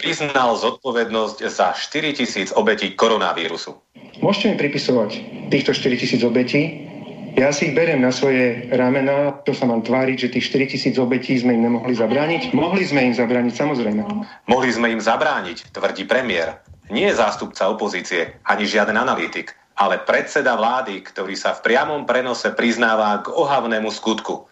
priznal 0.00 0.56
zodpovednosť 0.56 1.38
za 1.52 1.76
4 1.76 2.16
tisíc 2.16 2.48
obetí 2.56 2.96
koronavírusu. 2.96 3.76
Môžete 4.24 4.52
mi 4.52 4.56
pripisovať 4.56 5.10
týchto 5.52 5.76
4 5.76 6.00
tisíc 6.00 6.20
obetí, 6.24 6.90
ja 7.38 7.54
si 7.54 7.70
ich 7.70 7.78
beriem 7.78 8.02
na 8.02 8.10
svoje 8.10 8.66
ramena, 8.74 9.38
to 9.46 9.54
sa 9.54 9.62
mám 9.62 9.86
tváriť, 9.86 10.16
že 10.26 10.32
tých 10.34 10.50
4 10.50 10.72
tisíc 10.74 10.94
obetí 10.98 11.38
sme 11.38 11.54
im 11.54 11.70
nemohli 11.70 11.94
zabrániť. 11.94 12.50
Mohli 12.50 12.82
sme 12.82 13.06
im 13.06 13.14
zabrániť, 13.14 13.54
samozrejme. 13.54 14.02
Mohli 14.50 14.70
sme 14.74 14.90
im 14.90 14.98
zabrániť, 14.98 15.70
tvrdí 15.70 16.10
premiér. 16.10 16.58
Nie 16.90 17.14
je 17.14 17.22
zástupca 17.22 17.70
opozície, 17.70 18.34
ani 18.42 18.66
žiaden 18.66 18.98
analytik, 18.98 19.54
ale 19.78 20.02
predseda 20.02 20.58
vlády, 20.58 21.06
ktorý 21.06 21.38
sa 21.38 21.54
v 21.54 21.70
priamom 21.70 22.02
prenose 22.02 22.50
priznáva 22.50 23.22
k 23.22 23.30
ohavnému 23.30 23.94
skutku. 23.94 24.49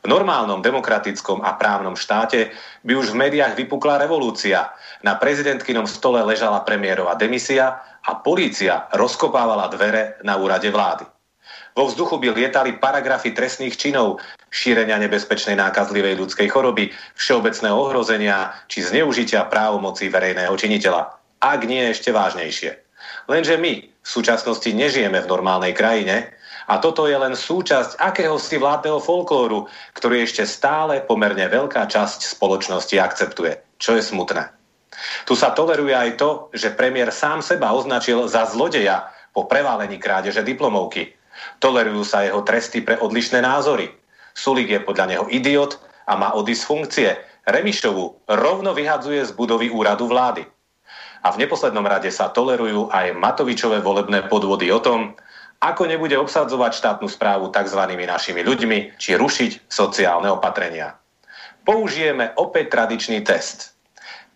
V 0.00 0.08
normálnom 0.08 0.64
demokratickom 0.64 1.44
a 1.44 1.60
právnom 1.60 1.92
štáte 1.92 2.56
by 2.88 2.96
už 2.96 3.12
v 3.12 3.20
médiách 3.20 3.52
vypukla 3.52 4.00
revolúcia. 4.00 4.72
Na 5.04 5.20
prezidentkynom 5.20 5.84
stole 5.84 6.24
ležala 6.24 6.64
premiérová 6.64 7.20
demisia 7.20 7.84
a 8.00 8.16
polícia 8.16 8.88
rozkopávala 8.96 9.68
dvere 9.68 10.16
na 10.24 10.40
úrade 10.40 10.72
vlády. 10.72 11.04
Vo 11.76 11.86
vzduchu 11.86 12.18
by 12.18 12.34
lietali 12.34 12.80
paragrafy 12.80 13.30
trestných 13.30 13.76
činov, 13.76 14.18
šírenia 14.50 14.98
nebezpečnej 14.98 15.54
nákazlivej 15.54 16.18
ľudskej 16.18 16.48
choroby, 16.50 16.90
všeobecného 17.14 17.76
ohrozenia 17.76 18.56
či 18.66 18.82
zneužitia 18.82 19.46
právomocí 19.46 20.10
verejného 20.10 20.50
činiteľa. 20.56 21.12
Ak 21.40 21.60
nie 21.68 21.92
ešte 21.92 22.10
vážnejšie. 22.10 22.74
Lenže 23.30 23.56
my 23.60 23.72
v 23.86 24.08
súčasnosti 24.08 24.66
nežijeme 24.66 25.22
v 25.22 25.30
normálnej 25.30 25.72
krajine 25.76 26.34
a 26.70 26.78
toto 26.78 27.10
je 27.10 27.18
len 27.18 27.34
súčasť 27.34 27.98
akéhosi 27.98 28.62
vládneho 28.62 29.02
folklóru, 29.02 29.66
ktorý 29.98 30.22
ešte 30.22 30.46
stále 30.46 31.02
pomerne 31.02 31.50
veľká 31.50 31.90
časť 31.90 32.30
spoločnosti 32.30 32.94
akceptuje, 32.94 33.58
čo 33.82 33.98
je 33.98 34.02
smutné. 34.06 34.54
Tu 35.26 35.34
sa 35.34 35.50
toleruje 35.50 35.92
aj 35.98 36.10
to, 36.14 36.30
že 36.54 36.78
premiér 36.78 37.10
sám 37.10 37.42
seba 37.42 37.74
označil 37.74 38.30
za 38.30 38.46
zlodeja 38.46 39.10
po 39.34 39.50
preválení 39.50 39.98
krádeže 39.98 40.46
diplomovky– 40.46 41.10
Tolerujú 41.60 42.02
sa 42.04 42.24
jeho 42.24 42.40
tresty 42.44 42.84
pre 42.84 42.96
odlišné 43.00 43.40
názory. 43.44 43.92
Sulik 44.32 44.70
je 44.70 44.80
podľa 44.80 45.06
neho 45.16 45.24
idiot 45.28 45.80
a 46.06 46.16
má 46.16 46.32
odísť 46.36 46.64
funkcie. 46.64 47.10
Remišovu 47.48 48.28
rovno 48.28 48.70
vyhadzuje 48.76 49.24
z 49.24 49.32
budovy 49.34 49.72
úradu 49.72 50.06
vlády. 50.06 50.44
A 51.20 51.28
v 51.36 51.40
neposlednom 51.44 51.84
rade 51.84 52.08
sa 52.08 52.32
tolerujú 52.32 52.88
aj 52.88 53.12
Matovičové 53.12 53.84
volebné 53.84 54.24
podvody 54.32 54.72
o 54.72 54.80
tom, 54.80 55.12
ako 55.60 55.82
nebude 55.84 56.16
obsadzovať 56.16 56.72
štátnu 56.72 57.08
správu 57.08 57.52
tzv. 57.52 57.80
našimi 57.84 58.40
ľuďmi, 58.40 58.96
či 58.96 59.20
rušiť 59.20 59.68
sociálne 59.68 60.32
opatrenia. 60.32 60.96
Použijeme 61.68 62.32
opäť 62.40 62.72
tradičný 62.72 63.20
test. 63.20 63.76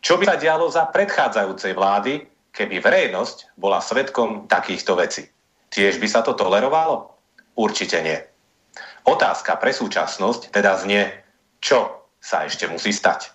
Čo 0.04 0.20
by 0.20 0.28
sa 0.28 0.36
dialo 0.36 0.68
za 0.68 0.84
predchádzajúcej 0.92 1.72
vlády, 1.72 2.28
keby 2.52 2.76
verejnosť 2.84 3.56
bola 3.56 3.80
svetkom 3.80 4.44
takýchto 4.44 4.92
vecí? 5.00 5.24
Tiež 5.72 5.96
by 5.96 6.06
sa 6.06 6.20
to 6.20 6.36
tolerovalo? 6.36 7.16
Určite 7.56 8.04
nie. 8.04 8.20
Otázka 9.08 9.56
pre 9.56 9.72
súčasnosť 9.72 10.52
teda 10.52 10.76
znie, 10.76 11.08
čo 11.64 12.04
sa 12.20 12.44
ešte 12.44 12.68
musí 12.68 12.92
stať. 12.92 13.32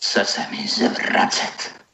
Chce 0.00 0.24
sa 0.24 0.42
mi 0.48 0.64
zvracať. 0.64 1.84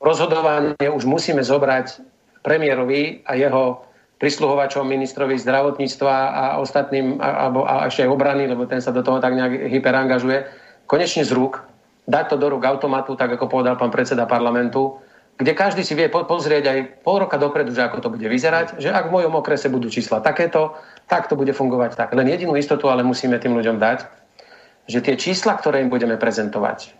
Rozhodovanie 0.00 0.88
už 0.88 1.04
musíme 1.08 1.40
zobrať 1.44 2.00
premiérovi 2.48 3.28
a 3.28 3.36
jeho 3.36 3.84
prisluhovačom 4.16 4.88
ministrovi 4.88 5.36
zdravotníctva 5.36 6.14
a 6.32 6.44
ostatným, 6.58 7.20
alebo 7.20 7.68
a 7.68 7.86
ešte 7.86 8.08
aj 8.08 8.10
obrany, 8.10 8.48
lebo 8.48 8.64
ten 8.64 8.80
sa 8.80 8.90
do 8.90 9.04
toho 9.04 9.20
tak 9.20 9.36
nejak 9.36 9.68
hyperangažuje, 9.68 10.48
konečne 10.88 11.22
z 11.22 11.36
rúk, 11.36 11.60
dať 12.08 12.34
to 12.34 12.36
do 12.40 12.48
rúk 12.56 12.64
automatu, 12.64 13.14
tak 13.14 13.36
ako 13.36 13.46
povedal 13.46 13.76
pán 13.76 13.92
predseda 13.92 14.24
parlamentu, 14.24 14.96
kde 15.38 15.54
každý 15.54 15.86
si 15.86 15.94
vie 15.94 16.10
pozrieť 16.10 16.64
aj 16.66 16.78
pol 17.06 17.22
roka 17.22 17.38
dopredu, 17.38 17.70
že 17.70 17.86
ako 17.86 18.02
to 18.02 18.08
bude 18.10 18.26
vyzerať, 18.26 18.82
že 18.82 18.90
ak 18.90 19.06
v 19.06 19.22
mojom 19.22 19.38
okrese 19.38 19.70
budú 19.70 19.86
čísla 19.86 20.18
takéto, 20.18 20.74
tak 21.06 21.30
to 21.30 21.38
bude 21.38 21.54
fungovať 21.54 21.94
tak. 21.94 22.10
Len 22.10 22.26
jedinú 22.26 22.58
istotu 22.58 22.90
ale 22.90 23.06
musíme 23.06 23.38
tým 23.38 23.54
ľuďom 23.54 23.78
dať, 23.78 23.98
že 24.90 24.98
tie 24.98 25.14
čísla, 25.14 25.54
ktoré 25.54 25.78
im 25.78 25.92
budeme 25.94 26.18
prezentovať, 26.18 26.90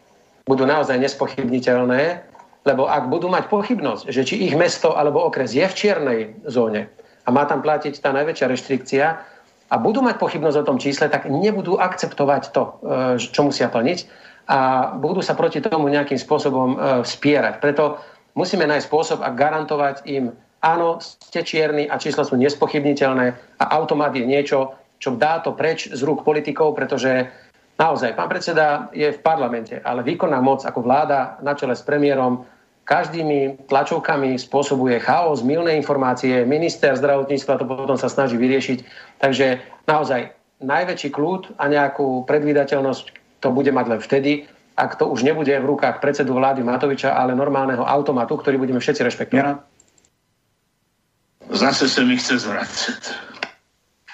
budú 0.47 0.71
naozaj 0.71 1.03
nespochybniteľné, 1.03 2.23
lebo 2.69 2.85
ak 2.85 3.09
budú 3.09 3.33
mať 3.33 3.49
pochybnosť, 3.49 4.13
že 4.13 4.23
či 4.29 4.45
ich 4.45 4.53
mesto 4.53 4.93
alebo 4.93 5.25
okres 5.25 5.57
je 5.57 5.65
v 5.65 5.75
čiernej 5.75 6.21
zóne 6.45 6.93
a 7.25 7.29
má 7.33 7.49
tam 7.49 7.65
platiť 7.65 8.05
tá 8.05 8.13
najväčšia 8.13 8.47
reštrikcia 8.53 9.07
a 9.69 9.75
budú 9.81 10.05
mať 10.05 10.21
pochybnosť 10.21 10.57
o 10.61 10.69
tom 10.69 10.77
čísle, 10.77 11.09
tak 11.09 11.25
nebudú 11.25 11.81
akceptovať 11.81 12.43
to, 12.53 12.63
e, 12.65 12.71
čo 13.17 13.41
musia 13.49 13.73
plniť 13.73 13.99
a 14.49 14.93
budú 14.97 15.25
sa 15.25 15.33
proti 15.33 15.65
tomu 15.65 15.89
nejakým 15.89 16.21
spôsobom 16.21 16.69
e, 16.73 16.77
spierať. 17.05 17.61
Preto 17.61 18.01
Musíme 18.39 18.71
nájsť 18.71 18.87
spôsob 18.87 19.19
a 19.27 19.35
garantovať 19.35 20.07
im, 20.07 20.31
áno, 20.63 21.03
ste 21.03 21.43
čierni 21.43 21.91
a 21.91 21.99
čísla 21.99 22.23
sú 22.23 22.39
nespochybniteľné 22.39 23.59
a 23.59 23.65
automat 23.75 24.15
je 24.15 24.23
niečo, 24.23 24.79
čo 25.03 25.19
dá 25.19 25.43
to 25.43 25.59
preč 25.59 25.91
z 25.91 25.99
rúk 26.07 26.23
politikov, 26.23 26.79
pretože 26.79 27.27
naozaj 27.83 28.15
pán 28.15 28.31
predseda 28.31 28.95
je 28.95 29.11
v 29.11 29.19
parlamente, 29.19 29.83
ale 29.83 30.07
výkonná 30.07 30.39
moc 30.39 30.63
ako 30.63 30.87
vláda 30.87 31.43
na 31.43 31.59
čele 31.59 31.75
s 31.75 31.83
premiérom 31.83 32.47
každými 32.89 33.69
tlačovkami 33.69 34.41
spôsobuje 34.41 34.97
chaos, 35.05 35.45
milné 35.45 35.77
informácie, 35.77 36.49
minister 36.49 36.97
zdravotníctva 36.97 37.61
to 37.61 37.69
potom 37.69 38.01
sa 38.01 38.09
snaží 38.09 38.41
vyriešiť. 38.41 38.79
Takže 39.21 39.61
naozaj 39.85 40.33
najväčší 40.65 41.13
kľud 41.13 41.61
a 41.61 41.69
nejakú 41.69 42.25
predvídateľnosť 42.25 43.05
to 43.45 43.49
bude 43.53 43.69
mať 43.69 43.87
len 43.93 44.01
vtedy, 44.01 44.33
ak 44.79 44.97
to 44.97 45.05
už 45.11 45.21
nebude 45.21 45.53
v 45.53 45.69
rukách 45.69 46.01
predsedu 46.01 46.33
vlády 46.33 46.65
Matoviča, 46.65 47.13
ale 47.13 47.37
normálneho 47.37 47.85
automatu, 47.85 48.41
ktorý 48.41 48.57
budeme 48.57 48.81
všetci 48.81 49.05
rešpektovať. 49.05 49.61
Zase 51.53 51.93
sa 51.93 52.03
mi 52.09 52.17
chce 52.17 52.41
zvracať. 52.41 53.01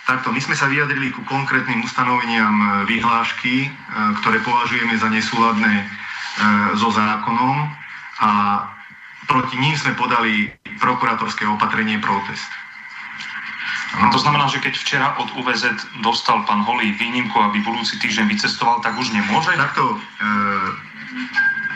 Takto, 0.04 0.28
my 0.34 0.40
sme 0.40 0.52
sa 0.52 0.68
vyjadrili 0.68 1.14
ku 1.16 1.24
konkrétnym 1.24 1.80
ustanoveniam 1.80 2.54
e, 2.60 2.66
vyhlášky, 2.92 3.64
e, 3.64 3.68
ktoré 4.20 4.36
považujeme 4.44 4.92
za 5.00 5.08
nesúladné 5.08 5.74
e, 5.80 5.84
so 6.76 6.92
zákonom 6.92 7.83
a 8.20 8.28
proti 9.26 9.56
ním 9.58 9.74
sme 9.74 9.96
podali 9.96 10.52
prokurátorské 10.78 11.48
opatrenie 11.48 11.98
protest. 11.98 12.50
No, 13.94 14.10
to 14.10 14.18
znamená, 14.18 14.50
že 14.50 14.58
keď 14.58 14.74
včera 14.74 15.08
od 15.22 15.30
UVZ 15.38 15.70
dostal 16.02 16.42
pán 16.42 16.66
Holý 16.66 16.98
výnimku, 16.98 17.38
aby 17.38 17.62
budúci 17.62 17.94
týždeň 18.02 18.26
vycestoval, 18.26 18.82
tak 18.82 18.98
už 18.98 19.14
nemôže? 19.14 19.54
Takto, 19.54 19.94
e, 19.94 19.96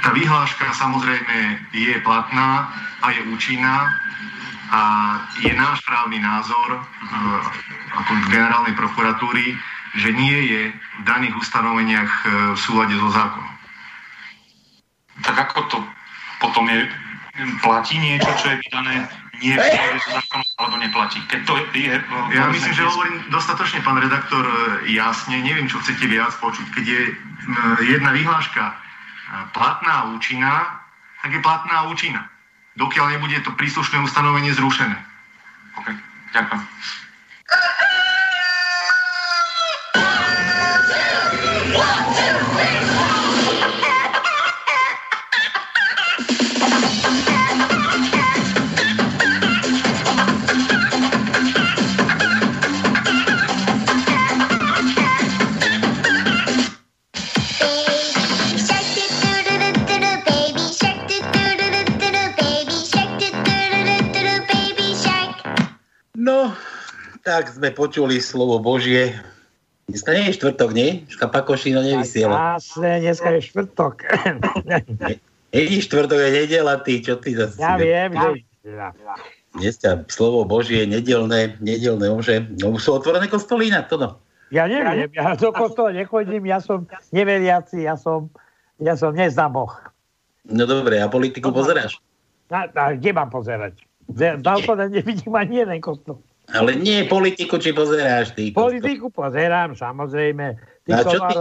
tá 0.02 0.10
vyhláška 0.10 0.66
samozrejme 0.74 1.62
je 1.70 1.94
platná 2.02 2.74
a 3.06 3.14
je 3.14 3.22
účinná 3.30 3.86
a 4.68 4.80
je 5.46 5.54
náš 5.54 5.78
právny 5.86 6.18
názor 6.18 6.68
e, 6.74 6.80
ako 8.02 8.10
generálnej 8.34 8.74
prokuratúry, 8.74 9.54
že 9.94 10.10
nie 10.10 10.38
je 10.50 10.62
v 10.74 11.02
daných 11.06 11.38
ustanoveniach 11.38 12.12
e, 12.26 12.28
v 12.54 12.58
súlade 12.58 12.98
so 12.98 13.14
zákonom. 13.14 13.54
Tak 15.22 15.38
ako 15.38 15.60
to 15.70 15.78
potom 16.38 16.66
je, 16.70 16.88
platí 17.62 17.98
niečo, 17.98 18.30
čo 18.38 18.50
je 18.50 18.56
vydané 18.66 19.06
nie 19.38 19.54
v 19.54 20.02
zákonu 20.10 20.44
alebo 20.58 20.76
neplatí. 20.82 21.22
Keď 21.30 21.40
to 21.46 21.54
je... 21.74 21.94
Ja 22.34 22.50
myslím, 22.50 22.74
že 22.74 22.82
hovorím 22.82 23.22
dostatočne, 23.30 23.86
pán 23.86 24.02
redaktor, 24.02 24.42
e, 24.42 24.90
jasne. 24.98 25.38
Neviem, 25.38 25.70
čo 25.70 25.78
chcete 25.78 26.10
viac 26.10 26.34
počuť. 26.42 26.66
Keď 26.74 26.84
je 26.84 27.02
e, 27.06 27.12
jedna 27.86 28.10
vyhláška 28.10 28.64
e, 28.66 28.74
platná 29.54 29.92
a 30.02 30.08
účinná, 30.10 30.82
tak 31.22 31.30
je 31.38 31.40
platná 31.42 31.86
a 31.86 31.88
účinná. 31.90 32.26
Dokiaľ 32.74 33.18
nebude 33.18 33.38
to 33.42 33.54
príslušné 33.54 34.02
ustanovenie 34.02 34.54
zrušené. 34.54 34.98
OK, 35.78 35.86
ďakujem. 36.34 36.62
Tak 67.38 67.54
sme 67.54 67.70
počuli 67.70 68.18
slovo 68.18 68.58
Božie 68.58 69.14
Dneska 69.88 70.12
nie 70.12 70.28
je 70.28 70.36
štvrtok, 70.36 70.70
nie? 70.76 71.08
Škapakošino 71.08 71.80
nevysiela. 71.80 72.60
Jasné, 72.60 73.00
dneska 73.00 73.32
je 73.32 73.40
štvrtok. 73.40 74.04
Nie 75.48 75.64
je 75.64 75.80
štvrtok, 75.80 76.18
je 76.20 76.30
nedela, 76.44 76.76
ty, 76.84 77.00
čo 77.00 77.16
ty 77.16 77.32
zase... 77.32 77.56
ja 77.56 77.80
viem, 77.80 78.12
že... 78.12 78.28
Dneska 79.56 80.04
slovo 80.12 80.44
Božie, 80.44 80.84
nedelné, 80.84 81.56
nedelné 81.64 82.12
omže. 82.12 82.44
No 82.60 82.76
už 82.76 82.84
sú 82.84 82.90
otvorené 83.00 83.32
kostoly 83.32 83.72
inak, 83.72 83.88
to 83.88 83.96
no. 83.96 84.20
Ja 84.52 84.68
neviem, 84.68 85.08
ja 85.12 85.36
do 85.36 85.52
kostola 85.52 85.92
nechodím, 85.92 86.48
ja 86.48 86.60
som 86.60 86.84
neveriaci, 87.12 87.84
ja 87.84 87.96
som, 87.96 88.32
ja 88.80 88.96
som 88.96 89.12
neznám 89.16 89.56
Boh. 89.56 89.72
No 90.48 90.64
dobre, 90.64 91.00
a 91.00 91.08
politiku 91.08 91.52
pozeráš? 91.52 92.00
Na, 92.48 92.68
na, 92.68 92.96
kde 92.96 93.12
mám 93.12 93.28
pozerať? 93.28 93.76
Dalko 94.40 94.72
nevidím 94.88 95.32
ani 95.36 95.64
jeden 95.64 95.80
kostol. 95.84 96.20
Ale 96.48 96.72
nie 96.80 97.04
politiku, 97.04 97.60
či 97.60 97.76
pozeráš 97.76 98.32
ty. 98.32 98.52
kostol. 98.52 98.72
Politiku 98.72 99.06
pozerám, 99.12 99.76
samozrejme. 99.76 100.56
Ty 100.88 100.90
a 100.92 101.00
čo 101.04 101.18
ty, 101.28 101.36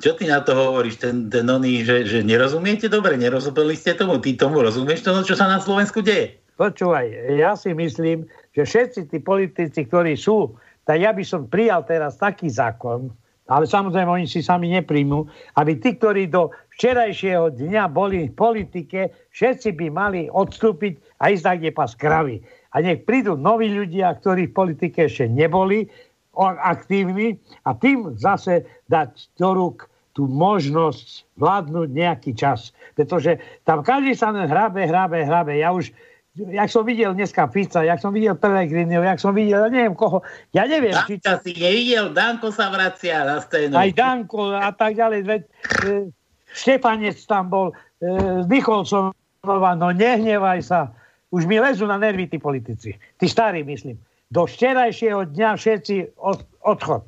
čo 0.00 0.16
ty 0.16 0.24
na 0.26 0.40
to 0.40 0.56
hovoríš? 0.56 0.98
Ten, 0.98 1.28
ten 1.28 1.44
oný, 1.44 1.84
že, 1.84 2.08
že 2.08 2.24
nerozumiete 2.24 2.88
dobre, 2.88 3.20
nerozumeli 3.20 3.76
ste 3.76 3.92
tomu, 3.92 4.16
ty 4.18 4.34
tomu 4.34 4.64
rozumieš 4.64 5.04
to, 5.04 5.12
čo 5.22 5.36
sa 5.36 5.46
na 5.46 5.60
Slovensku 5.60 6.00
deje? 6.00 6.40
Počúvaj, 6.56 7.36
ja 7.40 7.56
si 7.56 7.72
myslím, 7.72 8.28
že 8.52 8.68
všetci 8.68 9.12
tí 9.12 9.18
politici, 9.20 9.80
ktorí 9.84 10.16
sú, 10.16 10.56
tak 10.84 11.00
ja 11.00 11.12
by 11.12 11.24
som 11.24 11.48
prijal 11.48 11.84
teraz 11.88 12.20
taký 12.20 12.52
zákon, 12.52 13.12
ale 13.48 13.64
samozrejme 13.64 14.08
oni 14.08 14.28
si 14.28 14.44
sami 14.44 14.68
nepríjmu, 14.72 15.24
aby 15.56 15.72
tí, 15.80 15.96
ktorí 15.96 16.28
do 16.28 16.52
včerajšieho 16.76 17.56
dňa 17.56 17.84
boli 17.90 18.28
v 18.28 18.36
politike, 18.36 19.10
všetci 19.32 19.76
by 19.76 19.86
mali 19.90 20.20
odstúpiť 20.30 21.20
a 21.20 21.32
ísť 21.32 21.44
tak, 21.44 21.56
kde 21.60 21.70
pas 21.72 21.90
kravy. 21.92 22.36
A 22.70 22.78
nech 22.78 23.02
prídu 23.02 23.34
noví 23.34 23.66
ľudia, 23.72 24.14
ktorí 24.22 24.48
v 24.48 24.56
politike 24.56 25.10
ešte 25.10 25.26
neboli 25.26 25.90
aktívni 26.38 27.34
a 27.66 27.74
tým 27.74 28.14
zase 28.14 28.62
dať 28.86 29.34
do 29.34 29.50
rúk 29.50 29.89
tú 30.12 30.26
možnosť 30.26 31.24
vládnuť 31.38 31.88
nejaký 31.94 32.32
čas. 32.34 32.74
Pretože 32.98 33.38
tam 33.62 33.86
každý 33.86 34.18
sa 34.18 34.34
len 34.34 34.50
hrabe, 34.50 34.82
hrabe, 34.84 35.22
hrabe. 35.22 35.54
Ja 35.56 35.70
už, 35.70 35.94
jak 36.34 36.68
som 36.68 36.82
videl 36.82 37.14
dneska 37.14 37.46
Fica, 37.48 37.86
jak 37.86 38.02
som 38.02 38.10
videl 38.10 38.34
Pelegrinio, 38.34 39.02
jak 39.06 39.22
som 39.22 39.30
videl, 39.32 39.66
ja 39.66 39.70
neviem 39.70 39.94
koho, 39.94 40.26
ja 40.50 40.66
neviem, 40.66 40.94
či 41.06 41.22
Danka 41.22 41.42
si 41.46 41.52
nevidel, 41.54 42.10
Danko 42.10 42.50
sa 42.50 42.68
vracia 42.74 43.22
na 43.22 43.38
scénu. 43.38 43.74
aj 43.78 43.90
Danko 43.94 44.50
a 44.50 44.70
tak 44.74 44.98
ďalej. 44.98 45.20
Veď, 45.26 45.42
e, 45.86 46.10
Štefanec 46.50 47.18
tam 47.30 47.46
bol, 47.46 47.66
e, 48.02 48.04
Nicholsonová, 48.50 49.78
no 49.78 49.94
nehnevaj 49.94 50.60
sa. 50.66 50.90
Už 51.30 51.46
mi 51.46 51.62
lezú 51.62 51.86
na 51.86 51.94
nervy 51.94 52.26
tí 52.26 52.42
politici. 52.42 52.98
Tí 53.14 53.26
starí, 53.30 53.62
myslím. 53.62 53.94
Do 54.34 54.50
včerajšieho 54.50 55.30
dňa 55.30 55.50
všetci 55.54 56.18
od, 56.18 56.42
odchod. 56.66 57.06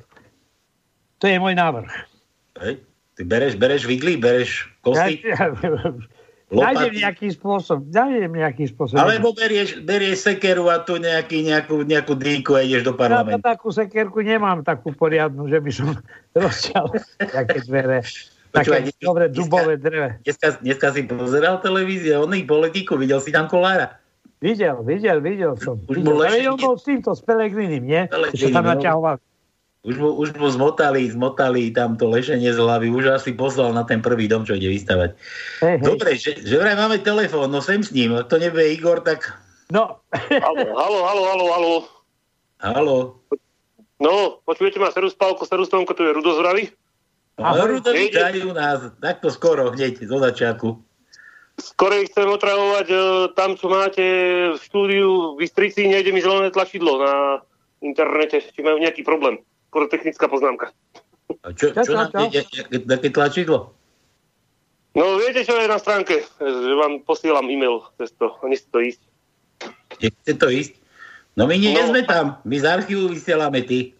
To 1.19 1.25
je 1.27 1.35
môj 1.39 1.59
návrh. 1.59 1.91
Hej, 2.63 2.83
Ty 3.13 3.21
bereš, 3.23 3.53
bereš 3.55 3.85
vidly, 3.85 4.17
bereš 4.17 4.65
kosty, 4.81 5.21
Ja, 5.21 5.53
nájdem 6.53 6.93
nejaký 6.95 7.33
spôsob. 7.33 7.89
Nájdem 7.89 8.33
nejaký 8.33 8.69
spôsob. 8.69 8.97
alebo 8.97 9.33
berieš, 9.33 9.81
berieš 9.81 10.21
sekeru 10.23 10.69
a 10.69 10.77
tu 10.77 10.97
nejaký, 10.97 11.41
nejakú, 11.43 11.81
nejakú 11.81 12.13
dýku 12.13 12.53
a 12.53 12.61
ideš 12.61 12.83
do 12.83 12.93
Ja 12.93 12.99
parlamentu. 12.99 13.41
takú 13.41 13.69
sekerku 13.69 14.21
nemám, 14.21 14.61
takú 14.61 14.89
poriadnu, 14.91 15.45
že 15.45 15.57
by 15.57 15.71
som 15.71 15.87
rozťal 16.37 16.93
také 17.19 17.61
dvere. 17.65 18.01
Počúvaj, 18.53 18.53
Také 18.53 18.85
dneska- 18.85 19.01
dobre 19.01 19.25
dubové 19.29 19.73
dreve. 19.77 20.09
Dneska, 20.21 20.61
dneska 20.61 20.87
si 20.93 21.01
pozeral 21.03 21.57
televíziu, 21.57 22.21
oný 22.21 22.45
politiku, 22.45 22.93
videl 22.93 23.17
si 23.17 23.33
tam 23.33 23.49
kolára. 23.49 23.97
Videl, 24.37 24.83
videl, 24.83 25.17
videl 25.21 25.57
som. 25.57 25.81
Už 25.81 25.97
Videl. 25.97 26.19
Ale 26.19 26.45
on 26.45 26.59
bol 26.59 26.75
s 26.75 26.83
týmto, 26.83 27.15
s 27.15 27.23
Pelegrinim, 27.23 27.81
nie? 27.81 28.05
Pellegrini, 28.05 28.37
Čo 28.37 28.47
tam 28.51 28.67
no. 28.67 28.77
Už 29.83 29.99
mu, 29.99 30.15
už 30.15 30.31
mu 30.39 30.47
zmotali, 30.47 31.11
zmotali 31.11 31.67
tam 31.75 31.99
to 31.99 32.07
lešenie 32.07 32.55
z 32.55 32.59
hlavy, 32.59 32.87
už 32.87 33.19
asi 33.19 33.35
poslal 33.35 33.75
na 33.75 33.83
ten 33.83 33.99
prvý 33.99 34.31
dom, 34.31 34.47
čo 34.47 34.55
ide 34.55 34.71
vystavať. 34.71 35.11
Hej, 35.59 35.75
hej. 35.75 35.83
Dobre, 35.83 36.09
že, 36.15 36.39
že 36.39 36.55
vraj 36.55 36.79
máme 36.79 37.03
telefón, 37.03 37.51
no 37.51 37.59
sem 37.59 37.83
s 37.83 37.91
ním, 37.91 38.15
ak 38.15 38.31
to 38.31 38.39
nebude 38.39 38.63
Igor, 38.63 39.03
tak 39.03 39.43
No, 39.73 40.05
Halo, 40.29 40.63
halo, 40.75 40.99
halo, 41.01 41.23
halo, 41.25 41.45
halo. 41.49 41.73
halo. 42.61 42.97
No, 43.97 44.43
počujete 44.45 44.77
ma 44.77 44.93
Serus 44.93 45.17
Pálko, 45.17 45.49
Serus 45.49 45.71
Tonko, 45.71 45.97
tu 45.97 46.05
je 46.05 46.13
Rudozravý. 46.13 46.69
No, 47.41 47.49
Ahoj. 47.49 47.81
Rudo, 47.81 47.89
vítajú 47.89 48.53
nás, 48.53 48.93
takto 49.01 49.33
skoro, 49.33 49.73
hneď, 49.73 50.03
zo 50.05 50.21
začiatku. 50.21 50.77
Skorej 51.57 52.05
chcem 52.13 52.29
otravovať 52.29 52.87
e, 52.93 52.97
tam, 53.33 53.57
čo 53.57 53.65
máte 53.69 54.05
v 54.53 54.61
štúdiu 54.61 55.33
v 55.33 55.45
Bystrici, 55.45 55.89
nejde 55.89 56.13
mi 56.13 56.21
zelené 56.21 56.53
tlačidlo 56.53 57.01
na 57.01 57.13
internete, 57.81 58.45
či 58.45 58.61
majú 58.61 58.77
nejaký 58.77 59.01
problém. 59.01 59.41
Skoro 59.73 59.89
technická 59.89 60.29
poznámka. 60.29 60.69
A 61.41 61.49
čo, 61.49 61.73
Čo, 61.73 61.81
čo, 61.81 61.81
čo, 61.83 61.93
nám 61.97 62.13
čo? 62.13 62.29
ide, 62.29 62.45
aké- 62.45 62.85
také 62.85 63.09
tlačidlo? 63.09 63.73
No, 64.93 65.17
viete, 65.17 65.41
čo 65.41 65.57
je 65.57 65.65
na 65.65 65.81
stránke? 65.81 66.21
Že 66.37 66.73
vám 66.77 67.01
posielam 67.01 67.49
e-mail 67.49 67.81
cez 67.97 68.13
to. 68.13 68.29
Nechce 68.43 68.69
to 68.69 68.77
ísť. 68.79 69.01
Nechce 69.97 70.31
to 70.37 70.47
ísť? 70.47 70.73
No 71.33 71.49
my 71.49 71.57
nie, 71.57 71.73
No. 71.73 71.75
nie 71.75 71.85
sme 71.89 72.01
tam, 72.05 72.37
my 72.45 72.53
z 72.53 72.65
archívu 72.69 73.09
vysielame 73.09 73.65
ty. 73.65 73.97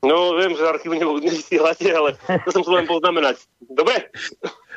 No, 0.00 0.38
viem, 0.38 0.54
že 0.54 0.62
z 0.62 0.70
archívu 0.70 0.94
nevysielate, 1.26 1.90
ale 1.90 2.14
to 2.46 2.54
som 2.54 2.62
chcel 2.62 2.78
len 2.78 2.86
poznamenať. 2.86 3.42
Dobre? 3.66 4.14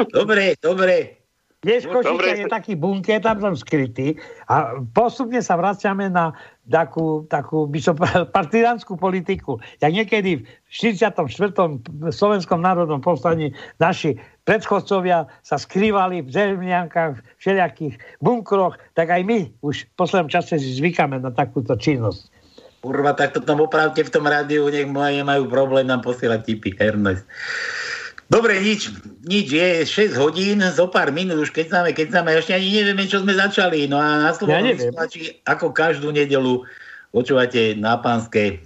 Dobre, 0.09 0.57
dobre. 0.57 1.16
Vieš, 1.65 1.89
Dobre. 1.89 2.05
Košice 2.05 2.45
je 2.45 2.53
taký 2.53 2.73
bunker, 2.77 3.17
tam 3.17 3.41
som 3.41 3.57
skrytý 3.57 4.13
a 4.45 4.77
postupne 4.93 5.41
sa 5.41 5.57
vraciame 5.57 6.05
na 6.05 6.29
takú, 6.69 7.25
takú 7.33 7.65
by 7.65 7.79
som 7.81 7.97
povedal, 7.97 8.29
partizánskú 8.37 8.93
politiku. 8.93 9.57
Jak 9.81 9.89
niekedy 9.89 10.45
v 10.45 10.69
44. 10.69 11.17
Slovenskom 12.13 12.61
národnom 12.61 13.01
povstaní 13.01 13.57
naši 13.81 14.21
predchodcovia 14.45 15.25
sa 15.41 15.57
skrývali 15.57 16.21
v 16.21 16.29
zemliankách, 16.29 17.17
v 17.17 17.21
všelijakých 17.41 17.95
bunkroch, 18.21 18.77
tak 18.93 19.09
aj 19.09 19.25
my 19.25 19.49
už 19.65 19.89
v 19.89 19.93
poslednom 19.97 20.29
čase 20.29 20.61
si 20.61 20.77
zvykáme 20.77 21.17
na 21.17 21.33
takúto 21.33 21.73
činnosť. 21.73 22.37
Kurva, 22.85 23.17
tak 23.17 23.33
to 23.33 23.41
tam 23.41 23.65
opravte 23.65 24.05
v 24.05 24.13
tom 24.13 24.29
rádiu, 24.29 24.69
nech 24.69 24.85
moje 24.85 25.25
majú 25.25 25.49
problém 25.49 25.89
nám 25.89 26.05
posielať 26.05 26.39
tipy. 26.45 26.77
Ernest. 26.77 27.25
Dobre, 28.27 28.59
nič, 28.59 28.91
nič, 29.23 29.47
je 29.47 29.87
6 30.11 30.19
hodín, 30.19 30.59
zo 30.75 30.91
pár 30.91 31.15
minút, 31.15 31.47
už 31.47 31.55
keď 31.55 31.71
máme, 31.71 31.95
keď 31.95 32.11
máme, 32.11 32.35
ešte 32.35 32.51
ani 32.51 32.75
nevieme, 32.75 33.07
čo 33.07 33.23
sme 33.23 33.31
začali. 33.31 33.87
No 33.87 33.95
a 33.95 34.19
na 34.19 34.31
Ja 34.31 34.35
Slovensku 34.35 34.67
neviem. 34.67 34.91
vysielači, 34.91 35.19
ako 35.47 35.71
každú 35.71 36.11
nedelu, 36.11 36.67
počúvate 37.15 37.79
na 37.79 37.95
pánske, 37.95 38.59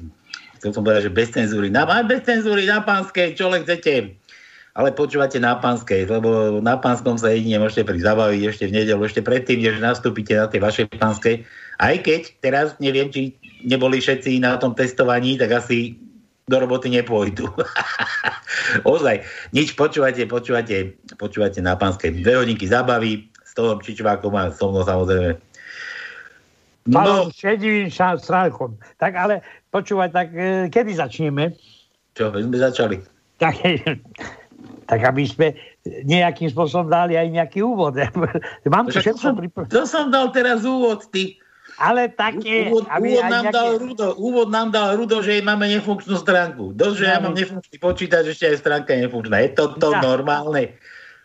chcel 0.58 0.74
som 0.74 0.82
povedať, 0.82 1.10
že 1.10 1.14
bez 1.14 1.30
cenzúry, 1.30 1.70
na, 1.70 1.86
bez 2.02 2.26
cenzúry, 2.26 2.66
na 2.66 2.82
pánske, 2.82 3.38
čo 3.38 3.54
len 3.54 3.62
chcete. 3.62 4.18
Ale 4.72 4.96
počúvate 4.96 5.36
na 5.38 5.60
pánskej, 5.60 6.08
lebo 6.08 6.58
na 6.64 6.80
pánskom 6.80 7.20
sa 7.20 7.30
jedine 7.30 7.60
môžete 7.60 7.86
prísť 7.86 8.08
zabaviť 8.08 8.42
ešte 8.48 8.66
v 8.72 8.76
nedelu, 8.82 9.02
ešte 9.04 9.22
predtým, 9.22 9.60
než 9.62 9.84
nastúpite 9.84 10.32
na 10.32 10.48
tej 10.48 10.64
vašej 10.64 10.86
pánskej. 10.96 11.44
Aj 11.76 11.96
keď 12.02 12.22
teraz 12.40 12.80
neviem, 12.80 13.12
či 13.12 13.36
neboli 13.68 14.00
všetci 14.00 14.40
na 14.40 14.56
tom 14.58 14.72
testovaní, 14.72 15.36
tak 15.36 15.54
asi 15.54 16.00
do 16.52 16.60
roboty 16.60 16.92
nepôjdu. 16.92 17.48
Ozaj, 18.84 19.24
nič 19.56 19.74
počúvate, 19.80 20.28
počúvate, 20.28 21.00
počúvate 21.16 21.64
na 21.64 21.80
pánskej. 21.80 22.20
Dve 22.20 22.44
hodinky 22.44 22.68
zabavy, 22.68 23.32
s 23.48 23.56
toho 23.56 23.80
Čičvákom 23.80 24.36
a 24.36 24.52
so 24.52 24.68
mnou 24.72 24.84
samozrejme. 24.84 25.40
No. 26.92 27.32
Šedivým 27.32 27.88
strálkom. 27.94 28.76
Tak 29.00 29.14
ale 29.16 29.46
počúvať, 29.72 30.10
tak 30.12 30.28
e, 30.34 30.68
kedy 30.68 30.98
začneme? 30.98 31.56
čo, 32.16 32.30
veď 32.32 32.44
sme 32.48 32.58
začali. 32.60 32.96
Tak, 33.40 33.56
tak 34.90 35.00
aby 35.02 35.24
sme 35.26 35.48
nejakým 36.06 36.52
spôsobom 36.52 36.92
dali 36.92 37.16
aj 37.18 37.28
nejaký 37.32 37.64
úvod. 37.64 37.98
Mám 38.70 38.92
Však 38.92 39.02
všetko 39.02 39.28
pripravené. 39.40 39.72
to 39.72 39.84
som 39.88 40.12
dal 40.14 40.30
teraz 40.36 40.62
úvod, 40.68 41.08
ty. 41.10 41.40
Ale 41.82 42.14
také, 42.14 42.70
Úvod, 42.70 42.86
aby 42.94 43.18
úvod, 43.18 43.26
nám 43.26 43.44
nejaké... 43.50 43.58
dal 43.58 43.70
Rudo, 43.82 44.08
úvod 44.22 44.48
nám 44.54 44.70
dal 44.70 44.94
Rudo, 44.94 45.26
že 45.26 45.42
máme 45.42 45.66
nefunkčnú 45.66 46.14
stránku. 46.22 46.78
Dosť, 46.78 46.96
že 47.02 47.06
ja 47.10 47.18
mám 47.18 47.34
nefunkčný 47.34 47.78
počítač, 47.82 48.38
ešte 48.38 48.54
aj 48.54 48.58
stránka 48.62 48.94
je 48.94 49.10
nefunkčná. 49.10 49.42
Je 49.42 49.52
to 49.58 49.74
to 49.82 49.90
Ja. 49.90 50.06
normálne? 50.06 50.78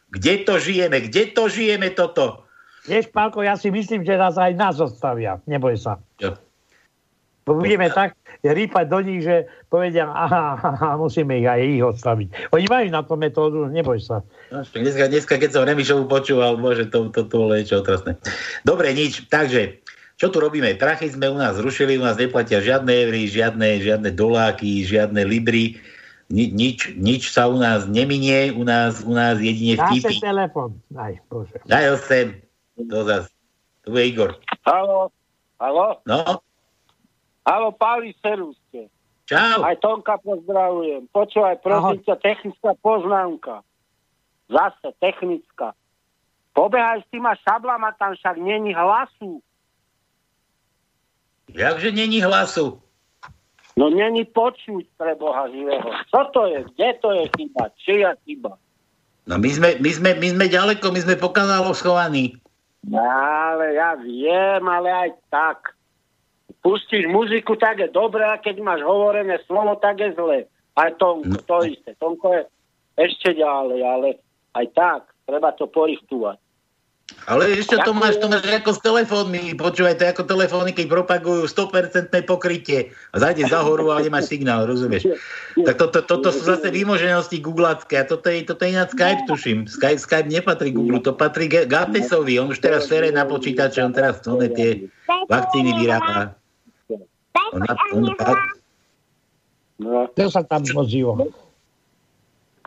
Kde 0.09 0.49
to 0.49 0.57
žijeme? 0.57 1.05
Kde 1.13 1.37
to 1.37 1.53
žijeme 1.53 1.93
toto? 1.93 2.49
Vieš, 2.89 3.13
Pálko, 3.13 3.45
ja 3.45 3.59
si 3.61 3.69
myslím, 3.69 4.07
že 4.07 4.17
nás 4.17 4.39
aj 4.41 4.57
nás 4.57 4.81
odstavia. 4.81 5.43
Neboj 5.45 5.77
sa. 5.77 6.01
Bo 7.47 7.55
budeme 7.55 7.87
tak 7.95 8.19
rýpať 8.43 8.85
do 8.91 8.99
nich, 9.07 9.23
že 9.23 9.47
povedia, 9.71 10.11
aha, 10.11 10.59
aha, 10.59 10.91
musíme 10.99 11.39
ich 11.39 11.47
aj 11.47 11.61
ich 11.63 11.83
odstaviť. 11.83 12.29
Oni 12.51 12.67
majú 12.67 12.87
na 12.91 13.03
to 13.07 13.15
metódu, 13.15 13.71
neboj 13.71 14.03
sa. 14.03 14.27
No, 14.51 14.67
dneska, 14.67 15.07
dneska, 15.07 15.35
keď 15.39 15.51
som 15.55 15.63
Remišovu 15.63 16.11
počúval, 16.11 16.59
bože, 16.59 16.91
to, 16.91 17.11
to, 17.15 17.23
to 17.27 17.35
bolo 17.39 17.55
niečo 17.55 17.83
otrasné. 17.83 18.19
Dobre, 18.67 18.91
nič. 18.95 19.31
Takže, 19.31 19.79
čo 20.17 20.33
tu 20.33 20.41
robíme? 20.41 20.73
Prachy 20.81 21.13
sme 21.13 21.29
u 21.29 21.37
nás 21.37 21.61
zrušili, 21.61 22.01
u 22.01 22.05
nás 22.05 22.17
neplatia 22.17 22.65
žiadne 22.65 22.89
eury, 22.89 23.29
žiadne, 23.29 23.85
žiadne 23.85 24.11
doláky, 24.17 24.81
žiadne 24.89 25.21
libry. 25.29 25.77
Ni, 26.27 26.51
nič, 26.51 26.97
nič 26.97 27.31
sa 27.31 27.47
u 27.47 27.55
nás 27.55 27.87
neminie, 27.87 28.51
u 28.51 28.67
nás, 28.67 29.05
u 29.05 29.15
nás 29.15 29.39
jedine 29.39 29.79
vtipy. 29.79 30.19
telefon. 30.19 30.75
Aj, 30.97 31.15
bože. 31.31 31.55
Daj 31.69 31.85
ho 31.93 31.97
sem. 32.03 32.27
To 32.81 33.07
zas. 33.07 33.31
Tu 33.87 33.95
je 33.95 34.05
Igor. 34.11 34.35
Halo, 34.67 35.15
halo, 35.63 36.03
No, 36.03 36.43
halo, 37.47 37.71
Pali 37.71 38.11
Seruste. 38.19 38.91
Čau. 39.31 39.63
Aj 39.63 39.79
Tonka 39.79 40.19
pozdravujem. 40.19 41.07
Počúvaj, 41.15 41.63
prosím 41.63 42.03
ťa, 42.03 42.15
technická 42.19 42.75
poznámka. 42.83 43.63
Zase 44.51 44.95
technická. 44.99 45.75
Pobehaj 46.55 47.03
s 47.05 47.07
týma 47.11 47.35
šablama, 47.43 47.95
tam 47.99 48.15
však 48.19 48.39
není 48.39 48.75
hlasu. 48.75 49.43
Jakže 51.55 51.93
není 51.93 52.23
hlasu? 52.23 52.83
No 53.77 53.93
není 53.93 54.25
počuť 54.25 54.89
pre 54.97 55.13
Boha 55.21 55.53
živého. 55.53 55.85
Čo 56.09 56.21
to 56.33 56.49
je? 56.49 56.65
Kde 56.65 56.89
to 57.05 57.09
je 57.13 57.25
chyba? 57.37 57.63
Čia 57.77 58.11
chyba? 58.25 58.57
No 59.29 59.37
my 59.37 59.51
sme, 59.53 59.69
my 59.85 59.91
sme, 59.93 60.11
my 60.17 60.29
sme 60.33 60.47
ďaleko, 60.49 60.87
my 60.95 61.01
sme 61.05 61.15
po 61.21 61.29
kanáloch 61.29 61.77
schovaní. 61.77 62.41
No, 62.89 63.03
ale 63.03 63.77
ja 63.77 63.99
viem, 64.01 64.63
ale 64.65 64.89
aj 64.89 65.11
tak. 65.29 65.77
Pustíš 66.63 67.11
muziku, 67.11 67.59
tak 67.59 67.83
je 67.83 67.89
dobré, 67.91 68.25
a 68.25 68.39
keď 68.39 68.63
máš 68.63 68.81
hovorené 68.87 69.43
slovo, 69.45 69.77
tak 69.83 69.99
je 70.01 70.15
zle. 70.15 70.47
Aj 70.79 70.91
Tonko, 70.97 71.37
no. 71.37 71.43
to 71.43 71.57
isté. 71.67 71.93
Tonko 71.99 72.33
je 72.33 72.43
ešte 72.97 73.35
ďalej, 73.35 73.81
ale 73.83 74.09
aj 74.55 74.67
tak, 74.73 75.03
treba 75.29 75.53
to 75.59 75.69
porichtovať. 75.69 76.39
Ale 77.27 77.55
ešte 77.55 77.79
to 77.87 77.95
máš, 77.95 78.19
to 78.19 78.27
máš 78.27 78.43
ako 78.47 78.71
s 78.75 78.81
telefónmi. 78.83 79.55
Počúvaj, 79.55 79.95
to 79.95 80.03
je 80.07 80.11
ako 80.11 80.25
telefóny, 80.27 80.75
keď 80.75 80.87
propagujú 80.91 81.47
100% 81.47 82.11
pokrytie 82.27 82.91
a 83.15 83.23
zajde 83.23 83.47
za 83.47 83.63
horu 83.63 83.95
a 83.95 84.03
nemáš 84.03 84.31
signál, 84.31 84.67
rozumieš? 84.67 85.15
Tak 85.55 85.75
toto 85.79 86.03
to, 86.03 86.19
to, 86.19 86.31
to 86.31 86.31
sú 86.35 86.43
zase 86.51 86.67
výmoženosti 86.71 87.39
googlacké 87.39 88.03
a 88.03 88.05
toto 88.07 88.27
je, 88.27 88.43
toto 88.43 88.67
je 88.67 88.75
ináč 88.75 88.91
Skype, 88.95 89.23
tuším. 89.31 89.71
Skype, 89.71 90.03
Skype 90.03 90.31
nepatrí 90.31 90.75
Google, 90.75 90.99
to 90.99 91.15
patrí 91.15 91.47
Gatesovi. 91.47 92.43
On 92.43 92.51
už 92.51 92.59
teraz 92.59 92.91
sere 92.91 93.15
na 93.15 93.23
počítače, 93.23 93.87
on 93.87 93.95
teraz 93.95 94.19
to 94.23 94.35
tie 94.55 94.91
vakcíny 95.31 95.79
vyrába. 95.79 96.35
On, 97.55 97.63
on, 97.95 98.05
on, 98.19 98.39
no. 99.79 100.11
To 100.11 100.27
sa 100.27 100.43
tam 100.43 100.67
ozýva. 100.67 101.23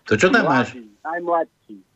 To 0.08 0.14
čo 0.16 0.32
tam 0.32 0.48
máš? 0.48 0.80
Najmladší. 1.04 1.89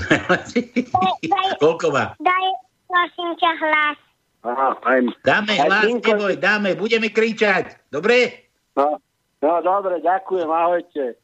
Koľko 1.62 1.86
má? 1.92 2.16
Daj, 2.18 2.46
prosím 2.88 3.30
ťa, 3.36 3.50
hlas. 3.60 3.98
Aha, 4.40 4.68
aj... 4.88 4.98
Dáme 5.20 5.52
hlas, 5.52 5.88
neboj, 6.00 6.34
dáme, 6.40 6.72
budeme 6.72 7.12
kričať. 7.12 7.76
Dobre? 7.92 8.48
No, 8.72 8.96
no 9.44 9.50
dobre, 9.60 10.00
ďakujem, 10.00 10.48
ahojte. 10.48 11.20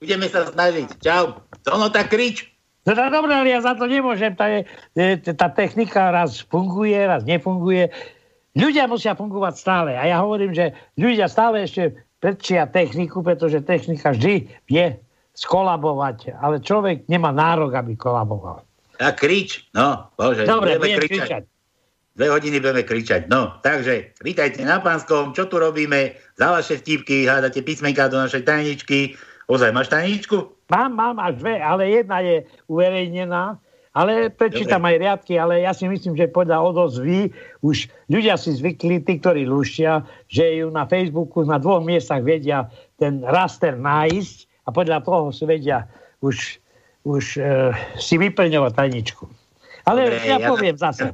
Budeme 0.00 0.26
sa 0.26 0.48
snažiť. 0.48 0.98
Čau. 0.98 1.44
Ono 1.70 1.92
tak 1.92 2.10
krič. 2.10 2.48
No, 2.88 2.96
no 2.96 3.12
dobre, 3.12 3.36
ale 3.36 3.52
ja 3.52 3.60
za 3.60 3.76
to 3.76 3.84
nemôžem. 3.84 4.32
Tá, 4.32 4.48
je, 4.48 4.64
tá 5.36 5.52
technika 5.52 6.08
raz 6.08 6.40
funguje, 6.40 6.96
raz 6.96 7.22
nefunguje. 7.28 7.92
Ľudia 8.56 8.88
musia 8.88 9.12
fungovať 9.12 9.54
stále. 9.60 9.92
A 9.94 10.08
ja 10.08 10.18
hovorím, 10.24 10.56
že 10.56 10.72
ľudia 10.96 11.28
stále 11.28 11.68
ešte 11.68 12.00
predčia 12.18 12.64
techniku, 12.66 13.20
pretože 13.20 13.62
technika 13.62 14.16
vždy 14.16 14.48
vie 14.66 14.96
skolabovať, 15.40 16.36
ale 16.36 16.60
človek 16.60 17.08
nemá 17.08 17.32
nárok, 17.32 17.72
aby 17.72 17.96
kolaboval. 17.96 18.60
A 19.00 19.16
krič, 19.16 19.64
no, 19.72 20.12
bože. 20.20 20.44
Dobre, 20.44 20.76
budem 20.76 21.00
kričať. 21.00 21.16
kričať. 21.16 21.42
Dve 22.12 22.26
hodiny 22.28 22.60
budeme 22.60 22.84
kričať. 22.84 23.32
No, 23.32 23.56
takže, 23.64 24.12
vítajte 24.20 24.60
na 24.60 24.84
Pánskom, 24.84 25.32
čo 25.32 25.48
tu 25.48 25.56
robíme? 25.56 26.20
Za 26.36 26.52
vaše 26.52 26.76
vtipky, 26.76 27.24
hádate 27.24 27.64
písmenka 27.64 28.12
do 28.12 28.20
našej 28.20 28.44
tajničky. 28.44 29.16
Ozaj, 29.48 29.72
máš 29.72 29.88
tajničku? 29.88 30.68
Mám, 30.68 30.92
mám 31.00 31.16
až 31.16 31.40
dve, 31.40 31.56
ale 31.56 31.88
jedna 31.88 32.20
je 32.20 32.44
uverejnená. 32.68 33.56
Ale 33.90 34.30
prečítam 34.30 34.86
aj 34.86 35.02
riadky, 35.02 35.34
ale 35.34 35.66
ja 35.66 35.74
si 35.74 35.82
myslím, 35.90 36.14
že 36.14 36.30
podľa 36.30 36.62
odozvy 36.62 37.34
už 37.64 37.90
ľudia 38.06 38.38
si 38.38 38.54
zvykli, 38.54 39.02
tí, 39.02 39.18
ktorí 39.18 39.50
lušia, 39.50 40.06
že 40.30 40.62
ju 40.62 40.70
na 40.70 40.86
Facebooku 40.86 41.42
na 41.42 41.58
dvoch 41.58 41.82
miestach 41.82 42.22
vedia 42.22 42.70
ten 43.02 43.18
raster 43.26 43.74
nájsť 43.74 44.49
a 44.70 44.74
podľa 44.74 45.02
toho 45.02 45.34
si 45.34 45.42
vedia 45.42 45.90
už, 46.22 46.62
už 47.02 47.24
uh, 47.42 47.74
si 47.98 48.14
vyplňovať 48.14 48.72
tajničku. 48.78 49.26
Ale 49.82 50.06
Dobre, 50.06 50.22
ja, 50.22 50.38
ja 50.38 50.46
poviem 50.46 50.76
na, 50.78 50.82
zase. 50.86 51.04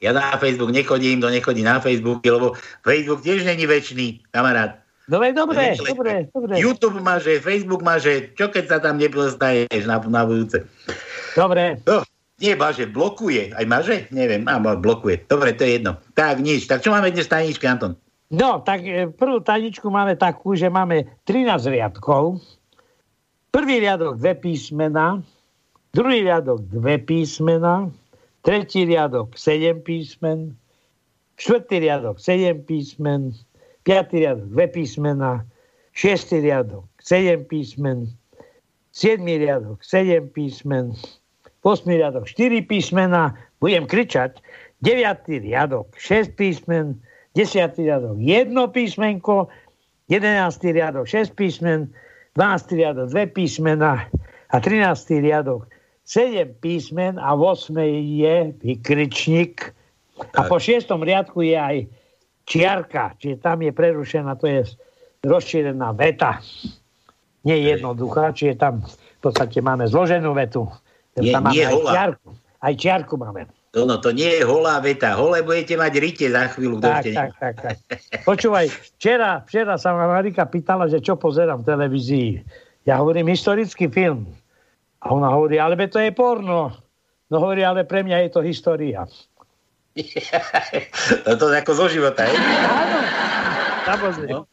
Ja 0.00 0.16
na 0.16 0.32
Facebook 0.40 0.72
nechodím, 0.72 1.20
to 1.20 1.28
nechodí 1.28 1.60
na 1.60 1.76
Facebook, 1.76 2.24
lebo 2.24 2.56
Facebook 2.80 3.20
tiež 3.20 3.44
není 3.44 3.68
väčší, 3.68 4.24
kamarát. 4.32 4.80
Dobre, 5.10 5.34
dobre, 5.36 5.74
dobre, 5.76 6.30
dobre. 6.30 6.54
YouTube 6.56 7.02
má, 7.02 7.20
že 7.20 7.42
Facebook 7.42 7.82
má, 7.84 8.00
že 8.00 8.30
čo 8.38 8.48
keď 8.48 8.64
sa 8.70 8.78
tam 8.78 8.96
nepoznaješ 8.96 9.84
na, 9.84 9.98
na 10.00 10.22
budúce. 10.22 10.64
Dobre. 11.34 11.82
No, 11.82 12.06
nie, 12.40 12.56
že 12.56 12.86
blokuje. 12.88 13.52
Aj 13.52 13.66
maže? 13.68 14.08
Neviem, 14.14 14.48
a 14.48 14.56
blokuje. 14.56 15.28
Dobre, 15.28 15.52
to 15.52 15.66
je 15.68 15.82
jedno. 15.82 16.00
Tak, 16.16 16.40
nič. 16.40 16.64
Tak 16.64 16.80
čo 16.80 16.94
máme 16.94 17.12
dnes 17.12 17.28
tajničky, 17.28 17.68
Anton? 17.68 17.98
No, 18.30 18.62
tak 18.62 18.86
e, 18.86 19.10
prvú 19.10 19.42
tajničku 19.42 19.90
máme 19.90 20.14
takú, 20.14 20.54
že 20.54 20.70
máme 20.70 21.04
13 21.26 21.68
riadkov. 21.68 22.38
Prvý 23.50 23.82
riadok 23.82 24.22
dve 24.22 24.34
písmena, 24.38 25.18
druhý 25.90 26.22
riadok 26.22 26.70
dve 26.70 27.02
písmena, 27.02 27.90
tretí 28.46 28.86
riadok 28.86 29.34
sedem 29.34 29.82
písmen, 29.82 30.54
štvrtý 31.34 31.82
riadok 31.82 32.22
sedem 32.22 32.62
písmen, 32.62 33.34
piatý 33.82 34.22
riadok 34.22 34.54
dve 34.54 34.66
písmena, 34.70 35.42
šiestý 35.98 36.46
riadok 36.46 36.86
sedem 37.02 37.42
písmen, 37.42 38.06
siedmý 38.94 39.42
riadok 39.42 39.82
sedem 39.82 40.30
písmen, 40.30 40.94
8. 41.66 41.90
riadok 41.90 42.30
4 42.30 42.62
písmena, 42.70 43.34
budem 43.58 43.84
kričať, 43.84 44.38
9. 44.80 45.26
riadok 45.42 45.90
6 45.98 46.38
písmen, 46.38 46.96
10. 47.34 47.50
riadok 47.82 48.16
1 48.16 48.54
písmenko, 48.72 49.50
11. 50.06 50.70
riadok 50.70 51.04
6 51.10 51.34
písmen, 51.34 51.90
12. 52.36 52.78
riadok 52.78 53.06
2 53.10 53.34
písmena 53.34 54.06
a 54.50 54.56
13. 54.60 55.18
riadok 55.18 55.66
7 56.06 56.58
písmen 56.62 57.18
a 57.18 57.34
v 57.34 57.54
8. 57.54 57.74
je 58.18 58.36
vykričník. 58.62 59.74
A 60.34 60.46
po 60.46 60.58
6. 60.58 60.90
riadku 60.90 61.42
je 61.42 61.56
aj 61.56 61.76
čiarka, 62.44 63.14
čiže 63.18 63.38
tam 63.38 63.62
je 63.62 63.70
prerušená, 63.70 64.34
to 64.36 64.50
je 64.50 64.60
rozšírená 65.22 65.94
veta. 65.94 66.42
Nie 67.46 67.56
jednoduchá, 67.76 68.34
čiže 68.34 68.58
tam 68.58 68.84
v 68.84 69.20
podstate 69.22 69.62
máme 69.64 69.88
zloženú 69.88 70.34
vetu. 70.34 70.68
Nie, 71.16 71.32
tam 71.34 71.48
nie 71.48 71.64
aj. 71.64 71.74
Čiarku. 71.78 72.28
Aj 72.60 72.72
čiarku 72.76 73.14
máme. 73.16 73.48
No, 73.70 73.86
no, 73.86 74.02
to 74.02 74.10
nie 74.10 74.26
je 74.26 74.42
holá 74.42 74.82
veta. 74.82 75.14
Holé 75.14 75.46
budete 75.46 75.78
mať 75.78 75.92
rite 76.02 76.26
za 76.26 76.50
chvíľu. 76.50 76.82
Tak, 76.82 77.06
tak, 77.06 77.30
tak, 77.38 77.54
tak. 77.62 77.76
Počúvaj, 78.26 78.66
včera, 78.98 79.46
včera 79.46 79.78
sa 79.78 79.94
ma 79.94 80.10
Marika 80.10 80.42
pýtala, 80.42 80.90
že 80.90 80.98
čo 80.98 81.14
pozerám 81.14 81.62
v 81.62 81.68
televízii. 81.70 82.30
Ja 82.90 82.98
hovorím 82.98 83.30
historický 83.30 83.86
film. 83.86 84.26
A 85.06 85.14
ona 85.14 85.30
hovorí, 85.30 85.62
ale 85.62 85.78
to 85.86 86.02
je 86.02 86.10
porno. 86.10 86.74
No 87.30 87.36
hovorí, 87.38 87.62
ale 87.62 87.86
pre 87.86 88.02
mňa 88.02 88.26
je 88.26 88.30
to 88.34 88.40
história. 88.42 89.06
no 91.26 91.32
to 91.38 91.44
je 91.54 91.56
ako 91.62 91.72
zo 91.78 91.86
života, 91.86 92.26
je? 92.26 92.34
Áno, 92.34 92.98
samozrejme. 93.86 94.34
No 94.34 94.50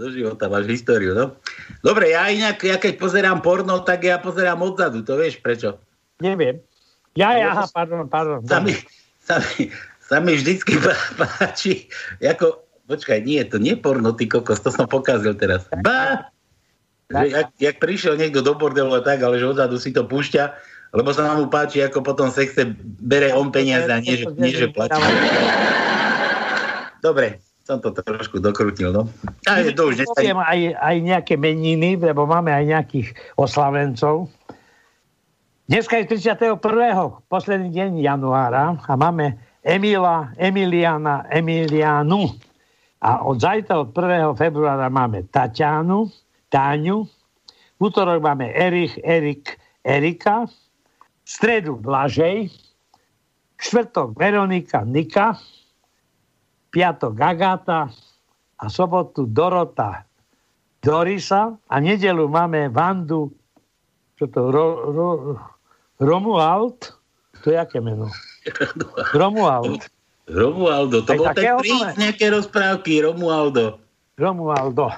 zo 0.00 0.08
života 0.08 0.48
máš 0.48 0.64
históriu, 0.64 1.12
no. 1.12 1.36
Dobre, 1.84 2.16
ja 2.16 2.32
inak, 2.32 2.56
ja 2.64 2.80
keď 2.80 2.96
pozerám 2.96 3.44
porno, 3.44 3.84
tak 3.84 4.08
ja 4.08 4.16
pozerám 4.16 4.64
odzadu, 4.64 5.04
to 5.04 5.20
vieš 5.20 5.44
prečo? 5.44 5.76
Neviem. 6.24 6.64
Ja, 7.18 7.34
ja, 7.34 7.50
aha, 7.50 7.66
pardon, 7.74 8.06
pardon. 8.06 8.38
Sa 8.46 8.62
mi, 8.62 8.78
sa 9.18 9.42
mi, 9.42 9.70
sa 9.98 10.16
mi 10.22 10.38
vždycky 10.38 10.78
páči, 11.20 11.90
ako, 12.22 12.62
počkaj, 12.86 13.26
nie, 13.26 13.42
to 13.46 13.58
nie 13.58 13.74
porno, 13.74 14.14
ty 14.14 14.30
kokos, 14.30 14.62
to 14.62 14.70
som 14.70 14.86
pokazil 14.86 15.34
teraz. 15.34 15.66
Ba! 15.82 16.30
Že, 17.10 17.26
jak, 17.26 17.48
jak 17.58 17.76
prišiel 17.82 18.14
niekto 18.14 18.38
do 18.38 18.54
bordelu 18.54 18.94
a 18.94 19.02
tak, 19.02 19.18
ale 19.26 19.42
že 19.42 19.50
odzadu 19.50 19.82
si 19.82 19.90
to 19.90 20.06
púšťa, 20.06 20.54
lebo 20.94 21.10
sa 21.10 21.26
nám 21.26 21.42
mu 21.42 21.46
páči, 21.50 21.82
ako 21.82 22.06
potom 22.06 22.30
sexe 22.30 22.74
bere 23.02 23.34
on 23.34 23.50
peniaze 23.50 23.90
a 23.90 23.98
nie, 23.98 24.14
že, 24.14 24.30
nie, 24.38 24.54
že 24.54 24.70
platí. 24.70 24.94
Dobre, 27.02 27.42
som 27.66 27.78
to 27.78 27.94
trošku 27.94 28.42
dokrutil, 28.42 28.90
no. 28.90 29.06
Ale 29.46 29.70
to 29.70 29.94
už 29.94 30.06
aj, 30.06 30.60
aj 30.74 30.96
nejaké 30.98 31.34
meniny, 31.38 31.94
lebo 31.98 32.26
máme 32.26 32.50
aj 32.50 32.64
nejakých 32.66 33.08
oslavencov. 33.38 34.26
Dneska 35.70 36.02
je 36.02 36.18
31. 36.18 36.58
posledný 37.30 37.70
deň 37.70 38.02
januára 38.02 38.74
a 38.74 38.92
máme 38.98 39.38
Emila, 39.62 40.34
Emiliana, 40.34 41.30
Emilianu. 41.30 42.26
A 42.98 43.22
od 43.22 43.38
zajtra, 43.38 43.78
od 43.78 43.94
1. 43.94 44.34
februára 44.34 44.90
máme 44.90 45.30
Tatianu, 45.30 46.10
Táňu. 46.50 47.06
V 47.78 47.80
útorok 47.86 48.18
máme 48.18 48.50
Erich, 48.50 48.98
Erik, 48.98 49.62
Erika. 49.86 50.50
V 51.22 51.28
stredu 51.30 51.78
Blažej. 51.78 52.50
Štvrtok 53.54 54.18
Veronika, 54.18 54.82
Nika 54.82 55.38
piatok 56.74 57.14
Agata 57.14 57.86
a 58.58 58.66
sobotu 58.66 59.22
Dorota 59.22 60.02
Dorisa 60.82 61.54
a 61.54 61.74
nedelu 61.78 62.26
máme 62.26 62.74
Vandu 62.74 63.38
čo 64.20 64.28
to, 64.28 64.52
ro, 64.52 64.66
ro, 64.92 65.08
Romuald 66.00 66.96
to 67.40 67.52
je 67.52 67.56
aké 67.56 67.80
meno? 67.80 68.08
Romuald 69.20 69.84
Romualdo, 70.30 71.02
to 71.02 71.10
Aj 71.10 71.18
bol 71.18 71.26
ten 71.34 71.58
princ 71.58 71.98
nejaké 71.98 72.30
rozprávky, 72.30 73.02
Romualdo. 73.02 73.82
Romualdo. 74.14 74.94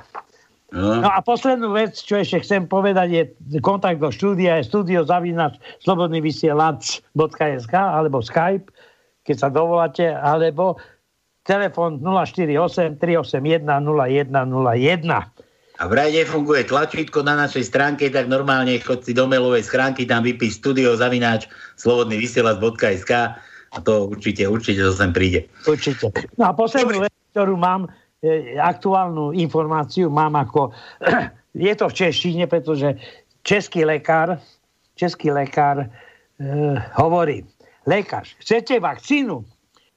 No. 0.73 1.01
No 1.01 1.09
a 1.09 1.21
poslednú 1.25 1.73
vec, 1.73 1.97
čo 1.97 2.21
ešte 2.21 2.45
chcem 2.45 2.69
povedať, 2.69 3.09
je 3.49 3.61
kontakt 3.65 4.01
do 4.01 4.13
štúdia, 4.13 4.61
je 4.61 4.69
studio 4.69 5.05
zavinač 5.05 5.57
slobodnyvysielac.sk 5.85 7.75
alebo 7.77 8.21
Skype, 8.21 8.73
keď 9.25 9.37
sa 9.37 9.49
dovoláte, 9.49 10.05
alebo 10.05 10.77
telefon 11.49 12.01
048 12.01 13.01
381 13.01 13.65
0101. 13.65 15.32
A 15.83 15.91
vraj 15.91 16.15
nefunguje 16.15 16.63
tlačítko 16.71 17.27
na 17.27 17.35
našej 17.35 17.67
stránke, 17.67 18.07
tak 18.07 18.31
normálne 18.31 18.79
chod 18.79 19.03
si 19.03 19.11
do 19.11 19.27
mailovej 19.27 19.67
schránky, 19.67 20.07
tam 20.07 20.23
vypíš 20.23 20.63
studio 20.63 20.95
zavináč 20.95 21.51
slobodnyvysielac.sk 21.75 23.11
a 23.75 23.77
to 23.83 24.07
určite, 24.07 24.47
určite 24.47 24.79
to 24.79 24.95
sem 24.95 25.11
príde. 25.11 25.51
Určite. 25.67 26.15
No 26.39 26.47
a 26.47 26.53
poslednú 26.55 27.03
vec, 27.03 27.11
ktorú 27.35 27.59
mám, 27.59 27.91
e, 28.23 28.55
aktuálnu 28.63 29.35
informáciu 29.35 30.07
mám 30.07 30.39
ako, 30.39 30.71
je 31.67 31.75
to 31.75 31.91
v 31.91 31.97
češtine, 31.99 32.47
pretože 32.47 32.95
český 33.43 33.83
lekár, 33.83 34.39
český 34.95 35.35
lekár 35.35 35.83
e, 35.83 35.87
hovorí, 36.95 37.43
lekár, 37.91 38.23
chcete 38.39 38.79
vakcínu? 38.79 39.43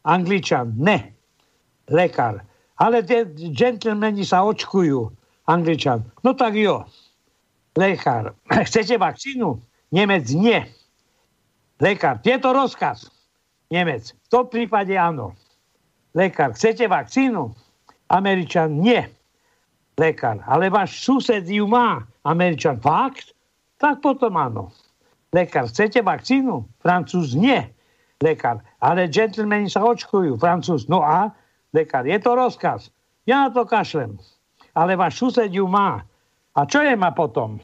Angličan, 0.01 0.73
ne. 0.81 1.13
Lekár, 1.93 2.41
ale 2.81 3.05
tie 3.05 3.29
džentlmeni 3.29 4.25
sa 4.25 4.41
očkujú. 4.41 5.24
Angličan, 5.45 6.01
no 6.25 6.33
tak 6.33 6.57
jo. 6.57 6.85
Lekár, 7.77 8.33
chcete 8.67 8.97
vakcínu? 8.97 9.61
Nemec, 9.93 10.25
nie. 10.33 10.65
Lekár, 11.77 12.17
to 12.23 12.49
rozkaz. 12.49 13.11
Nemec, 13.69 14.15
v 14.15 14.27
tom 14.31 14.45
prípade 14.49 14.95
áno. 14.97 15.35
Lekár, 16.15 16.55
chcete 16.55 16.87
vakcínu? 16.87 17.51
Američan, 18.09 18.79
nie. 18.79 19.05
Lekár, 19.99 20.41
ale 20.47 20.71
váš 20.71 21.03
sused 21.03 21.45
ju 21.45 21.67
má. 21.67 22.03
Američan, 22.23 22.79
fakt? 22.79 23.35
Tak 23.77 24.01
potom 24.01 24.33
áno. 24.39 24.71
Lekár, 25.35 25.67
chcete 25.67 25.99
vakcínu? 25.99 26.63
Francúz, 26.79 27.35
nie. 27.35 27.59
Lekár, 28.23 28.63
ale 28.79 29.11
džentlmeni 29.11 29.67
sa 29.67 29.83
očkujú. 29.83 30.39
Francúz, 30.39 30.87
no 30.87 31.03
a? 31.03 31.35
Lekár, 31.75 32.07
je 32.07 32.15
to 32.17 32.31
rozkaz. 32.33 32.87
Ja 33.27 33.45
na 33.45 33.49
to 33.51 33.67
kašlem. 33.67 34.15
Ale 34.75 34.99
váš 34.99 35.23
sused 35.23 35.49
ju 35.49 35.65
má. 35.65 36.03
A 36.55 36.67
čo 36.67 36.83
je 36.83 36.95
má 36.95 37.15
potom? 37.15 37.59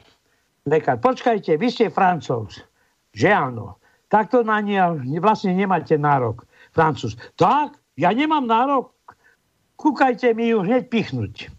Lekár, 0.67 0.99
počkajte, 1.03 1.59
vy 1.59 1.67
ste 1.67 1.91
francúz. 1.91 2.63
Že 3.11 3.27
áno. 3.31 3.65
Takto 4.11 4.43
na 4.43 4.59
ne 4.59 4.79
vlastne 5.23 5.55
nemáte 5.55 5.95
nárok. 5.95 6.43
Francúz. 6.75 7.15
Tak? 7.39 7.79
Ja 7.99 8.11
nemám 8.11 8.47
nárok? 8.47 8.95
Kúkajte 9.79 10.35
mi 10.35 10.51
ju 10.51 10.63
hneď 10.63 10.87
pichnúť. 10.91 11.51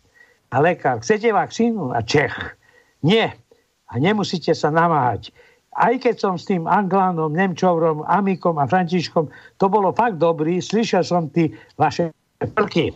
A 0.52 0.60
lekár, 0.60 1.00
chcete 1.00 1.32
vakcínu? 1.32 1.96
A 1.96 2.04
Čech. 2.04 2.36
Nie. 3.00 3.32
A 3.88 3.96
nemusíte 3.96 4.52
sa 4.52 4.68
namáhať. 4.68 5.32
Aj 5.72 5.96
keď 5.96 6.20
som 6.20 6.34
s 6.36 6.44
tým 6.44 6.68
Anglánom, 6.68 7.32
Nemčovrom, 7.32 8.04
Amikom 8.04 8.60
a 8.60 8.68
Františkom, 8.68 9.32
to 9.56 9.66
bolo 9.72 9.88
fakt 9.96 10.20
dobrý, 10.20 10.60
slyšel 10.60 11.00
som 11.00 11.32
ty 11.32 11.56
vaše 11.80 12.12
prky. 12.52 12.92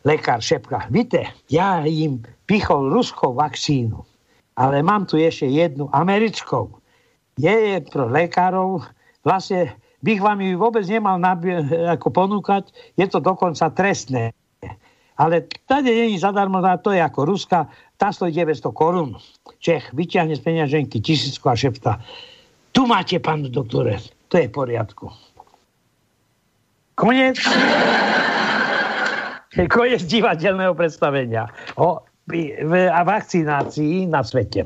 Lekár 0.00 0.40
šepka, 0.40 0.88
víte, 0.88 1.28
ja 1.52 1.84
im 1.84 2.24
pichol 2.48 2.88
ruskou 2.88 3.36
vakcínu, 3.36 4.00
ale 4.56 4.80
mám 4.80 5.04
tu 5.04 5.20
ešte 5.20 5.44
jednu 5.44 5.92
americkou. 5.92 6.72
Je, 7.36 7.52
je 7.52 7.78
pro 7.84 8.08
lekárov, 8.08 8.80
vlastne 9.20 9.76
bych 10.00 10.20
vám 10.24 10.40
ju 10.40 10.56
vôbec 10.56 10.88
nemal 10.88 11.20
nabie, 11.20 11.60
ako 11.84 12.08
ponúkať, 12.08 12.72
je 12.96 13.04
to 13.12 13.20
dokonca 13.20 13.68
trestné. 13.76 14.32
Ale 15.20 15.44
tady 15.68 15.92
není 15.92 16.16
zadarmo, 16.16 16.64
to 16.80 16.96
je 16.96 17.00
ako 17.04 17.20
Ruska, 17.28 17.68
tá 18.00 18.08
stojí 18.08 18.32
900 18.32 18.72
korún. 18.72 19.20
Čech 19.60 19.92
vyťahne 19.92 20.32
z 20.32 20.40
peňaženky 20.40 20.96
tisícku 21.04 21.44
a 21.44 21.52
šepta. 21.52 22.00
Tu 22.72 22.88
máte, 22.88 23.20
pán 23.20 23.44
doktore, 23.52 24.00
to 24.32 24.40
je 24.40 24.48
v 24.48 24.52
poriadku. 24.56 25.12
Konec. 26.96 27.36
Konec 29.50 30.06
divadelného 30.06 30.74
predstavenia 30.78 31.50
o 31.74 31.98
a 32.94 33.00
vakcinácii 33.02 34.06
na 34.06 34.22
svete. 34.22 34.62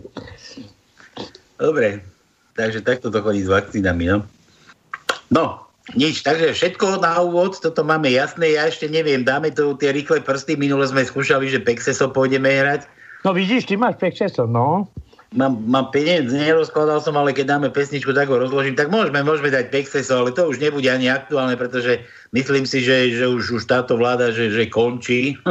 Dobre, 1.57 2.05
takže 2.53 2.85
takto 2.85 3.09
to 3.09 3.25
chodí 3.25 3.41
s 3.41 3.49
vakcínami, 3.49 4.13
no. 4.13 4.19
No, 5.33 5.65
nič, 5.97 6.21
takže 6.21 6.53
všetko 6.53 7.01
na 7.01 7.17
úvod, 7.25 7.57
toto 7.57 7.81
máme 7.81 8.13
jasné, 8.13 8.61
ja 8.61 8.69
ešte 8.69 8.93
neviem, 8.93 9.25
dáme 9.25 9.49
tu 9.49 9.73
tie 9.81 9.97
rýchle 9.97 10.21
prsty, 10.21 10.61
minule 10.61 10.85
sme 10.85 11.09
skúšali, 11.09 11.49
že 11.49 11.65
Pexeso 11.65 12.13
pôjdeme 12.13 12.53
hrať. 12.53 12.85
No 13.25 13.33
vidíš, 13.33 13.65
ty 13.73 13.81
máš 13.81 13.97
Pexeso, 13.97 14.45
no. 14.45 14.85
Mám, 15.35 15.67
mám 15.67 15.91
peniaz, 15.91 16.31
nerozkladal 16.31 17.03
som, 17.03 17.19
ale 17.19 17.35
keď 17.35 17.59
dáme 17.59 17.69
pesničku, 17.75 18.15
tak 18.15 18.31
ho 18.31 18.39
rozložím, 18.39 18.79
tak 18.79 18.87
môžeme, 18.87 19.19
môžeme 19.27 19.51
dať 19.51 19.67
Pexeso, 19.67 20.23
ale 20.23 20.31
to 20.31 20.47
už 20.47 20.63
nebude 20.63 20.87
ani 20.87 21.11
aktuálne, 21.11 21.59
pretože 21.59 22.07
myslím 22.31 22.63
si, 22.63 22.79
že, 22.87 23.11
že 23.11 23.27
už, 23.27 23.59
už 23.59 23.63
táto 23.67 23.99
vláda, 23.99 24.31
že, 24.31 24.55
že 24.55 24.71
končí. 24.71 25.35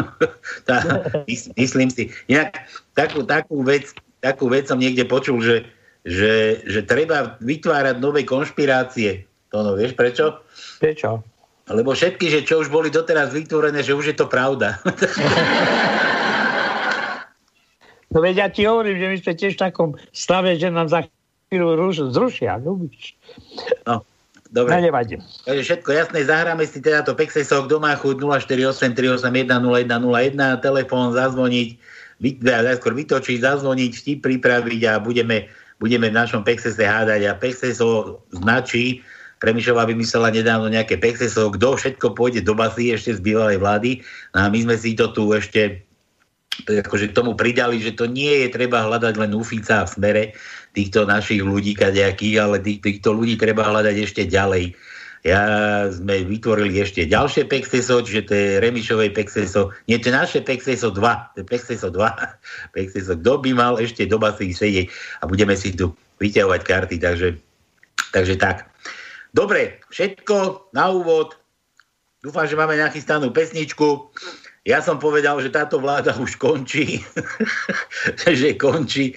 Tá, 0.64 0.80
myslím 1.60 1.92
si. 1.92 2.08
Inak 2.32 2.56
takú, 2.96 3.28
takú, 3.28 3.64
vec, 3.68 3.92
takú 4.24 4.48
vec 4.48 4.72
som 4.72 4.80
niekde 4.80 5.04
počul, 5.04 5.44
že, 5.44 5.68
že, 6.08 6.64
že 6.64 6.88
treba 6.88 7.36
vytvárať 7.44 8.00
nové 8.00 8.24
konšpirácie. 8.24 9.28
To 9.52 9.60
no, 9.60 9.72
vieš 9.76 10.00
prečo? 10.00 10.40
Prečo? 10.80 11.20
Lebo 11.68 11.96
všetky, 11.96 12.28
že 12.28 12.40
čo 12.44 12.60
už 12.60 12.68
boli 12.68 12.92
doteraz 12.92 13.32
vytvorené, 13.32 13.84
že 13.84 13.96
už 13.96 14.12
je 14.12 14.16
to 14.16 14.28
pravda. 14.28 14.80
No 18.14 18.22
veď 18.22 18.36
ja 18.38 18.48
ti 18.54 18.62
hovorím, 18.70 19.02
že 19.02 19.08
my 19.10 19.16
sme 19.18 19.34
tiež 19.34 19.54
v 19.58 19.64
takom 19.66 19.90
stave, 20.14 20.54
že 20.54 20.70
nám 20.70 20.88
za 20.88 21.10
chvíľu 21.50 21.90
zrušia. 22.14 22.62
Ľubíš. 22.62 23.18
No, 23.90 24.06
dobre. 24.54 24.78
No, 24.78 24.86
nevadí. 24.86 25.18
Takže 25.50 25.62
všetko 25.66 25.90
jasné, 25.90 26.20
zahráme 26.30 26.64
si 26.70 26.78
teda 26.78 27.02
to 27.02 27.18
Pexesok 27.18 27.66
doma 27.66 27.98
chuť 27.98 28.22
048 28.22 28.94
381 28.94 29.50
0101, 29.50 30.62
telefón, 30.62 31.18
zazvoniť, 31.18 31.70
vy, 32.22 32.30
skôr 32.78 32.94
vytočiť, 32.94 33.38
zazvoniť, 33.42 33.92
vtip 33.98 34.20
pripraviť 34.22 34.82
a 34.94 35.02
budeme, 35.02 35.50
budeme 35.82 36.14
v 36.14 36.18
našom 36.18 36.46
Pexese 36.46 36.86
hádať 36.86 37.22
a 37.30 37.34
Pexeso 37.34 38.22
značí, 38.30 39.02
Kremišová 39.44 39.84
vymyslela 39.84 40.32
nedávno 40.32 40.72
nejaké 40.72 40.96
Pexeso, 40.96 41.52
kto 41.52 41.76
všetko 41.76 42.16
pôjde 42.16 42.48
do 42.48 42.56
basy 42.56 42.96
ešte 42.96 43.20
z 43.20 43.20
bývalej 43.20 43.60
vlády. 43.60 44.00
No 44.32 44.40
a 44.40 44.48
my 44.48 44.56
sme 44.64 44.76
si 44.80 44.96
to 44.96 45.12
tu 45.12 45.36
ešte 45.36 45.84
akože 46.62 47.12
k 47.12 47.18
tomu 47.18 47.34
pridali, 47.34 47.82
že 47.82 47.98
to 47.98 48.06
nie 48.06 48.46
je 48.46 48.54
treba 48.54 48.86
hľadať 48.86 49.14
len 49.18 49.32
Ufica 49.34 49.84
v 49.84 49.94
smere 49.94 50.24
týchto 50.74 51.06
našich 51.06 51.42
ľudí 51.42 51.74
kadejakých, 51.74 52.36
ale 52.42 52.58
tých, 52.62 52.82
týchto 52.82 53.14
ľudí 53.14 53.38
treba 53.38 53.66
hľadať 53.66 53.96
ešte 53.98 54.24
ďalej. 54.30 54.78
Ja 55.24 55.40
sme 55.88 56.28
vytvorili 56.28 56.84
ešte 56.84 57.08
ďalšie 57.08 57.48
Pexeso, 57.48 58.04
čiže 58.04 58.28
to 58.28 58.34
je 58.36 58.48
Remišovej 58.60 59.16
Pexeso, 59.16 59.72
nie, 59.88 59.96
to 59.96 60.12
je 60.12 60.20
naše 60.20 60.40
Pexeso 60.44 60.92
2, 60.92 61.00
to 61.00 61.38
je 61.42 61.46
Pexeso 61.48 61.88
2, 61.88 61.96
Pexeso, 62.76 63.16
kto 63.16 63.34
by 63.40 63.52
mal 63.56 63.74
ešte 63.80 64.04
do 64.04 64.20
basy 64.20 64.52
sedieť 64.52 64.92
a 65.24 65.32
budeme 65.32 65.56
si 65.56 65.72
tu 65.72 65.96
vyťahovať 66.20 66.62
karty, 66.68 66.96
takže, 67.00 67.40
takže 68.12 68.36
tak. 68.36 68.68
Dobre, 69.32 69.82
všetko 69.90 70.70
na 70.76 70.92
úvod. 70.92 71.40
Dúfam, 72.20 72.46
že 72.46 72.60
máme 72.60 72.78
nachystanú 72.78 73.32
pesničku. 73.32 74.14
Ja 74.64 74.80
som 74.80 74.96
povedal, 74.96 75.36
že 75.44 75.52
táto 75.52 75.76
vláda 75.84 76.16
už 76.16 76.40
končí. 76.40 77.04
že 78.40 78.56
končí. 78.56 79.12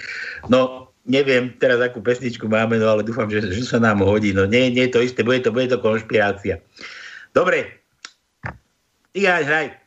No, 0.51 0.91
neviem 1.07 1.55
teraz, 1.63 1.79
akú 1.79 2.03
pesničku 2.03 2.51
máme, 2.51 2.83
no 2.83 2.91
ale 2.91 3.07
dúfam, 3.07 3.31
že, 3.31 3.39
že 3.47 3.63
sa 3.63 3.79
nám 3.79 4.03
hodí. 4.03 4.35
No 4.35 4.43
nie, 4.43 4.75
nie 4.75 4.91
je 4.91 4.99
to 4.99 5.01
isté, 5.07 5.23
bude 5.23 5.47
to, 5.47 5.55
bude 5.55 5.71
to 5.71 5.79
konšpirácia. 5.79 6.59
Dobre. 7.31 7.79
Ty 9.15 9.21
hraj. 9.47 9.86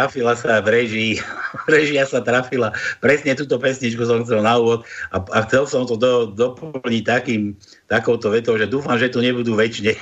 Trafila 0.00 0.32
sa 0.32 0.64
v 0.64 0.68
režii, 0.72 1.12
režia 1.76 2.08
sa 2.08 2.24
trafila. 2.24 2.72
Presne 3.04 3.36
túto 3.36 3.60
pesničku 3.60 4.00
som 4.08 4.24
chcel 4.24 4.40
na 4.40 4.56
úvod 4.56 4.88
a, 5.12 5.20
a 5.20 5.44
chcel 5.44 5.68
som 5.68 5.84
to 5.84 6.00
do, 6.00 6.32
doplniť 6.32 7.04
takým, 7.04 7.52
takouto 7.92 8.32
vetou, 8.32 8.56
že 8.56 8.64
dúfam, 8.64 8.96
že 8.96 9.12
tu 9.12 9.20
nebudú 9.20 9.52
väčšine. 9.52 9.92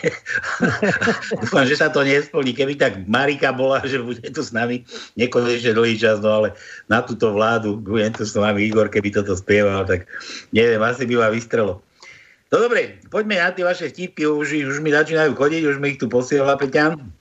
dúfam, 1.42 1.66
že 1.66 1.74
sa 1.74 1.90
to 1.90 2.06
nesplní. 2.06 2.54
Keby 2.54 2.78
tak 2.78 3.02
Marika 3.10 3.50
bola, 3.50 3.82
že 3.82 3.98
bude 3.98 4.22
tu 4.22 4.38
s 4.38 4.54
nami 4.54 4.86
nekonečne 5.18 5.74
dlhý 5.74 5.98
čas, 5.98 6.22
no 6.22 6.46
ale 6.46 6.54
na 6.86 7.02
túto 7.02 7.34
vládu 7.34 7.82
budem 7.82 8.14
tu 8.14 8.22
s 8.22 8.38
vami 8.38 8.70
Igor, 8.70 8.86
keby 8.86 9.10
toto 9.10 9.34
spieval, 9.34 9.82
tak 9.82 10.06
neviem, 10.54 10.78
asi 10.78 11.10
by 11.10 11.26
ma 11.26 11.28
vystrelo. 11.34 11.82
No 12.48 12.64
dobre, 12.64 12.96
poďme 13.12 13.42
na 13.42 13.52
tie 13.52 13.66
vaše 13.66 13.92
vtipky, 13.92 14.24
už, 14.24 14.56
už 14.56 14.78
mi 14.80 14.88
začínajú 14.88 15.36
chodiť, 15.36 15.62
už 15.68 15.76
mi 15.82 15.92
ich 15.92 16.00
tu 16.00 16.08
posiela 16.08 16.56
Peťan. 16.56 17.17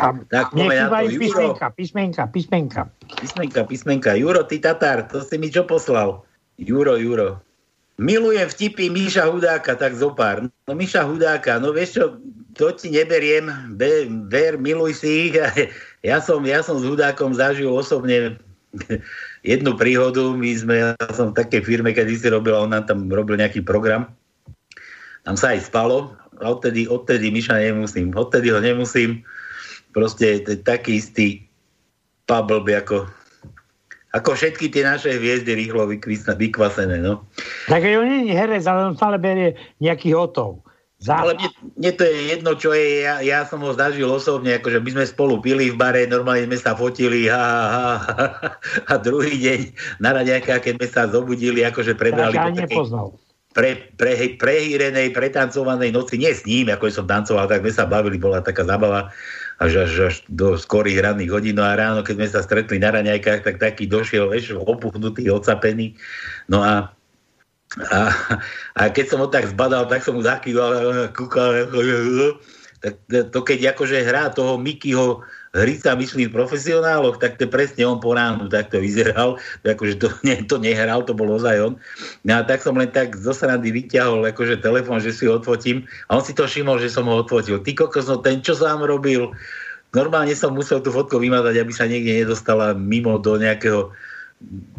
A 0.00 0.16
tak 0.28 0.56
nechýbajú 0.56 1.08
písmenka, 1.20 1.66
písmenka, 1.72 2.22
písmenka. 2.28 2.82
Písmenka, 3.20 3.60
písmenka. 3.68 4.10
Juro, 4.16 4.44
ty 4.44 4.56
Tatar, 4.60 5.04
to 5.08 5.20
si 5.20 5.36
mi 5.36 5.52
čo 5.52 5.68
poslal? 5.68 6.24
Juro, 6.56 6.96
Juro. 6.96 7.40
Milujem 8.00 8.48
vtipy 8.48 8.88
Míša 8.88 9.28
Hudáka, 9.28 9.76
tak 9.76 9.92
zopár. 9.94 10.48
No 10.64 10.72
Míša 10.72 11.04
Hudáka, 11.04 11.60
no 11.60 11.76
vieš 11.76 12.00
čo, 12.00 12.04
to 12.56 12.72
ti 12.72 12.88
neberiem, 12.88 13.52
be, 13.76 14.08
ver, 14.32 14.56
miluj 14.56 15.04
si 15.04 15.28
ich. 15.28 15.36
Ja 16.02 16.18
som, 16.18 16.42
ja 16.42 16.66
som 16.66 16.82
s 16.82 16.84
Hudákom 16.88 17.30
zažil 17.30 17.70
osobne 17.70 18.34
jednu 19.46 19.78
príhodu. 19.78 20.34
My 20.34 20.50
sme, 20.50 20.74
ja 20.82 20.98
som 21.14 21.30
v 21.30 21.38
takej 21.38 21.62
firme, 21.62 21.94
kedy 21.94 22.18
si 22.18 22.26
robil, 22.26 22.58
on 22.58 22.74
nám 22.74 22.90
tam 22.90 23.06
robil 23.06 23.38
nejaký 23.38 23.62
program 23.62 24.10
tam 25.22 25.38
sa 25.38 25.54
aj 25.54 25.70
spalo 25.70 26.14
a 26.42 26.50
odtedy, 26.50 26.90
odtedy 26.90 27.30
Miša 27.30 27.58
nemusím, 27.62 28.10
odtedy 28.14 28.50
ho 28.50 28.58
nemusím. 28.58 29.22
Proste 29.92 30.40
je 30.40 30.56
taký 30.60 30.98
istý 30.98 31.44
pablb 32.24 32.68
ako, 32.72 33.04
ako 34.16 34.30
všetky 34.36 34.72
tie 34.72 34.84
naše 34.84 35.16
hviezdy 35.16 35.52
rýchlo 35.56 35.88
vykvasené. 36.36 37.00
No. 37.00 37.28
Tak 37.68 37.84
on 37.84 38.08
nie 38.08 38.32
je 38.32 38.34
herec, 38.36 38.64
ale 38.64 38.92
on 38.92 38.96
stále 38.96 39.20
berie 39.20 39.56
nejakých 39.80 40.16
hotov. 40.16 40.64
Za... 41.02 41.18
Ale 41.18 41.34
mne, 41.34 41.50
mne 41.82 41.92
to 41.98 42.06
je 42.06 42.14
jedno, 42.30 42.54
čo 42.54 42.70
je, 42.78 43.02
ja, 43.02 43.18
ja 43.26 43.42
som 43.42 43.58
ho 43.66 43.74
zažil 43.74 44.06
osobne, 44.06 44.54
akože 44.62 44.78
my 44.78 44.90
sme 44.94 45.04
spolu 45.10 45.34
pili 45.42 45.74
v 45.74 45.76
bare, 45.76 46.06
normálne 46.06 46.46
sme 46.46 46.54
sa 46.54 46.78
fotili 46.78 47.26
ha, 47.26 47.42
ha, 47.42 47.86
ha, 48.06 48.26
a 48.86 48.92
druhý 49.02 49.34
deň 49.34 49.60
na 49.98 50.14
raďajka, 50.14 50.62
keď 50.62 50.78
sme 50.78 50.86
sa 50.86 51.10
zobudili, 51.10 51.66
akože 51.66 51.98
prebrali... 51.98 52.38
Ja 52.38 52.54
nepoznal 52.54 53.18
pre, 53.52 53.92
pre, 54.00 54.16
prehýrenej, 54.40 55.12
pretancovanej 55.12 55.92
noci, 55.92 56.16
nie 56.16 56.32
s 56.32 56.42
ním, 56.48 56.72
ako 56.72 56.88
som 56.88 57.06
tancoval, 57.06 57.46
tak 57.48 57.60
sme 57.60 57.72
sa 57.72 57.84
bavili, 57.84 58.16
bola 58.16 58.40
taká 58.40 58.64
zabava 58.64 59.12
až, 59.62 59.86
až, 59.86 59.92
až 60.10 60.14
do 60.26 60.58
skorých 60.58 61.06
ranných 61.06 61.30
hodín. 61.30 61.56
No 61.56 61.64
a 61.64 61.78
ráno, 61.78 62.02
keď 62.02 62.14
sme 62.18 62.28
sa 62.28 62.40
stretli 62.42 62.82
na 62.82 62.90
raňajkách, 62.90 63.46
tak 63.46 63.62
taký 63.62 63.86
došiel, 63.86 64.34
vieš, 64.34 64.58
opuchnutý, 64.58 65.30
ocapený. 65.30 65.94
No 66.50 66.66
a, 66.66 66.90
a, 67.88 67.98
a 68.74 68.82
keď 68.90 69.06
som 69.06 69.22
ho 69.22 69.28
tak 69.30 69.46
zbadal, 69.46 69.86
tak 69.86 70.02
som 70.02 70.18
mu 70.18 70.22
zakýval, 70.26 71.06
kúkal, 71.14 71.70
tak 72.82 72.98
to 73.08 73.38
keď 73.46 73.78
akože 73.78 74.02
hrá 74.02 74.34
toho 74.34 74.58
Mikyho 74.58 75.22
Hrica 75.52 75.92
myslím 75.92 76.32
v 76.32 76.36
profesionáloch, 76.40 77.20
tak 77.20 77.36
to 77.36 77.44
presne 77.44 77.84
on 77.84 78.00
po 78.00 78.16
ránu 78.16 78.48
takto 78.48 78.80
vyzeral, 78.80 79.36
akože 79.60 80.00
to, 80.00 80.08
ne, 80.26 80.40
to 80.48 80.56
nehral, 80.56 81.04
to 81.04 81.12
bol 81.12 81.28
ozaj 81.28 81.60
on. 81.60 81.74
No 82.24 82.40
a 82.40 82.42
tak 82.44 82.64
som 82.64 82.72
len 82.80 82.88
tak 82.88 83.12
zo 83.20 83.36
srandy 83.36 83.68
vyťahol 83.68 84.24
akože 84.32 84.64
telefon, 84.64 85.04
že 85.04 85.12
si 85.12 85.28
ho 85.28 85.36
odfotím 85.36 85.84
a 86.08 86.16
on 86.16 86.24
si 86.24 86.32
to 86.32 86.48
všimol, 86.48 86.80
že 86.80 86.88
som 86.88 87.04
ho 87.04 87.20
odfotil. 87.20 87.60
Ty 87.60 87.70
kokos, 87.76 88.08
no 88.08 88.16
ten, 88.24 88.40
čo 88.40 88.56
sám 88.56 88.80
robil, 88.80 89.28
normálne 89.92 90.32
som 90.32 90.56
musel 90.56 90.80
tú 90.80 90.88
fotku 90.88 91.20
vymazať, 91.20 91.60
aby 91.60 91.72
sa 91.76 91.84
niekde 91.84 92.24
nedostala 92.24 92.72
mimo 92.72 93.20
do 93.20 93.36
nejakého 93.36 93.92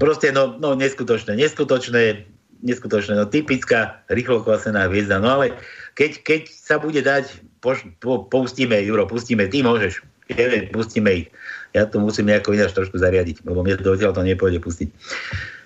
proste 0.01 0.33
no, 0.33 0.57
no 0.57 0.73
neskutočné, 0.73 1.37
neskutočné, 1.37 2.25
neskutočné, 2.65 3.13
no 3.13 3.29
typická 3.29 4.01
rýchlo 4.09 4.41
kvasená 4.41 4.89
hviezda. 4.89 5.21
No 5.21 5.37
ale 5.37 5.53
keď, 5.93 6.25
keď 6.25 6.41
sa 6.49 6.81
bude 6.81 6.99
dať, 6.99 7.29
poš, 7.61 7.85
po, 8.01 8.25
pustíme, 8.25 8.75
Juro, 8.81 9.05
pustíme, 9.05 9.45
ty 9.47 9.61
môžeš 9.61 10.01
neviem, 10.31 10.71
pustíme 10.71 11.11
ich. 11.11 11.27
Ja 11.73 11.89
to 11.89 11.99
musím 11.99 12.29
nejako 12.29 12.53
ináč 12.53 12.71
trošku 12.77 13.01
zariadiť, 13.01 13.43
lebo 13.43 13.65
mne 13.65 13.81
to 13.81 13.97
odtiaľ 13.97 14.13
to 14.13 14.21
nepôjde 14.21 14.61
pustiť. 14.61 14.89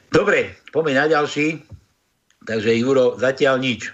Dobre, 0.09 0.55
poďme 0.71 0.95
na 0.95 1.05
ďalší. 1.11 1.61
Takže 2.47 2.79
Juro, 2.79 3.19
zatiaľ 3.19 3.59
nič. 3.59 3.91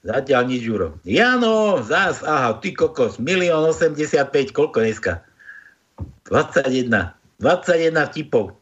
Zatiaľ 0.00 0.48
nič, 0.48 0.64
Juro. 0.64 0.96
Jano, 1.04 1.84
zás, 1.84 2.24
aha, 2.24 2.56
ty 2.64 2.72
kokos, 2.72 3.20
milión 3.20 3.68
85, 3.68 4.56
koľko 4.56 4.80
dneska? 4.80 5.20
21. 6.32 7.12
21 7.36 8.08
vtipov. 8.08 8.56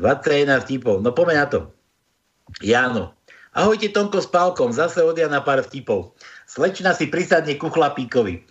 21 0.00 0.64
vtipov. 0.64 1.04
No 1.04 1.12
poďme 1.12 1.34
na 1.36 1.46
to. 1.50 1.60
Jano. 2.64 3.12
Ahojte 3.52 3.90
Tonko 3.90 4.22
s 4.22 4.28
Pálkom, 4.30 4.70
zase 4.70 5.02
od 5.02 5.18
Jana 5.18 5.42
pár 5.42 5.60
vtipov. 5.66 6.14
Slečna 6.46 6.94
si 6.94 7.10
prisadne 7.10 7.58
ku 7.58 7.68
chlapíkovi. 7.68 8.46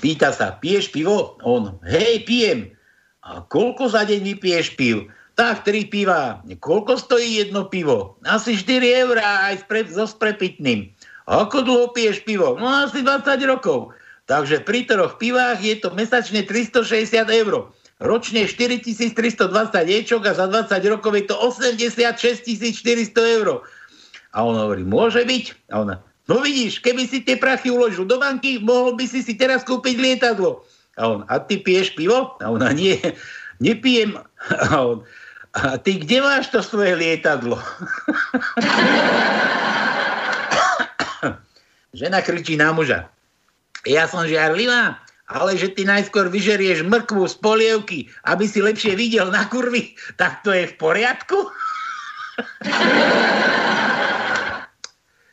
Pýta 0.00 0.32
sa, 0.32 0.56
piješ 0.56 0.90
pivo? 0.94 1.36
On, 1.44 1.76
hej, 1.84 2.24
pijem. 2.24 2.72
A 3.20 3.44
koľko 3.44 3.92
za 3.92 4.08
deň 4.08 4.20
vypiješ 4.34 4.74
piv? 4.80 5.12
Tak, 5.36 5.64
tri 5.64 5.88
piva. 5.88 6.40
Koľko 6.44 6.96
stojí 7.00 7.40
jedno 7.40 7.68
pivo? 7.68 8.16
Asi 8.24 8.56
4 8.56 9.04
eurá 9.06 9.52
aj 9.52 9.64
spre, 9.64 9.84
so 9.88 10.04
sprepitným. 10.08 10.92
Ako 11.30 11.62
dlho 11.62 11.92
piješ 11.94 12.24
pivo? 12.26 12.58
No 12.58 12.66
asi 12.66 13.04
20 13.04 13.44
rokov. 13.46 13.94
Takže 14.26 14.62
pri 14.62 14.86
troch 14.86 15.18
pivách 15.18 15.62
je 15.62 15.78
to 15.78 15.94
mesačne 15.94 16.46
360 16.46 17.24
eur. 17.30 17.70
Ročne 18.00 18.48
4320 18.48 19.12
ječok 19.84 20.22
a 20.24 20.32
za 20.32 20.46
20 20.48 20.72
rokov 20.88 21.12
je 21.20 21.24
to 21.28 21.36
86 21.36 22.48
400 22.48 23.36
eur. 23.36 23.60
A 24.30 24.38
on 24.40 24.56
hovorí, 24.56 24.86
môže 24.86 25.20
byť? 25.26 25.44
A 25.74 25.84
ona, 25.84 25.94
No 26.30 26.38
vidíš, 26.38 26.78
keby 26.78 27.10
si 27.10 27.26
tie 27.26 27.34
prachy 27.34 27.74
uložil 27.74 28.06
do 28.06 28.22
banky, 28.22 28.62
mohol 28.62 28.94
by 28.94 29.02
si 29.02 29.18
si 29.18 29.34
teraz 29.34 29.66
kúpiť 29.66 29.98
lietadlo. 29.98 30.62
A 30.94 31.10
on, 31.10 31.26
a 31.26 31.42
ty 31.42 31.58
piješ 31.58 31.98
pivo? 31.98 32.38
A 32.38 32.54
ona, 32.54 32.70
nie, 32.70 32.94
nepijem. 33.58 34.14
A 34.70 34.78
on, 34.78 35.02
a 35.58 35.74
ty 35.82 35.98
kde 35.98 36.22
máš 36.22 36.54
to 36.54 36.62
svoje 36.62 36.94
lietadlo? 36.94 37.58
Žena 41.98 42.22
kričí 42.22 42.54
na 42.54 42.70
muža. 42.70 43.10
Ja 43.82 44.06
som 44.06 44.22
žiarlivá, 44.22 45.02
ale 45.26 45.58
že 45.58 45.74
ty 45.74 45.82
najskôr 45.82 46.30
vyžerieš 46.30 46.86
mrkvu 46.86 47.26
z 47.26 47.34
polievky, 47.42 48.06
aby 48.30 48.46
si 48.46 48.62
lepšie 48.62 48.94
videl 48.94 49.34
na 49.34 49.50
kurvy, 49.50 49.98
tak 50.14 50.46
to 50.46 50.54
je 50.54 50.70
v 50.70 50.74
poriadku? 50.78 51.50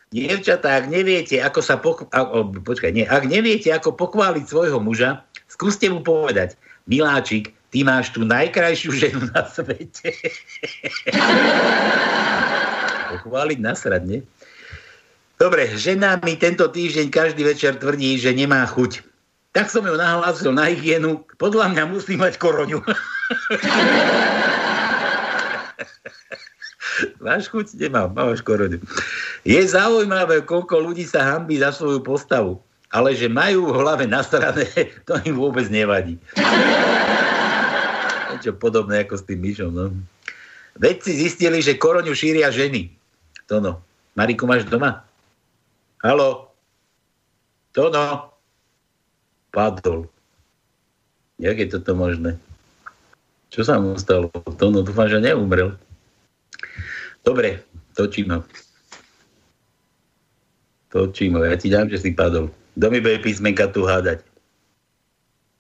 Dievčatá, 0.08 0.80
ak 0.80 0.88
neviete, 0.88 1.36
ako 1.44 1.60
sa 1.60 1.76
o, 1.76 2.40
počkaj, 2.64 2.96
nie, 2.96 3.04
ak 3.04 3.28
neviete, 3.28 3.76
ako 3.76 3.92
pochváliť 3.92 4.48
svojho 4.48 4.80
muža, 4.80 5.20
skúste 5.52 5.92
mu 5.92 6.00
povedať, 6.00 6.56
miláčik, 6.88 7.52
ty 7.76 7.84
máš 7.84 8.16
tu 8.16 8.24
najkrajšiu 8.24 8.96
ženu 8.96 9.28
na 9.36 9.44
svete. 9.44 10.16
pochváliť 13.08 13.60
nasrad, 13.60 14.08
nie? 14.08 14.24
Dobre, 15.38 15.70
žena 15.76 16.18
mi 16.24 16.40
tento 16.40 16.72
týždeň 16.72 17.12
každý 17.12 17.44
večer 17.44 17.76
tvrdí, 17.76 18.18
že 18.18 18.34
nemá 18.34 18.66
chuť. 18.66 19.04
Tak 19.54 19.70
som 19.70 19.86
ju 19.86 19.94
nahlásil 19.94 20.56
na 20.56 20.66
hygienu. 20.72 21.28
Podľa 21.38 21.70
mňa 21.76 21.84
musí 21.92 22.16
mať 22.16 22.40
koroňu. 22.40 22.80
Máš 27.22 27.50
chuť? 27.52 27.78
Nemám, 27.78 28.14
máš 28.14 28.42
koroňu. 28.42 28.82
Je 29.46 29.62
zaujímavé, 29.62 30.42
koľko 30.46 30.82
ľudí 30.82 31.06
sa 31.06 31.36
hambí 31.36 31.62
za 31.62 31.74
svoju 31.74 32.02
postavu. 32.02 32.58
Ale 32.88 33.12
že 33.14 33.28
majú 33.28 33.68
v 33.68 33.78
hlave 33.84 34.06
nastrané, 34.08 34.64
to 35.08 35.20
im 35.28 35.36
vôbec 35.36 35.68
nevadí. 35.68 36.16
Niečo 38.32 38.56
podobné 38.56 39.04
ako 39.04 39.20
s 39.20 39.24
tým 39.28 39.40
myšom. 39.44 39.72
No. 39.74 39.92
Vedci 40.78 41.12
zistili, 41.14 41.60
že 41.60 41.76
koroňu 41.76 42.14
šíria 42.14 42.54
ženy. 42.54 42.94
Tono, 43.50 43.82
Mariku 44.14 44.46
máš 44.46 44.68
doma? 44.70 45.04
Halo? 46.04 46.54
Tono? 47.74 48.34
Padol. 49.50 50.06
Jak 51.42 51.58
je 51.58 51.68
toto 51.70 51.94
možné? 51.98 52.38
Čo 53.50 53.66
sa 53.66 53.82
mu 53.82 53.98
stalo? 53.98 54.30
Tono, 54.60 54.86
dúfam, 54.86 55.10
že 55.10 55.18
neumrel. 55.18 55.78
Dobre, 57.28 57.60
točím 57.92 58.32
ho. 58.32 58.40
Točím 60.88 61.36
ho. 61.36 61.44
Ja 61.44 61.60
ti 61.60 61.68
dám, 61.68 61.92
že 61.92 62.00
si 62.00 62.16
padol. 62.16 62.48
Kto 62.80 62.88
mi 62.88 63.04
bude 63.04 63.20
písmenka 63.20 63.68
tu 63.68 63.84
hádať? 63.84 64.24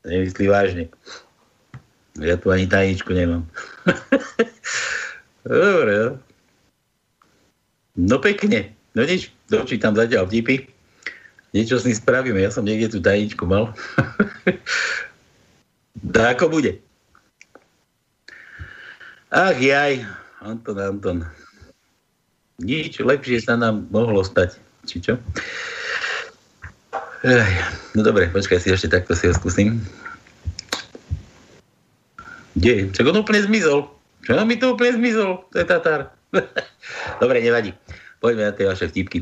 Nemyslí 0.07 0.47
vážne. 0.47 0.87
Ja 2.23 2.39
tu 2.39 2.55
ani 2.55 2.71
tajničku 2.71 3.11
nemám. 3.11 3.43
Dobre, 5.43 5.91
no. 5.91 6.11
No 7.99 8.15
pekne. 8.23 8.71
No 8.95 9.03
nič, 9.03 9.35
dočítam 9.51 9.91
zatiaľ 9.91 10.31
vtipy. 10.31 10.71
Niečo 11.51 11.83
s 11.83 11.83
ním 11.83 11.99
spravíme. 11.99 12.39
Ja 12.39 12.47
som 12.47 12.63
niekde 12.63 12.95
tú 12.95 13.03
tajničku 13.03 13.43
mal. 13.43 13.75
Da 15.99 16.31
ako 16.31 16.47
bude? 16.47 16.79
Ach 19.27 19.59
jaj, 19.59 20.07
Anton, 20.39 20.79
Anton. 20.79 21.27
Nič 22.57 22.97
lepšie 22.97 23.37
sa 23.37 23.53
nám 23.53 23.85
mohlo 23.93 24.25
stať. 24.25 24.57
Či 24.89 24.97
čo? 25.05 25.13
Ej, 27.21 27.53
no 27.93 28.01
dobre, 28.01 28.33
počkaj 28.33 28.57
si 28.57 28.73
ešte 28.73 28.89
takto 28.89 29.13
si 29.13 29.29
ho 29.29 29.33
skúsim. 29.37 29.77
Kde? 32.57 32.89
Čak 32.89 33.13
on 33.13 33.21
úplne 33.21 33.45
zmizol. 33.45 33.85
Čo 34.25 34.41
mi 34.41 34.57
to 34.57 34.73
úplne 34.73 34.97
zmizol? 34.97 35.45
To 35.53 35.55
je 35.61 35.65
Tatar. 35.69 36.09
dobre, 37.21 37.45
nevadí. 37.45 37.77
Poďme 38.17 38.49
na 38.49 38.53
tie 38.57 38.65
vaše 38.65 38.89
vtipky. 38.89 39.21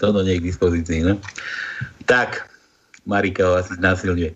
To 0.00 0.08
no 0.08 0.24
nie 0.24 0.40
je 0.40 0.40
k 0.40 0.48
dispozícii, 0.48 1.04
no. 1.04 1.20
Tak, 2.08 2.48
Marika 3.04 3.44
ho 3.44 3.60
asi 3.60 3.76
znásilňuje. 3.76 4.32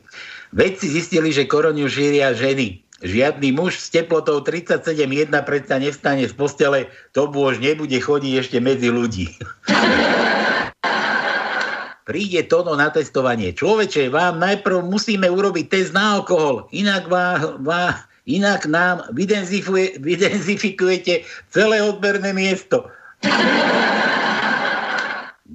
Vedci 0.52 0.86
zistili, 0.92 1.32
že 1.32 1.48
koroniu 1.48 1.88
šíria 1.88 2.36
ženy. 2.36 2.83
Žiadny 3.04 3.52
muž 3.52 3.76
s 3.76 3.92
teplotou 3.92 4.40
37,1 4.40 5.28
predsa 5.44 5.76
nevstane 5.76 6.24
z 6.24 6.32
postele, 6.32 6.88
to 7.12 7.28
bôž 7.28 7.60
nebude 7.60 8.00
chodiť 8.00 8.32
ešte 8.40 8.64
medzi 8.64 8.88
ľudí. 8.88 9.28
Príde 12.08 12.48
Tono 12.48 12.72
na 12.76 12.88
testovanie. 12.88 13.52
Človeče, 13.52 14.08
vám 14.08 14.40
najprv 14.40 14.88
musíme 14.88 15.28
urobiť 15.28 15.68
test 15.68 15.92
na 15.92 16.16
alkohol, 16.20 16.68
inak, 16.72 17.08
vá, 17.08 17.56
vá, 17.60 18.08
inak 18.24 18.64
nám 18.68 19.04
vydenzifikujete 19.12 21.24
celé 21.52 21.76
odberné 21.84 22.32
miesto. 22.32 22.88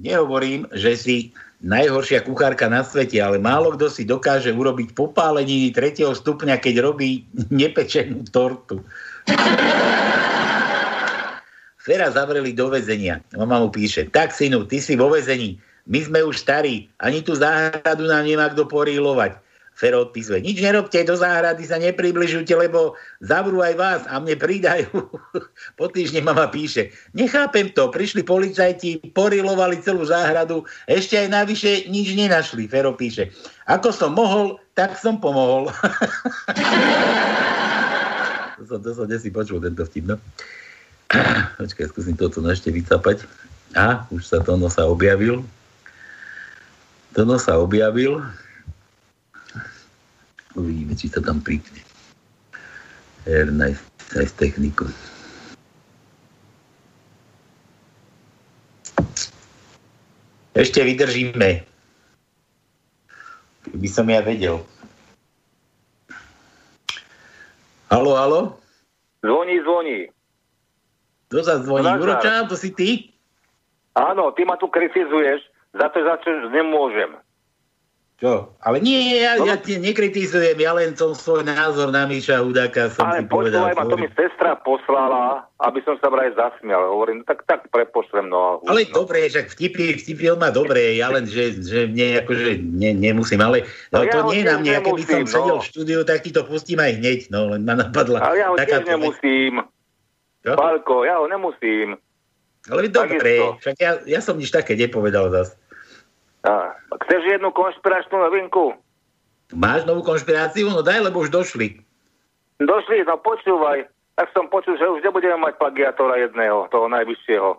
Nehovorím, 0.06 0.70
že 0.70 0.94
si 0.94 1.34
najhoršia 1.60 2.24
kuchárka 2.24 2.68
na 2.68 2.80
svete, 2.80 3.20
ale 3.20 3.36
málo 3.36 3.76
kto 3.76 3.92
si 3.92 4.08
dokáže 4.08 4.52
urobiť 4.52 4.96
popáleniny 4.96 5.72
3. 5.76 6.08
stupňa, 6.08 6.56
keď 6.56 6.74
robí 6.80 7.28
nepečenú 7.52 8.24
tortu. 8.32 8.80
Fera 11.80 12.12
zavreli 12.12 12.52
do 12.52 12.68
väzenia. 12.68 13.24
Mama 13.36 13.60
mu 13.60 13.68
píše, 13.72 14.08
tak 14.08 14.36
synu, 14.36 14.68
ty 14.68 14.80
si 14.80 14.96
vo 14.96 15.08
väzení. 15.12 15.56
My 15.88 16.04
sme 16.04 16.20
už 16.24 16.36
starí, 16.36 16.92
ani 17.00 17.24
tú 17.24 17.32
záhradu 17.32 18.04
nám 18.04 18.28
nemá 18.28 18.52
kto 18.52 18.68
porílovať. 18.68 19.40
Fero 19.80 20.04
odpisuje, 20.04 20.44
nič 20.44 20.60
nerobte, 20.60 21.00
do 21.08 21.16
záhrady 21.16 21.64
sa 21.64 21.80
nepribližujte, 21.80 22.52
lebo 22.52 23.00
zavrú 23.24 23.64
aj 23.64 23.74
vás 23.80 24.04
a 24.12 24.20
mne 24.20 24.36
pridajú. 24.36 24.92
po 25.80 25.88
týždni 25.88 26.20
mama 26.20 26.52
píše, 26.52 26.92
nechápem 27.16 27.72
to, 27.72 27.88
prišli 27.88 28.20
policajti, 28.20 29.00
porilovali 29.16 29.80
celú 29.80 30.04
záhradu, 30.04 30.68
ešte 30.84 31.16
aj 31.16 31.32
navyše 31.32 31.88
nič 31.88 32.12
nenašli. 32.12 32.68
Fero 32.68 32.92
píše, 32.92 33.32
ako 33.64 33.88
som 33.88 34.12
mohol, 34.12 34.60
tak 34.76 35.00
som 35.00 35.16
pomohol. 35.16 35.72
to 38.60 38.62
som, 38.68 38.84
to 38.84 38.90
som 38.92 39.08
desi 39.08 39.32
počul, 39.32 39.64
tento 39.64 39.80
vtip, 39.88 40.12
no. 40.12 40.20
Počkaj, 41.56 41.88
skúsim 41.88 42.20
to 42.20 42.28
tu 42.28 42.44
ešte 42.44 42.68
vycapať. 42.68 43.24
A, 43.72 44.04
už 44.12 44.28
sa 44.28 44.44
to 44.44 44.52
sa 44.68 44.84
objavil. 44.84 45.40
Tono 47.16 47.40
sa 47.40 47.56
objavil. 47.56 48.20
Uvidíme, 50.58 50.98
či 50.98 51.06
sa 51.06 51.22
tam 51.22 51.38
pripne. 51.38 51.78
Air 53.28 53.54
nice, 53.54 53.82
nice 54.16 54.34
techniku. 54.34 54.90
Ešte 60.56 60.82
vydržíme. 60.82 61.62
By 63.70 63.88
som 63.88 64.10
ja 64.10 64.18
vedel. 64.26 64.66
Halo, 67.90 68.12
halo? 68.18 68.40
Zvoní, 69.22 69.62
zvoní. 69.62 69.98
Kto 71.30 71.38
sa 71.46 71.62
zvoní? 71.62 71.86
Uroča, 71.86 72.50
to 72.50 72.58
si 72.58 72.74
ty? 72.74 73.14
Áno, 73.94 74.34
ty 74.34 74.42
ma 74.42 74.58
tu 74.58 74.66
kritizuješ 74.66 75.46
za 75.74 75.86
to, 75.94 76.02
za 76.02 76.18
čo 76.22 76.50
nemôžem. 76.50 77.14
Čo? 78.20 78.52
Ale 78.60 78.84
nie, 78.84 79.16
ja, 79.16 79.40
no, 79.40 79.48
ja 79.48 79.56
ti 79.56 79.80
nekritizujem, 79.80 80.60
ja 80.60 80.76
len 80.76 80.92
som 80.92 81.16
svoj 81.16 81.40
názor 81.40 81.88
na 81.88 82.04
Míša 82.04 82.44
Hudáka 82.44 82.92
som 82.92 83.08
ale 83.08 83.24
si 83.24 83.32
povedal. 83.32 83.72
Ale 83.72 83.88
to 83.88 83.96
mi 83.96 84.12
sestra 84.12 84.60
poslala, 84.60 85.48
aby 85.64 85.80
som 85.88 85.96
sa 86.04 86.12
vraj 86.12 86.28
zasmial. 86.36 86.84
Hovorím, 86.84 87.24
tak, 87.24 87.48
tak 87.48 87.72
prepošlem. 87.72 88.28
No, 88.28 88.60
ale 88.68 88.84
no. 88.92 88.92
dobre, 88.92 89.24
však 89.24 89.56
vtipy, 89.56 89.96
vtipy 90.04 90.36
má 90.36 90.52
dobré, 90.52 91.00
ja 91.00 91.08
len, 91.08 91.24
že, 91.24 91.64
že 91.64 91.88
mne 91.88 92.20
akože 92.20 92.60
ne, 92.60 92.92
nemusím, 92.92 93.40
ale 93.40 93.64
no, 93.88 94.04
no, 94.04 94.12
to 94.12 94.18
ja 94.20 94.24
nie 94.28 94.38
je 94.44 94.44
na 94.44 94.56
mne, 94.60 94.74
keby 94.84 95.02
som 95.08 95.20
no. 95.24 95.32
sedel 95.32 95.56
v 95.56 95.68
štúdiu, 95.72 96.00
tak 96.04 96.20
ti 96.20 96.30
to 96.36 96.44
pustím 96.44 96.84
aj 96.84 97.00
hneď, 97.00 97.20
no, 97.32 97.56
len 97.56 97.64
ma 97.64 97.72
napadla. 97.72 98.20
Ale 98.20 98.36
ja 98.36 98.52
ho 98.52 98.56
tiež 98.60 98.84
nemusím. 98.84 99.64
Čo? 100.44 100.60
Pálko, 100.60 101.08
ja 101.08 101.16
ho 101.16 101.24
nemusím. 101.24 101.96
Ale 102.68 102.92
dobre, 102.92 103.56
však 103.64 103.76
ja, 103.80 103.96
ja 104.04 104.20
som 104.20 104.36
nič 104.36 104.52
také 104.52 104.76
nepovedal 104.76 105.32
zase. 105.32 105.56
A, 106.40 106.72
chceš 107.04 107.20
jednu 107.36 107.52
konšpiračnú 107.52 108.16
novinku? 108.16 108.72
Máš 109.52 109.84
novú 109.84 110.00
konšpiráciu? 110.06 110.70
No 110.72 110.80
daj, 110.80 111.10
lebo 111.10 111.20
už 111.20 111.28
došli. 111.28 111.82
Došli, 112.62 113.04
no 113.04 113.18
počúvaj. 113.20 113.84
Tak 114.16 114.36
som 114.36 114.52
počul, 114.52 114.76
že 114.76 114.84
už 114.84 115.00
nebudeme 115.00 115.36
mať 115.40 115.56
plagiatora 115.56 116.20
jedného, 116.20 116.68
toho 116.68 116.86
najvyššieho. 116.92 117.50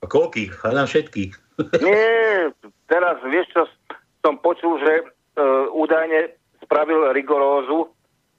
A 0.00 0.04
koľkých? 0.04 0.52
Hľadám 0.60 0.88
všetkých. 0.88 1.32
Nie, 1.86 2.52
teraz 2.88 3.16
vieš 3.24 3.48
čo, 3.52 3.62
som 4.20 4.36
počul, 4.40 4.76
že 4.80 4.92
e, 5.00 5.04
údajne 5.72 6.36
spravil 6.60 7.12
rigorózu 7.16 7.88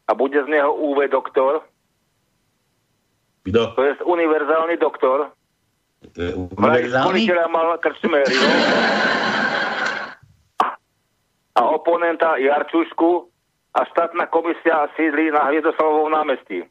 a 0.06 0.14
bude 0.14 0.38
z 0.38 0.48
neho 0.48 0.70
UV 0.70 1.10
doktor. 1.10 1.66
Kto? 3.46 3.74
To 3.74 3.82
je 3.84 3.94
univerzálny 4.06 4.76
doktor. 4.78 5.34
To 6.14 6.20
je 6.22 6.32
univerzálny? 6.36 7.26
mal 7.50 7.74
krčmery. 7.82 8.38
A 11.58 11.62
oponenta 11.74 12.38
Jarčušku 12.38 13.26
a 13.74 13.80
štátna 13.90 14.30
komisia 14.30 14.86
sídli 14.94 15.34
na 15.34 15.50
Hviezdoslovovom 15.50 16.14
námestí. 16.14 16.62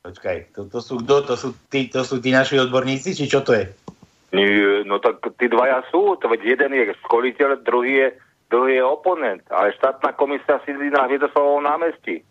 Počkaj, 0.00 0.56
to, 0.56 0.66
to 0.66 0.80
sú 0.80 0.94
kto? 1.04 1.14
To 1.28 1.34
sú, 1.36 1.48
tí, 1.68 1.86
to 1.92 2.02
sú 2.02 2.18
tí 2.18 2.32
naši 2.34 2.56
odborníci, 2.58 3.14
či 3.14 3.28
čo 3.30 3.44
to 3.46 3.52
je? 3.52 3.68
Nie, 4.30 4.86
no 4.86 5.02
tak 5.02 5.20
tí 5.36 5.50
dvaja 5.50 5.82
sú, 5.90 6.14
to 6.18 6.30
veď 6.30 6.54
jeden 6.54 6.70
je 6.72 6.94
školiteľ, 7.02 7.66
druhý 7.66 7.94
je, 7.98 8.08
druhý 8.46 8.78
je 8.78 8.84
oponent, 8.86 9.42
ale 9.50 9.74
štátna 9.74 10.14
komisia 10.14 10.62
sídli 10.62 10.90
na 10.90 11.10
Hviezdoslovovom 11.10 11.66
námestí. 11.66 12.22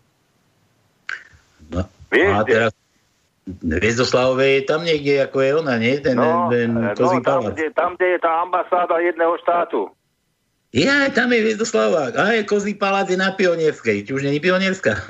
No, 1.68 1.84
Vieš, 2.10 2.32
a 2.32 2.40
teraz 2.48 2.72
Hviezdoslavové 3.60 4.60
je 4.60 4.62
tam 4.64 4.80
niekde, 4.82 5.20
ako 5.26 5.38
je 5.40 5.50
ona, 5.54 5.74
nie? 5.76 5.94
Ten, 6.00 6.16
no, 6.16 6.48
ten, 6.48 6.70
ten 6.72 7.06
no 7.06 7.20
tam, 7.20 7.40
kde, 7.52 7.68
tam, 7.76 7.94
kde 7.94 8.16
je 8.16 8.20
tá 8.22 8.32
ambasáda 8.42 8.98
jedného 9.02 9.34
štátu. 9.42 9.92
Ja, 10.70 11.10
tam 11.10 11.34
je 11.34 11.42
Viezdoslava. 11.42 12.14
A 12.14 12.38
je 12.38 12.46
Kozí 12.46 12.78
palác 12.78 13.10
je 13.10 13.18
na 13.18 13.34
Pionierskej. 13.34 14.06
Či 14.06 14.10
už 14.14 14.22
není 14.22 14.38
Pionierská? 14.38 14.94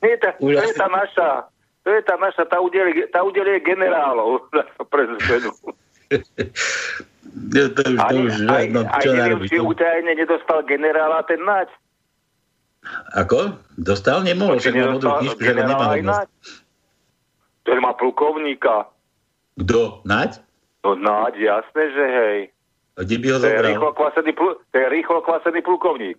Nie, 0.00 0.16
tá, 0.22 0.38
to 0.38 0.54
je 0.54 0.74
tá 0.78 0.88
naša. 0.88 1.28
To 1.82 1.88
je 1.90 2.02
tá 2.04 2.14
naša, 2.20 2.44
tá 2.46 2.60
udelie, 2.60 3.08
tá 3.10 3.24
udelie 3.24 3.58
generálov 3.64 4.46
pre 4.92 5.02
zmenu. 5.18 5.50
Ja, 7.50 7.64
to 7.72 7.80
už, 7.86 7.98
to 7.98 8.14
už, 8.26 8.34
aj, 8.46 8.64
no, 8.74 8.80
aj, 8.84 9.00
čo 9.00 9.10
aj 9.14 9.16
neviem, 9.16 9.40
či 9.48 9.56
utajne 9.58 10.12
nedostal 10.14 10.60
generála 10.66 11.24
ten 11.24 11.40
naď. 11.40 11.70
Ako? 13.16 13.56
Dostal? 13.80 14.24
Nemohol, 14.24 14.60
však 14.60 14.76
má 14.76 14.86
modrú 14.92 15.10
knižku, 15.20 15.40
že 15.40 15.54
nemá 15.56 15.74
hodnosť. 15.78 16.28
Ten 17.64 17.78
má 17.80 17.92
plukovníka. 17.96 18.88
Kto? 19.56 20.04
Naď? 20.04 20.40
No 20.84 20.96
naď, 20.96 21.32
jasné, 21.40 21.82
že 21.92 22.04
hej. 22.04 22.38
Kde 23.00 23.16
by 23.16 23.26
ho 23.26 23.36
To 23.36 23.40
je 23.40 23.50
zobral? 23.50 23.66
rýchlo 23.66 23.90
kvasený, 23.92 24.30
plu, 24.32 24.50
to 24.62 24.76
je 24.76 24.86
rýchlo 24.88 25.18
kvasený 25.20 25.60
plukovník. 25.60 26.18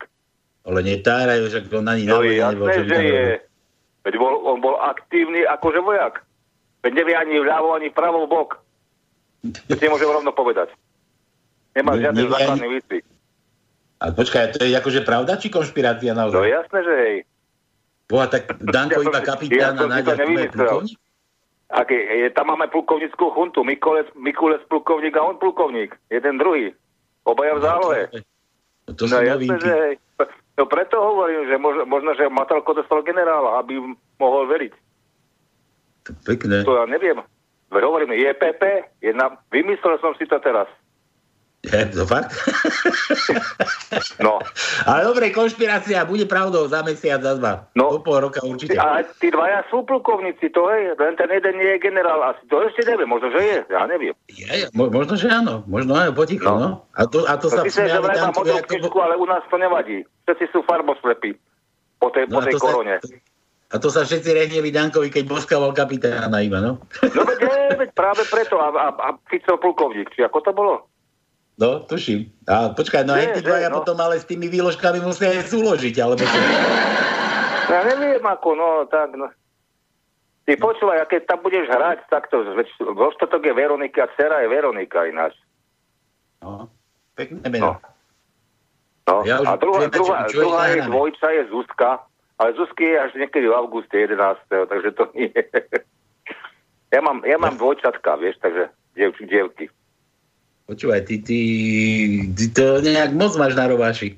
Ale 0.61 0.79
netárajú, 0.79 1.43
že 1.47 1.65
on 1.71 1.85
ani 1.85 2.05
No 2.05 2.21
je 2.21 2.37
nebol, 2.37 2.39
jasné, 2.39 2.57
by 2.59 2.73
že 2.79 2.81
tam 2.87 3.01
je. 3.03 3.25
Veď 4.01 4.13
bol, 4.15 4.33
on 4.43 4.57
bol 4.59 4.75
aktívny 4.77 5.41
akože 5.43 5.79
vojak. 5.79 6.25
Veď 6.81 6.91
nevie 6.95 7.15
ani 7.15 7.37
vľavo, 7.37 7.67
ani 7.71 7.87
vpravo 7.87 8.25
bok. 8.25 8.57
To 9.41 9.73
si 9.73 9.85
môžem 9.85 10.05
rovno 10.07 10.29
povedať. 10.31 10.69
Nemá 11.71 11.93
Ne- 11.93 12.01
žiadny 12.03 12.17
nevie 12.19 12.29
ani- 12.29 12.37
základný 12.39 12.67
výcvik. 12.71 13.03
A 13.95 14.05
počkaj, 14.09 14.43
to 14.51 14.65
je 14.65 14.73
akože 14.73 15.01
pravda, 15.01 15.37
či 15.37 15.47
konšpirácia 15.47 16.11
No 16.11 16.25
naozaj? 16.25 16.49
jasné, 16.49 16.79
že 16.79 16.93
hej. 16.99 17.15
Boha, 18.05 18.25
tak 18.25 18.49
Danko 18.59 18.99
Ja 18.99 19.07
iba 19.07 19.21
kapitán 19.23 19.55
ja 19.55 19.67
a 19.71 19.77
to 19.77 19.85
Nadia 19.87 20.15
Kuma 20.15 20.41
je 20.41 20.49
plukovník? 20.51 20.97
Ak 21.71 21.87
je, 21.87 22.27
tam 22.35 22.51
máme 22.51 22.67
plukovnickú 22.67 23.31
chuntu. 23.31 23.63
Mikulec, 23.63 24.11
Mikulec 24.19 24.59
plukovník 24.67 25.15
a 25.15 25.23
on 25.23 25.39
plukovník. 25.39 25.95
Jeden 26.11 26.35
druhý. 26.35 26.75
Obaja 27.23 27.55
v 27.55 27.63
zálohe. 27.63 28.01
No, 28.87 28.91
to 28.97 29.07
sú 29.07 29.15
No 29.15 29.23
jasné, 29.23 29.55
že. 29.63 29.75
No 30.59 30.67
preto 30.67 30.99
hovorím, 30.99 31.47
že 31.47 31.55
možno, 31.55 31.83
možno 31.87 32.11
že 32.13 32.27
Matalko 32.27 32.75
dostal 32.75 33.01
generála, 33.07 33.63
aby 33.63 33.79
mohol 34.19 34.51
veriť. 34.51 34.73
Pekné. 36.27 36.67
To 36.67 36.75
ja 36.75 36.85
neviem. 36.85 37.23
Hovorím, 37.71 38.11
je 38.19 38.27
PP, 38.35 38.63
je 38.99 39.11
na... 39.15 39.39
vymyslel 39.47 39.95
som 40.03 40.11
si 40.19 40.27
to 40.27 40.35
teraz. 40.43 40.67
Je 41.61 41.93
to 41.93 42.09
fakt? 42.09 42.33
No. 44.17 44.41
Ale 44.89 45.05
dobre, 45.05 45.29
konšpirácia 45.29 46.01
bude 46.09 46.25
pravdou 46.25 46.65
za 46.65 46.81
mesiac, 46.81 47.21
za 47.21 47.37
dva. 47.37 47.69
No. 47.77 48.01
Po 48.01 48.01
pol 48.01 48.17
roka 48.25 48.41
určite. 48.41 48.81
A 48.81 49.05
tí 49.21 49.29
dvaja 49.29 49.61
sú 49.69 49.85
plukovníci, 49.85 50.49
to 50.49 50.73
je, 50.73 50.97
len 50.97 51.13
ten 51.21 51.29
jeden 51.29 51.61
nie 51.61 51.77
je 51.77 51.85
generál, 51.85 52.33
asi 52.33 52.41
to 52.49 52.65
ešte 52.65 52.89
neviem, 52.89 53.05
možno, 53.05 53.29
že 53.29 53.41
je, 53.45 53.57
ja 53.69 53.85
neviem. 53.85 54.17
Je, 54.25 54.73
mo- 54.73 54.89
možno, 54.89 55.13
že 55.13 55.29
áno. 55.29 55.61
Možno 55.69 55.93
áno, 55.93 56.17
potichu, 56.17 56.49
no. 56.49 56.57
no. 56.57 56.69
A 56.97 57.05
to, 57.05 57.29
a 57.29 57.37
to 57.37 57.53
sa 57.53 57.61
Myslím, 57.61 57.93
že 57.93 58.01
vraj 58.01 58.17
má 58.17 58.33
modrú 58.33 58.57
knižku, 58.65 58.97
ale 58.97 59.13
u 59.21 59.25
nás 59.29 59.45
to 59.45 59.57
nevadí. 59.61 60.01
Všetci 60.25 60.45
sú 60.49 60.65
farboslepí 60.65 61.37
po 62.01 62.09
tej, 62.09 62.25
No 62.25 62.41
po 62.41 62.49
tej 62.49 62.57
to 62.57 62.59
sa- 62.59 62.65
korone. 62.65 62.95
A 63.71 63.79
to 63.79 63.87
sa 63.87 64.03
všetci 64.03 64.35
rehneli 64.35 64.67
Dankovi, 64.67 65.07
keď 65.07 65.23
boskával 65.31 65.71
kapitána 65.71 66.43
iba, 66.43 66.59
no? 66.59 66.83
No 67.15 67.21
veď, 67.23 67.39
je, 67.39 67.55
veď 67.79 67.89
práve 67.95 68.27
preto. 68.27 68.59
A, 68.59 68.67
a, 68.67 68.87
a 68.91 69.07
Fico 69.31 69.55
plukovník, 69.55 70.11
či 70.11 70.27
ako 70.27 70.43
to 70.43 70.51
bolo? 70.51 70.90
No, 71.59 71.83
tuším. 71.83 72.31
A 72.47 72.71
počkaj, 72.71 73.03
no 73.03 73.13
aj 73.13 73.37
tí 73.37 73.41
dvaja 73.43 73.69
no. 73.69 73.83
potom 73.83 73.99
ale 73.99 74.17
s 74.17 74.25
tými 74.25 74.47
výložkami 74.47 75.03
musia 75.03 75.35
aj 75.35 75.51
súložiť, 75.51 75.95
alebo 75.99 76.23
čo? 76.23 76.37
No, 76.37 76.47
Ja 77.71 77.79
neviem 77.87 78.23
ako, 78.23 78.49
no 78.55 78.67
tak, 78.87 79.15
no. 79.15 79.31
Ty 80.43 80.57
počúvaj, 80.57 80.99
a 80.99 81.05
keď 81.05 81.21
tam 81.29 81.39
budeš 81.45 81.69
hrať 81.69 82.09
takto, 82.09 82.41
veď 82.43 82.67
vo 82.97 83.13
štotok 83.13 83.45
je 83.45 83.53
Veronika, 83.53 84.09
dcera 84.17 84.41
je 84.41 84.49
Veronika 84.49 85.05
ináč. 85.05 85.37
No, 86.41 86.67
pekné 87.13 87.45
meno. 87.45 87.77
No. 89.05 89.21
Ja 89.21 89.39
už 89.41 89.47
a 89.47 89.53
druhá, 89.59 89.79
viem, 89.85 89.91
čo- 89.91 89.97
druhá, 90.01 90.19
čo 90.25 90.33
je 90.33 90.41
druhá 90.41 90.63
je 90.71 90.81
dvojča, 90.87 91.27
je 91.29 91.43
Zuzka, 91.53 91.91
ale 92.41 92.49
Zuzky 92.57 92.85
je 92.89 92.97
až 92.97 93.11
niekedy 93.17 93.45
v 93.49 93.53
auguste 93.53 93.93
11. 93.93 94.39
Takže 94.49 94.89
to 94.97 95.03
nie 95.13 95.29
Ja 96.95 96.99
mám, 96.99 97.23
ja 97.23 97.39
mám 97.39 97.55
dvojčatka, 97.55 98.19
vieš, 98.19 98.35
takže 98.43 98.67
dievky, 98.99 99.23
dievky. 99.23 99.65
Počúvaj, 100.71 101.03
ty, 101.03 101.19
ty, 101.19 101.39
ty 102.31 102.45
to 102.55 102.79
nejak 102.79 103.11
moc 103.11 103.35
máš 103.35 103.59
na 103.59 103.67
rováši. 103.67 104.15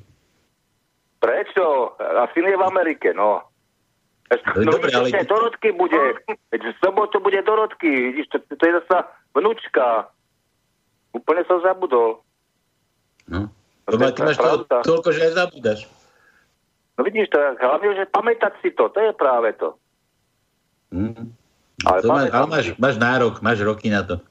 Prečo? 1.17 1.97
A 1.97 2.29
syn 2.29 2.45
je 2.45 2.53
v 2.53 2.67
Amerike, 2.69 3.09
no. 3.09 3.41
No, 4.29 4.61
No, 4.61 4.77
dobre, 4.77 4.93
ale-. 4.93 5.25
Dorotky 5.25 5.73
bude. 5.73 5.97
Veď 6.53 6.61
v 6.61 6.77
sobotu 6.77 7.17
bude 7.21 7.41
Dorotky. 7.41 8.13
Vidíš, 8.13 8.29
to, 8.33 8.37
to 8.53 8.63
je 8.69 8.73
zasa 8.85 9.09
vnúčka. 9.33 10.13
Úplne 11.17 11.41
som 11.49 11.57
zabudol. 11.65 12.21
No. 13.29 13.49
No, 13.89 13.89
to 13.89 14.05
je 14.05 14.13
ty 14.13 14.21
máš 14.21 14.37
to, 14.37 14.65
toľko, 14.69 15.09
že 15.09 15.19
aj 15.29 15.33
zabúdaš. 15.33 15.79
No 16.97 17.01
vidíš 17.01 17.33
to, 17.33 17.37
hlavne, 17.37 17.97
že 17.97 18.05
pamätať 18.13 18.53
si 18.61 18.69
to, 18.77 18.93
to 18.93 18.99
je 19.01 19.11
práve 19.17 19.57
to. 19.57 19.73
Hm. 20.93 21.33
Ale 21.81 21.97
To 22.01 22.07
má, 22.13 22.29
ale 22.29 22.45
máš, 22.45 22.65
máš 22.77 22.95
nárok, 23.01 23.41
máš 23.41 23.59
roky 23.65 23.89
na 23.89 24.05
to. 24.05 24.21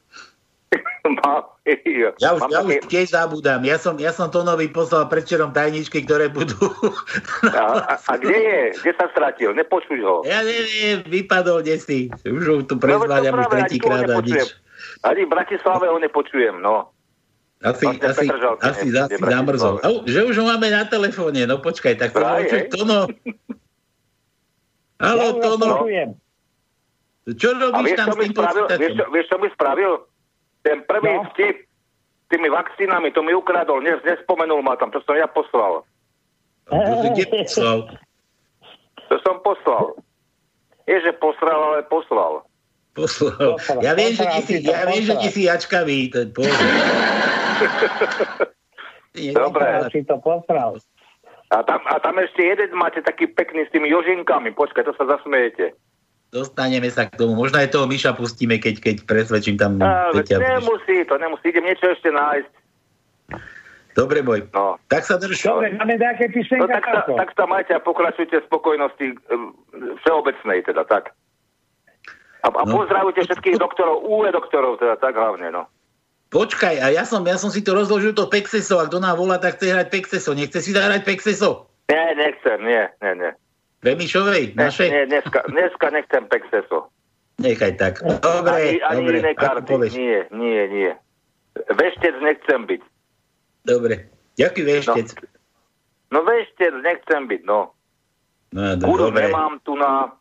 Ja 2.18 2.34
už, 2.34 2.42
ja 2.50 2.62
také, 2.62 2.82
už 2.82 2.90
tiež 2.90 3.06
zabúdam. 3.14 3.62
Ja 3.62 3.78
som, 3.78 3.94
ja 3.94 4.10
som 4.10 4.26
Tonovi 4.30 4.66
poslal 4.70 5.06
predčerom 5.06 5.54
tajničky, 5.54 6.02
ktoré 6.02 6.26
budú... 6.26 6.58
a, 7.54 7.86
a, 7.86 7.94
a 7.94 8.12
kde 8.18 8.34
je? 8.34 8.60
Kde 8.82 8.92
sa 8.98 9.06
stratil? 9.14 9.54
Nepočuť 9.54 9.98
ho. 10.02 10.26
Ja 10.26 10.42
neviem, 10.42 11.06
vypadol 11.06 11.62
desi. 11.62 12.10
Už 12.26 12.42
ho 12.42 12.54
tu 12.66 12.74
No, 12.74 12.82
to 12.82 12.82
prezváďam 12.82 13.38
už 13.38 13.46
tretíkrát 13.50 14.10
a 14.10 14.18
nič. 14.18 14.58
Ani 15.06 15.22
v 15.26 15.30
Bratislave 15.30 15.86
ho 15.86 15.98
nepočujem, 16.02 16.58
no. 16.58 16.90
Asi, 17.62 17.86
Vlastne 17.86 18.10
asi, 18.10 18.26
asi, 18.58 18.86
asi 18.90 19.16
zamrzol. 19.22 19.78
Au, 19.86 20.02
že 20.02 20.18
už 20.26 20.34
ho 20.42 20.44
máme 20.50 20.66
na 20.66 20.82
telefóne, 20.82 21.46
no 21.46 21.62
počkaj, 21.62 21.94
tak 21.94 22.10
to? 22.10 22.22
Tono. 22.74 23.06
Ja 24.98 25.14
vás 25.14 25.34
Tono. 25.38 25.66
počujem. 25.78 26.10
Čo 27.38 27.48
A 27.54 27.58
robíš 27.70 27.94
vieš, 27.94 27.98
tam 28.02 28.08
čo 28.10 28.14
s 28.14 28.18
tým 28.18 28.32
spravil? 28.34 28.64
Vieš, 28.66 28.78
počítačom? 28.82 29.08
vieš, 29.14 29.26
čo 29.30 29.36
mi 29.38 29.48
spravil? 29.54 29.92
Ten 30.62 30.82
prvý 30.82 31.12
No. 31.12 31.24
vtip 31.30 31.56
s 31.62 32.26
tými 32.28 32.48
vakcínami, 32.48 33.10
to 33.10 33.20
mi 33.20 33.34
ukradol, 33.34 33.82
nes, 33.82 33.98
nespomenul 34.02 34.62
ma 34.62 34.78
tam, 34.78 34.88
to 34.88 35.02
som 35.02 35.14
ja 35.14 35.26
poslal. 35.26 35.82
To 36.70 36.94
si 37.02 37.08
kde 37.12 37.26
poslal? 37.28 37.78
To 39.10 39.16
som 39.20 39.42
poslal. 39.42 39.98
Je, 40.86 40.96
že 40.98 41.12
posral, 41.14 41.60
ale 41.62 41.82
poslal. 41.86 42.42
Poslal. 42.92 43.58
Poslal, 43.58 43.78
Ja 43.82 43.92
viem, 43.92 44.12
že 44.12 44.24
poslal 44.24 44.34
ti 44.34 44.42
si, 44.42 44.52
si 44.54 44.64
to, 44.64 44.70
ja 44.70 44.84
viem, 44.86 45.02
že 45.02 45.14
ti 45.14 45.28
poslal. 45.28 45.34
si 45.34 45.40
jačkavý. 45.44 45.98
To. 46.32 46.40
Nie, 49.12 49.32
Dobre. 49.36 49.66
Si 49.92 50.02
to 50.02 50.16
posral. 50.18 50.80
A 51.52 51.60
tam, 51.62 51.84
a 51.84 52.00
tam 52.00 52.16
ešte 52.16 52.40
jeden 52.40 52.72
máte 52.72 53.04
taký 53.04 53.28
pekný 53.28 53.68
s 53.68 53.70
tými 53.70 53.92
jožinkami. 53.92 54.56
Počkaj, 54.56 54.88
to 54.88 54.96
sa 54.96 55.04
zasmejete. 55.04 55.76
Dostaneme 56.32 56.88
sa 56.88 57.04
k 57.04 57.20
tomu. 57.20 57.36
Možno 57.36 57.60
aj 57.60 57.68
toho 57.68 57.84
Miša 57.84 58.16
pustíme, 58.16 58.56
keď, 58.56 58.80
keď 58.80 58.96
presvedčím 59.04 59.60
tam 59.60 59.76
A, 59.84 60.08
Peťa. 60.16 60.40
nemusí, 60.40 61.04
to 61.04 61.20
nemusí. 61.20 61.44
Idem 61.52 61.68
niečo 61.68 61.92
ešte 61.92 62.08
nájsť. 62.08 62.52
Dobre, 63.92 64.24
boj. 64.24 64.48
No. 64.56 64.80
Tak 64.88 65.04
sa 65.04 65.20
drž. 65.20 65.44
Dobre, 65.44 65.76
máme 65.76 66.00
nejaké 66.00 66.32
No 66.32 66.34
písmenka 66.40 66.80
tak 66.80 66.84
sa, 66.88 67.00
tak 67.12 67.28
sa 67.36 67.44
majte 67.44 67.76
a 67.76 67.84
pokračujte 67.84 68.40
v 68.40 68.48
spokojnosti 68.48 69.06
e, 69.12 69.14
všeobecnej, 70.00 70.64
teda 70.64 70.88
tak. 70.88 71.12
A, 72.40 72.48
a 72.48 72.62
No. 72.64 72.80
pozdravujte 72.80 73.28
všetkých 73.28 73.60
doktorov, 73.60 74.00
UE 74.08 74.32
doktorov, 74.32 74.80
teda 74.80 74.96
tak 74.96 75.12
hlavne, 75.12 75.52
no. 75.52 75.68
Počkaj, 76.32 76.80
a 76.80 76.88
ja 76.88 77.04
som, 77.04 77.20
ja 77.28 77.36
som 77.36 77.52
si 77.52 77.60
to 77.60 77.76
rozložil 77.76 78.16
to 78.16 78.24
Pexeso. 78.32 78.80
A 78.80 78.88
kto 78.88 79.04
nám 79.04 79.20
volá, 79.20 79.36
tak 79.36 79.60
chce 79.60 79.68
hrať 79.68 79.92
Pexeso. 79.92 80.32
Nechce 80.32 80.64
si 80.64 80.72
zahrať 80.72 81.04
Pexeso? 81.04 81.68
Nie, 81.92 82.16
nechcem, 82.16 82.56
nie, 82.64 82.88
nie, 83.04 83.12
nie. 83.20 83.32
Remišovej? 83.82 84.54
Ne, 84.54 84.70
Našej? 84.70 84.88
nie 84.94 85.04
dneska, 85.10 85.42
dneska 85.50 85.86
nechcem 85.90 86.22
Pexeso. 86.30 86.94
Nechaj 87.42 87.74
tak. 87.82 87.98
Dobre, 88.22 88.78
ani, 88.78 88.82
ani 88.86 89.02
dobre. 89.02 89.16
iné 89.18 89.32
karty. 89.34 89.72
Nie, 89.98 90.20
nie, 90.30 90.62
nie. 90.70 90.92
Veštec 91.58 92.14
nechcem 92.22 92.62
byť. 92.70 92.82
Dobre. 93.66 94.06
Jaký 94.38 94.62
veštec? 94.62 95.18
No 96.14 96.22
veštec 96.22 96.72
nechcem 96.86 97.26
byť, 97.26 97.42
no. 97.42 97.74
No, 98.54 98.76
do, 98.78 99.10
dobre. 99.10 99.26
nemám 99.26 99.58
tu 99.66 99.74
na... 99.74 100.14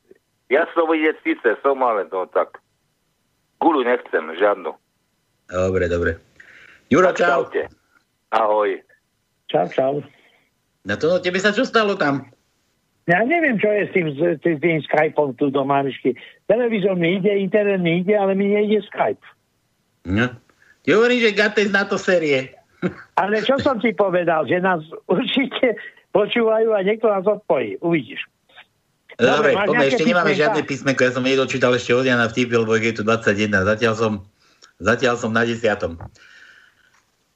Ja 0.49 0.65
som 0.73 0.89
vidieť 0.89 1.15
síce, 1.21 1.55
som 1.61 1.79
ale 1.85 2.09
no 2.09 2.25
tak. 2.27 2.59
Gulu 3.61 3.85
nechcem, 3.85 4.25
žiadnu. 4.35 4.73
Dobre, 5.51 5.85
dobre. 5.85 6.11
Juro, 6.89 7.13
čau. 7.13 7.47
Ahoj. 8.33 8.81
Čau, 9.47 9.67
čau. 9.69 9.93
Na 10.81 10.97
to, 10.97 11.11
no, 11.11 11.15
tebe 11.21 11.37
sa 11.37 11.53
čo 11.53 11.67
stalo 11.67 11.93
tam? 11.93 12.25
Ja 13.11 13.27
neviem, 13.27 13.59
čo 13.59 13.67
je 13.67 13.81
s 13.83 13.91
tým, 13.91 14.07
tým, 14.39 14.55
tým 14.63 14.79
Skypeom 14.87 15.35
tu 15.35 15.51
do 15.51 15.67
Marišky. 15.67 16.15
Televízor 16.47 16.95
mi 16.95 17.19
ide, 17.19 17.35
internet 17.35 17.83
mi 17.83 17.99
ide, 17.99 18.15
ale 18.15 18.39
mi 18.39 18.55
nejde 18.55 18.87
Skype. 18.87 19.19
No. 20.07 20.31
Ti 20.87 20.89
hovorím, 20.95 21.19
že 21.19 21.35
Gates 21.35 21.75
na 21.75 21.83
to 21.83 21.99
série. 21.99 22.55
Ale 23.19 23.43
čo 23.43 23.59
som 23.59 23.83
ti 23.83 23.91
povedal, 23.91 24.47
že 24.47 24.63
nás 24.63 24.79
určite 25.11 25.75
počúvajú 26.15 26.71
a 26.71 26.79
niekto 26.87 27.11
nás 27.11 27.27
odpojí. 27.27 27.77
Uvidíš. 27.83 28.23
Dobre, 29.19 29.53
máš 29.53 29.67
poďme, 29.67 29.75
nejaké 29.75 29.91
ešte 29.91 30.07
nemáme 30.07 30.31
písmenka? 30.31 30.41
žiadne 30.41 30.61
písmenko. 30.63 31.01
Ja 31.03 31.11
som 31.11 31.23
nedočítal 31.27 31.71
ešte 31.75 31.91
od 31.91 32.07
Jana 32.07 32.25
vtipy, 32.31 32.55
lebo 32.63 32.73
je 32.79 32.95
tu 32.95 33.03
21. 33.03 33.69
Zatiaľ 33.75 33.93
som, 33.93 34.13
zatiaľ 34.79 35.15
som 35.19 35.29
na 35.35 35.43
10. 35.43 35.59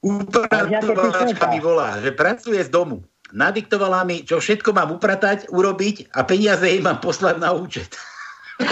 Upratovačka 0.02 1.46
mi 1.52 1.60
volá, 1.60 2.00
že 2.00 2.16
pracuje 2.16 2.64
z 2.64 2.72
domu. 2.72 3.04
Nadiktovala 3.36 4.08
mi, 4.08 4.24
čo 4.24 4.40
všetko 4.40 4.72
mám 4.72 4.96
upratať, 4.96 5.52
urobiť 5.52 6.16
a 6.16 6.24
peniaze 6.24 6.64
jej 6.64 6.80
mám 6.80 7.04
poslať 7.04 7.36
na 7.44 7.52
účet. 7.52 7.92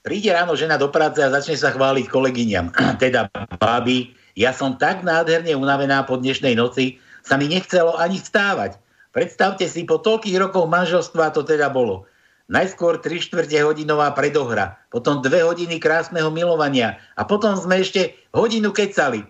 Príde 0.00 0.32
ráno 0.32 0.56
žena 0.56 0.80
do 0.80 0.88
práce 0.88 1.20
a 1.20 1.28
začne 1.28 1.60
sa 1.60 1.68
chváliť 1.76 2.08
kolegyňam. 2.08 2.72
teda, 3.04 3.28
babi, 3.60 4.16
ja 4.32 4.56
som 4.56 4.80
tak 4.80 5.04
nádherne 5.04 5.52
unavená 5.52 6.00
po 6.08 6.16
dnešnej 6.16 6.56
noci, 6.56 6.96
sa 7.20 7.36
mi 7.36 7.44
nechcelo 7.44 8.00
ani 8.00 8.16
vstávať. 8.16 8.80
Predstavte 9.12 9.68
si, 9.68 9.84
po 9.84 10.00
toľkých 10.00 10.40
rokov 10.40 10.64
manželstva 10.64 11.36
to 11.36 11.44
teda 11.44 11.68
bolo. 11.68 12.08
Najskôr 12.48 13.04
3 13.04 13.20
štvrte 13.20 13.60
hodinová 13.60 14.16
predohra, 14.16 14.80
potom 14.88 15.20
2 15.20 15.28
hodiny 15.44 15.76
krásneho 15.76 16.32
milovania 16.32 16.96
a 17.20 17.28
potom 17.28 17.52
sme 17.54 17.84
ešte 17.84 18.16
hodinu 18.32 18.72
kecali. 18.72 19.28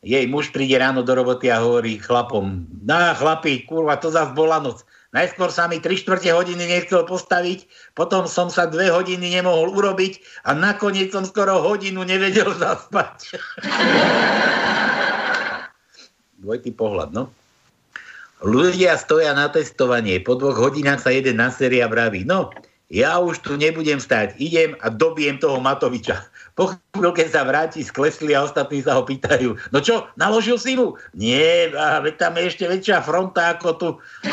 Jej 0.00 0.24
muž 0.32 0.48
príde 0.48 0.80
ráno 0.80 1.04
do 1.04 1.12
roboty 1.12 1.52
a 1.52 1.60
hovorí 1.60 2.00
chlapom, 2.00 2.64
na 2.80 3.12
chlapi, 3.12 3.68
kurva, 3.68 4.00
to 4.00 4.08
zase 4.08 4.32
bola 4.32 4.56
noc. 4.56 4.80
Najskôr 5.12 5.52
sa 5.52 5.68
mi 5.68 5.76
3 5.76 5.92
štvrte 5.92 6.32
hodiny 6.32 6.70
nechcel 6.70 7.04
postaviť, 7.04 7.68
potom 7.92 8.24
som 8.24 8.48
sa 8.48 8.64
2 8.64 8.94
hodiny 8.94 9.28
nemohol 9.28 9.76
urobiť 9.76 10.46
a 10.48 10.56
nakoniec 10.56 11.12
som 11.12 11.28
skoro 11.28 11.60
hodinu 11.60 12.00
nevedel 12.06 12.48
zaspať. 12.62 13.36
Dvojitý 16.40 16.72
pohľad, 16.72 17.12
no. 17.12 17.28
Ľudia 18.40 18.96
stoja 18.96 19.36
na 19.36 19.52
testovanie. 19.52 20.16
Po 20.24 20.32
dvoch 20.32 20.56
hodinách 20.56 21.04
sa 21.04 21.12
jeden 21.12 21.36
na 21.36 21.52
séria 21.52 21.84
vraví. 21.84 22.24
No, 22.24 22.48
ja 22.88 23.20
už 23.20 23.44
tu 23.44 23.60
nebudem 23.60 24.00
stať. 24.00 24.32
Idem 24.40 24.80
a 24.80 24.88
dobijem 24.88 25.36
toho 25.36 25.60
Matoviča. 25.60 26.24
Po 26.58 26.74
chvíľke 26.94 27.26
sa 27.30 27.46
vráti, 27.46 27.82
sklesli 27.84 28.34
a 28.34 28.44
ostatní 28.44 28.82
sa 28.82 28.98
ho 28.98 29.06
pýtajú. 29.06 29.56
No 29.70 29.78
čo, 29.78 30.10
naložil 30.18 30.58
si 30.58 30.74
mu? 30.74 30.98
Nie, 31.14 31.70
a 31.74 32.02
tam 32.16 32.36
je 32.36 32.50
ešte 32.50 32.64
väčšia 32.66 33.02
fronta 33.02 33.54
ako 33.56 33.68
tu. 33.78 33.88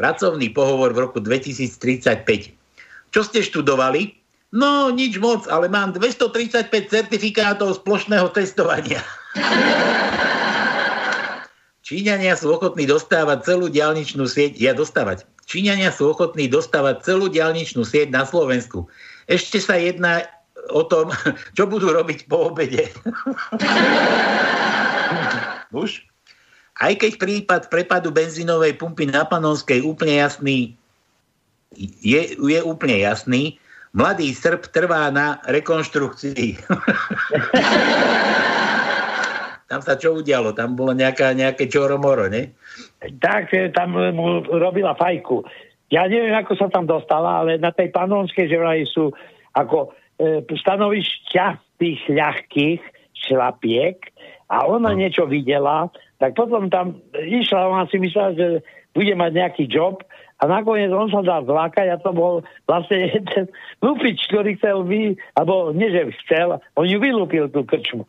Pracovný 0.00 0.50
pohovor 0.50 0.96
v 0.96 1.04
roku 1.04 1.18
2035. 1.20 2.24
Čo 3.12 3.20
ste 3.22 3.44
študovali? 3.44 4.18
No, 4.52 4.92
nič 4.92 5.16
moc, 5.16 5.48
ale 5.48 5.68
mám 5.72 5.96
235 5.96 6.68
certifikátov 6.92 7.80
splošného 7.80 8.28
testovania. 8.36 9.00
Číňania 11.82 12.38
sú 12.38 12.56
ochotní 12.56 12.88
dostávať 12.88 13.44
celú 13.48 13.68
diálničnú 13.68 14.24
sieť, 14.24 14.56
ja 14.56 14.72
dostávať. 14.72 15.28
Číňania 15.44 15.92
sú 15.92 16.14
ochotní 16.14 16.48
dostávať 16.48 17.04
celú 17.04 17.28
diálničnú 17.28 17.82
sieť 17.82 18.08
na 18.08 18.24
Slovensku. 18.24 18.86
Ešte 19.30 19.58
sa 19.62 19.78
jedná 19.78 20.26
o 20.70 20.82
tom, 20.86 21.10
čo 21.56 21.66
budú 21.66 21.90
robiť 21.90 22.26
po 22.30 22.50
obede. 22.52 22.88
Už? 25.72 26.04
Aj 26.82 26.92
keď 26.96 27.12
prípad 27.20 27.70
prepadu 27.70 28.10
benzínovej 28.10 28.74
pumpy 28.80 29.06
na 29.06 29.22
Panonskej 29.28 29.84
úplne 29.84 30.18
jasný, 30.18 30.74
je, 32.02 32.36
je 32.36 32.60
úplne 32.64 33.00
jasný, 33.00 33.56
mladý 33.92 34.32
Srb 34.34 34.66
trvá 34.72 35.08
na 35.12 35.40
rekonštrukcii. 35.48 36.58
Tam 39.72 39.80
sa 39.80 39.96
čo 39.96 40.20
udialo? 40.20 40.52
Tam 40.52 40.76
bolo 40.76 40.92
nejaká, 40.92 41.32
nejaké 41.32 41.64
čoromoro, 41.64 42.28
ne? 42.28 42.52
Tak, 43.00 43.56
e, 43.56 43.72
tam 43.72 43.96
mu 43.96 44.44
robila 44.44 44.92
fajku. 44.92 45.48
Ja 45.92 46.08
neviem, 46.08 46.32
ako 46.32 46.56
sa 46.56 46.72
tam 46.72 46.88
dostala, 46.88 47.44
ale 47.44 47.60
na 47.60 47.68
tej 47.68 47.92
panonskej, 47.92 48.48
že 48.48 48.56
vraj 48.56 48.88
sú 48.88 49.12
ako 49.52 49.92
e, 50.16 50.40
stanovišťa 50.40 51.76
tých 51.76 52.00
ľahkých 52.08 52.80
šlapiek 53.12 54.00
a 54.48 54.64
ona 54.64 54.96
no. 54.96 54.98
niečo 54.98 55.28
videla, 55.28 55.92
tak 56.16 56.32
potom 56.32 56.72
tam 56.72 56.96
išla, 57.12 57.68
ona 57.68 57.84
si 57.92 58.00
myslela, 58.00 58.32
že 58.32 58.46
bude 58.96 59.12
mať 59.12 59.30
nejaký 59.36 59.64
job 59.68 60.00
a 60.40 60.48
nakoniec 60.48 60.88
on 60.88 61.12
sa 61.12 61.20
dal 61.20 61.44
zlákať 61.44 61.92
a 61.92 62.00
to 62.00 62.10
bol 62.16 62.40
vlastne 62.64 63.12
ten 63.36 63.44
lupič, 63.84 64.24
ktorý 64.32 64.56
chcel 64.56 64.88
vy, 64.88 65.20
alebo 65.36 65.76
nie, 65.76 65.92
že 65.92 66.08
chcel, 66.24 66.56
on 66.72 66.88
ju 66.88 66.96
vylúpil 66.96 67.52
tú 67.52 67.68
krčmu 67.68 68.08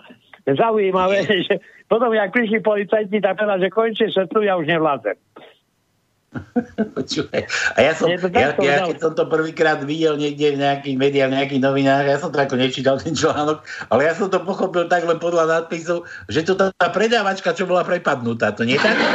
zaujímavé, 0.52 1.24
že 1.48 1.64
potom, 1.88 2.12
jak 2.12 2.36
prišli 2.36 2.60
policajti, 2.60 3.24
tak 3.24 3.40
povedal, 3.40 3.60
že 3.64 3.72
končne 3.72 4.08
tu 4.12 4.40
ja 4.44 4.60
už 4.60 4.68
nevládzem. 4.68 5.16
A 7.76 7.80
ja 7.82 7.94
som, 7.94 8.10
ja, 8.10 8.56
ja, 8.58 8.78
keď 8.88 8.98
som 8.98 9.14
to 9.14 9.28
prvýkrát 9.28 9.84
videl 9.86 10.18
niekde 10.18 10.58
v 10.58 10.62
nejakých 10.62 10.96
médiách, 10.98 11.30
v 11.30 11.36
nejakých 11.38 11.62
novinách, 11.64 12.06
ja 12.10 12.18
som 12.18 12.30
to 12.34 12.40
ako 12.42 12.56
nečítal 12.58 12.96
ten 13.04 13.14
článok, 13.14 13.62
ale 13.90 14.10
ja 14.10 14.14
som 14.18 14.30
to 14.30 14.42
pochopil 14.42 14.90
tak 14.90 15.06
len 15.06 15.20
podľa 15.22 15.50
nadpisov, 15.50 16.08
že 16.30 16.46
to 16.46 16.58
tá, 16.58 16.70
predávačka, 16.90 17.54
čo 17.54 17.70
bola 17.70 17.86
prepadnutá, 17.86 18.54
to 18.56 18.66
nie 18.66 18.80
tak? 18.80 18.98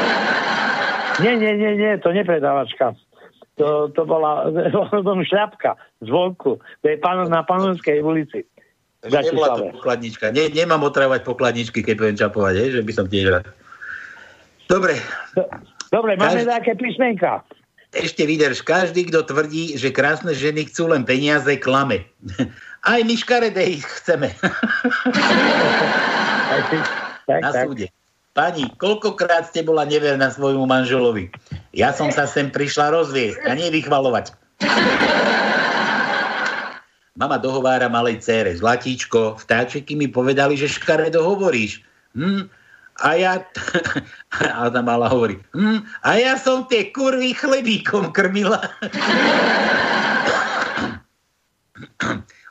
Nie, 1.19 1.35
nie, 1.35 1.51
nie, 1.59 1.75
nie, 1.75 1.99
to 1.99 2.15
nepredávačka. 2.15 2.95
To, 3.59 3.91
to 3.91 4.07
bola 4.07 4.55
to 4.71 5.19
šľapka 5.27 5.75
zvonku. 5.99 6.63
To 6.63 6.87
je 6.87 6.95
pán, 7.03 7.27
na 7.27 7.43
Panonskej 7.43 7.99
ulici. 7.99 8.47
Nebola 9.03 9.59
to 9.59 9.75
pokladnička. 9.83 10.31
Ne, 10.31 10.47
nemám 10.47 10.87
otravovať 10.87 11.27
pokladničky, 11.27 11.83
keď 11.83 11.95
budem 11.99 12.17
čapovať, 12.23 12.55
je, 12.55 12.67
že 12.79 12.83
by 12.87 12.93
som 12.95 13.07
tiež 13.11 13.27
rád. 13.35 13.51
Dobre. 14.71 14.95
Dobre, 15.89 16.17
máme 16.21 16.45
Každ... 16.45 16.49
nejaké 16.49 16.73
písmenka. 16.77 17.45
Ešte 17.97 18.29
vydrž. 18.29 18.61
Každý, 18.61 19.09
kto 19.09 19.25
tvrdí, 19.25 19.81
že 19.81 19.89
krásne 19.89 20.37
ženy 20.37 20.69
chcú 20.69 20.93
len 20.93 21.09
peniaze, 21.09 21.49
klame. 21.57 22.05
Aj 22.85 23.01
my 23.03 23.15
škaredé 23.17 23.81
ich 23.81 23.85
chceme. 23.85 24.29
tak, 27.29 27.41
Na 27.43 27.51
súde. 27.53 27.89
Pani, 28.37 28.71
koľkokrát 28.79 29.51
ste 29.51 29.67
bola 29.67 29.83
neverná 29.83 30.31
svojmu 30.31 30.63
manželovi? 30.63 31.27
Ja 31.75 31.91
som 31.91 32.15
sa 32.15 32.23
sem 32.23 32.55
prišla 32.55 32.95
rozviesť 32.95 33.43
a 33.43 33.51
nevychvalovať. 33.59 34.31
Mama 37.19 37.35
dohovára 37.35 37.91
malej 37.91 38.23
cére, 38.23 38.55
zlatíčko, 38.55 39.43
vtáčeky 39.43 39.99
mi 39.99 40.07
povedali, 40.07 40.55
že 40.55 40.71
škaredo 40.71 41.19
hovoríš. 41.19 41.83
Hm, 42.15 42.47
a 42.99 43.15
ja, 43.15 43.33
a 44.59 44.71
tá 44.71 44.81
mala 44.83 45.07
hovorí, 45.11 45.39
hm, 45.55 45.83
a 46.03 46.11
ja 46.19 46.35
som 46.39 46.67
tie 46.67 46.91
kurvy 46.91 47.35
chlebíkom 47.35 48.11
krmila. 48.11 48.59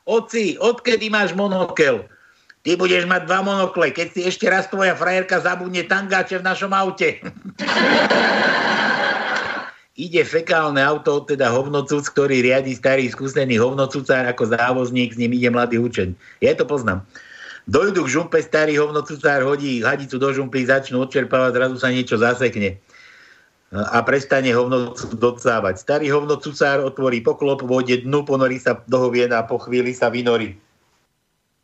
Oci, 0.08 0.56
odkedy 0.56 1.12
máš 1.12 1.36
monokel? 1.36 2.08
Ty 2.64 2.72
budeš 2.80 3.08
mať 3.08 3.28
dva 3.28 3.44
monokle, 3.44 3.92
keď 3.92 4.08
si 4.12 4.22
ešte 4.28 4.48
raz 4.48 4.68
tvoja 4.68 4.96
frajerka 4.96 5.40
zabudne 5.40 5.84
tangáče 5.88 6.40
v 6.40 6.48
našom 6.48 6.72
aute. 6.72 7.20
ide 9.98 10.22
fekálne 10.22 10.78
auto, 10.78 11.26
teda 11.26 11.50
hovnocuc, 11.50 12.06
ktorý 12.14 12.46
riadi 12.46 12.78
starý 12.78 13.10
skúsený 13.10 13.58
hovnocucár 13.58 14.30
ako 14.30 14.54
závozník, 14.54 15.12
s 15.12 15.20
ním 15.20 15.34
ide 15.34 15.50
mladý 15.50 15.82
učeň. 15.82 16.14
Ja 16.46 16.54
to 16.54 16.70
poznám. 16.70 17.02
Dojdu 17.68 18.08
k 18.08 18.14
žumpe, 18.16 18.40
starý 18.40 18.80
hovnocucár 18.80 19.44
hodí 19.44 19.84
hadicu 19.84 20.16
do 20.16 20.32
žumpy, 20.32 20.64
začnú 20.64 21.04
odčerpávať, 21.04 21.52
zrazu 21.52 21.76
sa 21.76 21.92
niečo 21.92 22.16
zasekne 22.16 22.80
a 23.76 24.00
prestane 24.08 24.56
hovnocuc 24.56 25.12
docávať. 25.20 25.84
Starý 25.84 26.08
hovnocucár 26.08 26.80
otvorí 26.80 27.20
poklop, 27.20 27.68
vode 27.68 28.00
dnu, 28.08 28.24
ponorí 28.24 28.56
sa 28.56 28.80
do 28.88 29.04
hoviena 29.04 29.44
a 29.44 29.48
po 29.48 29.60
chvíli 29.60 29.92
sa 29.92 30.08
vynorí. 30.08 30.56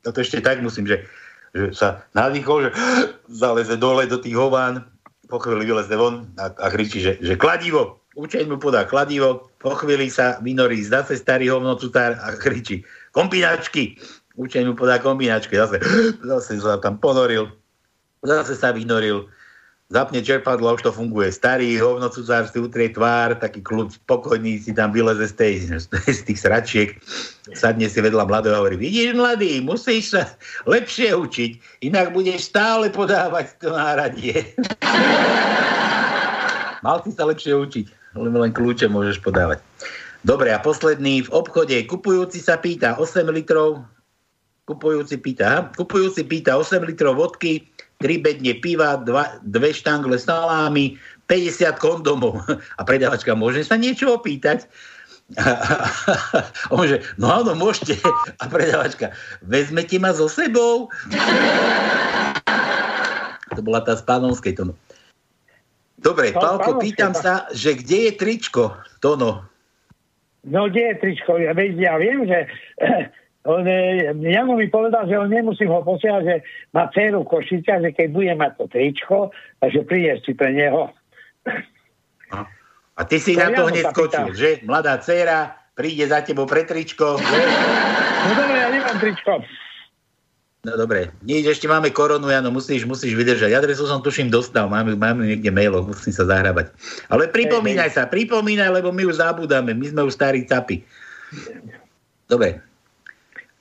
Toto 0.03 0.19
ešte 0.19 0.43
tak 0.43 0.59
musím, 0.59 0.91
že, 0.91 1.07
že 1.55 1.71
sa 1.71 2.03
nadýchol, 2.11 2.67
že 2.67 2.69
zaleze 3.47 3.79
dole 3.79 4.03
do 4.03 4.19
tých 4.19 4.35
hován, 4.35 4.83
po 5.31 5.39
chvíli 5.39 5.71
vyleze 5.71 5.95
von 5.95 6.27
a, 6.35 6.51
a 6.51 6.67
kričí, 6.67 6.99
že, 6.99 7.15
že 7.23 7.39
kladivo, 7.39 8.03
Učeň 8.13 8.45
mu 8.45 8.61
podá 8.61 8.85
kladivo, 8.85 9.49
po 9.57 9.73
chvíli 9.73 10.05
sa 10.05 10.37
vynorí 10.37 10.85
zase 10.85 11.17
starý 11.17 11.49
hovnocutár 11.49 12.13
a 12.21 12.37
kričí 12.37 12.85
kombinačky. 13.09 13.97
Učeň 14.33 14.65
mu 14.65 14.73
podá 14.73 14.97
kombinačky, 14.97 15.53
zase, 15.53 15.77
zase 16.25 16.57
sa 16.57 16.81
tam 16.81 16.97
ponoril, 16.97 17.53
zase 18.25 18.57
sa 18.57 18.73
vynoril, 18.73 19.29
zapne 19.93 20.25
čerpadlo 20.25 20.73
už 20.73 20.81
to 20.81 20.89
funguje. 20.89 21.29
Starý 21.29 21.77
hovnocutár 21.77 22.49
si 22.49 22.57
utrie 22.57 22.89
tvár, 22.89 23.37
taký 23.37 23.61
kľud 23.61 23.93
spokojný 23.93 24.57
si 24.57 24.73
tam 24.73 24.89
vyleze 24.89 25.29
z, 25.29 25.35
tej, 25.37 25.53
z 26.09 26.21
tých 26.25 26.39
sračiek, 26.41 26.89
sadne 27.53 27.85
si 27.85 28.01
vedľa 28.01 28.25
mladého 28.25 28.57
a 28.57 28.65
hovorí, 28.65 28.73
vidíš 28.73 29.13
mladý, 29.13 29.61
musíš 29.61 30.17
sa 30.17 30.25
lepšie 30.65 31.13
učiť, 31.13 31.85
inak 31.85 32.09
budeš 32.09 32.49
stále 32.49 32.89
podávať 32.89 33.53
to 33.61 33.69
náradie. 33.69 34.33
Mal 36.83 36.97
si 37.05 37.13
sa 37.13 37.29
lepšie 37.29 37.53
učiť 37.53 38.17
len, 38.17 38.33
len 38.33 38.49
kľúče 38.49 38.89
môžeš 38.89 39.21
podávať. 39.21 39.61
Dobre, 40.23 40.55
a 40.55 40.57
posledný, 40.57 41.27
v 41.27 41.33
obchode 41.35 41.75
kupujúci 41.83 42.39
sa 42.39 42.55
pýta 42.55 42.95
8 42.95 43.27
litrov, 43.27 43.83
kupujúci 44.63 45.19
pýta, 45.19 45.71
kupujúci 45.75 46.23
pýta 46.23 46.55
8 46.55 46.87
litrov 46.87 47.19
vodky, 47.19 47.67
3 47.99 48.23
bedne 48.23 48.53
piva, 48.59 48.99
2, 48.99 49.43
2 49.43 49.79
štangle 49.79 50.15
salámy, 50.15 50.95
50 51.27 51.79
kondomov. 51.79 52.43
A 52.79 52.81
predávačka, 52.83 53.35
môže 53.35 53.63
sa 53.63 53.75
niečo 53.75 54.15
opýtať? 54.15 54.67
On 56.75 56.83
že, 56.83 56.99
no 57.15 57.31
áno, 57.31 57.55
môžete. 57.55 57.99
A 58.39 58.43
predávačka, 58.47 59.15
vezmete 59.43 59.99
ma 59.99 60.15
so 60.15 60.27
sebou? 60.31 60.87
To 63.53 63.61
bola 63.61 63.85
tá 63.85 63.93
z 63.93 64.01
Pánovskej. 64.01 64.57
To... 64.57 64.73
Dobre, 66.01 66.33
no, 66.33 66.41
Pálko, 66.41 66.81
pýtam 66.81 67.13
sa, 67.13 67.45
že 67.53 67.77
kde 67.77 68.09
je 68.09 68.11
tričko, 68.17 68.73
Tono? 68.97 69.45
No, 70.41 70.65
kde 70.73 70.89
je 70.89 70.95
tričko? 70.97 71.37
Ja, 71.37 71.53
ja 71.53 71.93
viem, 72.01 72.25
že 72.25 72.49
on, 73.43 73.67
eh, 73.67 74.15
Jano 74.15 74.55
mi 74.55 74.71
povedal, 74.71 75.07
že 75.07 75.19
on 75.19 75.27
nemusím 75.27 75.67
ho 75.67 75.83
posielať, 75.83 76.23
že 76.23 76.35
má 76.71 76.87
dceru 76.91 77.27
Košica, 77.27 77.83
že 77.83 77.91
keď 77.91 78.07
bude 78.11 78.33
mať 78.39 78.51
to 78.55 78.65
tričko, 78.71 79.17
takže 79.59 79.83
prídeš 79.83 80.23
si 80.23 80.31
pre 80.31 80.55
neho. 80.55 80.87
A 82.93 83.01
ty 83.03 83.19
si 83.19 83.35
to 83.35 83.43
na 83.43 83.49
to 83.51 83.67
hneď 83.67 83.85
skočil, 83.91 84.27
že? 84.31 84.49
Mladá 84.63 84.95
dcera 85.01 85.59
príde 85.75 86.05
za 86.07 86.21
tebou 86.21 86.45
pre 86.45 86.63
tričko. 86.63 87.19
Že? 87.19 87.39
No 88.23 88.33
dobre, 88.37 88.57
ja 88.61 88.69
nemám 88.69 88.97
tričko. 89.01 89.33
No 90.63 90.79
dobre, 90.79 91.11
nič, 91.27 91.43
ešte 91.43 91.67
máme 91.67 91.91
koronu, 91.91 92.31
Jano, 92.31 92.47
musíš, 92.47 92.87
musíš 92.87 93.19
vydržať. 93.19 93.51
Adresu 93.51 93.83
som 93.83 93.99
tuším 93.99 94.31
dostal, 94.31 94.71
máme, 94.71 94.95
máme 94.95 95.27
niekde 95.27 95.51
mailov, 95.51 95.91
musím 95.91 96.15
sa 96.15 96.23
zahrabať. 96.23 96.71
Ale 97.11 97.27
pripomínaj 97.27 97.91
hey, 97.91 97.95
sa, 97.99 98.07
pripomínaj, 98.07 98.71
lebo 98.71 98.95
my 98.95 99.03
už 99.03 99.19
zabudáme, 99.19 99.75
my 99.75 99.85
sme 99.91 100.07
už 100.07 100.15
starí 100.15 100.47
capy. 100.47 100.79
Dobre. 102.31 102.63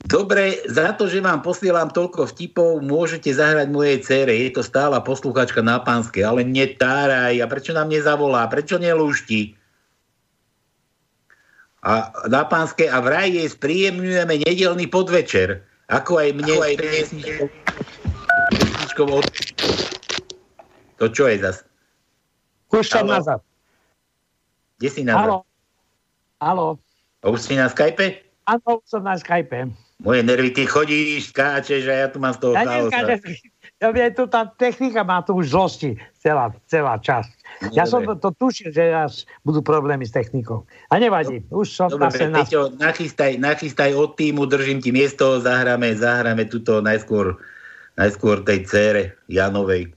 Dobre, 0.02 0.58
za 0.66 0.92
to, 0.98 1.06
že 1.06 1.22
vám 1.22 1.46
posielam 1.46 1.86
toľko 1.86 2.26
vtipov, 2.34 2.82
môžete 2.82 3.30
zahrať 3.30 3.68
mojej 3.70 3.98
cére. 4.02 4.34
Je 4.34 4.50
to 4.50 4.62
stála 4.66 4.98
posluchačka 4.98 5.62
na 5.62 5.78
pánske, 5.78 6.20
ale 6.26 6.42
netáraj. 6.42 7.38
A 7.38 7.46
prečo 7.46 7.70
nám 7.70 7.86
nezavolá? 7.86 8.50
Prečo 8.50 8.82
nelúšti? 8.82 9.54
A 11.82 12.14
na 12.30 12.46
pánske 12.46 12.86
a 12.86 13.02
vraj 13.02 13.30
jej 13.30 13.48
spríjemňujeme 13.50 14.42
nedelný 14.46 14.86
podvečer. 14.86 15.66
Ako 15.90 16.22
aj 16.22 16.28
mne 16.34 16.54
Ako 16.54 16.62
aj 16.62 16.74
od... 19.10 19.26
To 21.02 21.06
čo 21.10 21.26
je 21.26 21.36
zas? 21.42 21.66
Púšťam 22.70 23.10
nazad. 23.10 23.42
Kde 24.78 24.88
si 24.90 25.02
nazad? 25.02 25.26
Halo. 25.26 25.38
Halo. 26.38 26.66
Už 27.26 27.38
si 27.42 27.54
na 27.54 27.66
Skype? 27.66 28.22
Áno, 28.46 28.82
som 28.86 29.02
na 29.02 29.14
Skype. 29.18 29.70
Moje 30.02 30.20
nervy, 30.26 30.50
ty 30.50 30.66
chodíš, 30.66 31.30
skáčeš 31.30 31.86
a 31.86 31.94
ja 31.94 32.06
tu 32.10 32.18
mám 32.18 32.34
z 32.34 32.38
toho 32.42 32.52
Ja 32.58 32.90
ja 33.82 33.90
viem, 33.90 34.14
tu 34.14 34.30
tá 34.30 34.46
technika 34.46 35.02
má 35.02 35.26
tu 35.26 35.34
už 35.34 35.50
zlosti 35.50 35.98
celá, 36.22 36.54
celá 36.70 37.02
časť. 37.02 37.34
Ja 37.74 37.82
som 37.82 38.06
to, 38.06 38.14
to 38.14 38.30
tušil, 38.30 38.70
že 38.70 38.94
až 38.94 39.26
budú 39.42 39.58
problémy 39.58 40.06
s 40.06 40.14
technikou. 40.14 40.62
A 40.86 41.02
nevadí, 41.02 41.42
už 41.50 41.66
som 41.66 41.90
Dobre, 41.90 42.14
zase 42.14 42.30
na... 42.30 42.46
Peťo, 42.46 42.70
nachystaj, 42.78 43.42
nachystaj 43.42 43.90
od 43.98 44.14
týmu, 44.14 44.46
držím 44.46 44.78
ti 44.78 44.94
miesto, 44.94 45.42
zahráme, 45.42 45.98
zahráme 45.98 46.46
tuto 46.46 46.78
najskôr, 46.78 47.42
najskôr 47.98 48.46
tej 48.46 48.70
cére 48.70 49.02
Janovej. 49.26 49.90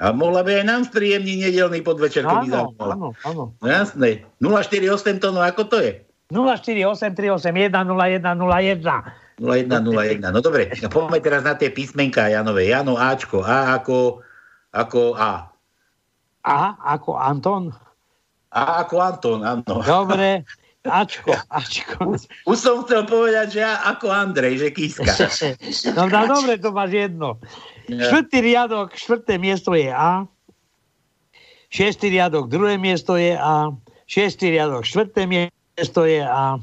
A 0.00 0.16
mohla 0.16 0.40
by 0.40 0.60
aj 0.60 0.64
nám 0.64 0.82
spríjemniť 0.88 1.52
nedelný 1.52 1.84
podvečer, 1.84 2.24
keby 2.24 2.48
Áno, 2.48 2.72
zaujímala. 2.72 2.94
áno, 2.96 3.08
áno. 3.20 3.44
No 3.60 3.66
jasné. 3.68 4.24
048 4.40 5.20
tónov, 5.20 5.44
ako 5.44 5.62
to 5.68 5.76
je? 5.84 6.05
0483810101. 6.32 9.04
0101. 9.38 10.32
No 10.32 10.40
dobre, 10.40 10.72
poďme 10.88 11.20
teraz 11.20 11.44
na 11.44 11.54
tie 11.54 11.70
písmenka 11.70 12.26
Janové. 12.26 12.66
Jano 12.72 12.96
Ačko. 12.96 13.44
A 13.44 13.76
ako, 13.78 14.24
ako 14.72 15.14
A. 15.14 15.52
Aha, 16.46 16.78
ako 16.82 17.18
Anton. 17.18 17.74
A 18.54 18.86
ako 18.86 19.00
Anton, 19.02 19.44
áno. 19.44 19.82
Dobre, 19.84 20.44
Ačko, 20.86 21.34
Ačko. 21.50 22.14
Už 22.46 22.58
som 22.58 22.86
chcel 22.86 23.02
povedať, 23.10 23.58
že 23.58 23.60
ja 23.66 23.82
ako 23.84 24.06
Andrej, 24.08 24.58
že 24.62 24.70
Kiska. 24.70 25.10
No, 25.98 26.06
no 26.06 26.20
dobre, 26.30 26.58
to 26.62 26.70
máš 26.70 26.94
jedno. 26.94 27.42
Štvrtý 27.90 28.38
riadok, 28.42 28.94
štvrté 28.94 29.38
miesto 29.38 29.74
je 29.74 29.90
A. 29.90 30.26
Šiestý 31.66 32.14
riadok, 32.14 32.46
druhé 32.46 32.78
miesto 32.78 33.18
je 33.18 33.34
A. 33.34 33.74
Šiestý 34.06 34.54
riadok, 34.54 34.86
štvrté 34.86 35.26
miesto 35.26 35.55
je 35.76 36.24
A. 36.24 36.56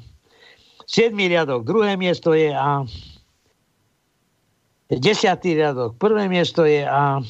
Siedmý 0.89 1.29
riadok, 1.29 1.63
druhé 1.63 1.93
miesto 1.97 2.33
je 2.33 2.49
A. 2.49 2.83
Desiatý 4.89 5.57
riadok, 5.57 5.97
prvé 5.97 6.25
miesto 6.29 6.65
je 6.65 6.85
A. 6.85 7.21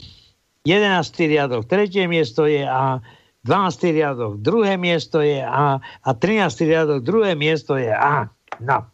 Jedenáctý 0.63 1.27
riadok, 1.27 1.67
tretie 1.67 2.07
miesto 2.07 2.47
je 2.47 2.63
A. 2.63 3.03
12. 3.43 3.91
riadok, 3.91 4.39
druhé 4.39 4.79
miesto 4.79 5.19
je 5.19 5.43
A. 5.43 5.83
A 5.83 6.09
13. 6.15 6.63
riadok, 6.63 7.03
druhé 7.03 7.35
miesto 7.35 7.75
je 7.75 7.91
A. 7.91 8.31
No. 8.63 8.87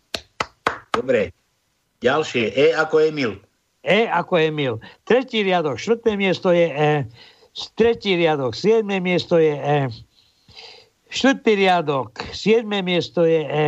Dobre. 0.90 1.30
Ďalšie. 2.02 2.58
E 2.58 2.74
ako 2.74 2.96
Emil. 3.06 3.38
E 3.86 4.10
ako 4.10 4.34
Emil. 4.42 4.82
Tretí 5.06 5.46
riadok, 5.46 5.78
štvrté 5.78 6.18
miesto 6.18 6.50
je 6.50 6.68
E. 6.74 6.94
Tretí 7.78 8.18
riadok, 8.18 8.58
siedme 8.58 8.98
miesto 8.98 9.38
je 9.38 9.54
E. 9.54 9.78
Štvrtý 11.10 11.57
riadok, 11.57 12.22
siedme 12.38 12.86
miesto 12.86 13.26
je 13.26 13.41
E. 13.41 13.68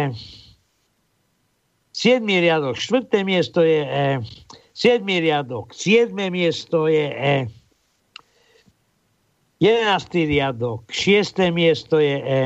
Siedmý 1.90 2.38
riadok, 2.38 2.78
štvrté 2.78 3.26
miesto 3.26 3.66
je 3.66 3.82
E. 3.82 4.22
Siedmý 4.78 5.26
riadok, 5.26 5.74
siedme 5.74 6.30
miesto 6.30 6.86
je 6.86 7.10
E. 7.10 7.38
Jedenáctý 9.58 10.30
riadok, 10.30 10.86
šiesté 10.94 11.50
miesto 11.50 11.98
je 11.98 12.18
E. 12.22 12.42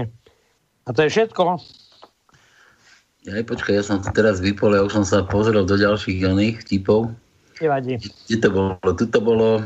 A 0.88 0.90
to 0.96 1.04
je 1.04 1.10
všetko. 1.12 1.60
Aj 3.26 3.44
počkaj, 3.44 3.74
ja 3.76 3.84
som 3.84 4.00
teraz 4.16 4.40
vypol, 4.40 4.80
ja 4.80 4.86
už 4.86 5.02
som 5.02 5.06
sa 5.08 5.28
pozrel 5.28 5.68
do 5.68 5.76
ďalších 5.76 6.24
oných 6.24 6.64
typov. 6.72 7.12
Nevadí. 7.60 8.00
Kde 8.00 8.38
to 8.40 8.50
bolo? 8.52 8.76
Tu 8.96 9.06
to 9.12 9.20
bolo 9.20 9.60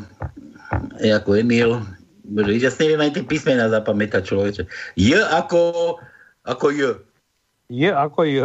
E 1.01 1.09
ako 1.13 1.37
Emil. 1.37 1.81
Bože, 2.29 2.53
ja 2.55 2.69
si 2.69 2.85
neviem 2.85 3.01
aj 3.03 3.11
tie 3.11 3.23
písmená 3.25 3.65
zapamätať 3.67 4.21
človeče. 4.21 4.63
J 4.95 5.09
ako, 5.25 5.97
ako 6.45 6.65
J. 6.69 6.81
J 7.67 7.89
ako 7.91 8.21
J. 8.23 8.37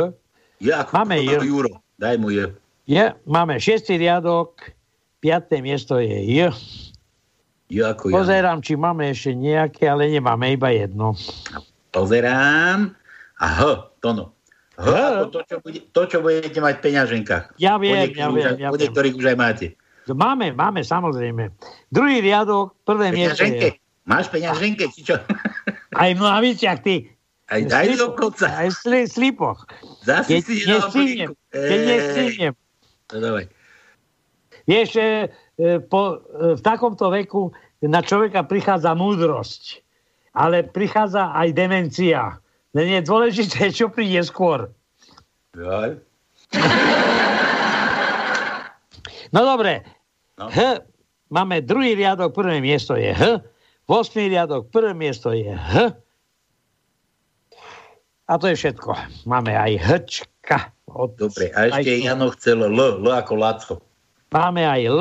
J 0.59 0.69
ako, 0.75 0.91
Máme 0.95 1.21
J. 1.21 1.45
Juro. 1.45 1.85
Daj 1.95 2.17
mu 2.17 2.33
J. 2.33 2.49
Je, 2.85 3.05
máme 3.25 3.57
šiestý 3.57 3.97
riadok, 3.97 4.73
piaté 5.19 5.61
miesto 5.61 6.01
je 6.01 6.17
J. 6.17 6.53
J 7.69 7.77
ako 7.87 8.09
Jan. 8.09 8.17
Pozerám, 8.17 8.59
či 8.61 8.73
máme 8.75 9.09
ešte 9.09 9.33
nejaké, 9.33 9.85
ale 9.85 10.09
nemáme 10.09 10.53
iba 10.53 10.69
jedno. 10.69 11.13
Pozerám. 11.91 12.93
A 13.37 13.47
H, 13.47 13.61
Tono. 14.01 14.33
H, 14.75 14.89
ako 14.91 15.25
to, 15.31 15.41
čo, 15.47 15.57
bude, 15.63 15.81
to, 15.93 16.03
čo 16.11 16.19
budete 16.19 16.59
mať 16.59 16.75
v 16.77 16.83
peňaženkách. 16.83 17.45
Ja 17.63 17.79
viem, 17.79 18.11
ja 18.11 18.27
viem, 18.27 18.51
už- 18.51 18.59
ja 18.59 18.69
viem. 18.75 18.81
niektorých 18.83 19.15
už 19.15 19.27
aj 19.31 19.37
máte. 19.39 19.67
Máme, 20.13 20.53
máme, 20.53 20.85
samozrejme. 20.85 21.49
Druhý 21.89 22.21
riadok, 22.21 22.77
prvé 22.85 23.09
miesto 23.15 23.49
je... 23.49 23.81
Máš 24.05 24.29
peňaženke, 24.29 24.85
či 24.93 25.01
čo? 25.01 25.17
Aj 25.97 26.11
v 26.13 26.21
nohaviciach, 26.21 26.85
ty. 26.85 27.09
Aj 27.49 27.61
daj 27.65 27.97
dokonca. 27.97 28.49
Aj 28.53 28.69
v 28.69 28.77
sli, 28.77 29.01
slipoch. 29.09 29.65
Zase 30.05 30.29
Keď 30.29 30.41
si 30.45 30.55
nestihnem, 30.69 31.31
keď 31.53 31.81
nestihnem. 31.89 32.53
No 33.13 33.17
dávaj. 33.21 33.47
Vieš, 34.65 34.89
e, 34.97 35.29
e, 35.61 35.81
po, 35.81 36.21
e, 36.21 36.57
v 36.57 36.61
takomto 36.65 37.13
veku 37.13 37.53
na 37.85 38.01
človeka 38.01 38.49
prichádza 38.49 38.97
múdrosť, 38.97 39.85
ale 40.37 40.65
prichádza 40.65 41.37
aj 41.37 41.49
demencia. 41.53 42.41
Len 42.73 43.01
je 43.01 43.01
dôležité, 43.05 43.69
čo 43.77 43.93
príde 43.93 44.25
skôr. 44.25 44.73
Jaj. 45.57 46.01
No 49.31 49.47
dobre. 49.47 49.87
No. 50.37 50.51
H. 50.51 50.83
Máme 51.33 51.65
druhý 51.65 51.97
riadok, 51.97 52.35
prvé 52.37 52.61
miesto 52.61 52.99
je 52.99 53.15
H. 53.15 53.41
Vosmý 53.85 54.29
riadok, 54.29 54.69
prvé 54.69 54.93
miesto 54.93 55.33
je 55.33 55.51
H. 55.51 55.97
A 58.25 58.33
to 58.41 58.49
je 58.49 58.57
všetko. 58.57 58.91
Máme 59.29 59.53
aj 59.53 59.73
Hčka. 59.81 60.73
Od... 60.89 61.13
Dobre, 61.17 61.53
a 61.53 61.69
ešte 61.69 61.93
aj- 61.93 62.03
Jano 62.05 62.29
chcel 62.33 62.65
L, 62.69 62.79
L 63.03 63.07
ako 63.09 63.33
Laco. 63.37 63.75
Máme 64.33 64.65
aj 64.65 64.81
L. 64.89 65.01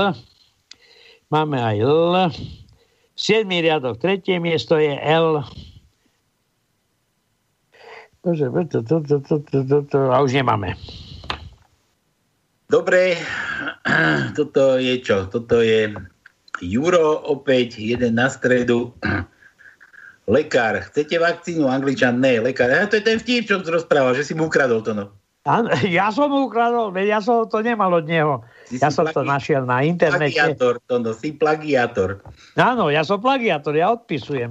Máme 1.32 1.58
aj 1.58 1.78
L. 1.82 2.14
Siedmý 3.14 3.62
riadok, 3.62 4.02
tretie 4.02 4.42
miesto 4.42 4.76
je 4.82 4.94
L. 4.98 5.46
Bože, 8.26 8.48
to, 8.72 8.80
to, 8.82 8.98
to, 9.04 9.18
to, 9.20 9.36
to, 9.44 9.60
to, 9.68 9.78
to, 9.86 9.98
a 10.10 10.18
už 10.24 10.34
nemáme. 10.34 10.74
Dobre, 12.74 13.22
toto 14.38 14.82
je 14.82 14.98
čo? 14.98 15.30
Toto 15.30 15.62
je 15.62 15.94
Juro, 16.58 17.22
opäť 17.22 17.78
jeden 17.78 18.18
na 18.18 18.34
stredu. 18.34 18.90
Lekár, 20.34 20.82
chcete 20.90 21.22
vakcínu? 21.22 21.70
Angličan, 21.70 22.18
ne. 22.18 22.42
Lekár, 22.42 22.74
a 22.74 22.90
to 22.90 22.98
je 22.98 23.06
ten 23.06 23.22
vtip, 23.22 23.46
čo 23.46 23.62
rozprával, 23.62 24.18
že 24.18 24.26
si 24.26 24.34
mu 24.34 24.50
ukradol 24.50 24.82
to, 24.82 24.98
no. 24.98 25.14
Áno, 25.46 25.70
ja 25.86 26.10
som 26.10 26.34
mu 26.34 26.50
ukradol, 26.50 26.90
ja 26.98 27.22
som 27.22 27.46
to 27.46 27.62
nemal 27.62 27.94
od 27.94 28.10
neho. 28.10 28.42
Si 28.66 28.82
Ja 28.82 28.90
si 28.90 28.98
som 28.98 29.06
to 29.06 29.22
plagi- 29.22 29.30
našiel 29.30 29.62
na 29.70 29.86
internete. 29.86 30.34
Plagiátor, 30.34 30.74
to 30.90 30.96
no, 30.98 31.14
si 31.14 31.30
plagiátor. 31.30 32.26
Áno, 32.58 32.90
ja 32.90 33.06
som 33.06 33.22
plagiátor, 33.22 33.78
ja 33.78 33.94
odpisujem. 33.94 34.50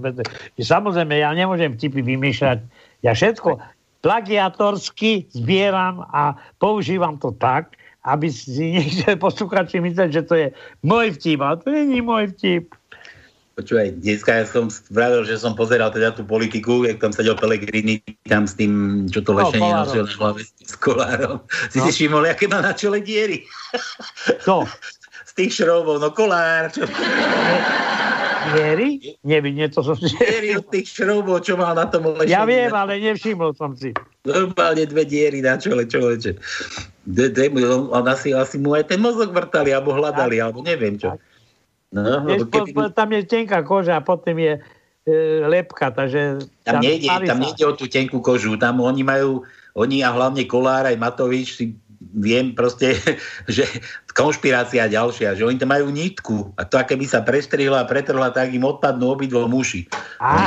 Samozrejme, 0.62 1.18
ja 1.18 1.34
nemôžem 1.34 1.74
tipy 1.74 2.06
vymýšľať. 2.06 2.58
Ja 3.02 3.18
všetko 3.18 3.58
plagiátorsky 4.06 5.26
zbieram 5.34 6.06
a 6.10 6.38
používam 6.62 7.18
to 7.18 7.34
tak, 7.34 7.81
aby 8.04 8.26
si 8.28 8.50
niekde 8.76 9.14
posluchači 9.16 9.78
mysleli, 9.78 10.10
že 10.10 10.22
to 10.22 10.34
je 10.34 10.46
môj 10.82 11.14
vtip. 11.14 11.38
A 11.40 11.54
to 11.54 11.70
není 11.70 12.02
môj 12.02 12.30
vtip. 12.34 12.74
Počúvaj, 13.52 14.00
dneska 14.00 14.32
ja 14.32 14.48
som 14.48 14.72
vravil, 14.88 15.28
že 15.28 15.36
som 15.36 15.52
pozeral 15.52 15.92
teda 15.92 16.16
tú 16.16 16.24
politiku, 16.24 16.88
jak 16.88 16.96
tam 16.96 17.12
sedel 17.12 17.36
Pelegrini 17.36 18.00
tam 18.24 18.48
s 18.48 18.56
tým, 18.56 19.04
čo 19.12 19.20
to 19.20 19.36
No, 19.36 19.44
lešenie 19.44 19.60
kolárom. 19.60 19.84
nosil 19.84 20.04
na 20.08 20.14
hlave 20.16 20.40
s 20.48 20.74
kolárom. 20.74 21.36
Si 21.68 21.76
No. 21.76 21.84
si 21.84 21.90
všimol, 21.92 22.24
aké 22.32 22.48
má 22.48 22.64
na 22.64 22.72
čele 22.72 23.04
diery? 23.04 23.44
To. 24.48 24.64
Z 25.32 25.40
tých 25.40 25.64
šroubov, 25.64 25.96
no 25.96 26.12
kolár, 26.12 26.68
čo... 26.68 26.84
Diery? 28.52 29.16
Nevidím, 29.24 29.72
to 29.72 29.80
som 29.80 29.96
si... 29.96 30.12
Diery 30.12 30.60
od 30.60 30.68
tých 30.68 30.92
šroubov, 30.92 31.40
čo 31.40 31.56
mal 31.56 31.72
na 31.72 31.88
tom 31.88 32.04
lešení. 32.04 32.36
Ja 32.36 32.44
viem, 32.44 32.68
ale 32.68 33.00
nevšimol 33.00 33.56
som 33.56 33.72
si. 33.72 33.96
Normálne 34.28 34.84
dve 34.84 35.08
diery 35.08 35.40
na 35.40 35.56
čele, 35.56 35.88
človeče. 35.88 36.36
De, 37.08 37.32
de, 37.32 37.44
on 37.64 38.04
asi, 38.04 38.36
asi 38.36 38.60
mu 38.60 38.76
aj 38.76 38.92
ten 38.92 39.00
mozog 39.00 39.32
vrtali, 39.32 39.72
alebo 39.72 39.96
hľadali, 39.96 40.36
alebo 40.36 40.60
neviem 40.60 41.00
čo. 41.00 41.16
No, 41.96 42.20
po, 42.44 42.68
keby, 42.68 42.76
po, 42.76 42.92
tam 42.92 43.16
je 43.16 43.20
tenká 43.24 43.64
koža 43.64 44.00
a 44.00 44.04
potom 44.04 44.36
je 44.36 44.60
e, 44.60 45.14
lepka, 45.48 45.88
takže... 45.96 46.44
tam, 46.68 46.84
nejde, 46.84 47.08
tvári 47.08 47.24
tam 47.24 47.40
nejde 47.40 47.64
o 47.64 47.72
tú 47.72 47.88
tenkú 47.88 48.20
kožu, 48.20 48.60
tam 48.60 48.84
oni 48.84 49.00
majú, 49.00 49.48
oni 49.80 50.04
a 50.04 50.12
hlavne 50.12 50.44
Kolár 50.44 50.84
aj 50.84 51.00
Matovič 51.00 51.56
si 51.56 51.72
viem 52.10 52.52
proste, 52.54 52.98
že 53.56 53.64
konšpirácia 54.12 54.90
ďalšia, 54.90 55.38
že 55.38 55.46
oni 55.46 55.56
tam 55.56 55.70
majú 55.72 55.88
nitku 55.88 56.52
a 56.58 56.66
to, 56.66 56.76
aké 56.76 56.98
by 56.98 57.06
sa 57.06 57.22
prestrihla 57.22 57.84
a 57.84 57.88
pretrhla, 57.88 58.34
tak 58.34 58.52
im 58.52 58.66
odpadnú 58.66 59.14
obidvo 59.14 59.46
muši. 59.48 59.88
A 60.18 60.42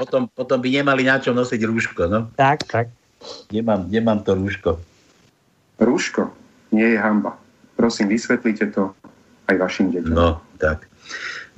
potom, 0.00 0.28
potom 0.32 0.58
by 0.60 0.68
nemali 0.68 1.06
na 1.06 1.20
čom 1.20 1.36
nosiť 1.36 1.60
rúško, 1.64 2.08
no. 2.08 2.28
Tak, 2.36 2.66
tak. 2.68 2.86
Nemám, 3.52 3.88
nemám 3.88 4.24
to 4.24 4.32
rúško. 4.36 4.80
Rúško 5.80 6.40
nie 6.72 6.94
je 6.94 6.98
hamba. 6.98 7.36
Prosím, 7.76 8.12
vysvetlite 8.12 8.70
to 8.76 8.94
aj 9.50 9.56
vašim 9.58 9.90
deťom. 9.90 10.14
No, 10.14 10.38
tak. 10.60 10.86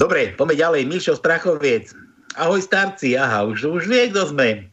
Dobre, 0.00 0.32
poďme 0.34 0.56
ďalej. 0.56 0.82
Mišo 0.88 1.14
Strachoviec. 1.18 1.92
Ahoj 2.32 2.64
starci, 2.64 3.12
aha, 3.12 3.44
už, 3.44 3.68
už 3.68 3.84
vie, 3.84 4.08
kto 4.08 4.32
sme. 4.32 4.72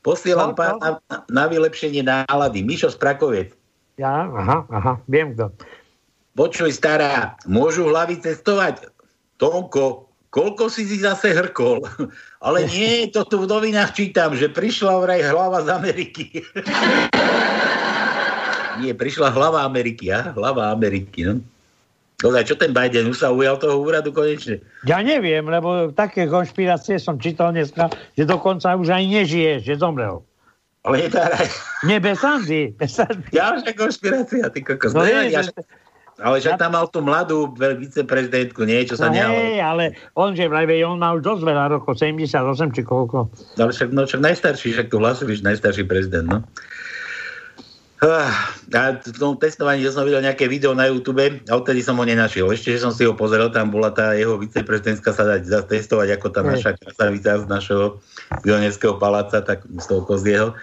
Posielam 0.00 0.52
No, 0.52 0.56
pár 0.56 0.72
no. 0.76 0.80
na, 0.80 0.90
na 1.28 1.44
vylepšenie 1.48 2.00
nálady. 2.00 2.64
Mišo 2.64 2.88
z 2.88 2.96
Prakoviec. 2.96 3.52
Ja, 4.00 4.32
aha, 4.32 4.64
aha, 4.72 4.92
viem 5.04 5.36
kto. 5.36 5.52
Počuj, 6.32 6.72
stará, 6.72 7.36
môžu 7.44 7.92
hlavy 7.92 8.16
cestovať? 8.16 8.88
Tonko, 9.36 10.08
koľko 10.32 10.72
si 10.72 10.88
si 10.88 11.04
zase 11.04 11.36
hrkol? 11.36 11.84
Ale 12.46 12.64
nie, 12.72 13.12
to 13.12 13.28
tu 13.28 13.44
v 13.44 13.50
novinách 13.50 13.92
čítam, 13.92 14.32
že 14.32 14.48
prišla 14.48 15.04
vraj 15.04 15.20
hlava 15.20 15.60
z 15.60 15.68
Ameriky. 15.68 16.24
nie, 18.80 18.96
prišla 18.96 19.28
hlava 19.36 19.68
Ameriky, 19.68 20.08
ja? 20.08 20.32
Hlava 20.32 20.72
Ameriky, 20.72 21.28
no. 21.28 21.44
Dobre, 22.20 22.44
čo 22.44 22.52
ten 22.52 22.70
Biden? 22.70 23.08
Už 23.08 23.18
sa 23.18 23.32
ujal 23.32 23.56
toho 23.56 23.80
úradu 23.80 24.12
konečne? 24.12 24.60
Ja 24.84 25.00
neviem, 25.00 25.40
lebo 25.42 25.88
také 25.90 26.28
konšpirácie 26.28 27.00
som 27.00 27.16
čítal 27.16 27.50
dneska, 27.50 27.88
že 28.12 28.24
dokonca 28.24 28.76
už 28.76 28.92
aj 28.92 29.02
nežije, 29.02 29.64
že 29.64 29.80
zomrel. 29.80 30.20
Ale 30.80 31.08
netáraj. 31.08 31.48
Nie, 31.82 31.96
bez 31.96 32.20
sandy. 32.20 32.72
Bez. 32.72 33.00
Ďalšia 33.30 33.72
konšpirácia, 33.72 34.44
ty 34.48 34.60
kokos. 34.60 34.92
No 34.92 35.00
No, 35.00 35.08
je, 35.08 35.28
ja, 35.28 35.40
že- 35.42 35.52
ale 36.20 36.36
že 36.36 36.52
tam 36.54 36.76
mal 36.76 36.84
tú 36.84 37.00
mladú 37.00 37.48
viceprezidentku, 37.56 38.68
nie? 38.68 38.84
Čo 38.84 39.00
sa 39.00 39.08
No 39.08 39.16
nehalo. 39.16 39.40
hej, 39.40 39.56
ale 39.58 39.84
on, 40.12 40.36
že 40.36 40.44
vraj, 40.44 40.68
on 40.84 41.00
má 41.00 41.16
už 41.16 41.24
dosť 41.24 41.42
veľa 41.42 41.64
rokov, 41.72 41.96
78 41.96 42.36
či 42.70 42.84
koľko. 42.84 43.32
Ale 43.56 43.72
však, 43.72 43.88
no, 43.88 44.04
však 44.04 44.20
najstarší, 44.20 44.76
však 44.76 44.92
tu 44.92 45.00
hlasili, 45.00 45.32
že 45.32 45.48
najstarší 45.48 45.84
prezident, 45.84 46.28
no. 46.28 46.38
Ah, 48.00 48.32
A 48.72 48.96
v 48.96 49.18
tom 49.20 49.36
testovaní, 49.36 49.84
že 49.84 49.92
som 49.92 50.08
videl 50.08 50.24
nejaké 50.24 50.48
video 50.48 50.72
na 50.72 50.88
YouTube 50.88 51.20
a 51.20 51.52
odtedy 51.52 51.84
som 51.84 52.00
ho 52.00 52.04
nenašiel. 52.08 52.48
Ešte, 52.48 52.72
že 52.72 52.80
som 52.80 52.96
si 52.96 53.04
ho 53.04 53.12
pozrel, 53.12 53.52
tam 53.52 53.68
bola 53.68 53.92
tá 53.92 54.16
jeho 54.16 54.40
viceprezidentka 54.40 55.12
sa 55.12 55.28
dať 55.36 55.44
zatestovať, 55.44 56.16
ako 56.16 56.26
tá 56.32 56.40
naša 56.40 56.80
krasavica 56.80 57.44
z 57.44 57.46
našeho 57.50 58.00
Vioneckého 58.40 58.96
paláca, 58.96 59.44
tak 59.44 59.68
z 59.68 59.84
toho 59.84 60.00
kozieho. 60.08 60.56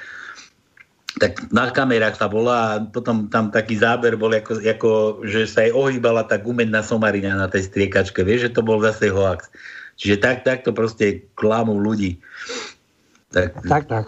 Tak 1.22 1.54
na 1.54 1.70
kamerách 1.70 2.18
sa 2.18 2.26
bola 2.26 2.56
a 2.58 2.72
potom 2.82 3.30
tam 3.30 3.54
taký 3.54 3.78
záber 3.78 4.18
bol, 4.18 4.34
ako, 4.34 4.58
ako 4.58 4.90
že 5.22 5.46
sa 5.46 5.62
jej 5.62 5.74
ohýbala 5.78 6.26
tá 6.26 6.42
gumenná 6.42 6.82
somarina 6.82 7.38
na 7.38 7.46
tej 7.46 7.70
striekačke. 7.70 8.26
Vieš, 8.26 8.50
že 8.50 8.54
to 8.58 8.66
bol 8.66 8.82
zase 8.82 9.14
hoax. 9.14 9.54
Čiže 9.98 10.22
tak, 10.22 10.42
takto 10.42 10.74
proste 10.74 11.26
klamú 11.38 11.78
ľudí. 11.78 12.18
Tak, 13.28 13.60
Tak, 13.60 13.84
tak. 13.92 14.08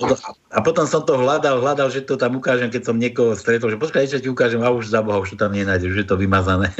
a 0.55 0.63
potom 0.63 0.87
som 0.87 1.03
to 1.03 1.19
hľadal, 1.19 1.59
hľadal, 1.59 1.91
že 1.91 2.07
to 2.07 2.15
tam 2.15 2.39
ukážem, 2.39 2.71
keď 2.71 2.87
som 2.87 2.95
niekoho 2.95 3.35
stretol, 3.35 3.67
že 3.67 3.75
počkaj, 3.75 4.07
ešte 4.07 4.23
ti 4.23 4.29
ukážem, 4.31 4.63
a 4.63 4.71
už 4.71 4.95
za 4.95 5.03
Boha, 5.03 5.19
už 5.19 5.35
to 5.35 5.43
tam 5.43 5.51
nenájdeš, 5.51 5.91
už 5.91 5.99
je 6.01 6.07
to 6.07 6.15
vymazané. 6.15 6.71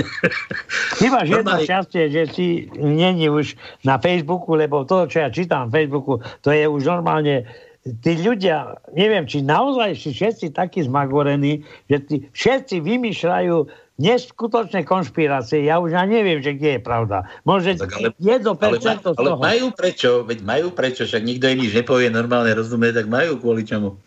Ty 1.04 1.06
máš 1.12 1.28
jedno 1.36 1.60
šťastie, 1.60 2.08
že 2.08 2.22
si 2.32 2.72
není 2.80 3.28
už 3.28 3.60
na 3.84 4.00
Facebooku, 4.00 4.56
lebo 4.56 4.88
to, 4.88 5.12
čo 5.12 5.28
ja 5.28 5.28
čítam 5.28 5.68
na 5.68 5.72
Facebooku, 5.76 6.24
to 6.40 6.56
je 6.56 6.64
už 6.64 6.80
normálne 6.88 7.44
tí 7.84 8.16
ľudia, 8.24 8.80
neviem, 8.96 9.28
či 9.28 9.44
naozaj 9.44 10.00
si 10.00 10.16
všetci 10.16 10.56
takí 10.56 10.88
zmagorení, 10.88 11.68
že 11.92 11.98
tí 12.08 12.16
všetci 12.32 12.80
vymýšľajú 12.80 13.56
neskutočné 14.00 14.88
konšpirácie. 14.88 15.68
Ja 15.68 15.84
už 15.84 15.92
ja 15.92 16.08
neviem, 16.08 16.40
že 16.40 16.56
kde 16.56 16.80
je 16.80 16.82
pravda. 16.82 17.28
Môže 17.44 17.76
Tak 17.76 17.92
ale- 18.00 18.16
1% 18.18 18.56
ale, 18.64 18.80
ma, 18.80 18.96
ale 19.20 19.30
toho. 19.36 19.44
majú 19.44 19.66
prečo, 19.76 20.10
veď 20.24 20.40
majú 20.42 20.68
prečo, 20.72 21.04
však 21.04 21.22
nikto 21.22 21.52
im 21.52 21.60
nič 21.60 21.76
nepovie 21.76 22.08
normálne, 22.08 22.56
rozumie, 22.56 22.96
tak 22.96 23.12
majú 23.12 23.38
kvôli 23.38 23.68
čomu. 23.68 24.00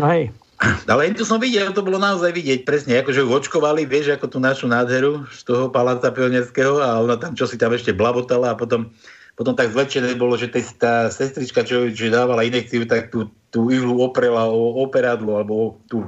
No 0.00 0.06
hej. 0.08 0.32
Ale 0.60 1.08
tu 1.16 1.24
som 1.24 1.40
videl, 1.40 1.72
to 1.72 1.80
bolo 1.80 1.96
naozaj 1.96 2.36
vidieť 2.36 2.68
presne, 2.68 3.00
akože 3.00 3.24
ju 3.24 3.32
očkovali, 3.32 3.88
vieš, 3.88 4.12
ako 4.12 4.28
tú 4.28 4.38
našu 4.44 4.68
nádheru 4.68 5.24
z 5.32 5.40
toho 5.48 5.72
paláca 5.72 6.12
pionierského 6.12 6.84
a 6.84 7.00
ona 7.00 7.16
tam 7.16 7.32
čo 7.32 7.48
si 7.48 7.56
tam 7.56 7.72
ešte 7.72 7.96
blabotala 7.96 8.52
a 8.52 8.58
potom, 8.58 8.92
potom 9.40 9.56
tak 9.56 9.72
zväčšené 9.72 10.20
bolo, 10.20 10.36
že 10.36 10.52
tá 10.76 11.08
sestrička, 11.08 11.64
čo, 11.64 11.88
čo 11.88 12.12
dávala 12.12 12.44
inekciu, 12.44 12.84
tak 12.84 13.08
tú, 13.08 13.32
tú 13.48 13.72
ihlu 13.72 14.04
oprela 14.04 14.52
o 14.52 14.84
operadlo 14.84 15.40
alebo 15.40 15.52
o 15.56 15.66
tú 15.88 16.04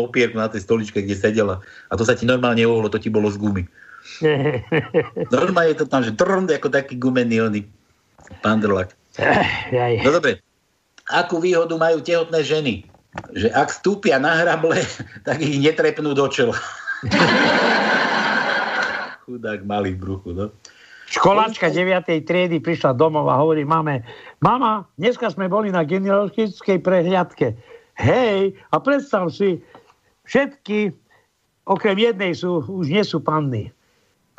opierku 0.00 0.40
na 0.40 0.48
tej 0.48 0.64
stoličke, 0.64 1.04
kde 1.04 1.12
sedela. 1.12 1.60
A 1.90 1.98
to 2.00 2.08
sa 2.08 2.16
ti 2.16 2.24
normálne 2.24 2.64
ohlo, 2.64 2.88
to 2.88 2.96
ti 2.96 3.12
bolo 3.12 3.28
z 3.28 3.36
gumy. 3.36 3.68
Normálne 5.34 5.70
je 5.74 5.78
to 5.78 5.86
tam, 5.86 6.02
že 6.02 6.16
trnd 6.18 6.50
ako 6.50 6.68
taký 6.74 6.98
gumený 6.98 7.38
oný 7.46 7.60
pandrlak. 8.42 8.90
Jaj. 9.70 10.02
No 10.02 10.10
dobre. 10.10 10.40
Akú 11.10 11.38
výhodu 11.42 11.74
majú 11.76 12.00
tehotné 12.00 12.40
ženy? 12.42 12.74
Že 13.36 13.52
ak 13.52 13.68
stúpia 13.68 14.16
na 14.16 14.32
hrable, 14.40 14.80
tak 15.26 15.42
ich 15.44 15.60
netrepnú 15.60 16.16
do 16.16 16.26
čela. 16.32 16.56
Chudák 19.26 19.62
malý 19.62 19.94
v 19.94 19.98
bruchu, 20.00 20.30
no. 20.34 20.50
Školáčka 21.12 21.68
9. 21.68 22.24
triedy 22.24 22.56
prišla 22.64 22.96
domov 22.96 23.28
a 23.28 23.36
hovorí 23.36 23.68
mame, 23.68 24.00
mama, 24.40 24.88
dneska 24.96 25.28
sme 25.28 25.44
boli 25.44 25.68
na 25.68 25.84
genealogickej 25.84 26.80
prehliadke. 26.80 27.52
Hej, 28.00 28.56
a 28.72 28.80
predstav 28.80 29.28
si, 29.28 29.60
všetky, 30.32 30.96
okrem 31.68 32.00
jednej 32.00 32.32
sú, 32.32 32.64
už 32.64 32.88
nie 32.88 33.04
sú 33.04 33.20
panny. 33.20 33.68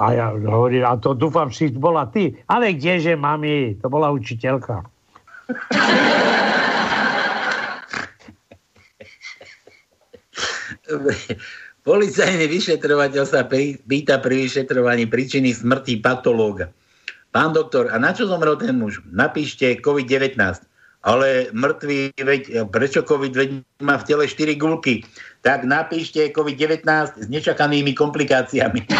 A 0.01 0.17
ja 0.17 0.33
hovorím, 0.33 0.89
a 0.89 0.97
to 0.97 1.13
dúfam, 1.13 1.53
si 1.53 1.69
bola 1.69 2.09
ty. 2.09 2.33
Ale 2.49 2.73
kdeže, 2.73 3.13
mami, 3.13 3.77
to 3.77 3.93
bola 3.93 4.09
učiteľka. 4.09 4.81
Policajný 11.83 12.47
vyšetrovateľ 12.49 13.23
sa 13.27 13.45
pýta 13.85 14.17
pri 14.17 14.49
vyšetrovaní 14.49 15.05
príčiny 15.05 15.53
smrti 15.53 16.01
patológa. 16.01 16.73
Pán 17.29 17.53
doktor, 17.53 17.93
a 17.93 18.01
na 18.01 18.13
čo 18.15 18.25
zomrel 18.25 18.57
ten 18.57 18.73
muž? 18.77 19.03
Napíšte 19.09 19.77
COVID-19. 19.83 20.41
Ale 21.03 21.51
mŕtvý, 21.51 22.15
veď, 22.15 22.41
prečo 22.71 23.03
COVID 23.03 23.35
veď 23.35 23.49
má 23.83 23.99
v 23.99 24.07
tele 24.07 24.23
4 24.23 24.55
gulky? 24.55 25.03
Tak 25.43 25.67
napíšte 25.67 26.31
COVID-19 26.31 26.87
s 27.19 27.27
nečakanými 27.27 27.91
komplikáciami. 27.91 28.87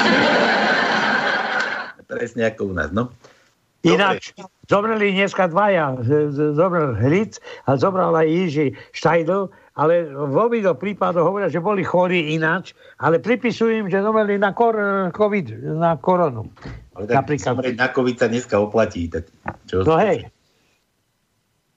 Presne 2.12 2.52
ako 2.52 2.62
u 2.70 2.74
nás, 2.76 2.92
no. 2.92 3.10
Ináč, 3.84 4.32
zomreli 4.72 5.12
dneska 5.12 5.52
dvaja. 5.52 6.00
Zomrel 6.56 6.96
Hric 6.96 7.36
a 7.68 7.76
zomrel 7.76 8.16
aj 8.16 8.28
Jiži 8.32 8.68
Štajdl, 8.96 9.52
ale 9.76 10.08
v 10.08 10.36
obidvoch 10.40 10.80
prípadoch 10.80 11.28
hovoria, 11.28 11.52
že 11.52 11.60
boli 11.60 11.84
chorí 11.84 12.32
ináč, 12.32 12.72
ale 13.04 13.20
pripisujú 13.20 13.84
im, 13.84 13.88
že 13.92 14.00
zomreli 14.00 14.40
na 14.40 14.56
kor- 14.56 15.12
COVID, 15.12 15.76
na 15.76 16.00
koronu. 16.00 16.48
Ale 16.96 17.12
tak. 17.12 17.28
Napríklad. 17.28 17.54
na 17.76 17.92
COVID 17.92 18.16
sa 18.16 18.32
dneska 18.32 18.56
oplatí. 18.56 19.12
Tak 19.12 19.28
čo? 19.68 19.84
No 19.84 20.00
hej, 20.00 20.32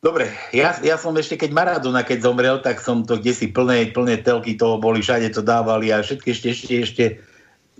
Dobre, 0.06 0.30
ja, 0.54 0.70
ja 0.86 0.94
som 0.94 1.18
ešte, 1.18 1.34
keď 1.34 1.50
Maradona, 1.50 2.06
keď 2.06 2.30
zomrel, 2.30 2.62
tak 2.62 2.78
som 2.78 3.02
to 3.02 3.18
kde 3.18 3.34
si 3.34 3.50
plné, 3.50 3.90
plné 3.90 4.22
telky 4.22 4.54
toho 4.54 4.78
boli, 4.78 5.02
všade 5.02 5.34
to 5.34 5.42
dávali 5.42 5.90
a 5.90 5.98
všetky 5.98 6.30
ešte, 6.30 6.46
ešte, 6.54 6.74
ešte 6.86 7.04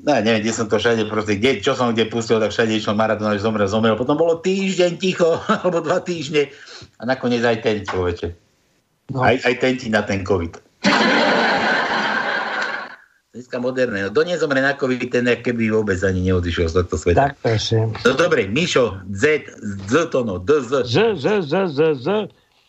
no, 0.03 0.11
neviem, 0.27 0.43
kde 0.43 0.51
som 0.51 0.67
to 0.67 0.75
všade 0.75 1.07
proste, 1.07 1.39
kde, 1.39 1.63
čo 1.63 1.79
som 1.79 1.95
kde 1.95 2.11
pustil, 2.11 2.43
tak 2.43 2.51
všade 2.51 2.75
išlo 2.75 2.99
Maradona, 2.99 3.39
že 3.39 3.47
zomrel, 3.47 3.71
zomrel. 3.71 3.95
Potom 3.95 4.19
bolo 4.19 4.43
týždeň 4.43 4.99
ticho, 4.99 5.39
alebo 5.63 5.79
dva 5.79 6.03
týždne 6.03 6.51
a 6.99 7.07
nakoniec 7.07 7.47
aj 7.47 7.63
ten 7.63 7.87
človeče. 7.87 8.35
No. 9.15 9.23
Aj, 9.23 9.39
aj 9.47 9.55
ten 9.63 9.79
ti 9.79 9.87
na 9.87 10.03
ten 10.03 10.27
COVID. 10.27 10.66
Dneska 13.37 13.61
moderné. 13.61 14.01
No, 14.01 14.09
kto 14.09 14.25
nezomre 14.25 14.65
na 14.65 14.73
COVID, 14.73 15.13
ten 15.13 15.29
keby 15.29 15.69
vôbec 15.69 16.01
ani 16.01 16.25
neodišiel 16.25 16.73
z 16.73 16.75
tohto 16.81 16.97
sveta. 16.97 17.21
tak 17.29 17.37
prosím. 17.45 17.93
No 18.01 18.17
dobre, 18.17 18.49
Mišo, 18.49 18.97
Z, 19.13 19.45
Z 19.85 20.09
to 20.09 20.25
no, 20.25 20.41
D, 20.41 20.57
Z. 20.65 20.89
Z, 20.89 21.21
Z, 21.21 21.27
Z, 21.45 21.53
Z, 21.69 21.81
Z. 22.01 22.09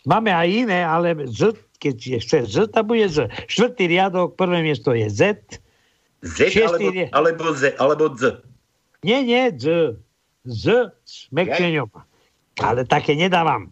Máme 0.04 0.28
aj 0.28 0.68
iné, 0.68 0.84
ale 0.84 1.16
Z, 1.24 1.56
keď 1.80 1.96
je 1.96 2.18
chce 2.20 2.38
Z, 2.52 2.76
tam 2.76 2.84
bude 2.84 3.08
Z. 3.08 3.32
Štvrtý 3.48 3.88
riadok, 3.88 4.36
prvé 4.36 4.60
miesto 4.60 4.92
je 4.92 5.08
Z. 5.08 5.22
Z 6.20 6.52
Šiestý 6.52 6.68
alebo, 6.68 6.88
rie- 6.92 7.10
alebo 7.16 7.44
Z, 7.56 7.62
alebo 7.80 8.04
Z. 8.12 8.44
Nie, 9.08 9.24
nie, 9.24 9.48
Z. 9.56 9.96
Z 10.44 10.92
s 11.08 11.32
mekčeňom. 11.32 11.88
Ale 12.60 12.84
také 12.84 13.16
nedávam. 13.16 13.72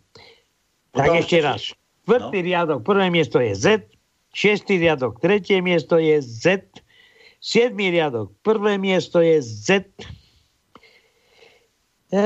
Tak 0.96 1.12
No, 1.12 1.20
ešte 1.20 1.44
raz. 1.44 1.76
Štvrtý 2.08 2.40
riadok, 2.40 2.88
prvé 2.88 3.12
miesto 3.12 3.44
je 3.44 3.52
Z. 3.52 3.84
Šiestý 4.32 4.80
riadok, 4.80 5.20
tretie 5.20 5.60
miesto 5.60 6.00
je 6.00 6.24
Z. 6.24 6.64
Siedmý 7.46 7.94
riadok, 7.94 8.34
prvé 8.42 8.82
miesto 8.82 9.22
je 9.22 9.38
Z. 9.38 9.86
E, 12.10 12.26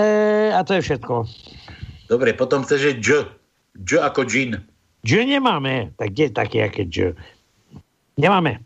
a 0.55 0.63
to 0.63 0.79
je 0.79 0.81
všetko. 0.81 1.27
Dobre, 2.07 2.31
potom 2.31 2.63
chce, 2.63 2.79
že 2.79 2.91
Dž. 3.03 3.27
Dž 3.75 3.99
ako 3.99 4.23
džin. 4.23 4.63
Dž 5.03 5.27
nemáme. 5.27 5.91
Tak 5.99 6.15
kde 6.15 6.23
je 6.23 6.31
také, 6.31 6.57
aké 6.63 6.87
Dž? 6.87 7.19
Nemáme. 8.15 8.63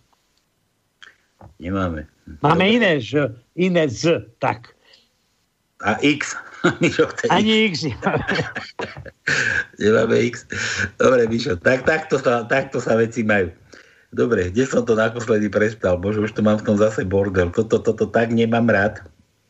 Nemáme. 1.57 2.05
Máme 2.45 2.69
iné 2.69 3.01
Ž, 3.01 3.33
iné 3.57 3.89
Z. 3.89 4.29
Tak. 4.37 4.77
A 5.81 5.97
X. 6.05 6.37
Ani 7.33 7.65
X. 7.73 7.89
Nemáme 9.81 10.15
X. 10.29 10.45
Dobre, 11.01 11.25
Mišo, 11.25 11.57
tak, 11.57 11.81
takto, 11.81 12.21
sa, 12.21 12.45
takto 12.45 12.77
sa 12.77 12.93
veci 12.93 13.25
majú. 13.25 13.49
Dobre, 14.13 14.53
kde 14.53 14.69
som 14.69 14.85
to 14.85 14.93
naposledy 14.93 15.49
prestal? 15.49 15.97
Bože, 15.97 16.21
už 16.21 16.37
to 16.37 16.45
mám 16.45 16.61
v 16.61 16.69
tom 16.69 16.77
zase 16.77 17.01
bordel. 17.01 17.49
Toto, 17.49 17.81
toto 17.81 18.05
tak 18.05 18.29
nemám 18.29 18.69
rád. 18.69 19.01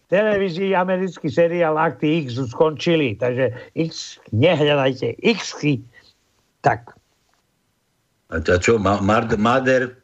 televízii 0.07 0.77
americký 0.77 1.25
seriál 1.27 1.75
Akty 1.75 2.23
X 2.23 2.37
skončili, 2.53 3.17
takže 3.17 3.49
X 3.73 4.21
nehľadajte. 4.31 5.19
X 5.19 5.57
Tak. 6.63 6.95
A 8.31 8.39
čo, 8.39 8.55
čo 8.61 8.73
Marder 8.79 9.99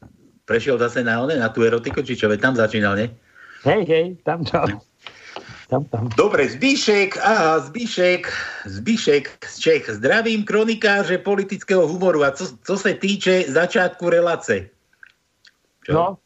prešiel 0.50 0.82
zase 0.82 1.06
na, 1.06 1.22
one, 1.22 1.38
na 1.38 1.48
tú 1.54 1.62
erotiku, 1.62 2.02
či 2.02 2.18
čo, 2.18 2.28
veď 2.28 2.42
tam 2.42 2.56
začínal, 2.58 2.98
nie? 2.98 3.08
Hej, 3.64 3.84
hej, 3.86 4.06
tam 4.26 4.42
to. 4.42 4.66
Tam, 5.70 5.86
tam. 5.86 6.10
Dobre, 6.18 6.50
Zbíšek, 6.50 7.22
aha, 7.22 7.62
Zbíšek, 7.70 8.26
Zbíšek 8.66 9.30
z 9.46 9.56
Čech. 9.60 9.84
Zdravím 9.90 10.44
kronikáře 10.44 11.18
politického 11.22 11.88
humoru. 11.88 12.26
A 12.26 12.32
co, 12.32 12.58
co 12.58 12.78
se 12.78 12.94
týče 12.94 13.54
začátku 13.54 14.10
relace? 14.10 14.74
Čo? 15.86 15.94
No. 15.94 16.18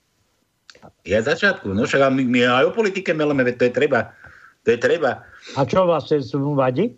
Ja 1.04 1.24
začiatku, 1.24 1.72
no 1.72 1.84
však 1.88 2.12
my, 2.12 2.24
my 2.28 2.40
aj 2.48 2.64
o 2.68 2.72
politike 2.76 3.12
meleme, 3.16 3.44
to 3.56 3.68
je 3.68 3.72
treba. 3.76 4.12
To 4.64 4.72
je 4.72 4.80
treba. 4.80 5.24
A 5.56 5.68
čo 5.68 5.84
vlastne 5.84 6.24
mu 6.40 6.56
vadí? 6.56 6.96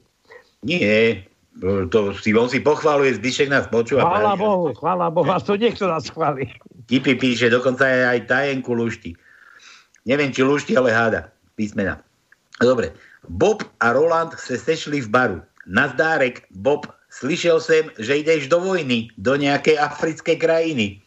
Nie, 0.65 1.25
to 1.89 2.13
si, 2.17 2.33
on 2.33 2.49
si 2.49 2.61
pochváluje, 2.61 3.17
Zbyšek 3.17 3.49
nás 3.49 3.65
počúva. 3.69 4.05
Chvála 4.05 4.37
Bohu, 4.37 4.73
chvála 4.77 5.09
Bohu, 5.09 5.29
a 5.29 5.41
to 5.41 5.57
niekto 5.57 5.89
nás 5.89 6.09
chváli. 6.09 6.49
Tipy 6.85 7.17
píše, 7.17 7.49
dokonca 7.49 7.85
aj, 7.85 8.01
aj 8.05 8.19
tajenku 8.29 8.73
lušti. 8.73 9.17
Neviem, 10.05 10.29
či 10.29 10.45
lušti, 10.45 10.77
ale 10.77 10.93
háda 10.93 11.33
písmena. 11.57 12.04
Dobre. 12.61 12.93
Bob 13.27 13.63
a 13.79 13.91
Roland 13.91 14.39
se 14.39 14.57
sešli 14.57 15.01
v 15.01 15.09
baru. 15.09 15.41
Nazdárek, 15.67 16.45
Bob, 16.51 16.85
slyšel 17.09 17.59
jsem, 17.61 17.89
že 17.99 18.15
jdeš 18.15 18.47
do 18.47 18.59
vojny, 18.59 19.09
do 19.17 19.35
nejakej 19.35 19.79
africké 19.79 20.35
krajiny. 20.35 21.01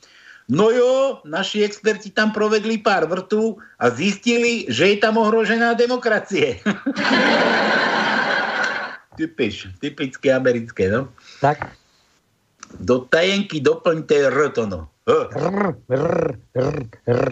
No 0.48 0.70
jo, 0.72 1.20
naši 1.28 1.62
experti 1.62 2.10
tam 2.10 2.32
provedli 2.32 2.78
pár 2.78 3.04
vrtů 3.04 3.58
a 3.78 3.90
zistili, 3.90 4.64
že 4.68 4.88
je 4.88 4.96
tam 4.96 5.20
ohrožená 5.20 5.76
demokracie. 5.76 6.56
Typiš, 9.18 9.68
typické 9.82 10.30
americké, 10.30 10.88
no? 10.88 11.12
Tak. 11.42 11.74
Do 12.80 12.98
tajenky 13.10 13.60
doplňte 13.60 14.14
R 14.30 14.48
to 14.54 14.62
no. 14.66 14.88
R, 15.08 15.74
r, 15.90 16.38
r, 16.54 16.76
r. 17.06 17.24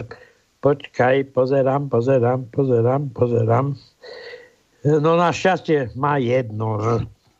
Počkaj, 0.67 1.31
pozerám, 1.31 1.87
pozerám, 1.87 2.43
pozerám, 2.51 3.07
pozerám. 3.15 3.79
No 4.83 5.15
našťastie 5.15 5.95
má 5.95 6.19
jedno. 6.19 6.75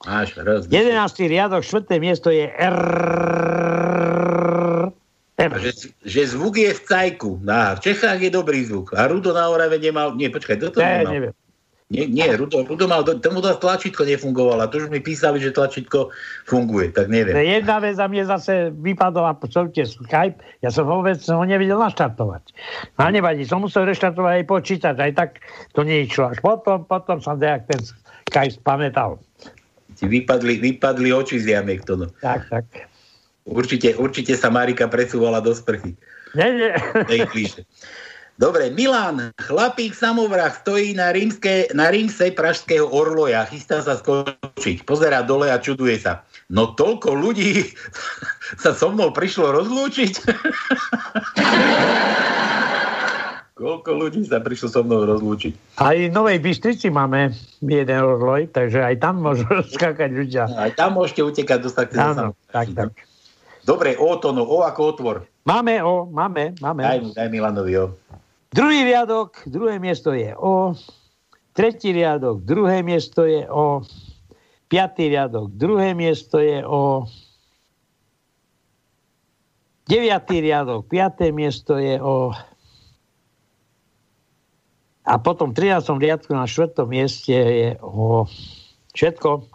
Máš, 0.07 0.39
raz. 0.39 0.63
11. 0.71 1.27
riadok, 1.27 1.59
4. 1.59 1.91
miesto 1.99 2.31
je 2.31 2.47
R. 2.47 2.77
Že, 5.37 5.91
že 6.07 6.21
zvuk 6.31 6.55
je 6.55 6.71
v 6.71 6.81
cajku. 6.87 7.43
Á, 7.51 7.75
v 7.75 7.91
Čechách 7.91 8.23
je 8.23 8.31
dobrý 8.31 8.63
zvuk. 8.63 8.95
A 8.95 9.11
Rudo 9.11 9.35
na 9.35 9.51
Orave 9.51 9.75
nemal... 9.75 10.15
Nie, 10.15 10.31
počkaj, 10.31 10.63
toto 10.63 10.79
Ne, 10.79 11.03
nemal. 11.03 11.11
neviem. 11.11 11.33
Nie, 11.87 12.03
nie 12.03 12.27
Rudo, 12.35 12.67
Rudo 12.67 12.83
mal... 12.83 13.07
Tomu 13.07 13.39
to 13.39 13.55
tlačítko 13.55 14.03
nefungovalo. 14.03 14.67
Tu 14.67 14.83
už 14.83 14.91
mi 14.91 14.99
písali, 14.99 15.39
že 15.39 15.55
tlačítko 15.55 16.11
funguje. 16.43 16.91
Tak 16.91 17.07
neviem. 17.07 17.31
Jedna 17.31 17.79
vec 17.79 17.95
a 17.95 18.11
mne 18.11 18.27
zase 18.27 18.75
vypadla 18.75 19.39
počujte 19.39 19.87
Skype. 19.87 20.35
Ja 20.59 20.67
som 20.67 20.83
vôbec 20.83 21.15
ho 21.23 21.43
nevedel 21.47 21.79
naštartovať. 21.79 22.43
A 22.99 23.07
nevadí, 23.07 23.47
som 23.47 23.63
musel 23.63 23.87
reštartovať 23.87 24.43
aj 24.43 24.45
počítač. 24.51 24.95
Aj 24.99 25.13
tak 25.15 25.39
to 25.71 25.87
neišlo. 25.87 26.35
Až 26.35 26.43
potom, 26.43 26.83
potom 26.83 27.23
som 27.23 27.39
nejak 27.39 27.71
ten 27.71 27.79
Skype 28.27 28.59
spamätal. 28.59 29.23
Ti 29.95 30.11
vypadli, 30.11 30.59
vypadli 30.59 31.15
oči 31.15 31.39
z 31.39 31.55
jamiek. 31.55 31.87
To 31.87 31.95
no. 31.95 32.11
Tak, 32.19 32.51
tak. 32.51 32.67
Určite, 33.47 33.95
určite 33.95 34.35
sa 34.35 34.51
Marika 34.51 34.91
presúvala 34.91 35.39
do 35.39 35.55
sprchy. 35.55 35.95
Nie, 36.35 36.51
nie. 36.51 36.71
Dobre, 38.37 38.69
Milan, 38.69 39.33
chlapík 39.41 39.97
samovrah 39.97 40.53
stojí 40.53 40.93
na, 40.93 41.09
rímske, 41.09 41.73
na 41.73 41.89
rímse 41.89 42.29
pražského 42.37 42.85
orloja, 42.85 43.49
chystá 43.49 43.81
sa 43.81 43.97
skočiť, 43.97 44.85
pozerá 44.85 45.25
dole 45.25 45.49
a 45.49 45.57
čuduje 45.57 45.97
sa. 45.97 46.21
No 46.53 46.77
toľko 46.77 47.17
ľudí 47.17 47.65
sa 48.61 48.77
so 48.77 48.93
mnou 48.93 49.09
prišlo 49.09 49.57
rozlúčiť. 49.57 50.13
Koľko 53.57 53.89
ľudí 53.89 54.21
sa 54.29 54.37
prišlo 54.37 54.69
so 54.69 54.85
mnou 54.85 55.09
rozlúčiť. 55.09 55.81
Aj 55.81 55.97
v 55.97 56.13
Novej 56.13 56.37
Bystrici 56.37 56.93
máme 56.93 57.33
jeden 57.65 57.99
orloj, 58.05 58.53
takže 58.53 58.85
aj 58.85 59.01
tam 59.01 59.25
môžu 59.25 59.49
skákať 59.73 60.13
ľudia. 60.13 60.45
Aj 60.53 60.69
tam 60.77 60.93
môžete 60.93 61.25
utekať, 61.25 61.65
dostať 61.65 61.97
Áno, 61.97 62.37
tak, 62.53 62.69
tak. 62.77 62.93
Dobre, 63.65 63.97
O 63.97 64.13
to, 64.21 64.29
no, 64.29 64.45
O 64.45 64.61
ako 64.61 64.93
otvor. 64.93 65.25
Máme 65.41 65.81
O, 65.81 66.05
máme, 66.05 66.53
máme. 66.61 66.85
Daj, 66.85 67.17
daj 67.17 67.33
Milanovi 67.33 67.73
O. 67.81 67.97
Druhý 68.57 68.89
riadok, 68.89 69.45
druhé 69.45 69.77
miesto 69.77 70.17
je 70.17 70.33
O. 70.33 70.73
Tretí 71.53 71.93
riadok, 71.93 72.41
druhé 72.41 72.81
miesto 72.81 73.29
je 73.29 73.45
O. 73.45 73.85
Piatý 74.65 75.13
riadok, 75.13 75.53
druhé 75.53 75.93
miesto 75.93 76.41
je 76.41 76.65
O. 76.65 77.05
Deviatý 79.85 80.41
riadok, 80.41 80.89
piaté 80.89 81.29
miesto 81.29 81.77
je 81.77 82.01
O. 82.01 82.33
A 85.05 85.13
potom 85.21 85.53
v 85.53 85.77
13. 85.77 85.93
riadku 86.01 86.33
na 86.33 86.49
štvrtom 86.49 86.89
mieste 86.89 87.37
je 87.37 87.69
O. 87.85 88.25
Všetko. 88.97 89.45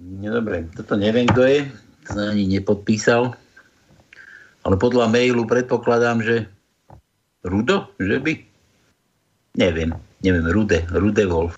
No 0.00 0.28
dobre, 0.32 0.64
toto 0.72 0.96
neviem, 0.96 1.28
kto 1.28 1.44
je. 1.44 1.68
To 2.08 2.32
ani 2.32 2.48
nepodpísal. 2.48 3.36
Ale 4.64 4.80
podľa 4.80 5.12
mailu 5.12 5.44
predpokladám, 5.44 6.24
že 6.24 6.55
Rudo, 7.46 7.94
že 8.02 8.18
by? 8.18 8.32
Neviem, 9.56 9.94
neviem, 10.20 10.46
Rude, 10.50 10.84
Rude 10.90 11.24
Wolf. 11.30 11.56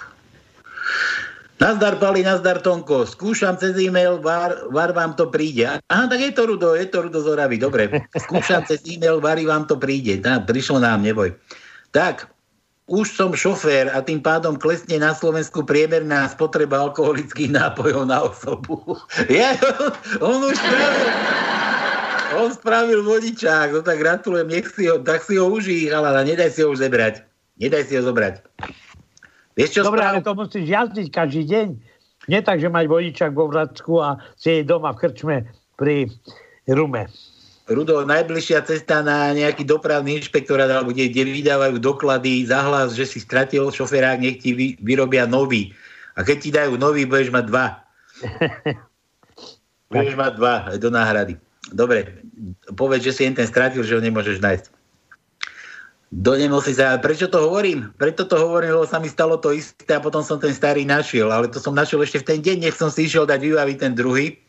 Nazdar 1.59 1.99
Pali, 1.99 2.23
nazdar 2.23 2.63
Tonko, 2.63 3.03
skúšam 3.03 3.59
cez 3.59 3.75
e-mail, 3.83 4.23
var, 4.23 4.55
var 4.71 4.95
vám 4.95 5.19
to 5.19 5.27
príde. 5.27 5.67
Aha, 5.67 6.05
tak 6.07 6.23
je 6.23 6.31
to 6.31 6.47
Rudo, 6.47 6.79
je 6.79 6.87
to 6.87 7.03
Rudo 7.03 7.19
z 7.19 7.35
dobre. 7.59 7.91
Skúšam 8.15 8.63
cez 8.63 8.79
e-mail, 8.87 9.19
Vary 9.19 9.43
vám 9.43 9.67
to 9.67 9.75
príde. 9.75 10.23
Tá, 10.23 10.39
prišlo 10.39 10.79
nám, 10.79 11.03
neboj. 11.03 11.35
Tak, 11.91 12.31
už 12.87 13.11
som 13.11 13.35
šofér 13.35 13.91
a 13.91 13.99
tým 14.01 14.23
pádom 14.23 14.55
klesne 14.55 15.03
na 15.03 15.13
Slovensku 15.13 15.67
priemerná 15.67 16.31
spotreba 16.31 16.79
alkoholických 16.89 17.51
nápojov 17.51 18.07
na 18.07 18.23
osobu. 18.23 18.81
Ja, 19.27 19.59
on 20.23 20.39
už 20.47 20.55
spravil, 20.55 21.09
on 22.37 22.53
spravil 22.53 23.01
vodičák, 23.07 23.73
no 23.73 23.81
tak 23.81 24.03
gratulujem, 24.03 24.49
nech 24.49 24.69
si 24.69 24.91
ho, 24.91 25.01
tak 25.01 25.25
si 25.25 25.41
ho 25.41 25.49
užij, 25.49 25.89
ale 25.89 26.25
nedaj 26.29 26.53
si 26.53 26.61
ho 26.61 26.75
už 26.75 26.85
zebrať. 26.85 27.25
Nedaj 27.57 27.89
si 27.89 27.97
ho 27.97 28.03
zobrať. 28.05 28.45
Vieš, 29.59 29.71
čo 29.75 29.83
Dobre, 29.83 30.05
sprav... 30.05 30.11
ale 30.15 30.21
to 30.23 30.33
musíš 30.39 30.67
jazdiť 30.71 31.07
každý 31.11 31.43
deň. 31.51 31.69
Nie 32.29 32.41
tak, 32.45 32.61
že 32.63 32.71
mať 32.71 32.87
vodičák 32.87 33.33
vo 33.35 33.49
Vracku 33.49 33.99
a 33.99 34.21
si 34.37 34.63
doma 34.63 34.95
v 34.95 35.01
krčme 35.01 35.37
pri 35.75 36.13
rume. 36.69 37.09
Rudo, 37.69 38.05
najbližšia 38.05 38.65
cesta 38.65 39.05
na 39.05 39.33
nejaký 39.37 39.65
dopravný 39.65 40.21
inšpektorát, 40.21 40.73
alebo 40.73 40.93
kde, 40.93 41.13
kde 41.13 41.29
vydávajú 41.29 41.77
doklady 41.77 42.49
za 42.49 42.65
hlas, 42.65 42.97
že 42.97 43.05
si 43.05 43.21
stratil 43.21 43.69
šoférák, 43.69 44.25
nech 44.25 44.41
ti 44.41 44.57
vy, 44.57 44.67
vyrobia 44.81 45.29
nový. 45.29 45.77
A 46.17 46.25
keď 46.25 46.37
ti 46.41 46.51
dajú 46.55 46.81
nový, 46.81 47.05
budeš 47.05 47.29
mať 47.29 47.45
dva. 47.49 47.67
budeš 49.93 50.17
mať 50.17 50.33
dva 50.37 50.55
do 50.81 50.89
náhrady. 50.89 51.37
Dobre, 51.73 52.25
povedz, 52.77 53.05
že 53.05 53.13
si 53.13 53.23
jen 53.25 53.37
ten 53.37 53.49
stratil, 53.49 53.85
že 53.85 53.97
ho 53.97 54.03
nemôžeš 54.03 54.41
nájsť. 54.41 54.67
Do 56.09 56.33
nemusí 56.41 56.73
sa, 56.73 56.97
prečo 56.97 57.29
to 57.29 57.37
hovorím? 57.37 57.93
Preto 58.01 58.25
to 58.25 58.41
hovorím, 58.41 58.81
lebo 58.81 58.89
sa 58.89 58.97
mi 58.97 59.13
stalo 59.13 59.37
to 59.37 59.53
isté 59.53 59.93
a 59.93 60.01
potom 60.01 60.25
som 60.25 60.41
ten 60.41 60.57
starý 60.57 60.89
našiel, 60.89 61.29
ale 61.29 61.53
to 61.53 61.61
som 61.61 61.77
našiel 61.77 62.01
ešte 62.01 62.25
v 62.25 62.29
ten 62.33 62.41
deň, 62.41 62.57
nech 62.65 62.77
som 62.81 62.89
si 62.89 63.05
išiel 63.05 63.29
dať 63.29 63.45
vybaviť 63.45 63.77
ten 63.77 63.93
druhý. 63.93 64.41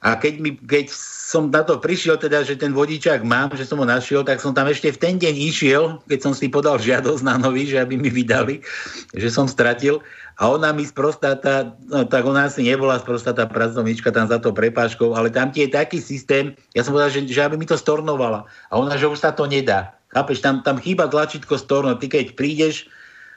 A 0.00 0.16
keď, 0.16 0.40
mi, 0.40 0.56
keď 0.56 0.88
som 1.30 1.52
na 1.52 1.60
to 1.60 1.76
prišiel, 1.76 2.16
teda, 2.16 2.40
že 2.40 2.56
ten 2.56 2.72
vodičák 2.72 3.20
mám, 3.20 3.52
že 3.52 3.68
som 3.68 3.76
ho 3.76 3.84
našiel, 3.84 4.24
tak 4.24 4.40
som 4.40 4.56
tam 4.56 4.64
ešte 4.64 4.88
v 4.96 4.96
ten 4.96 5.14
deň 5.20 5.34
išiel, 5.36 6.00
keď 6.08 6.18
som 6.24 6.32
si 6.32 6.48
podal 6.48 6.80
žiadosť 6.80 7.20
na 7.20 7.36
nový, 7.36 7.68
že 7.68 7.84
aby 7.84 8.00
mi 8.00 8.08
vydali, 8.08 8.64
že 9.12 9.28
som 9.28 9.44
stratil. 9.44 10.00
A 10.40 10.48
ona 10.48 10.72
mi 10.72 10.88
sprostá 10.88 11.36
tá, 11.36 11.76
no 11.92 12.08
tak 12.08 12.24
ona 12.24 12.48
asi 12.48 12.64
nebola 12.64 12.96
sprostá 12.96 13.36
tá 13.36 13.44
pracovníčka 13.44 14.08
tam 14.08 14.24
za 14.24 14.40
to 14.40 14.56
prepáškou, 14.56 15.12
ale 15.12 15.28
tam 15.28 15.52
ti 15.52 15.68
je 15.68 15.76
taký 15.76 16.00
systém, 16.00 16.56
ja 16.72 16.80
som 16.80 16.96
povedal, 16.96 17.12
že, 17.12 17.28
že 17.28 17.44
aby 17.44 17.60
mi 17.60 17.68
to 17.68 17.76
stornovala. 17.76 18.48
A 18.72 18.80
ona, 18.80 18.96
že 18.96 19.04
už 19.04 19.20
sa 19.20 19.36
to 19.36 19.44
nedá. 19.44 19.92
Chápeš, 20.16 20.40
tam, 20.40 20.64
tam 20.64 20.80
chýba 20.80 21.12
tlačítko 21.12 21.60
storno. 21.60 21.92
Ty 22.00 22.08
keď 22.08 22.40
prídeš, 22.40 22.88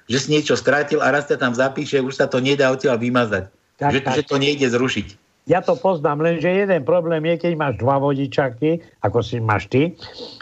že 0.07 0.15
si 0.15 0.31
niečo 0.31 0.55
stratil 0.55 1.03
a 1.03 1.11
raz 1.11 1.27
ťa 1.27 1.43
tam 1.43 1.51
zapíše, 1.51 1.99
už 1.99 2.15
sa 2.15 2.31
to 2.31 2.39
nedá 2.39 2.71
odtiaľ 2.71 2.95
vymazať. 3.03 3.51
Tak, 3.77 3.91
že, 3.91 3.99
tak. 3.99 4.15
že 4.15 4.23
to 4.23 4.39
nejde 4.39 4.67
zrušiť. 4.71 5.22
Ja 5.43 5.59
to 5.59 5.75
poznám, 5.75 6.23
lenže 6.23 6.47
jeden 6.47 6.87
problém 6.87 7.19
je, 7.27 7.35
keď 7.35 7.53
máš 7.59 7.73
dva 7.83 7.99
vodičaky, 7.99 8.79
ako 9.03 9.19
si 9.19 9.43
máš 9.43 9.67
ty, 9.67 9.91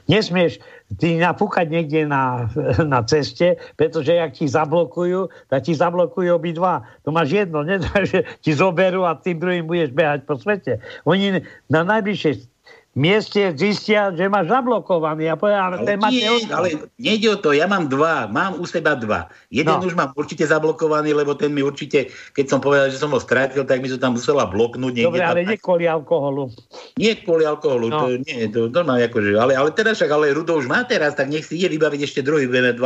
nesmieš 0.05 0.61
ty 1.01 1.17
napúkať 1.17 1.73
niekde 1.73 2.05
na, 2.05 2.51
na 2.85 3.01
ceste, 3.01 3.57
pretože 3.79 4.13
ak 4.13 4.37
ti 4.37 4.45
zablokujú, 4.45 5.49
tak 5.49 5.65
ti 5.65 5.73
zablokujú 5.73 6.35
obidva. 6.35 6.85
To 7.07 7.09
máš 7.09 7.33
jedno, 7.33 7.65
nie? 7.65 7.81
že 8.11 8.27
ti 8.45 8.51
zoberú 8.53 9.07
a 9.07 9.17
tým 9.17 9.41
druhým 9.41 9.65
budeš 9.65 9.89
behať 9.95 10.27
po 10.29 10.37
svete. 10.37 10.83
Oni 11.07 11.41
na 11.71 11.81
najbližšej 11.81 12.50
mieste 12.91 13.55
zistia, 13.55 14.11
že 14.11 14.27
máš 14.27 14.51
zablokovaný. 14.51 15.31
A 15.31 15.39
povedal, 15.39 15.79
ale, 15.79 15.95
ale, 15.95 16.11
nie, 16.11 16.27
ale 16.51 16.67
nejde 16.99 17.27
o 17.31 17.37
to, 17.39 17.55
ja 17.55 17.63
mám 17.63 17.87
dva, 17.87 18.27
mám 18.27 18.59
u 18.59 18.67
seba 18.67 18.99
dva. 18.99 19.31
Jeden 19.47 19.71
no. 19.71 19.83
už 19.83 19.95
mám 19.95 20.11
určite 20.19 20.43
zablokovaný, 20.43 21.15
lebo 21.15 21.31
ten 21.31 21.55
mi 21.55 21.63
určite, 21.63 22.11
keď 22.35 22.45
som 22.51 22.59
povedal, 22.59 22.91
že 22.91 22.99
som 22.99 23.15
ho 23.15 23.19
strátil, 23.19 23.63
tak 23.63 23.79
mi 23.79 23.87
to 23.87 23.95
tam 23.95 24.19
musela 24.19 24.43
bloknúť. 24.43 25.07
Dobre, 25.07 25.23
ale 25.23 25.47
nie 25.47 25.59
kvôli 25.59 25.87
alkoholu. 25.87 26.51
Nie 26.99 27.15
kvôli 27.23 27.47
alkoholu, 27.47 27.87
no. 27.87 27.99
to 28.03 28.07
nie, 28.27 28.51
to 28.51 28.67
normálne 28.67 29.07
akože, 29.07 29.39
ale, 29.39 29.55
ale 29.55 29.71
teraz 29.71 29.99
však, 29.99 30.11
ale 30.11 30.35
Rudo 30.35 30.59
už 30.59 30.67
má 30.67 30.83
teraz, 30.83 31.15
tak 31.15 31.31
nech 31.31 31.47
si 31.47 31.63
ide 31.63 31.71
vybaviť 31.71 32.01
ešte 32.03 32.19
druhý 32.19 32.51
BM2. 32.51 32.83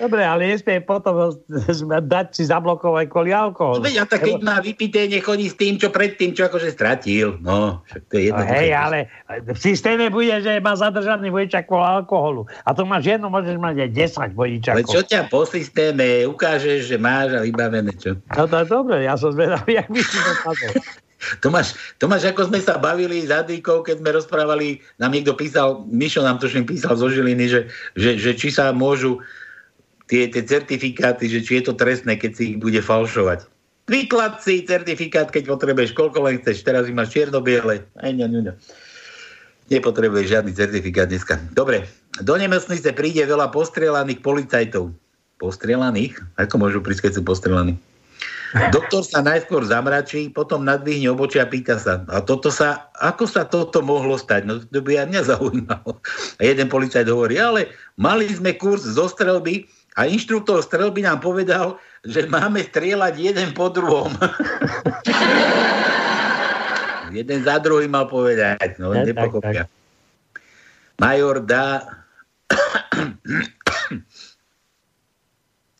Dobre, 0.00 0.24
ale 0.24 0.48
nesmie 0.48 0.80
potom 0.80 1.36
dať 2.14 2.26
si 2.32 2.48
zablokovať 2.48 3.04
kvôli 3.12 3.30
alkoholu. 3.34 3.80
No, 3.80 3.84
veď, 3.84 3.96
a 4.02 4.04
tak 4.08 4.24
keď 4.24 4.40
má 4.40 4.56
vypité, 4.64 5.04
nechodí 5.04 5.52
s 5.52 5.56
tým, 5.56 5.76
čo 5.76 5.92
predtým, 5.92 6.32
čo 6.32 6.48
akože 6.48 6.72
stratil. 6.72 7.36
No, 7.44 7.84
však 7.90 8.02
to 8.08 8.14
je 8.16 8.22
jedno. 8.32 8.40
No, 8.40 8.48
hej, 8.48 8.70
ale 8.72 8.98
v 9.28 9.58
systéme 9.58 10.08
bude, 10.08 10.32
že 10.40 10.62
má 10.64 10.72
zadržaný 10.72 11.28
vodičak 11.28 11.68
kvôli 11.68 11.84
alkoholu. 11.84 12.48
A 12.64 12.72
to 12.72 12.88
máš 12.88 13.12
jedno, 13.12 13.28
môžeš 13.28 13.56
mať 13.60 13.76
aj 13.84 13.90
10 14.32 14.38
vodičakov. 14.38 14.78
Ale 14.80 14.88
čo 14.88 15.00
ťa 15.04 15.20
po 15.28 15.44
systéme 15.44 16.24
ukážeš, 16.24 16.88
že 16.88 16.96
máš 16.96 17.36
a 17.36 17.44
vybavené 17.44 17.92
čo? 17.96 18.16
No 18.32 18.48
to 18.48 18.56
je 18.64 18.66
dobre, 18.66 18.96
ja 19.04 19.14
som 19.20 19.30
zvedavý, 19.32 19.76
jak 19.80 19.88
by 19.92 20.00
si 20.00 20.16
to. 20.16 20.30
Tomáš, 21.38 21.78
Tomáš, 22.02 22.26
ako 22.34 22.50
sme 22.50 22.58
sa 22.58 22.78
bavili 22.82 23.22
za 23.22 23.46
dýkou, 23.46 23.86
keď 23.86 24.02
sme 24.02 24.10
rozprávali, 24.10 24.82
nám 24.98 25.14
niekto 25.14 25.38
písal, 25.38 25.86
Mišo 25.86 26.26
nám 26.26 26.42
tuším 26.42 26.66
písal 26.66 26.98
zo 26.98 27.06
Žiliny, 27.06 27.46
že, 27.46 27.60
že, 27.94 28.18
že 28.18 28.34
či 28.34 28.50
sa 28.50 28.74
môžu 28.74 29.22
tie, 30.12 30.28
tie 30.28 30.44
certifikáty, 30.44 31.24
že 31.32 31.40
či 31.40 31.64
je 31.64 31.72
to 31.72 31.74
trestné, 31.74 32.20
keď 32.20 32.36
si 32.36 32.42
ich 32.52 32.58
bude 32.60 32.76
falšovať. 32.84 33.48
Vyklad 33.88 34.44
si 34.44 34.60
certifikát, 34.68 35.32
keď 35.32 35.48
potrebuješ, 35.48 35.96
koľko 35.96 36.28
len 36.28 36.36
chceš. 36.44 36.60
Teraz 36.68 36.84
ich 36.84 36.94
máš 36.94 37.16
čierno-biele. 37.16 37.88
Nepotrebuješ 39.72 40.26
žiadny 40.28 40.52
certifikát 40.52 41.08
dneska. 41.08 41.40
Dobre, 41.56 41.88
do 42.20 42.36
nemocnice 42.36 42.92
príde 42.92 43.24
veľa 43.24 43.48
postrelaných 43.48 44.20
policajtov. 44.20 44.92
Postrelaných? 45.40 46.20
Ako 46.36 46.60
môžu 46.60 46.84
prísť, 46.84 47.08
keď 47.08 47.12
sú 47.16 47.22
postrelaní? 47.24 47.74
Doktor 48.68 49.00
sa 49.00 49.24
najskôr 49.24 49.64
zamračí, 49.64 50.28
potom 50.28 50.68
nadvihne 50.68 51.08
obočia 51.08 51.48
a 51.48 51.50
pýta 51.50 51.80
sa, 51.80 52.04
a 52.12 52.20
toto 52.20 52.52
sa, 52.52 52.92
ako 53.00 53.24
sa 53.24 53.48
toto 53.48 53.80
mohlo 53.80 54.20
stať? 54.20 54.44
No 54.44 54.60
to 54.60 54.84
by 54.84 55.00
aj 55.00 55.08
mňa 55.08 55.22
zaujímalo. 55.32 55.96
A 56.36 56.42
jeden 56.44 56.68
policajt 56.68 57.08
hovorí, 57.08 57.40
ale 57.40 57.72
mali 57.96 58.28
sme 58.28 58.52
kurz 58.52 58.84
zo 58.84 59.08
strelby, 59.08 59.64
a 59.92 60.08
inštruktor 60.08 60.64
strelby 60.64 61.04
nám 61.04 61.20
povedal, 61.20 61.76
že 62.00 62.24
máme 62.24 62.64
strieľať 62.64 63.12
jeden 63.20 63.52
po 63.52 63.68
druhom. 63.68 64.08
jeden 67.12 67.44
za 67.44 67.60
druhý 67.60 67.92
mal 67.92 68.08
povedať, 68.08 68.80
no 68.80 68.96
ja, 68.96 69.04
nepochopia. 69.04 69.68
Major 70.96 71.44
dá... 71.44 71.84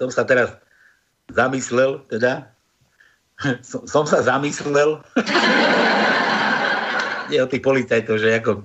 som 0.00 0.12
sa 0.12 0.28
teraz 0.28 0.52
zamyslel, 1.32 2.04
teda. 2.12 2.52
som, 3.64 3.88
som 3.88 4.04
sa 4.04 4.20
zamyslel. 4.20 5.00
Nie 7.32 7.40
o 7.40 7.48
tých 7.48 7.64
policajtov, 7.64 8.20
že 8.20 8.36
ako 8.36 8.60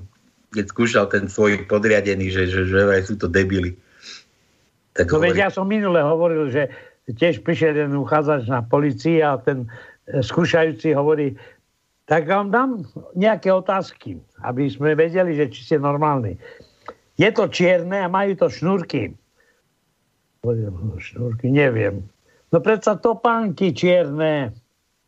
keď 0.52 0.66
skúšal 0.68 1.08
ten 1.08 1.32
svoj 1.32 1.64
podriadený, 1.72 2.36
že, 2.36 2.52
že, 2.52 2.68
že, 2.68 2.84
že 2.84 3.08
sú 3.08 3.16
to 3.16 3.32
debily. 3.32 3.80
Tak 4.98 5.14
no 5.14 5.22
veď 5.22 5.36
ja 5.46 5.50
som 5.54 5.70
minule 5.70 6.02
hovoril, 6.02 6.50
že 6.50 6.74
tiež 7.06 7.46
prišiel 7.46 7.78
jeden 7.78 7.96
uchádzač 8.02 8.50
na 8.50 8.66
policii 8.66 9.22
a 9.22 9.38
ten 9.38 9.70
e, 10.10 10.20
skúšajúci 10.26 10.98
hovorí, 10.98 11.38
tak 12.10 12.26
vám 12.26 12.50
dám 12.50 12.82
nejaké 13.14 13.54
otázky, 13.54 14.18
aby 14.42 14.66
sme 14.68 14.98
vedeli, 14.98 15.38
že 15.38 15.54
či 15.54 15.60
ste 15.64 15.78
normálni. 15.78 16.40
Je 17.20 17.30
to 17.30 17.46
čierne 17.52 18.02
a 18.02 18.10
majú 18.10 18.34
to 18.36 18.48
šnúrky. 18.50 19.14
Šnúrky, 20.98 21.48
neviem. 21.52 22.08
No 22.50 22.64
predsa 22.64 22.96
topánky 22.96 23.76
čierne. 23.76 24.56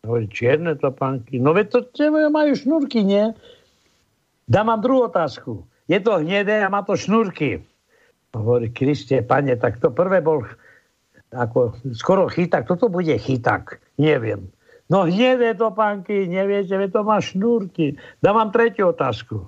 Hovorí, 0.04 0.28
čierne 0.28 0.76
topánky. 0.76 1.40
No 1.40 1.56
veď 1.56 1.88
to 1.92 2.12
majú 2.32 2.52
šnúrky, 2.56 3.04
nie? 3.04 3.32
Dám 4.50 4.68
vám 4.74 4.82
druhú 4.84 5.02
otázku. 5.08 5.64
Je 5.88 6.00
to 6.04 6.20
hnedé 6.20 6.62
a 6.66 6.72
má 6.72 6.84
to 6.84 7.00
šnúrky. 7.00 7.64
Hovorí, 8.34 8.70
Kriste, 8.70 9.26
pane, 9.26 9.58
tak 9.58 9.82
to 9.82 9.90
prvé 9.90 10.22
bol 10.22 10.46
ako 11.34 11.78
skoro 11.94 12.26
chyták, 12.30 12.66
toto 12.66 12.90
bude 12.90 13.14
chyták, 13.18 13.78
neviem. 14.02 14.50
No 14.90 15.06
hnedé 15.06 15.54
to, 15.54 15.70
pánky, 15.70 16.26
neviete, 16.26 16.74
to 16.90 17.06
má 17.06 17.22
šnúrky. 17.22 17.94
Dám 18.26 18.42
vám 18.42 18.50
tretiu 18.50 18.90
otázku. 18.90 19.46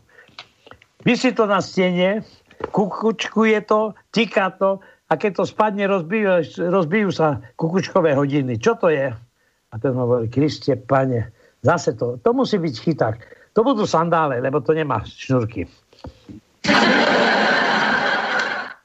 Vysí 1.01 1.33
to 1.33 1.49
na 1.49 1.65
stene, 1.65 2.21
kukučkuje 2.69 3.65
to, 3.65 3.97
tiká 4.13 4.53
to 4.53 4.77
a 5.09 5.17
keď 5.17 5.41
to 5.41 5.43
spadne, 5.49 5.89
rozbijú, 5.89 6.45
rozbijú 6.69 7.09
sa 7.09 7.41
kukučkové 7.57 8.13
hodiny. 8.13 8.61
Čo 8.61 8.77
to 8.77 8.93
je? 8.93 9.09
A 9.71 9.75
ten 9.81 9.93
hovorí, 9.97 10.29
Kriste, 10.29 10.77
pane, 10.77 11.33
zase 11.65 11.97
to, 11.97 12.21
to 12.21 12.29
musí 12.37 12.61
byť 12.61 12.75
chyták. 12.77 13.17
To 13.57 13.65
budú 13.65 13.89
sandále, 13.89 14.37
lebo 14.37 14.61
to 14.61 14.77
nemá 14.77 15.01
šnúrky. 15.01 15.65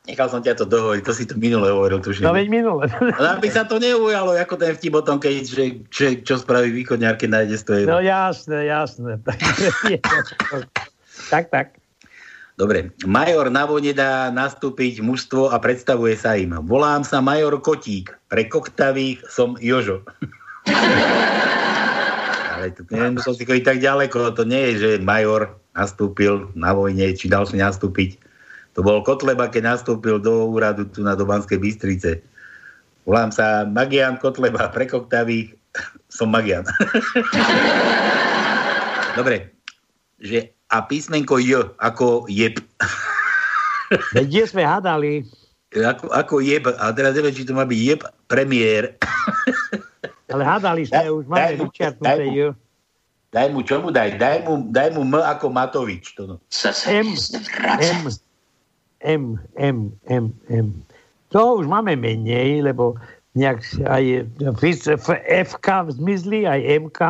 Nechal 0.06 0.30
som 0.30 0.38
ťa 0.38 0.54
to 0.54 0.70
dohovoriť, 0.70 1.02
to 1.02 1.12
si 1.12 1.26
to 1.26 1.34
minule 1.34 1.66
hovoril, 1.66 1.98
tuším. 1.98 2.30
No 2.30 2.30
veď 2.30 2.46
minule. 2.46 2.86
Ale 3.18 3.42
aby 3.42 3.50
sa 3.50 3.66
to 3.66 3.82
neujalo, 3.82 4.38
ako 4.38 4.54
ten 4.54 4.70
vtip 4.78 4.94
o 4.94 5.02
tom, 5.02 5.18
keď, 5.18 5.42
že, 5.42 5.64
že, 5.90 6.06
čo 6.22 6.38
spraví 6.38 6.70
východňar, 6.70 7.18
keď 7.18 7.42
nájde 7.42 7.56
100 7.86 7.90
No 7.90 7.98
jasné, 7.98 8.70
jasné. 8.70 9.18
tak, 11.34 11.50
tak. 11.50 11.74
Dobre, 12.54 12.94
major 13.02 13.50
na 13.50 13.66
vode 13.66 13.90
dá 13.92 14.30
nastúpiť 14.30 15.02
mužstvo 15.02 15.50
a 15.50 15.58
predstavuje 15.58 16.14
sa 16.14 16.38
im. 16.38 16.54
Volám 16.64 17.02
sa 17.02 17.18
major 17.18 17.58
Kotík, 17.58 18.14
pre 18.30 18.46
koktavých 18.46 19.26
som 19.26 19.58
Jožo. 19.58 20.06
Ale 22.56 22.72
to 22.72 22.88
nemusel 22.88 23.36
si 23.36 23.44
chodiť 23.44 23.64
tak 23.66 23.78
ďaleko, 23.82 24.32
to 24.32 24.48
nie 24.48 24.72
je, 24.72 24.74
že 24.80 25.04
major 25.04 25.52
nastúpil 25.76 26.48
na 26.56 26.72
vojne, 26.72 27.12
či 27.12 27.28
dal 27.28 27.44
si 27.44 27.60
nastúpiť 27.60 28.16
to 28.76 28.84
bol 28.84 29.00
Kotleba, 29.00 29.48
keď 29.48 29.72
nastúpil 29.72 30.20
do 30.20 30.52
úradu 30.52 30.84
tu 30.84 31.00
na 31.00 31.16
Dobanskej 31.16 31.56
Bystrice. 31.56 32.20
Volám 33.08 33.32
sa 33.32 33.64
Magian 33.64 34.20
Kotleba, 34.20 34.68
pre 34.68 34.84
koktavých 34.84 35.56
som 36.12 36.28
Magian. 36.28 36.60
Dobre, 39.16 39.56
že 40.20 40.52
a 40.68 40.84
písmenko 40.84 41.40
J 41.40 41.72
ako 41.80 42.28
jeb. 42.28 42.60
Kde 44.12 44.44
sme 44.44 44.68
hádali? 44.68 45.24
Ako, 45.72 46.12
ako 46.12 46.44
jeb, 46.44 46.68
a 46.68 46.92
teraz 46.92 47.16
neviem, 47.16 47.32
či 47.32 47.48
to 47.48 47.56
má 47.56 47.64
byť 47.64 47.80
jeb 47.80 48.00
premiér. 48.28 49.00
Ale 50.28 50.42
hádali 50.44 50.84
sme, 50.84 51.00
daj, 51.00 51.08
už 51.16 51.24
máme 51.24 51.52
vyčiarknuté 51.64 52.24
J. 52.28 52.38
Daj 53.32 53.46
mu, 53.52 53.60
čo 53.64 53.80
mu 53.80 53.88
daj? 53.88 54.20
Daj 54.20 54.44
mu, 54.44 54.68
daj 54.68 54.88
mu 54.92 55.00
M 55.00 55.16
ako 55.20 55.48
Matovič. 55.48 56.12
To 56.20 56.22
no. 56.28 56.34
M, 56.88 57.08
M, 57.80 58.00
M, 59.06 59.38
M, 59.54 59.94
M, 60.10 60.34
M. 60.50 60.66
To 61.30 61.62
už 61.62 61.70
máme 61.70 61.94
menej, 61.94 62.66
lebo 62.66 62.98
nejak 63.36 63.62
aj 63.84 64.04
FK 65.46 65.66
zmizli, 65.94 66.48
aj 66.48 66.60
MK. 66.88 67.00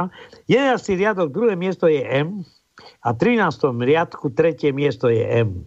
11. 0.51 1.01
riadok, 1.01 1.31
druhé 1.31 1.55
miesto 1.55 1.87
je 1.87 2.03
M 2.03 2.43
a 3.07 3.15
v 3.15 3.39
13. 3.39 3.63
riadku 3.81 4.35
tretie 4.35 4.75
miesto 4.75 5.09
je 5.09 5.23
M. 5.23 5.65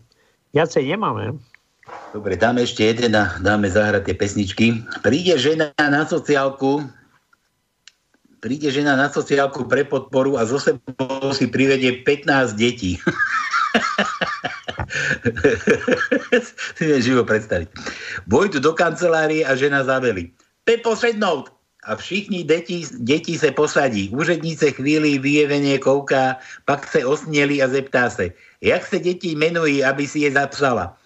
Viacej 0.51 0.83
nemáme. 0.83 1.39
Dobre, 2.13 2.37
dáme 2.37 2.65
ešte 2.65 2.85
jeden 2.85 3.17
a 3.17 3.39
dáme 3.41 3.71
zahrať 3.71 4.11
tie 4.11 4.15
pesničky. 4.17 4.65
Príde 5.01 5.39
žena 5.41 5.73
na 5.79 6.05
sociálku, 6.05 6.85
príde 8.43 8.69
žena 8.69 8.93
na 8.93 9.09
sociálku 9.09 9.65
pre 9.65 9.87
podporu 9.87 10.37
a 10.37 10.45
zo 10.45 10.61
sebou 10.61 11.33
si 11.33 11.49
privedie 11.49 12.03
15 12.05 12.53
detí. 12.59 12.99
si 16.77 16.83
živo 17.01 17.25
predstaviť. 17.25 17.67
Vojdu 18.27 18.59
do 18.59 18.73
kancelárie 18.73 19.45
a 19.45 19.55
žena 19.55 19.83
zaveli. 19.83 20.33
Pepo 20.63 20.95
sednout! 20.95 21.49
A 21.87 21.95
všichni 21.95 22.43
deti, 22.43 22.83
deti 22.99 23.39
se 23.39 23.55
posadí. 23.55 24.11
Úřednice 24.11 24.71
chvíli 24.75 25.15
vyjevenie 25.17 25.79
kouká, 25.79 26.35
pak 26.67 26.83
se 26.91 27.05
osnieli 27.05 27.63
a 27.63 27.71
zeptá 27.71 28.09
se, 28.09 28.35
jak 28.61 28.83
se 28.85 28.99
deti 28.99 29.35
menují, 29.35 29.83
aby 29.83 30.03
si 30.07 30.27
je 30.27 30.31
zapsala. 30.31 30.99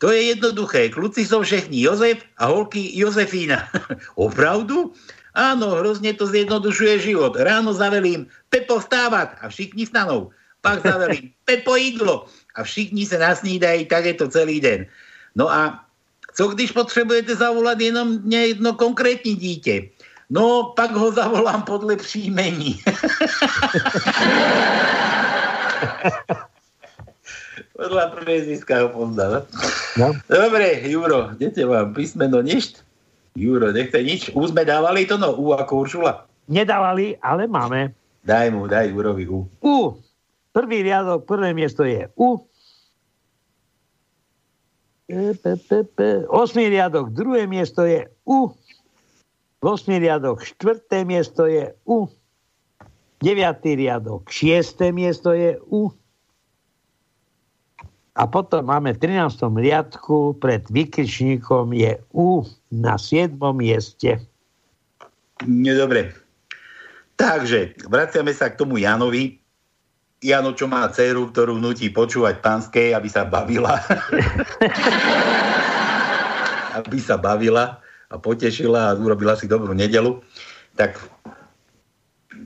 To 0.00 0.08
je 0.08 0.32
jednoduché. 0.32 0.88
Kluci 0.88 1.28
sú 1.28 1.44
všechni 1.44 1.84
Jozef 1.84 2.24
a 2.40 2.48
holky 2.48 2.88
Jozefína. 2.96 3.68
Opravdu? 4.16 4.96
Áno, 5.36 5.76
hrozne 5.76 6.16
to 6.16 6.24
zjednodušuje 6.24 7.12
život. 7.12 7.36
Ráno 7.36 7.76
zavelím 7.76 8.24
Pepo 8.48 8.80
vstávať 8.80 9.36
a 9.44 9.52
všichni 9.52 9.84
stanou. 9.84 10.32
Pak 10.64 10.80
zavelím 10.82 11.36
Pepo 11.44 11.76
jídlo 11.76 12.30
a 12.60 12.62
všichni 12.62 13.06
se 13.06 13.18
nasnídají, 13.18 13.88
tak 13.88 14.04
je 14.04 14.14
to 14.14 14.28
celý 14.28 14.60
den. 14.60 14.86
No 15.34 15.48
a 15.48 15.80
co 16.36 16.48
když 16.48 16.72
potřebujete 16.72 17.36
zavolat 17.36 17.80
jenom 17.80 18.20
jedno 18.28 18.72
konkrétní 18.72 19.34
dítě? 19.34 19.88
No, 20.30 20.72
pak 20.76 20.92
ho 20.92 21.12
zavolám 21.12 21.62
podle 21.62 21.96
příjmení. 21.96 22.80
Podľa 27.80 28.12
priezviska 28.12 28.84
ho 28.84 28.88
poznal. 28.92 29.48
No. 29.96 30.12
Dobre, 30.28 30.84
Juro, 30.84 31.32
dete 31.32 31.64
vám 31.64 31.96
písmeno 31.96 32.44
ništ? 32.44 32.84
Juro, 33.32 33.72
nechce 33.72 34.04
nič. 34.04 34.28
U 34.36 34.44
sme 34.44 34.68
dávali 34.68 35.08
to, 35.08 35.16
no, 35.16 35.32
U 35.32 35.56
ako 35.56 35.88
Uršula? 35.88 36.28
Nedávali, 36.44 37.16
ale 37.24 37.48
máme. 37.48 37.96
Daj 38.20 38.52
mu, 38.52 38.68
daj 38.68 38.92
Jurovi 38.92 39.24
U. 39.32 39.48
U. 39.64 39.96
Prvý 40.52 40.84
riadok, 40.84 41.24
prvé 41.24 41.56
miesto 41.56 41.88
je 41.88 42.04
U. 42.20 42.44
Osmý 46.30 46.64
riadok, 46.70 47.10
druhé 47.10 47.46
miesto 47.50 47.82
je 47.82 48.06
U. 48.24 48.54
Osmý 49.60 50.00
riadok, 50.00 50.40
štvrté 50.40 51.04
miesto 51.04 51.44
je 51.44 51.74
U. 51.84 52.08
Deviatý 53.20 53.76
riadok, 53.76 54.30
šiesté 54.32 54.94
miesto 54.94 55.36
je 55.36 55.60
U. 55.68 55.92
A 58.16 58.28
potom 58.28 58.68
máme 58.68 58.92
v 58.96 59.00
13. 59.00 59.48
riadku 59.60 60.36
pred 60.40 60.64
vykričníkom 60.68 61.72
je 61.72 61.96
U 62.12 62.44
na 62.72 62.96
7. 62.96 63.36
mieste. 63.56 64.20
Dobre. 65.44 66.12
Takže, 67.16 67.76
vraciame 67.88 68.32
sa 68.32 68.48
k 68.48 68.60
tomu 68.60 68.80
Janovi. 68.80 69.39
Jano, 70.20 70.52
čo 70.52 70.68
má 70.68 70.84
dceru, 70.92 71.32
ktorú 71.32 71.56
nutí 71.56 71.88
počúvať 71.88 72.44
pánskej, 72.44 72.92
aby 72.92 73.08
sa 73.08 73.24
bavila. 73.24 73.80
aby 76.78 76.98
sa 77.00 77.16
bavila 77.16 77.80
a 78.12 78.20
potešila 78.20 78.92
a 78.92 78.96
urobila 79.00 79.32
si 79.32 79.48
dobrú 79.48 79.72
nedelu. 79.72 80.20
Tak 80.76 81.00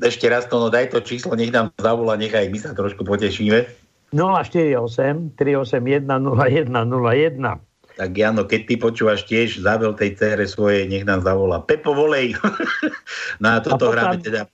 ešte 0.06 0.30
raz 0.30 0.46
to, 0.46 0.62
no 0.62 0.70
daj 0.70 0.94
to 0.94 1.02
číslo, 1.02 1.34
nech 1.34 1.50
nám 1.50 1.74
zavolá, 1.82 2.14
nechaj 2.14 2.46
my 2.46 2.58
sa 2.62 2.78
trošku 2.78 3.02
potešíme. 3.02 3.66
048 4.14 5.34
381 5.34 6.06
0101. 6.06 7.58
Tak 7.94 8.10
Jano, 8.14 8.46
keď 8.46 8.60
ty 8.70 8.74
počúvaš 8.78 9.26
tiež 9.26 9.62
zável 9.62 9.94
tej 9.98 10.14
cére 10.14 10.46
svojej, 10.46 10.86
nech 10.86 11.02
nám 11.02 11.26
zavolá. 11.26 11.58
Pepo, 11.58 11.90
volej. 11.90 12.38
no 13.42 13.46
a 13.54 13.58
toto 13.58 13.90
a 13.90 13.92
hráme 13.98 14.22
teda. 14.22 14.46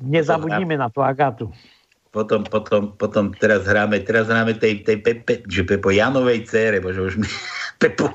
Nezabudnime 0.00 0.76
na 0.76 0.92
tú 0.92 1.00
Agatu. 1.00 1.48
Potom, 2.10 2.42
potom, 2.42 2.98
potom 2.98 3.30
teraz 3.38 3.64
hráme, 3.64 4.02
teraz 4.02 4.26
hráme 4.26 4.58
tej, 4.58 4.82
tej 4.82 4.98
Pepe, 4.98 5.46
že 5.46 5.62
Pepo 5.62 5.94
Janovej 5.94 6.42
cére, 6.42 6.82
bože 6.82 6.98
už 6.98 7.14
mi, 7.22 7.28
Pepo 7.82 8.10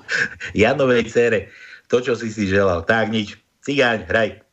Janovej 0.52 1.08
cére. 1.08 1.39
To, 1.88 2.04
čo 2.04 2.14
si 2.14 2.30
si 2.30 2.46
želal. 2.50 2.84
Tak 2.84 3.10
nič. 3.10 3.39
Cigáň, 3.66 4.06
hraj. 4.06 4.45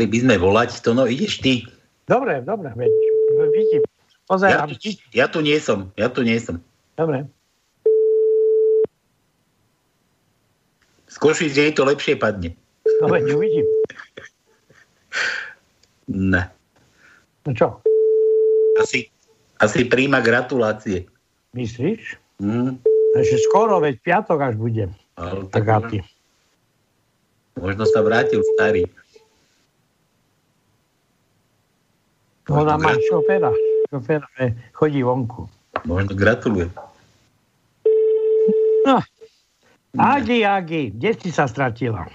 Mali 0.00 0.16
by 0.16 0.24
sme 0.24 0.36
volať 0.40 0.80
to, 0.80 0.96
no 0.96 1.04
ideš 1.04 1.44
ty. 1.44 1.60
Dobre, 2.08 2.40
dobre, 2.40 2.72
veď 2.72 2.88
vidím. 3.52 3.84
Ja 3.84 4.24
Pozerám. 4.24 4.72
tu, 4.72 4.88
ja 5.12 5.28
tu 5.28 5.44
nie 5.44 5.60
som, 5.60 5.92
ja 5.92 6.08
tu 6.08 6.24
nie 6.24 6.40
som. 6.40 6.56
Dobre. 6.96 7.28
Z 11.04 11.16
Košic 11.20 11.52
jej 11.52 11.68
to 11.76 11.84
lepšie 11.84 12.16
padne. 12.16 12.56
No 13.04 13.12
veď 13.12 13.28
uvidím. 13.36 13.68
Ne. 16.08 16.48
No 17.44 17.52
čo, 17.52 17.84
Asi, 18.80 19.12
asi 19.60 19.84
príjma 19.84 20.24
gratulácie. 20.24 21.12
myslíš? 21.52 22.16
Hm, 22.40 22.80
Ešte 23.20 23.36
skoro, 23.52 23.84
veď 23.84 24.00
piatok 24.00 24.48
až 24.48 24.54
bude. 24.56 24.88
ale 25.20 25.44
Tak 25.52 25.68
tak 25.68 25.92
možno 27.60 27.84
sa 27.84 28.00
vrátil 28.00 28.40
starý. 28.56 28.88
Ona 32.50 32.74
má 32.76 32.92
šoféra. 33.06 33.50
Šoféra 33.90 34.26
chodí 34.74 35.02
vonku. 35.02 35.46
Možno 35.86 36.12
gratulujem. 36.12 36.70
No. 38.86 38.98
Agi, 39.98 40.42
Agi, 40.42 40.90
kde 40.94 41.10
si 41.18 41.30
sa 41.30 41.46
stratila? 41.46 42.06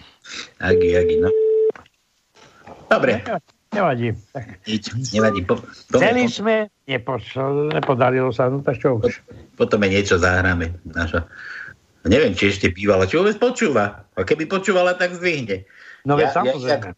Agi, 0.60 0.96
Agi, 0.96 1.16
no. 1.24 1.30
Dobre, 2.88 3.24
Nevadí. 3.76 4.16
Nič, 4.64 4.88
nevadí. 5.12 5.44
Po, 5.44 5.60
po, 5.60 6.00
Chceli 6.00 6.32
po, 6.32 6.32
sme, 6.32 6.56
nepošlo, 6.88 7.76
nepodarilo 7.76 8.32
sa, 8.32 8.48
no 8.48 8.64
tak 8.64 8.80
čo 8.80 9.04
už. 9.04 9.20
potom 9.60 9.84
je 9.84 10.00
niečo 10.00 10.16
zahráme. 10.16 10.72
Naša. 10.88 11.28
Neviem, 12.08 12.32
či 12.40 12.56
ešte 12.56 12.72
bývala, 12.72 13.04
či 13.04 13.20
vôbec 13.20 13.36
počúva. 13.36 14.08
A 14.16 14.24
keby 14.24 14.48
počúvala, 14.48 14.96
tak 14.96 15.20
zdvihne. 15.20 15.68
No 16.08 16.16
Ja- 16.16 16.32
ja 16.32 16.40
samozrejme. 16.40 16.96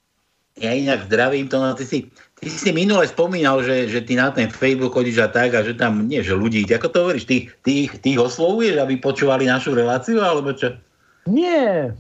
Ja 0.58 0.72
inak 0.74 1.10
zdravím 1.10 1.50
to, 1.50 1.58
no 1.58 1.74
ty 1.74 1.86
si, 1.86 2.14
ty 2.38 2.48
si 2.54 2.70
minule 2.70 3.06
spomínal, 3.10 3.66
že, 3.66 3.90
že 3.90 4.06
ty 4.06 4.14
na 4.14 4.30
ten 4.30 4.48
Facebook 4.48 4.94
chodíš 4.94 5.26
a 5.26 5.30
tak 5.30 5.58
a 5.58 5.66
že 5.66 5.74
tam, 5.74 6.06
nie 6.06 6.22
že 6.22 6.38
ľudí, 6.38 6.64
ako 6.70 6.88
to 6.94 6.98
hovoríš, 7.04 7.26
ty, 7.26 7.50
ty, 7.66 7.90
ty 7.90 8.08
ich 8.14 8.22
oslovuješ, 8.22 8.78
aby 8.78 9.02
počúvali 9.02 9.50
našu 9.50 9.74
reláciu, 9.74 10.22
alebo 10.22 10.54
čo? 10.54 10.78
Nie. 11.26 11.92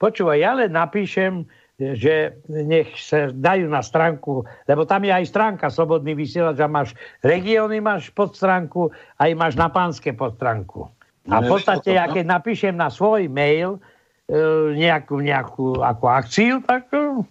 Počúvaj, 0.00 0.38
ja 0.40 0.52
len 0.56 0.72
napíšem, 0.74 1.46
že 1.78 2.38
nech 2.48 2.90
sa 2.96 3.34
dajú 3.34 3.66
na 3.66 3.82
stránku, 3.82 4.46
lebo 4.66 4.86
tam 4.86 5.02
je 5.02 5.12
aj 5.12 5.26
stránka 5.26 5.66
Slobodný 5.70 6.14
vysielač 6.14 6.58
a 6.62 6.70
máš 6.70 6.94
regióny, 7.26 7.82
máš 7.82 8.14
pod 8.14 8.34
stránku, 8.34 8.94
aj 9.18 9.30
máš 9.34 9.54
na 9.58 9.66
pánske 9.66 10.14
pod 10.14 10.38
stránku. 10.38 10.86
A 11.28 11.40
v 11.40 11.48
No, 11.48 11.50
podstate, 11.56 11.90
no. 11.92 11.98
ja 11.98 12.04
keď 12.06 12.24
napíšem 12.30 12.74
na 12.76 12.92
svoj 12.92 13.26
mail 13.32 13.80
e, 14.28 14.38
nejakú, 14.76 15.18
nejakú 15.24 15.80
ako 15.80 16.04
akciu, 16.08 16.60
tak 16.62 16.86
e, 16.92 17.24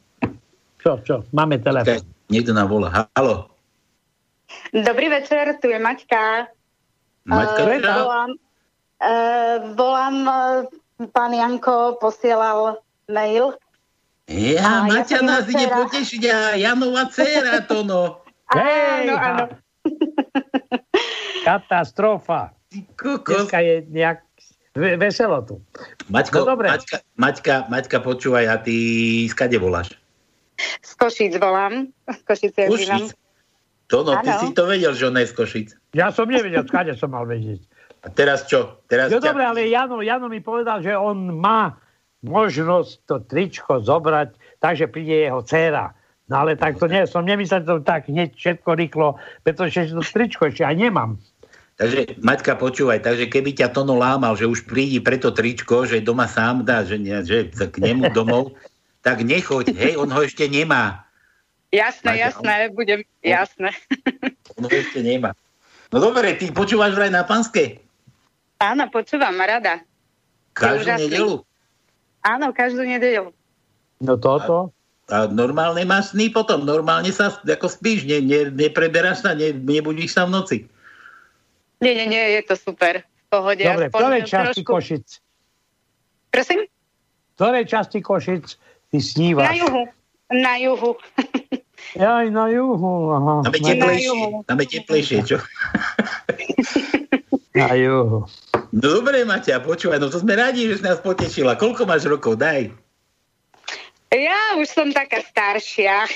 čo, 0.84 1.00
čo, 1.08 1.24
máme 1.32 1.62
telefon. 1.64 2.04
Niekto 2.28 2.52
nám 2.52 2.68
volá. 2.68 3.10
Halo, 3.14 3.52
Dobrý 4.70 5.10
večer, 5.10 5.58
tu 5.58 5.66
je 5.66 5.78
Maťka. 5.78 6.50
Maťka, 7.26 7.62
čo? 7.74 7.94
volám, 7.96 8.32
uh, 9.00 9.56
volám, 9.74 10.16
eh, 10.20 10.60
pán 11.10 11.32
Janko 11.32 11.98
posielal 11.98 12.78
mail. 13.08 13.58
Ja, 14.26 14.84
A 14.84 14.88
ja 14.88 15.02
Maťa 15.02 15.18
som 15.20 15.26
nás 15.26 15.46
ide 15.46 15.68
potešiť 15.68 16.22
a 16.28 16.38
Janová 16.56 17.10
dcera 17.10 17.66
to 17.66 17.82
no. 17.82 18.22
Hej, 18.54 19.10
Áno, 19.10 19.16
áno. 19.16 19.44
katastrofa. 21.44 22.54
Dneska 22.70 23.60
je 23.60 23.76
nejak 23.90 24.22
ve- 24.74 24.98
veselo 24.98 25.42
tu. 25.42 25.56
Maťko, 26.08 26.38
No 26.40 26.56
dobre. 26.56 26.68
Maťka, 26.70 26.98
Maťka, 27.16 27.56
Maťka, 27.68 27.98
počúvaj, 28.00 28.46
a 28.48 28.56
ty 28.58 28.76
skade 29.26 29.58
voláš? 29.58 29.98
Z 30.82 30.92
Košíc 30.96 31.34
volám. 31.38 31.90
Z 32.08 32.22
Košice. 32.24 32.62
Košic? 32.68 33.14
To 33.92 34.02
no, 34.02 34.18
ty 34.24 34.32
si 34.42 34.50
to 34.56 34.64
vedel, 34.66 34.96
že 34.96 35.12
ona 35.12 35.22
je 35.22 35.30
z 35.30 35.36
Košic. 35.36 35.68
Ja 35.94 36.10
som 36.10 36.26
nevedel, 36.26 36.66
skade 36.66 36.98
som 36.98 37.14
mal 37.14 37.28
vedieť. 37.28 37.62
A 38.04 38.12
teraz 38.12 38.50
čo? 38.50 38.82
Teraz 38.92 39.12
No 39.12 39.20
ťa- 39.22 39.32
dobre, 39.32 39.44
ale 39.48 39.60
Jano, 39.70 40.04
Jano 40.04 40.28
mi 40.28 40.44
povedal, 40.44 40.84
že 40.84 40.92
on 40.98 41.40
má 41.40 41.78
možnosť 42.24 42.92
to 43.08 43.16
tričko 43.24 43.84
zobrať, 43.84 44.36
takže 44.60 44.88
príde 44.88 45.28
jeho 45.28 45.44
dcéra. 45.44 45.92
No 46.32 46.40
ale 46.48 46.56
tak 46.56 46.80
to 46.80 46.88
nie, 46.88 47.04
som 47.04 47.28
nemyslel 47.28 47.68
to 47.68 47.84
tak 47.84 48.08
hneď 48.08 48.32
všetko 48.36 48.80
rýchlo, 48.80 49.20
pretože 49.44 49.92
to 49.92 50.00
tričko 50.00 50.48
ešte 50.48 50.64
aj 50.64 50.76
nemám. 50.80 51.20
Takže, 51.76 52.22
Maťka, 52.22 52.56
počúvaj, 52.56 53.02
takže 53.02 53.28
keby 53.28 53.58
ťa 53.58 53.74
Tono 53.74 53.98
lámal, 53.98 54.38
že 54.38 54.46
už 54.46 54.70
prídi 54.70 55.02
pre 55.02 55.18
to 55.18 55.34
tričko, 55.34 55.84
že 55.90 56.06
doma 56.06 56.30
sám 56.30 56.64
dá, 56.64 56.86
že, 56.86 57.02
nie, 57.02 57.18
že 57.26 57.50
k 57.50 57.76
nemu 57.82 58.14
domov, 58.14 58.54
tak 59.04 59.22
nechoď, 59.22 59.76
hej, 59.76 59.94
on 60.00 60.08
ho 60.08 60.22
ešte 60.24 60.48
nemá. 60.48 61.04
Jasné, 61.70 62.16
Maťka, 62.16 62.24
jasné, 62.24 62.56
budem, 62.72 63.00
jasné. 63.20 63.70
On 64.56 64.64
ho 64.64 64.72
ešte 64.72 65.04
nemá. 65.04 65.36
No 65.92 66.00
dobre, 66.00 66.34
ty 66.34 66.50
počúvaš 66.50 66.96
vraj 66.96 67.12
na 67.12 67.22
panske? 67.22 67.84
Áno, 68.58 68.88
počúvam, 68.88 69.36
rada. 69.36 69.84
Každú 70.56 70.96
nedelu? 70.96 71.34
Áno, 72.24 72.56
každú 72.56 72.82
nedelu. 72.82 73.36
No 74.00 74.16
toto? 74.16 74.72
A 75.12 75.28
normálne 75.28 75.84
máš 75.84 76.16
sny 76.16 76.32
potom, 76.32 76.64
normálne 76.64 77.12
sa 77.12 77.28
ako 77.36 77.68
spíš, 77.68 78.08
ne, 78.08 78.24
ne, 78.24 78.48
nepreberáš 78.48 79.20
sa, 79.20 79.36
ne, 79.36 79.52
nebudíš 79.52 80.16
sa 80.16 80.24
v 80.24 80.32
noci. 80.32 80.58
Nie, 81.84 81.92
nie, 81.92 82.08
nie, 82.08 82.24
je 82.40 82.42
to 82.48 82.56
super. 82.56 83.04
V 83.04 83.28
pohode. 83.28 83.60
Dobre, 83.60 83.92
v 83.92 83.92
ktorej 83.92 84.24
časti 84.24 84.64
trošku- 84.64 84.72
Košic? 84.72 85.08
Prosím? 86.32 86.60
V 86.64 87.32
ktorej 87.36 87.66
časti 87.68 88.00
Košic 88.00 88.46
ty 88.94 89.02
snívaš? 89.02 89.50
Na 89.50 89.54
juhu. 89.58 89.84
Na 90.30 90.54
juhu. 90.62 90.92
Aj 92.14 92.26
na 92.30 92.46
juhu. 92.48 92.94
Aha. 93.10 93.34
Tam 93.42 93.54
je 93.54 93.62
Na- 93.62 93.70
teplejšie, 93.74 94.22
tam 94.46 94.58
je 94.62 94.68
teplejšie, 94.70 95.18
čo? 95.26 95.38
Na 97.54 97.74
juhu. 97.78 98.26
No 98.74 98.86
dobre, 98.90 99.22
Maťa, 99.22 99.62
počúvaj, 99.62 100.02
no 100.02 100.10
to 100.10 100.18
sme 100.18 100.34
radi, 100.34 100.66
že 100.66 100.82
si 100.82 100.84
nás 100.86 100.98
potešila. 100.98 101.54
Koľko 101.54 101.86
máš 101.86 102.10
rokov? 102.10 102.42
Daj. 102.42 102.74
Ja 104.10 104.58
už 104.58 104.70
som 104.70 104.90
taká 104.90 105.22
staršia. 105.22 106.10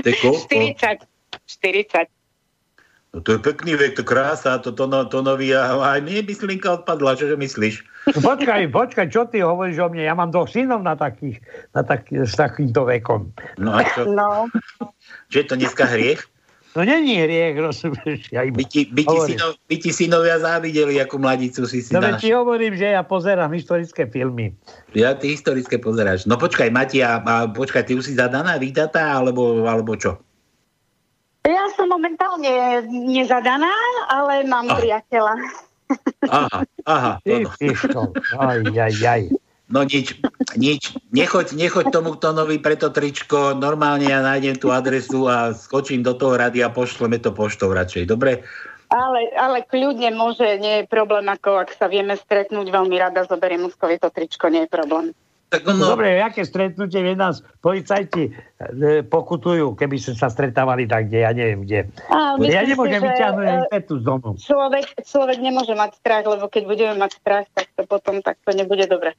To 0.00 0.06
je 0.08 0.16
koľko? 0.20 0.48
40. 0.76 1.04
40. 1.48 2.15
No 3.16 3.24
to 3.24 3.32
je 3.32 3.40
pekný 3.40 3.80
vek, 3.80 3.96
to 3.96 4.04
krása, 4.04 4.60
to, 4.60 4.76
to, 4.76 4.84
no, 4.84 5.08
to 5.08 5.24
nový, 5.24 5.56
a 5.56 5.72
aj 5.72 6.04
mne 6.04 6.28
myslinka 6.28 6.68
odpadla, 6.68 7.16
čože 7.16 7.40
myslíš? 7.40 7.80
No 8.12 8.20
Počkaj, 8.20 8.68
počkaj, 8.68 9.08
čo 9.08 9.24
ty 9.24 9.40
hovoríš 9.40 9.80
o 9.80 9.88
mne? 9.88 10.04
Ja 10.04 10.12
mám 10.12 10.36
dvoch 10.36 10.52
synov 10.52 10.84
na 10.84 10.92
takých, 11.00 11.40
na 11.72 11.80
taký, 11.80 12.28
s 12.28 12.36
takýmto 12.36 12.84
vekom. 12.84 13.32
No 13.56 13.72
a 13.72 13.88
čo? 13.88 14.04
No. 14.12 14.52
Čo 15.32 15.36
je 15.40 15.46
to 15.48 15.56
dneska 15.56 15.88
hriech? 15.88 16.28
No 16.76 16.84
není 16.84 17.16
hriech, 17.16 17.56
rozumieš? 17.56 18.28
Ja 18.36 18.44
By 18.44 18.64
ti, 18.68 18.84
by, 18.92 19.08
ti 19.08 19.16
synov, 19.32 19.50
by 19.64 19.76
ti 19.80 19.90
synovia 19.96 20.36
závideli, 20.36 21.00
ako 21.00 21.16
mladicu 21.16 21.64
si 21.64 21.80
si 21.80 21.96
No 21.96 22.04
náš. 22.04 22.20
ti 22.20 22.36
hovorím, 22.36 22.76
že 22.76 22.92
ja 22.92 23.00
pozerám 23.00 23.48
historické 23.56 24.04
filmy. 24.04 24.52
Ja 24.92 25.16
ty 25.16 25.32
historické 25.32 25.80
pozeráš. 25.80 26.28
No 26.28 26.36
počkaj, 26.36 26.68
Mati, 26.68 27.00
a, 27.00 27.24
a 27.24 27.48
počkaj, 27.48 27.88
ty 27.88 27.96
už 27.96 28.12
si 28.12 28.14
zadaná, 28.20 28.60
vydatá, 28.60 29.16
alebo, 29.16 29.64
alebo 29.64 29.96
čo? 29.96 30.20
Ja 31.46 31.70
som 31.78 31.86
momentálne 31.86 32.82
nezadaná, 32.90 33.70
ale 34.10 34.42
mám 34.44 34.66
Ah. 34.66 34.78
priateľa. 34.82 35.34
Aha, 36.26 36.60
aha. 36.82 37.12
Ty 37.22 37.46
No, 37.46 37.50
no. 37.94 38.02
Aj, 38.34 38.58
aj, 38.58 38.94
aj. 38.98 39.22
no 39.70 39.86
nič, 39.86 40.18
nič. 40.58 40.98
Nechoď, 41.14 41.54
nechoď 41.54 41.94
tomu 41.94 42.18
Tonovi 42.18 42.58
pre 42.58 42.74
to 42.74 42.90
tričko. 42.90 43.54
Normálne 43.54 44.10
ja 44.10 44.18
nájdem 44.18 44.58
tú 44.58 44.74
adresu 44.74 45.30
a 45.30 45.54
skočím 45.54 46.02
do 46.02 46.18
toho 46.18 46.34
rady 46.34 46.66
a 46.66 46.74
pošleme 46.74 47.22
to 47.22 47.30
poštou 47.30 47.70
radšej. 47.70 48.10
Dobre? 48.10 48.42
Ale, 48.90 49.30
ale 49.34 49.66
kľudne 49.66 50.14
môže, 50.14 50.46
nie 50.62 50.82
je 50.82 50.90
problém, 50.90 51.26
ako 51.26 51.62
ak 51.66 51.74
sa 51.74 51.86
vieme 51.90 52.14
stretnúť, 52.14 52.70
veľmi 52.70 52.94
rada 52.98 53.26
zoberiem 53.26 53.66
Muskovi 53.66 53.98
to 53.98 54.10
tričko, 54.10 54.46
nie 54.46 54.66
je 54.66 54.70
problém. 54.70 55.10
Tak 55.46 55.62
No. 55.62 55.94
Dobre, 55.94 56.18
aké 56.18 56.42
stretnutie, 56.42 56.98
veď 57.06 57.16
nás 57.22 57.36
policajti 57.62 58.34
e, 58.58 59.02
pokutujú, 59.06 59.78
keby 59.78 59.94
sme 59.94 60.14
sa 60.18 60.26
stretávali 60.26 60.90
tak, 60.90 61.06
kde, 61.06 61.22
ja 61.22 61.30
neviem 61.30 61.62
kde. 61.62 61.80
A 62.10 62.34
ja 62.42 62.66
si, 62.66 62.74
nemôžem 62.74 62.98
že, 62.98 63.06
vyťahnuť 63.06 63.46
ani 63.46 63.62
e, 63.62 63.70
petu 63.70 63.94
z 63.98 64.02
domu. 64.02 64.34
Človek, 64.34 64.98
človek 65.06 65.38
nemôže 65.38 65.78
mať 65.78 66.02
strach, 66.02 66.26
lebo 66.26 66.50
keď 66.50 66.62
budeme 66.66 66.94
mať 66.98 67.22
strach, 67.22 67.46
tak 67.54 67.70
to 67.78 67.82
potom 67.86 68.18
tak 68.26 68.42
to 68.42 68.50
nebude 68.58 68.90
dobre. 68.90 69.14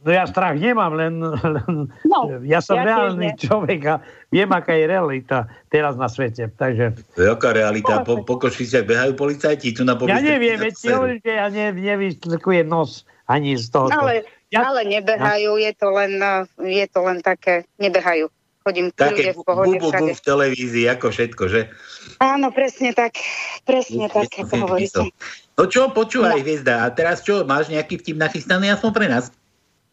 No 0.00 0.10
ja 0.16 0.24
strach 0.24 0.56
nemám, 0.56 0.96
len, 0.96 1.20
len 1.20 1.92
No, 2.08 2.20
ja 2.40 2.64
som 2.64 2.80
ja 2.80 2.88
reálny 2.88 3.36
človek 3.36 3.80
a 3.84 3.94
viem, 4.32 4.48
aká 4.48 4.72
je 4.72 4.88
realita 4.88 5.44
teraz 5.68 5.94
na 6.00 6.08
svete. 6.08 6.48
Takže 6.48 6.96
Jaká 7.20 7.52
realita? 7.52 8.00
Po, 8.00 8.24
po 8.24 8.40
Košiciach 8.40 8.88
behajú 8.88 9.12
policajti, 9.12 9.76
tu 9.76 9.84
na 9.84 9.94
ja 10.08 10.18
neviem, 10.24 10.56
veď 10.56 10.74
ja 11.20 11.46
ne, 11.52 11.76
nevystlkujem 11.76 12.64
nos 12.64 13.04
ani 13.28 13.60
z 13.60 13.68
toho. 13.68 13.92
Ale, 13.92 14.24
ale 14.54 14.80
nebehajú, 14.86 15.58
je 15.62 15.72
to 15.78 15.88
len, 15.94 16.12
uh, 16.18 16.42
je 16.58 16.86
to 16.90 17.00
len 17.06 17.18
také, 17.22 17.66
nebehajú. 17.78 18.26
Chodím 18.60 18.92
Také 18.92 19.32
v 19.32 19.40
pohode 19.40 19.80
bu, 19.80 19.88
bu, 19.88 19.88
bu 19.88 20.06
v 20.12 20.20
televízii, 20.20 20.84
ako 20.92 21.08
všetko, 21.08 21.42
že? 21.48 21.72
Áno, 22.20 22.52
presne 22.52 22.92
tak. 22.92 23.16
Presne 23.64 24.12
tak, 24.12 24.28
ako 24.36 24.68
hovoríte. 24.68 25.08
No 25.56 25.64
čo, 25.64 25.88
počúvaj, 25.88 26.44
Hviezda, 26.44 26.84
a 26.84 26.92
teraz 26.92 27.24
čo, 27.24 27.40
máš 27.48 27.72
nejaký 27.72 27.96
vtip 27.96 28.20
nachystaný 28.20 28.68
aspoň 28.76 28.90
pre 28.92 29.06
nás? 29.08 29.32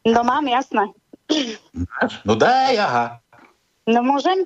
No 0.03 0.19
mám, 0.27 0.43
jasné. 0.51 0.91
Máš? 1.71 2.19
No 2.27 2.35
daj, 2.35 2.75
aha. 2.75 3.05
No 3.87 4.03
môžem? 4.03 4.43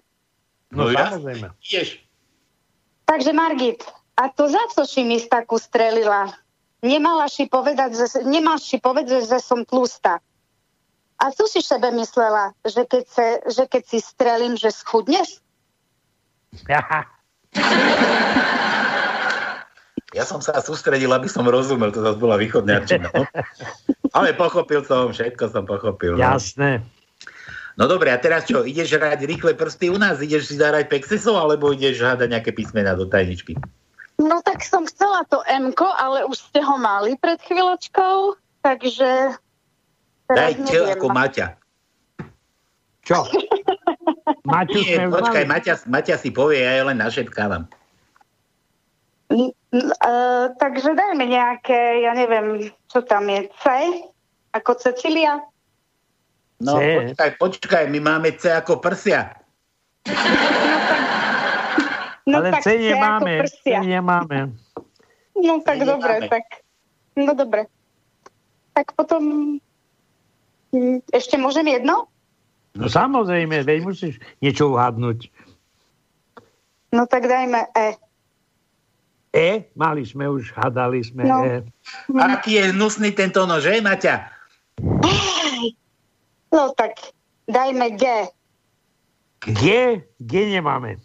No, 0.69 0.85
No, 0.85 0.93
samozrejme. 0.93 1.57
Ideš. 1.65 1.99
Takže 3.09 3.31
Margit, 3.33 3.81
a 4.15 4.29
to 4.29 4.47
za 4.47 4.61
co 4.71 4.85
si 4.85 5.01
mi 5.03 5.17
takú 5.17 5.57
strelila? 5.57 6.29
Nemala 6.81 7.29
si 7.29 7.45
povedať, 7.45 7.93
že, 7.93 8.05
nemáš 8.25 8.65
si 8.65 8.77
povedať, 8.81 9.29
že 9.29 9.37
som 9.37 9.61
tlustá. 9.61 10.17
A 11.21 11.29
co 11.29 11.45
si 11.45 11.61
sebe 11.61 11.93
myslela? 11.93 12.57
Že 12.65 12.89
keď, 12.89 13.03
se, 13.05 13.27
že 13.53 13.63
keď 13.69 13.83
si 13.85 13.99
strelím, 14.01 14.57
že 14.57 14.73
schudneš? 14.73 15.37
Ja 20.11 20.27
som 20.27 20.43
sa 20.43 20.59
sústredil, 20.59 21.07
aby 21.15 21.31
som 21.31 21.47
rozumel, 21.47 21.95
to 21.95 22.03
zase 22.03 22.19
bola 22.19 22.35
východňarčina. 22.35 23.15
No? 23.15 23.23
Ale 24.11 24.35
pochopil 24.35 24.83
som, 24.83 25.15
všetko 25.15 25.47
som 25.47 25.63
pochopil. 25.63 26.19
No. 26.19 26.35
Jasné. 26.35 26.83
no 27.79 27.87
dobre, 27.87 28.11
a 28.11 28.19
teraz 28.19 28.43
čo, 28.43 28.67
ideš 28.67 28.99
hrať 28.99 29.23
rýchle 29.23 29.55
prsty 29.55 29.87
u 29.87 29.95
nás? 29.95 30.19
Ideš 30.19 30.51
si 30.51 30.59
zahrať 30.59 30.91
Pexesov, 30.91 31.39
alebo 31.39 31.71
ideš 31.71 32.03
hádať 32.03 32.27
nejaké 32.27 32.51
písmena 32.51 32.91
do 32.91 33.07
tajničky? 33.07 33.55
No 34.21 34.37
tak 34.45 34.61
som 34.61 34.85
chcela 34.85 35.25
to 35.25 35.41
m 35.49 35.73
ale 35.97 36.29
už 36.29 36.37
ste 36.37 36.61
ho 36.61 36.77
mali 36.77 37.17
pred 37.17 37.41
chvíľočkou, 37.41 38.37
takže... 38.61 39.33
Daj 40.29 40.61
neviem. 40.61 40.93
ako 40.93 41.07
Maťa. 41.09 41.47
Čo? 43.01 43.25
Maťu 44.51 44.79
Nie, 44.85 45.09
počkaj. 45.09 45.43
Maťa, 45.49 45.73
Maťa 45.89 46.15
si 46.21 46.29
povie, 46.29 46.61
ja 46.61 46.85
len 46.85 47.01
našepkávam. 47.01 47.65
N- 49.33 49.55
n- 49.73 49.95
eh, 50.05 50.45
takže 50.55 50.93
dajme 50.93 51.25
nejaké, 51.25 52.05
ja 52.05 52.13
neviem, 52.13 52.69
čo 52.93 53.01
tam 53.01 53.25
je, 53.25 53.49
C, 53.57 53.65
ako 54.53 54.71
Cecilia. 54.77 55.41
No 56.61 56.77
C. 56.77 57.09
počkaj, 57.09 57.29
počkaj, 57.41 57.83
my 57.89 57.99
máme 57.99 58.37
C 58.37 58.53
ako 58.53 58.77
prsia. 58.77 59.33
No 62.27 62.37
Ale 62.37 62.53
tak 62.53 62.61
C 62.61 62.77
C 62.77 62.93
nemáme. 62.93 63.33
ako 63.41 63.47
C 63.47 63.53
prsia. 63.65 63.79
nemáme. 63.81 64.39
No 65.33 65.53
tak 65.59 65.77
nemáme. 65.81 65.89
dobre, 65.89 66.13
tak. 66.29 66.45
No 67.17 67.31
dobre. 67.33 67.61
Tak 68.73 68.93
potom... 68.93 69.23
hm, 70.71 71.01
Ešte 71.09 71.35
môžem 71.35 71.65
jedno? 71.67 72.07
No 72.71 72.87
samozrejme, 72.87 73.65
veď 73.65 73.83
musíš 73.83 74.15
niečo 74.39 74.71
uhadnúť. 74.71 75.27
No 76.91 77.03
tak 77.03 77.27
dajme 77.27 77.67
E. 77.73 77.89
E, 79.31 79.49
mali 79.73 80.03
sme 80.03 80.27
už, 80.27 80.51
hadali 80.51 80.99
sme 81.01 81.23
No. 81.23 81.39
E. 81.43 81.63
Aký 82.15 82.59
je 82.59 82.71
hnusný 82.71 83.11
tento 83.11 83.43
nož, 83.47 83.63
že 83.67 83.79
Maťa? 83.79 84.15
No 86.51 86.71
tak 86.75 86.99
dajme 87.47 87.95
G. 87.95 88.03
G, 89.41 89.63
G 90.19 90.31
nemáme. 90.47 90.99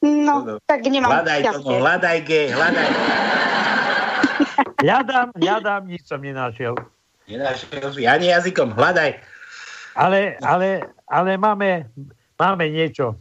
No, 0.00 0.56
tak 0.64 0.80
nemám 0.88 1.12
Hľadaj 1.12 1.40
to, 1.44 1.58
no, 1.60 1.76
hľadaj 1.84 2.18
G, 2.24 2.30
hľadaj. 2.48 2.88
Hľadám, 4.80 5.28
hľadám, 5.36 5.82
nič 5.84 6.08
som 6.08 6.24
nenašiel. 6.24 6.72
Nenašiel 7.28 7.88
si 7.92 8.08
ani 8.08 8.32
jazykom, 8.32 8.72
hľadaj. 8.72 9.20
Ale, 9.92 10.40
ale, 10.40 10.88
ale 11.04 11.36
máme, 11.36 11.84
máme 12.40 12.64
niečo. 12.72 13.12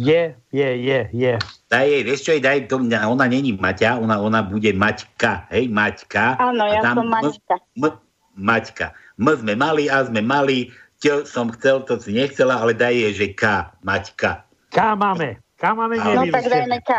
Je, 0.00 0.32
je, 0.48 0.70
je, 0.80 0.98
je. 1.12 1.32
Daj 1.68 1.84
jej, 1.84 2.02
vieš 2.08 2.20
čo 2.24 2.30
jej, 2.32 2.40
daj, 2.40 2.72
to, 2.72 2.80
mňa- 2.80 3.04
ona 3.04 3.28
není 3.28 3.52
Maťa, 3.52 4.00
ona, 4.00 4.16
ona 4.16 4.40
bude 4.40 4.72
Maťka, 4.72 5.52
hej, 5.52 5.68
Maťka. 5.68 6.40
Áno, 6.40 6.64
ja 6.64 6.80
som 6.80 7.04
Maťka. 7.04 7.54
M, 7.76 7.84
m, 7.84 7.94
Maťka. 8.40 8.96
M 9.20 9.26
sme 9.28 9.52
mali, 9.60 9.92
A 9.92 10.08
sme 10.08 10.24
mali, 10.24 10.72
T 11.04 11.12
som 11.28 11.52
chcel, 11.52 11.84
to 11.84 12.00
si 12.00 12.16
nechcela, 12.16 12.64
ale 12.64 12.72
daj 12.72 12.96
jej, 12.96 13.12
že 13.12 13.26
K, 13.36 13.68
Maťka. 13.84 14.48
K 14.72 14.78
máme. 14.96 15.43
K 15.64 15.72
máme 15.72 15.96
No 15.96 16.28
tak 16.28 16.44
dajme 16.44 16.78
K. 16.84 16.90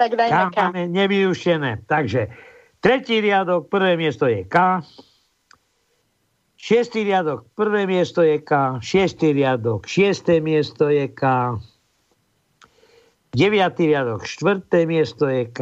Tak 0.00 0.10
dajme 0.16 0.48
K. 0.48 0.56
máme 0.56 0.88
nevyuštené. 0.88 1.84
Takže 1.84 2.32
tretí 2.80 3.20
riadok, 3.20 3.68
prvé 3.68 4.00
miesto 4.00 4.24
je 4.24 4.48
K. 4.48 4.80
Šiestý 6.56 7.04
riadok, 7.04 7.44
prvé 7.52 7.84
miesto 7.84 8.24
je 8.24 8.40
K. 8.40 8.80
Šiestý 8.80 9.36
riadok, 9.36 9.84
šiesté 9.84 10.40
miesto 10.40 10.88
je 10.88 11.04
K. 11.12 11.56
Deviatý 13.36 13.92
riadok, 13.92 14.24
štvrté 14.24 14.88
miesto 14.88 15.28
je 15.28 15.44
K. 15.52 15.60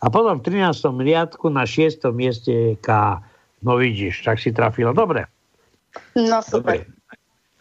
A 0.00 0.06
potom 0.08 0.40
v 0.40 0.48
13. 0.48 0.80
riadku 1.00 1.52
na 1.52 1.68
šiestom 1.68 2.16
mieste 2.16 2.52
je 2.52 2.72
K. 2.80 3.20
No 3.60 3.76
vidíš, 3.76 4.24
tak 4.24 4.40
si 4.40 4.48
trafila. 4.48 4.96
Dobre. 4.96 5.28
No 6.16 6.40
super. 6.40 6.88
Dobre. 6.88 6.93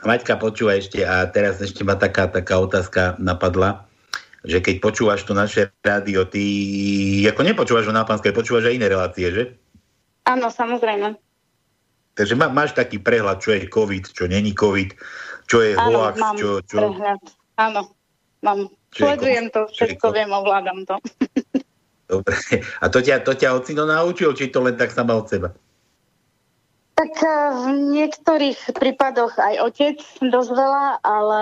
Maťka, 0.04 0.36
počúvaj 0.36 0.84
ešte, 0.84 1.00
a 1.08 1.24
teraz 1.32 1.64
ešte 1.64 1.88
ma 1.88 1.96
taká, 1.96 2.28
taká 2.28 2.60
otázka 2.60 3.16
napadla, 3.24 3.88
že 4.44 4.60
keď 4.60 4.84
počúvaš 4.84 5.24
to 5.24 5.32
naše 5.32 5.72
rádio, 5.80 6.28
ty 6.28 6.44
ako 7.24 7.42
nepočúvaš 7.48 7.88
ho 7.88 7.96
na 7.96 8.04
pánskej, 8.04 8.36
počúvaš 8.36 8.68
aj 8.68 8.76
iné 8.76 8.88
relácie, 8.92 9.28
že? 9.32 9.44
Áno, 10.28 10.52
samozrejme. 10.52 11.16
Takže 12.14 12.36
má, 12.36 12.52
máš 12.52 12.76
taký 12.76 13.00
prehľad, 13.00 13.40
čo 13.40 13.56
je 13.56 13.66
COVID, 13.72 14.04
čo 14.12 14.28
není 14.28 14.52
COVID, 14.52 14.90
čo 15.48 15.64
je 15.64 15.74
Áno, 15.80 16.04
hoax, 16.04 16.20
mám 16.20 16.36
čo, 16.36 16.60
čo... 16.68 16.78
prehľad. 16.78 17.22
Áno, 17.58 17.82
mám. 18.44 18.70
Čo 18.94 19.10
Sledujem 19.10 19.50
to, 19.50 19.66
všetko 19.74 20.06
viem, 20.14 20.30
ovládam 20.30 20.86
to. 20.86 21.02
Dobre. 22.12 22.36
A 22.84 22.86
to 22.94 23.02
ťa, 23.02 23.26
to 23.26 23.34
ťa 23.34 23.58
ocino 23.58 23.90
naučil, 23.90 24.38
či 24.38 24.54
to 24.54 24.62
len 24.62 24.78
tak 24.78 24.94
sama 24.94 25.18
od 25.18 25.26
seba? 25.26 25.50
Tak 26.94 27.12
eh, 27.20 27.34
v 27.58 27.66
niektorých 27.98 28.60
prípadoch 28.78 29.34
aj 29.38 29.56
otec 29.66 29.98
dosť 30.22 30.52
veľa, 30.54 30.86
ale 31.02 31.42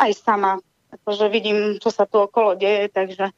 aj 0.00 0.10
sama. 0.16 0.52
Akože 0.88 1.28
vidím, 1.28 1.76
čo 1.76 1.92
sa 1.92 2.08
tu 2.08 2.16
okolo 2.24 2.56
deje, 2.56 2.88
takže 2.88 3.28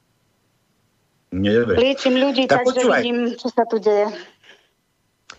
dobre. 1.35 1.75
liečím 1.79 2.15
ľudí, 2.15 2.47
Tak 2.47 2.63
takže 2.63 2.87
počúvaj. 2.87 3.01
vidím, 3.03 3.19
čo 3.35 3.49
sa 3.51 3.67
tu 3.67 3.83
deje. 3.83 4.07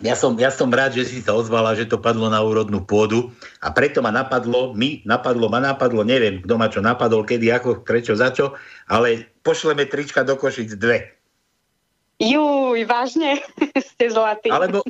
Ja 0.02 0.18
som, 0.18 0.34
ja 0.34 0.49
som 0.49 0.72
rád, 0.73 0.98
že 0.98 1.06
si 1.06 1.22
sa 1.22 1.38
ozvala, 1.38 1.77
že 1.77 1.85
to 1.85 2.02
padlo 2.02 2.26
na 2.26 2.41
úrodnú 2.41 2.81
pôdu 2.81 3.30
a 3.61 3.69
preto 3.69 4.02
ma 4.02 4.10
napadlo, 4.10 4.73
mi 4.73 5.06
napadlo, 5.06 5.45
ma 5.45 5.61
napadlo, 5.61 6.02
neviem, 6.02 6.41
kto 6.41 6.53
ma 6.57 6.73
čo 6.73 6.81
napadol, 6.81 7.22
kedy, 7.22 7.53
ako, 7.53 7.85
prečo, 7.85 8.18
za 8.18 8.34
čo, 8.34 8.57
ale 8.89 9.30
pošleme 9.45 9.85
trička 9.85 10.26
do 10.26 10.34
Košic 10.41 10.73
dve. 10.73 11.15
Juj, 12.18 12.81
vážne? 12.89 13.45
Ste 13.93 14.10
zlatí. 14.10 14.49
Alebo 14.49 14.81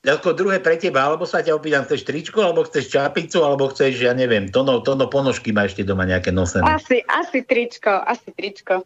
ako 0.00 0.32
druhé 0.32 0.64
pre 0.64 0.80
teba, 0.80 1.04
alebo 1.04 1.28
sa 1.28 1.44
ťa 1.44 1.60
opýtam, 1.60 1.84
chceš 1.84 2.08
tričko, 2.08 2.40
alebo 2.40 2.64
chceš 2.64 2.88
čapicu, 2.88 3.44
alebo 3.44 3.68
chceš, 3.68 4.00
ja 4.00 4.16
neviem, 4.16 4.48
tono, 4.48 4.80
tono 4.80 5.12
ponožky 5.12 5.52
má 5.52 5.68
ešte 5.68 5.84
doma 5.84 6.08
nejaké 6.08 6.32
nosené. 6.32 6.64
Asi, 6.64 7.04
asi 7.04 7.44
tričko, 7.44 8.00
asi 8.08 8.32
tričko. 8.32 8.80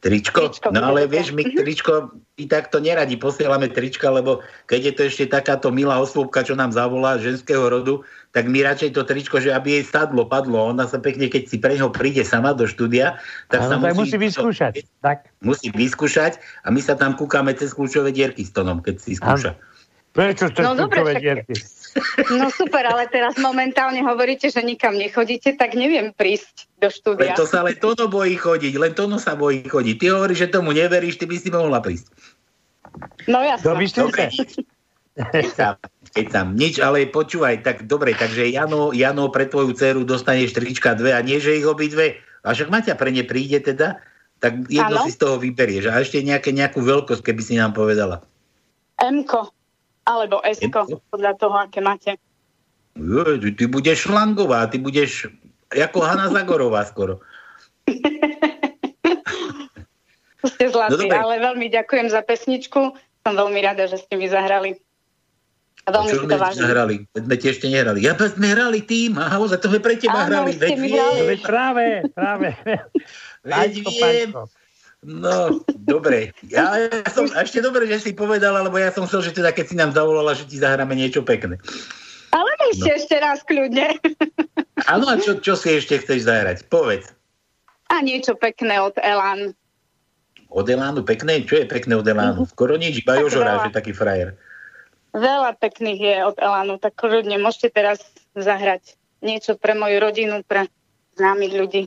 Tričko? 0.00 0.52
Tričko 0.52 0.72
No 0.72 0.92
ale 0.92 1.04
vieš, 1.08 1.36
my 1.36 1.44
tričko 1.44 2.16
i 2.36 2.48
takto 2.48 2.80
neradi 2.80 3.16
posielame 3.16 3.68
trička, 3.68 4.08
lebo 4.08 4.44
keď 4.68 4.80
je 4.88 4.92
to 4.92 5.02
ešte 5.08 5.24
takáto 5.28 5.68
milá 5.68 6.00
osôbka, 6.00 6.44
čo 6.44 6.56
nám 6.56 6.72
zavolá 6.72 7.20
ženského 7.20 7.64
rodu, 7.68 8.00
tak 8.32 8.48
my 8.48 8.64
radšej 8.64 8.96
to 8.96 9.04
tričko, 9.04 9.40
že 9.40 9.52
aby 9.52 9.80
jej 9.80 9.84
sadlo, 9.84 10.28
padlo. 10.28 10.68
Ona 10.72 10.88
sa 10.88 11.00
pekne, 11.00 11.28
keď 11.28 11.42
si 11.48 11.56
pre 11.60 11.76
neho 11.76 11.92
príde 11.92 12.24
sama 12.24 12.56
do 12.56 12.64
štúdia, 12.64 13.20
tak 13.52 13.68
sa 13.68 13.76
Áno, 13.76 13.88
tak 13.88 13.96
musí 14.00 14.16
vyskúšať. 14.16 14.84
Tak. 15.04 15.28
musí 15.44 15.68
vyskúšať 15.72 16.40
a 16.64 16.72
my 16.72 16.80
sa 16.80 16.96
tam 16.96 17.16
kúkame 17.16 17.52
cez 17.52 17.76
kľúčové 17.76 18.16
dierky 18.16 18.44
s 18.44 18.52
tonom, 18.52 18.80
keď 18.80 18.96
si 19.00 19.16
skúša. 19.16 19.56
Prečo 20.16 20.48
to 20.48 20.64
No 20.64 20.72
dobre, 20.72 21.04
však-? 21.04 21.44
No 22.40 22.52
super, 22.52 22.84
ale 22.84 23.08
teraz 23.08 23.36
momentálne 23.40 24.04
hovoríte, 24.04 24.52
že 24.52 24.60
nikam 24.60 24.96
nechodíte, 24.96 25.56
tak 25.56 25.72
neviem 25.72 26.12
prísť 26.12 26.68
do 26.76 26.88
Len 26.88 26.96
štúdia. 26.96 27.32
to 27.32 27.48
sa 27.48 27.64
len 27.64 27.76
Tono 27.76 28.08
bojí 28.08 28.36
chodiť, 28.36 28.74
len 28.76 28.92
Tono 28.92 29.16
sa 29.16 29.32
bojí 29.32 29.64
chodiť. 29.64 29.96
Ty 29.96 30.06
hovoríš, 30.16 30.38
že 30.44 30.48
tomu 30.52 30.76
neveríš, 30.76 31.16
ty 31.16 31.24
by 31.24 31.36
si 31.40 31.48
mohla 31.48 31.80
prísť. 31.80 32.12
No. 33.28 33.40
Dobre, 33.64 34.28
keď 35.16 35.46
sa, 35.52 35.66
keď 36.12 36.26
sa, 36.28 36.40
nič, 36.44 36.76
ale 36.80 37.08
počúvaj, 37.08 37.64
tak 37.64 37.88
dobre, 37.88 38.12
takže 38.12 38.44
Jano, 38.52 38.92
Jano 38.92 39.32
pre 39.32 39.48
tvoju 39.48 39.72
dceru 39.72 40.04
dostaneš 40.04 40.52
trička 40.52 40.92
dve 40.92 41.16
a 41.16 41.24
nie, 41.24 41.40
že 41.40 41.56
ich 41.56 41.64
obidve, 41.64 42.20
a 42.44 42.52
však 42.52 42.68
Maťa 42.68 42.94
pre 43.00 43.08
ne 43.08 43.24
príde 43.24 43.64
teda, 43.64 44.04
tak 44.36 44.68
jedno 44.68 45.00
Áno. 45.00 45.04
si 45.08 45.16
z 45.16 45.20
toho 45.24 45.40
vyberieš 45.40 45.88
a 45.88 45.96
ešte 46.04 46.20
nejaké, 46.20 46.52
nejakú 46.52 46.84
veľkosť, 46.84 47.24
keby 47.24 47.40
si 47.40 47.56
nám 47.56 47.72
povedala. 47.72 48.20
M-ko, 49.00 49.55
alebo 50.06 50.38
S-ko, 50.46 50.86
podľa 51.10 51.32
toho, 51.36 51.56
aké 51.58 51.82
máte. 51.82 52.14
Ty, 52.96 53.50
ty 53.52 53.64
budeš 53.66 54.08
šlangová, 54.08 54.70
ty 54.70 54.78
budeš 54.78 55.28
ako 55.68 55.98
Hanna 56.00 56.30
Zagorová 56.30 56.86
skoro. 56.86 57.20
Ste 60.46 60.70
zlatí, 60.70 60.94
No 60.94 61.10
dobre. 61.10 61.18
ale 61.18 61.34
veľmi 61.42 61.66
ďakujem 61.68 62.06
za 62.06 62.22
pesničku. 62.22 62.94
Som 63.20 63.34
veľmi 63.34 63.58
rada, 63.58 63.90
že 63.90 63.98
ste 63.98 64.14
mi 64.14 64.30
zahrali. 64.30 64.78
A 65.84 65.90
veľmi 65.90 66.08
Čo 66.08 66.18
si 66.22 66.26
to 66.26 66.38
vážim. 66.38 66.66
hrali? 66.66 66.96
Veď 67.10 67.22
Sme 67.26 67.36
ti 67.36 67.46
ešte 67.50 67.66
nehrali. 67.66 67.98
Ja 68.02 68.14
sme 68.14 68.46
hrali 68.48 68.80
tým, 68.82 69.18
a 69.18 69.26
za 69.42 69.58
to 69.58 69.66
sme 69.66 69.82
pre 69.82 69.98
teba 69.98 70.22
Áno, 70.22 70.46
hrali. 70.46 70.54
Veď 70.54 70.78
mi. 70.78 70.90
Veď 70.94 71.40
práve, 71.42 71.84
práve. 72.14 72.54
Veď 73.42 73.72
viem. 73.84 74.30
Paťko. 74.30 74.42
No, 75.06 75.62
dobre. 75.86 76.34
Ja, 76.50 76.74
ja 76.74 77.06
som, 77.14 77.30
a 77.30 77.46
ešte 77.46 77.62
dobre, 77.62 77.86
že 77.86 78.02
si 78.02 78.10
povedala, 78.10 78.66
lebo 78.66 78.74
ja 78.74 78.90
som 78.90 79.06
chcel, 79.06 79.22
že 79.22 79.38
teda 79.38 79.54
keď 79.54 79.64
si 79.70 79.78
nám 79.78 79.94
zavolala, 79.94 80.34
že 80.34 80.50
ti 80.50 80.58
zahráme 80.58 80.98
niečo 80.98 81.22
pekné. 81.22 81.62
Ale 82.34 82.50
Skúste 82.66 82.90
no. 82.90 82.98
ešte 82.98 83.16
raz 83.22 83.38
kľudne. 83.46 83.88
Áno, 84.92 85.06
a 85.06 85.14
čo, 85.22 85.38
čo 85.38 85.54
si 85.54 85.78
ešte 85.78 86.02
chceš 86.02 86.26
zahrať? 86.26 86.66
Povedz. 86.66 87.14
A 87.86 88.02
niečo 88.02 88.34
pekné 88.34 88.82
od 88.82 88.98
Elan. 88.98 89.54
Od 90.50 90.66
Elánu 90.66 91.06
pekné? 91.06 91.46
Čo 91.46 91.62
je 91.62 91.66
pekné 91.70 91.94
od 91.94 92.06
Elánu? 92.06 92.42
Mhm. 92.42 92.50
Skoro 92.50 92.74
nič, 92.74 93.06
iba 93.06 93.22
Jožo 93.22 93.46
že 93.46 93.70
taký 93.70 93.94
frajer. 93.94 94.34
Veľa 95.14 95.56
pekných 95.56 96.00
je 96.02 96.16
od 96.26 96.36
Elánu, 96.36 96.76
tak 96.76 96.98
kľudne 96.98 97.40
môžete 97.40 97.72
teraz 97.72 98.04
zahrať 98.36 98.98
niečo 99.24 99.56
pre 99.56 99.72
moju 99.72 99.96
rodinu, 99.96 100.44
pre 100.44 100.68
známych 101.16 101.54
ľudí. 101.56 101.82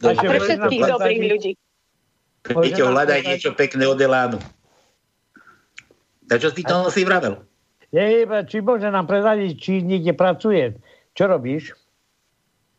No, 0.00 0.14
a 0.14 0.22
pre 0.24 0.40
všetkých 0.40 0.82
dobrých 0.88 1.22
ľudí. 1.26 1.52
Peťo, 2.46 2.94
hľadaj 2.94 3.20
niečo 3.26 3.50
pekné 3.54 3.86
od 3.86 3.98
Elánu. 3.98 4.38
A 6.26 6.34
čo 6.38 6.50
si 6.50 6.66
to 6.66 6.90
si 6.90 7.06
vravel? 7.06 7.42
Je, 7.94 8.26
či 8.50 8.58
môže 8.58 8.90
nám 8.90 9.06
prezadiť, 9.06 9.52
či 9.56 9.72
niekde 9.82 10.10
pracuje. 10.12 10.74
Čo 11.14 11.30
robíš? 11.30 11.72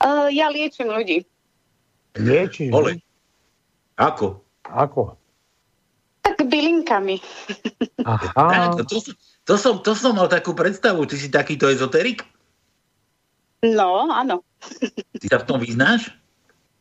Uh, 0.04 0.30
ja 0.30 0.52
liečím 0.52 0.92
ľudí. 0.92 1.26
Liečíš? 2.20 2.70
Ole. 2.76 3.02
Ako? 3.98 4.44
Ako? 4.68 5.16
Tak 6.22 6.44
bylinkami. 6.44 7.18
Aha. 8.06 8.76
To, 8.78 8.84
to, 9.48 9.56
som, 9.56 9.80
to 9.82 9.96
som 9.96 10.14
mal 10.14 10.28
takú 10.28 10.54
predstavu. 10.54 11.08
Ty 11.08 11.16
si 11.18 11.32
takýto 11.32 11.72
ezoterik? 11.72 12.22
No, 13.64 14.12
áno. 14.12 14.46
Ty 15.18 15.26
sa 15.26 15.40
v 15.42 15.48
tom 15.50 15.58
vyznáš? 15.64 16.14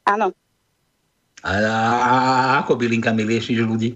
Áno. 0.05 0.35
A, 1.47 1.53
a, 1.63 1.79
a 2.03 2.45
ako 2.67 2.75
bylinkami 2.75 3.23
liešiš 3.23 3.63
ľudí? 3.63 3.95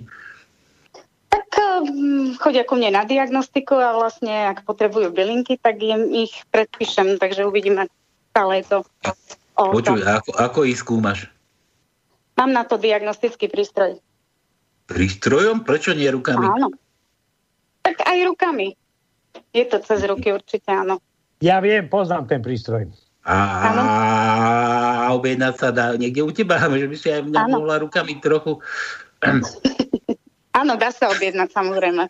Tak 1.27 1.51
um, 1.82 2.39
chodia 2.39 2.62
ku 2.62 2.78
mne 2.78 2.94
na 2.94 3.02
diagnostiku 3.02 3.74
a 3.74 3.98
vlastne, 3.98 4.55
ak 4.55 4.62
potrebujú 4.62 5.10
bylinky, 5.10 5.59
tak 5.59 5.82
im 5.82 6.14
ich 6.14 6.31
predpíšem, 6.55 7.18
takže 7.18 7.43
uvidíme 7.43 7.90
stále 8.31 8.62
to. 8.62 8.86
Počuj, 9.59 9.98
ako, 10.06 10.31
ako 10.39 10.59
ich 10.62 10.78
skúmaš? 10.78 11.27
Mám 12.39 12.55
na 12.55 12.62
to 12.62 12.78
diagnostický 12.78 13.51
prístroj. 13.51 13.98
Prístrojom? 14.86 15.66
Prečo 15.66 15.90
nie 15.90 16.06
rukami? 16.06 16.47
Áno. 16.47 16.70
Tak 17.82 18.06
aj 18.06 18.18
rukami. 18.31 18.78
Je 19.51 19.64
to 19.66 19.82
cez 19.82 20.06
ruky 20.06 20.31
určite, 20.31 20.70
áno. 20.70 21.02
Ja 21.43 21.59
viem, 21.59 21.90
poznám 21.90 22.31
ten 22.31 22.40
prístroj. 22.40 22.86
A, 23.24 25.12
objednať 25.12 25.55
sa 25.60 25.68
dá 25.68 25.92
niekde 25.94 26.24
u 26.24 26.32
teba, 26.32 26.56
že 26.80 26.88
by 26.88 26.97
si 26.97 27.09
aj 27.12 27.22
mňa 27.28 27.40
mohla 27.52 27.82
rukami 27.82 28.16
trochu... 28.22 28.59
Áno, 30.51 30.72
dá 30.80 30.88
sa 30.90 31.12
objednať, 31.12 31.52
samozrejme. 31.52 32.09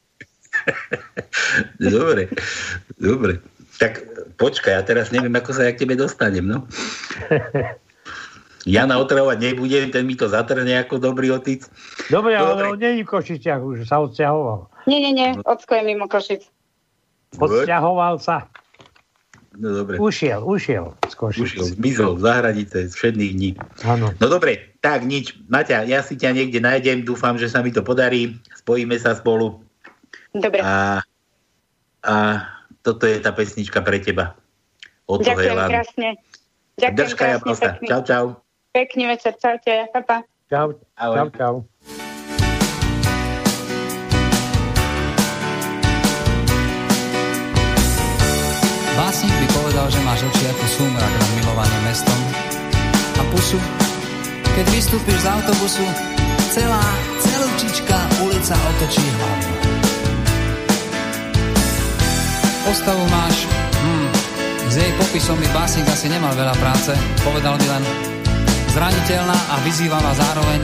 dobre, 1.95 2.31
dobre. 2.99 3.43
Tak 3.81 4.03
počkaj, 4.37 4.77
ja 4.77 4.83
teraz 4.85 5.11
neviem, 5.11 5.33
ako 5.33 5.57
sa 5.57 5.67
ja 5.67 5.73
k 5.73 5.83
tebe 5.87 5.97
dostanem, 5.97 6.45
no. 6.45 6.69
Jana 8.69 9.01
otravovať 9.01 9.41
nebudem, 9.41 9.89
ten 9.89 10.05
mi 10.05 10.21
to 10.21 10.29
zatrne 10.29 10.77
ako 10.77 11.01
dobrý 11.01 11.33
otic. 11.33 11.65
Dobre, 12.13 12.37
ale 12.37 12.61
on 12.69 12.77
není 12.77 13.09
v 13.09 13.09
Košiciach 13.09 13.61
už, 13.65 13.89
sa 13.89 14.05
odsťahoval. 14.05 14.69
Nie, 14.85 15.01
nie, 15.01 15.13
nie, 15.17 15.29
Ocko 15.49 15.81
je 15.81 15.83
mimo 15.85 16.07
Košic. 16.13 16.45
Odsťahoval 17.41 18.21
sa. 18.21 18.53
No 19.59 19.83
dobre. 19.83 19.99
Ušiel, 19.99 20.47
ušiel 20.47 20.95
z 21.11 21.15
Košic. 21.19 21.43
Ušiel, 21.43 21.65
zmizol 21.75 22.23
z 22.23 22.25
hranice 22.31 22.77
z 22.87 22.93
všetných 22.95 23.33
dní. 23.35 23.51
Áno. 23.83 24.15
No 24.23 24.27
dobre, 24.31 24.79
tak 24.79 25.03
nič. 25.03 25.35
Maťa, 25.51 25.91
ja 25.91 26.07
si 26.07 26.15
ťa 26.15 26.31
niekde 26.31 26.63
nájdem, 26.63 27.03
dúfam, 27.03 27.35
že 27.35 27.51
sa 27.51 27.59
mi 27.59 27.75
to 27.75 27.83
podarí. 27.83 28.39
Spojíme 28.55 28.95
sa 28.95 29.19
spolu. 29.19 29.59
Dobre. 30.31 30.63
A, 30.63 31.03
a 32.07 32.15
toto 32.87 33.11
je 33.11 33.19
tá 33.19 33.35
pesnička 33.35 33.83
pre 33.83 33.99
teba. 33.99 34.39
Od 35.11 35.27
Ďakujem 35.27 35.59
krásne. 35.59 36.09
Ďakujem 36.79 36.95
Držka 37.03 37.25
krásne. 37.43 37.71
Čau, 37.83 38.03
čau. 38.07 38.25
Pekný 38.71 39.11
večer, 39.11 39.35
čaute. 39.35 39.91
Papa. 39.91 40.23
Čau, 40.47 40.79
čau, 40.95 41.27
čau. 41.35 41.55
Básnik 49.01 49.33
by 49.33 49.49
povedal, 49.57 49.89
že 49.89 49.97
máš 50.05 50.29
oči 50.29 50.45
ako 50.53 50.65
súmrak 50.77 51.09
nad 51.09 51.31
milovaným 51.41 51.83
mestom 51.89 52.21
a 53.17 53.23
pusu, 53.33 53.57
keď 54.53 54.67
vystúpiš 54.77 55.25
z 55.25 55.27
autobusu, 55.41 55.89
celá, 56.53 56.85
celúčička 57.17 57.97
ulica 58.21 58.53
otočí 58.53 59.01
hlavu. 59.01 59.53
Postavu 62.69 63.05
máš, 63.09 63.49
hmm, 63.81 64.09
s 64.69 64.75
jej 64.77 64.93
popisom 65.01 65.41
by 65.41 65.49
básnik 65.57 65.89
asi 65.89 66.13
nemal 66.13 66.37
veľa 66.37 66.53
práce, 66.61 66.93
povedal 67.25 67.57
by 67.57 67.67
len 67.81 67.85
zraniteľná 68.77 69.39
a 69.49 69.55
vyzývavá 69.65 70.13
zároveň 70.13 70.61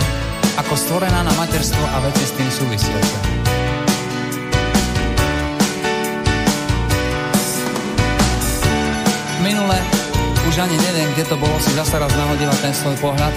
ako 0.61 0.77
stvorená 0.77 1.25
na 1.25 1.33
materstvo 1.41 1.81
a 1.89 2.05
veci 2.05 2.29
s 2.29 2.37
tým 2.37 2.51
súvisiace. 2.53 3.56
Minule, 9.47 9.79
už 10.51 10.59
ani 10.59 10.75
neviem, 10.75 11.07
kde 11.15 11.23
to 11.31 11.39
bolo, 11.39 11.55
si 11.63 11.71
zasa 11.79 12.03
raz 12.03 12.11
nahodila 12.19 12.51
ten 12.59 12.75
svoj 12.75 12.99
pohľad 12.99 13.31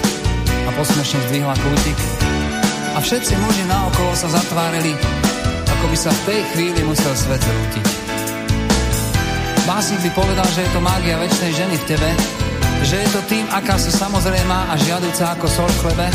a 0.66 0.70
posmešne 0.74 1.22
zdvihla 1.30 1.54
kútik. 1.54 1.94
A 2.94 2.98
všetci 2.98 3.38
muži 3.38 3.62
naokolo 3.70 4.10
sa 4.18 4.26
zatvárili, 4.26 4.90
ako 5.70 5.84
by 5.86 5.94
sa 5.94 6.10
v 6.10 6.22
tej 6.26 6.40
chvíli 6.50 6.82
musel 6.82 7.14
svet 7.14 7.38
zrútiť. 7.38 7.86
Básnik 9.70 10.02
by 10.02 10.10
povedal, 10.18 10.48
že 10.50 10.66
je 10.66 10.70
to 10.74 10.82
mágia 10.82 11.14
väčšnej 11.14 11.52
ženy 11.54 11.76
v 11.78 11.88
tebe, 11.94 12.10
že 12.82 13.06
je 13.06 13.08
to 13.14 13.20
tým, 13.30 13.46
aká 13.54 13.78
si 13.78 13.94
samozrejmá 13.94 14.66
a 14.66 14.74
žiaduca 14.82 15.38
ako 15.38 15.46
sol 15.46 15.70
v 15.78 15.80
chlebe. 15.86 16.06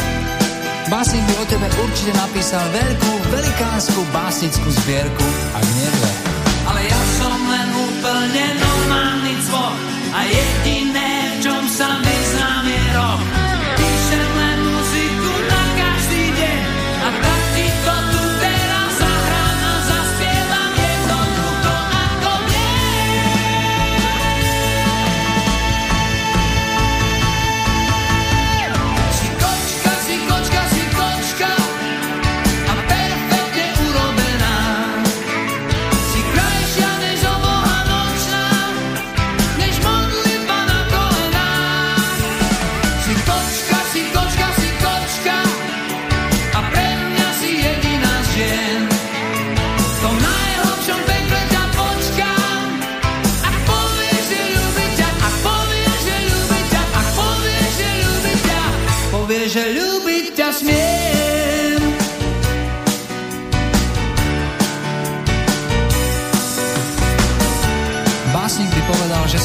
Básnik 0.91 1.23
by 1.23 1.33
o 1.39 1.45
tebe 1.47 1.71
určite 1.71 2.11
napísal 2.19 2.67
veľkú, 2.67 3.11
velikánsku 3.31 4.03
básnickú 4.11 4.67
zbierku, 4.83 5.27
ak 5.55 5.63
nie 5.79 5.87
dve. 5.87 6.11
Ale 6.67 6.83
ja 6.83 7.01
som 7.15 7.39
len 7.47 7.67
úplne 7.79 8.64
cvok 10.15 10.54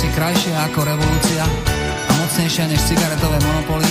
si 0.01 0.09
krajšia 0.17 0.57
ako 0.73 0.81
revolúcia 0.81 1.45
a 2.09 2.13
mocnejšia 2.25 2.73
než 2.73 2.81
cigaretové 2.89 3.37
monopoly, 3.37 3.85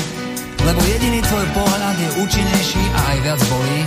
lebo 0.65 0.81
jediný 0.89 1.21
tvoj 1.21 1.45
pohľad 1.53 1.95
je 2.01 2.09
účinnejší 2.25 2.81
a 2.97 2.99
aj 3.13 3.17
viac 3.29 3.41
bolí, 3.45 3.81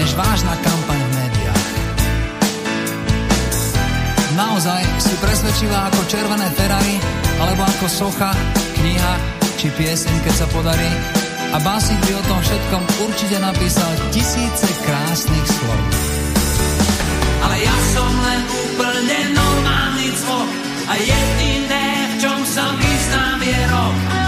než 0.00 0.16
vážna 0.16 0.56
kampaň 0.64 0.96
v 0.96 1.10
médiách. 1.20 1.68
Naozaj 4.40 4.82
si 5.04 5.14
presvedčila 5.20 5.92
ako 5.92 6.00
červené 6.08 6.48
Ferrari, 6.56 6.96
alebo 7.44 7.60
ako 7.68 7.86
socha, 7.92 8.32
kniha 8.80 9.12
či 9.60 9.68
pieseň, 9.76 10.16
keď 10.24 10.34
sa 10.40 10.46
podarí, 10.48 10.90
a 11.52 11.60
básnik 11.60 12.00
by 12.08 12.12
o 12.16 12.22
tom 12.24 12.40
všetkom 12.40 12.82
určite 13.04 13.36
napísal 13.36 13.92
tisíce 14.08 14.68
krásnych 14.80 15.44
slov. 15.60 15.80
Ale 17.44 17.56
ja 17.60 17.76
som 17.92 18.12
len 18.16 18.40
úplne 18.48 19.18
normálny 19.36 20.08
cvok 20.24 20.69
a 20.90 20.98
jediné, 20.98 21.86
v 22.10 22.14
čom 22.18 22.42
sa 22.42 22.74
vyznám 22.74 23.38
je 23.46 23.58
rok. 23.70 24.19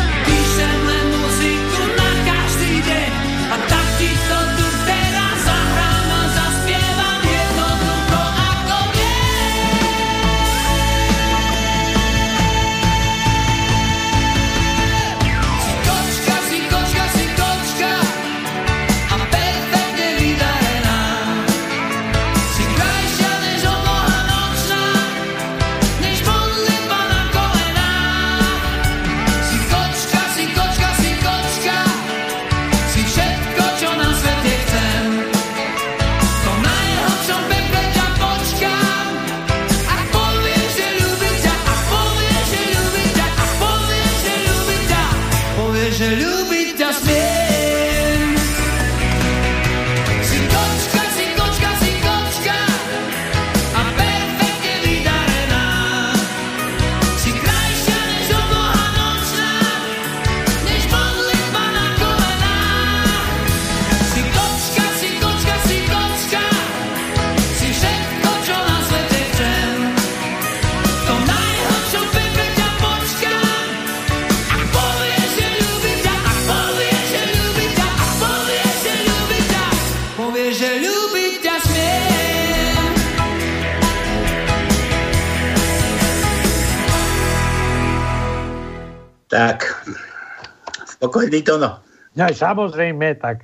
Spokojný 91.03 91.43
to 91.43 91.59
no. 91.59 91.83
Samozrejme, 92.15 93.19
tak 93.19 93.43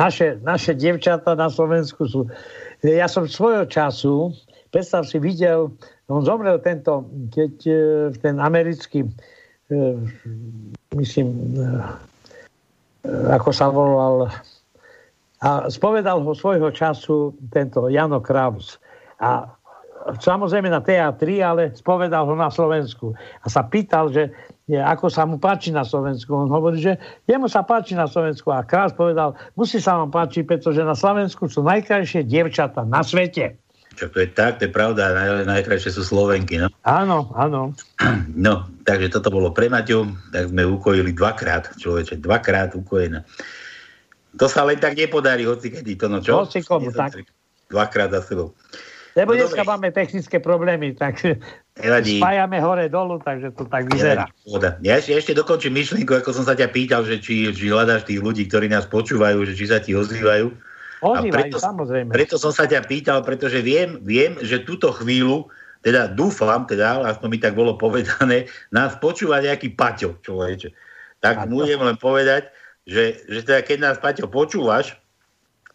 naše, 0.00 0.40
naše 0.40 0.72
dievčatá 0.72 1.36
na 1.36 1.52
Slovensku 1.52 2.08
sú... 2.08 2.24
Ja 2.80 3.04
som 3.04 3.28
svojho 3.28 3.68
času, 3.68 4.32
predstav 4.72 5.04
si, 5.04 5.20
videl, 5.20 5.68
on 6.08 6.24
zomrel 6.24 6.56
tento, 6.64 7.04
keď 7.32 7.54
e, 7.68 7.76
ten 8.16 8.40
americký, 8.40 9.04
e, 9.04 9.80
myslím, 10.96 11.28
e, 11.56 11.68
ako 13.28 13.50
sa 13.52 13.68
volal, 13.68 14.32
a 15.44 15.68
spovedal 15.68 16.24
ho 16.24 16.32
svojho 16.32 16.72
času 16.72 17.36
tento 17.52 17.92
Jano 17.92 18.24
Kraus. 18.24 18.80
A 19.20 19.48
samozrejme 20.16 20.72
na 20.72 20.80
teatri, 20.80 21.44
ale 21.44 21.72
spovedal 21.76 22.24
ho 22.24 22.32
na 22.36 22.48
Slovensku. 22.48 23.12
A 23.16 23.46
sa 23.52 23.64
pýtal, 23.64 24.08
že 24.08 24.32
je, 24.64 24.80
ako 24.80 25.12
sa 25.12 25.28
mu 25.28 25.36
páči 25.36 25.68
na 25.68 25.84
Slovensku. 25.84 26.32
On 26.32 26.48
hovorí, 26.48 26.80
že 26.80 26.96
jemu 27.28 27.52
sa 27.52 27.60
páči 27.60 27.92
na 27.92 28.08
Slovensku. 28.08 28.48
A 28.48 28.64
Krás 28.64 28.96
povedal, 28.96 29.36
musí 29.60 29.76
sa 29.76 30.00
vám 30.00 30.08
páčiť, 30.08 30.48
pretože 30.48 30.80
na 30.80 30.96
Slovensku 30.96 31.52
sú 31.52 31.60
najkrajšie 31.60 32.24
dievčata 32.24 32.88
na 32.88 33.04
svete. 33.04 33.60
Čo 33.94 34.10
to 34.10 34.26
je 34.26 34.28
tak, 34.34 34.58
to 34.58 34.66
je 34.66 34.72
pravda, 34.74 35.14
naj, 35.14 35.46
najkrajšie 35.46 35.94
sú 35.94 36.02
Slovenky, 36.02 36.58
no. 36.58 36.66
Áno, 36.82 37.30
áno. 37.38 37.70
No, 38.34 38.66
takže 38.82 39.14
toto 39.14 39.30
bolo 39.30 39.54
pre 39.54 39.70
Maťu, 39.70 40.10
tak 40.34 40.50
sme 40.50 40.66
ukojili 40.66 41.14
dvakrát, 41.14 41.78
človeče, 41.78 42.18
dvakrát 42.18 42.74
ukojená. 42.74 43.22
To 44.34 44.50
sa 44.50 44.66
len 44.66 44.82
tak 44.82 44.98
nepodarí, 44.98 45.46
hoci 45.46 45.70
kedy 45.70 45.94
to, 45.94 46.10
no 46.10 46.18
čo? 46.18 46.42
Hoci 46.42 46.66
komu, 46.66 46.90
tak. 46.90 47.22
Dvakrát 47.70 48.10
za 48.10 48.26
sebou. 48.26 48.50
Lebo 49.14 49.30
No 49.34 49.46
dneska 49.46 49.62
dobre. 49.62 49.70
máme 49.70 49.88
technické 49.94 50.42
problémy, 50.42 50.90
tak 50.98 51.22
Nevadí. 51.78 52.18
spájame 52.18 52.58
hore 52.58 52.90
dolu, 52.90 53.22
takže 53.22 53.54
to 53.54 53.62
tak 53.70 53.86
vyzerá. 53.86 54.26
Ja 54.82 54.98
ešte, 54.98 55.14
ešte 55.14 55.32
dokončím 55.38 55.78
myšlienku, 55.78 56.10
ako 56.18 56.34
som 56.34 56.44
sa 56.46 56.58
ťa 56.58 56.74
pýtal, 56.74 57.06
že 57.06 57.22
či, 57.22 57.46
či 57.54 57.70
hľadáš 57.70 58.10
tých 58.10 58.18
ľudí, 58.18 58.50
ktorí 58.50 58.66
nás 58.66 58.90
počúvajú, 58.90 59.46
že 59.46 59.54
či 59.54 59.70
sa 59.70 59.78
ti 59.78 59.94
ozývajú. 59.94 60.50
Ozývajú, 61.04 61.30
preto, 61.30 61.56
samozrejme. 61.62 62.10
Preto 62.10 62.36
som 62.42 62.50
sa 62.50 62.66
ťa 62.66 62.82
pýtal, 62.90 63.22
pretože 63.22 63.62
viem, 63.62 64.02
viem, 64.02 64.34
že 64.42 64.66
túto 64.66 64.90
chvíľu, 64.90 65.46
teda 65.86 66.10
dúfam, 66.10 66.66
teda, 66.66 67.06
aspoň 67.06 67.28
mi 67.30 67.38
tak 67.38 67.54
bolo 67.54 67.78
povedané, 67.78 68.50
nás 68.74 68.98
počúva 68.98 69.38
nejaký 69.38 69.78
Paťo, 69.78 70.18
človeče. 70.26 70.74
Tak 71.22 71.46
môžem 71.46 71.78
len 71.78 71.94
povedať, 72.00 72.50
že, 72.82 73.22
že 73.30 73.46
teda 73.46 73.62
keď 73.62 73.78
nás 73.78 73.96
Paťo 74.02 74.26
počúvaš, 74.26 74.98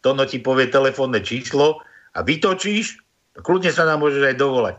to 0.04 0.12
no 0.12 0.28
ti 0.28 0.44
povie 0.44 0.68
telefónne 0.68 1.24
číslo 1.24 1.80
a 2.16 2.20
vytočíš, 2.26 3.00
kľudne 3.42 3.72
sa 3.74 3.84
nám 3.88 4.04
môžeš 4.04 4.24
aj 4.34 4.36
dovolať. 4.38 4.76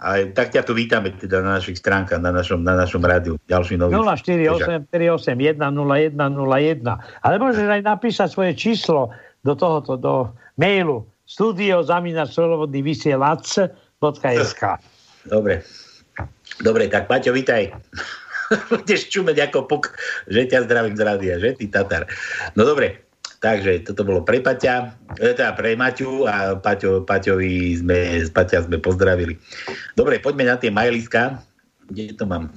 A 0.00 0.24
tak 0.32 0.56
ťa 0.56 0.64
tu 0.64 0.72
vítame 0.72 1.12
teda 1.12 1.44
na 1.44 1.60
našich 1.60 1.76
stránkach, 1.76 2.24
na 2.24 2.32
našom, 2.32 2.64
na 2.64 2.72
našom 2.72 3.04
rádiu. 3.04 3.36
Ďalší 3.52 3.76
nový. 3.76 3.92
048 4.00 4.88
381 4.88 5.60
0101. 5.60 7.20
Ale 7.20 7.34
môžeš 7.36 7.68
aj 7.68 7.82
napísať 7.84 8.28
svoje 8.32 8.56
číslo 8.56 9.12
do 9.44 9.52
tohoto, 9.52 10.00
do 10.00 10.32
mailu 10.56 11.04
studio 11.28 11.84
slobodný 11.84 12.80
vysielač.sk 12.80 14.62
Dobre. 15.28 15.60
Dobre, 16.64 16.88
tak 16.88 17.04
Paťo, 17.04 17.36
vítaj. 17.36 17.68
Budeš 18.72 19.12
čumeť 19.12 19.52
ako 19.52 19.68
puk, 19.68 19.94
že 20.26 20.48
ťa 20.48 20.66
zdravím 20.66 20.96
z 20.96 21.02
rádia, 21.04 21.34
že 21.38 21.54
ty 21.54 21.68
Tatar. 21.70 22.08
No 22.58 22.66
dobre, 22.66 23.09
takže 23.40 23.88
toto 23.88 24.04
bolo 24.04 24.20
pre 24.20 24.44
Paťa, 24.44 24.94
e, 25.16 25.32
teda 25.32 25.56
pre 25.56 25.72
Maťu 25.74 26.28
a 26.28 26.54
Paťo, 26.60 27.02
Paťovi 27.08 27.80
sme, 27.80 28.24
Paťa 28.28 28.68
sme 28.68 28.76
pozdravili. 28.78 29.34
Dobre, 29.96 30.20
poďme 30.20 30.52
na 30.52 30.56
tie 30.60 30.68
majliska. 30.68 31.40
Kde 31.88 32.14
to 32.14 32.28
mám? 32.28 32.52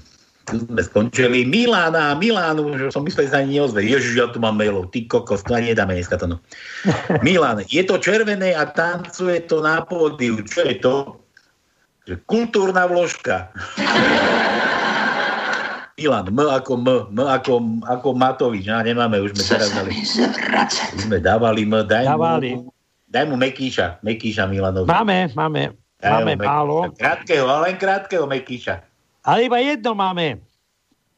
Tu 0.52 0.60
sme 0.60 0.84
skončili. 0.84 1.48
Milána, 1.48 2.20
Milánu, 2.20 2.76
že 2.76 2.92
som 2.92 3.08
myslel, 3.08 3.26
že 3.26 3.32
sa 3.32 3.40
ani 3.40 3.64
neozve. 3.64 3.80
Ježiš, 3.80 4.20
ja 4.20 4.28
tu 4.28 4.44
mám 4.44 4.60
mailov. 4.60 4.92
Ty 4.92 5.08
kokos, 5.08 5.48
to 5.48 5.56
ani 5.56 5.72
nedáme 5.72 5.96
dneska 5.96 6.20
to 6.20 6.28
no. 6.28 6.38
Milán, 7.26 7.64
je 7.64 7.80
to 7.88 7.96
červené 7.96 8.52
a 8.52 8.68
tancuje 8.68 9.48
to 9.48 9.64
na 9.64 9.88
pódiu. 9.88 10.44
Čo 10.44 10.68
je 10.68 10.76
to? 10.84 10.96
Kultúrna 12.28 12.84
vložka. 12.92 13.56
Milan, 16.04 16.28
M 16.28 16.40
ako 16.44 16.72
M, 16.76 16.88
M 17.16 17.20
ako, 17.24 17.54
ako 17.88 18.08
Matovič, 18.12 18.68
no, 18.68 18.84
nemáme, 18.84 19.24
už 19.24 19.32
sme 19.40 19.44
teraz 19.56 19.72
dali. 19.72 19.96
Už 19.96 21.08
sme 21.08 21.24
dávali 21.24 21.64
M, 21.64 21.80
daj 21.88 22.04
Dávali. 22.12 22.60
mu, 22.60 22.68
daj 23.08 23.24
mu 23.32 23.40
Mekíša, 23.40 24.04
Mekíša 24.04 24.52
Milanovi. 24.52 24.92
Máme, 24.92 25.32
máme. 25.32 25.72
Daj 26.04 26.12
Máme 26.12 26.36
Mekíša. 26.36 26.52
málo. 26.52 26.76
Krátkeho, 27.00 27.48
ale 27.48 27.72
len 27.72 27.76
krátkeho 27.80 28.28
Mekíša. 28.28 28.84
Ale 29.24 29.48
iba 29.48 29.64
jedno 29.64 29.96
máme. 29.96 30.44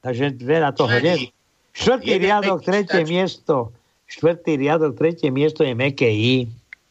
Takže 0.05 0.37
veľa 0.37 0.77
toho 0.77 0.93
nie. 1.01 1.33
Štvrtý 1.73 2.21
riadok, 2.21 2.61
tretie 2.61 3.01
miesto. 3.09 3.73
Štvrtý 4.05 4.61
riadok, 4.61 4.93
tretie 4.93 5.33
miesto 5.33 5.65
je 5.65 5.73
meké 5.73 6.05
I. 6.13 6.45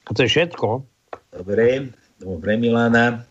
A 0.05 0.11
to 0.11 0.27
je 0.27 0.35
všetko. 0.35 0.83
Dobre, 1.31 1.95
pre 2.43 2.55
Milana. 2.59 3.23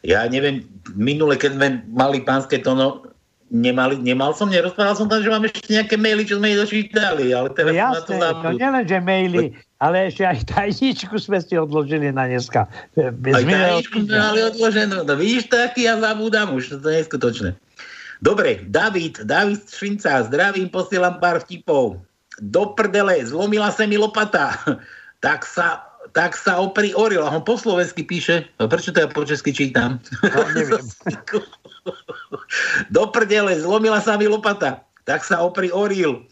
Ja 0.00 0.24
neviem, 0.24 0.64
minule, 0.96 1.36
keď 1.36 1.50
sme 1.60 1.68
mali 1.92 2.24
pánske 2.24 2.64
tono, 2.64 3.04
nemali, 3.48 3.96
nemal 4.00 4.36
som, 4.36 4.48
nerozprával 4.52 4.96
som 4.96 5.08
tam, 5.08 5.24
že 5.24 5.32
máme 5.32 5.48
ešte 5.48 5.72
nejaké 5.72 5.96
maily, 5.96 6.28
čo 6.28 6.36
sme 6.36 6.52
nedočítali, 6.52 7.32
ale 7.32 7.48
teraz 7.56 7.72
som 7.72 7.92
na 7.92 8.00
to 8.04 8.12
Jasné, 8.12 8.20
zabudol. 8.20 8.52
nielen, 8.60 8.84
že 8.84 8.98
maily, 9.00 9.44
ale 9.80 9.96
ešte 10.12 10.22
aj 10.28 10.38
tajničku 10.52 11.16
sme 11.16 11.38
si 11.40 11.54
odložili 11.56 12.12
na 12.12 12.28
dneska. 12.28 12.68
Bez 12.94 13.32
Aj 13.32 13.44
tajničku 13.44 13.96
sme 14.04 14.16
mali 14.16 14.40
odloženú. 14.44 14.96
No 15.08 15.14
vidíš, 15.16 15.48
taký 15.48 15.88
ja 15.88 15.96
zabúdam 15.96 16.52
už, 16.52 16.78
to 16.78 16.86
je 16.88 17.00
neskutočné. 17.02 17.50
Dobre, 18.18 18.66
David, 18.66 19.22
David 19.24 19.62
Švinca, 19.70 20.26
zdravím, 20.26 20.68
posielam 20.68 21.22
pár 21.22 21.40
vtipov. 21.46 22.02
Do 22.42 22.74
prdele, 22.74 23.22
zlomila 23.22 23.70
sa 23.70 23.86
mi 23.86 23.96
lopata. 23.98 24.58
tak 25.24 25.46
sa, 25.46 25.87
tak 26.18 26.34
sa 26.34 26.58
opri 26.58 26.90
oril. 26.98 27.22
A 27.22 27.30
on 27.30 27.46
po 27.46 27.54
slovensky 27.54 28.02
píše. 28.02 28.42
A 28.58 28.66
prečo 28.66 28.90
to 28.90 28.98
ja 28.98 29.06
po 29.06 29.22
česky 29.22 29.54
čítam? 29.54 30.02
No, 30.26 30.42
neviem. 30.50 30.82
Do 32.94 33.06
prdele, 33.14 33.54
zlomila 33.54 34.02
sa 34.02 34.18
mi 34.18 34.26
lopata. 34.26 34.82
Tak 35.06 35.22
sa 35.22 35.38
opri 35.46 35.70
oril. 35.70 36.26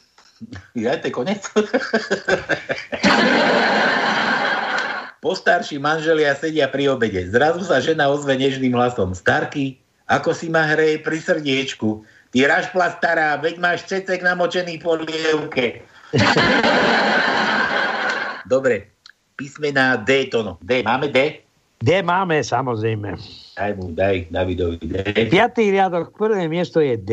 Ja, 0.74 0.98
to 0.98 1.06
je 1.06 1.14
konec. 1.14 1.46
Postarší 5.24 5.78
manželia 5.78 6.34
sedia 6.34 6.66
pri 6.66 6.90
obede. 6.90 7.22
Zrazu 7.30 7.62
sa 7.62 7.78
žena 7.78 8.10
ozve 8.10 8.34
nežným 8.34 8.74
hlasom. 8.74 9.14
Starky, 9.14 9.78
ako 10.10 10.34
si 10.34 10.50
ma 10.50 10.66
hrej 10.66 11.06
pri 11.06 11.22
srdiečku. 11.22 12.02
Ty 12.34 12.50
rašpla 12.50 12.98
stará, 12.98 13.38
veď 13.38 13.62
máš 13.62 13.86
cecek 13.86 14.18
namočený 14.26 14.82
po 14.82 14.98
lievke. 14.98 15.86
Dobre, 18.52 18.95
písmená 19.36 20.00
D 20.00 20.26
to 20.32 20.42
no. 20.42 20.52
D, 20.64 20.82
máme 20.82 21.12
D? 21.12 21.44
D 21.76 21.90
máme, 22.00 22.40
samozrejme. 22.40 23.20
Daj 23.56 23.72
mu, 23.76 23.92
daj 23.92 24.32
Davidovi 24.32 24.80
D. 24.80 24.96
Piatý 25.28 25.68
riadok, 25.68 26.16
prvé 26.16 26.48
miesto 26.48 26.80
je 26.80 26.96
D. 26.96 27.12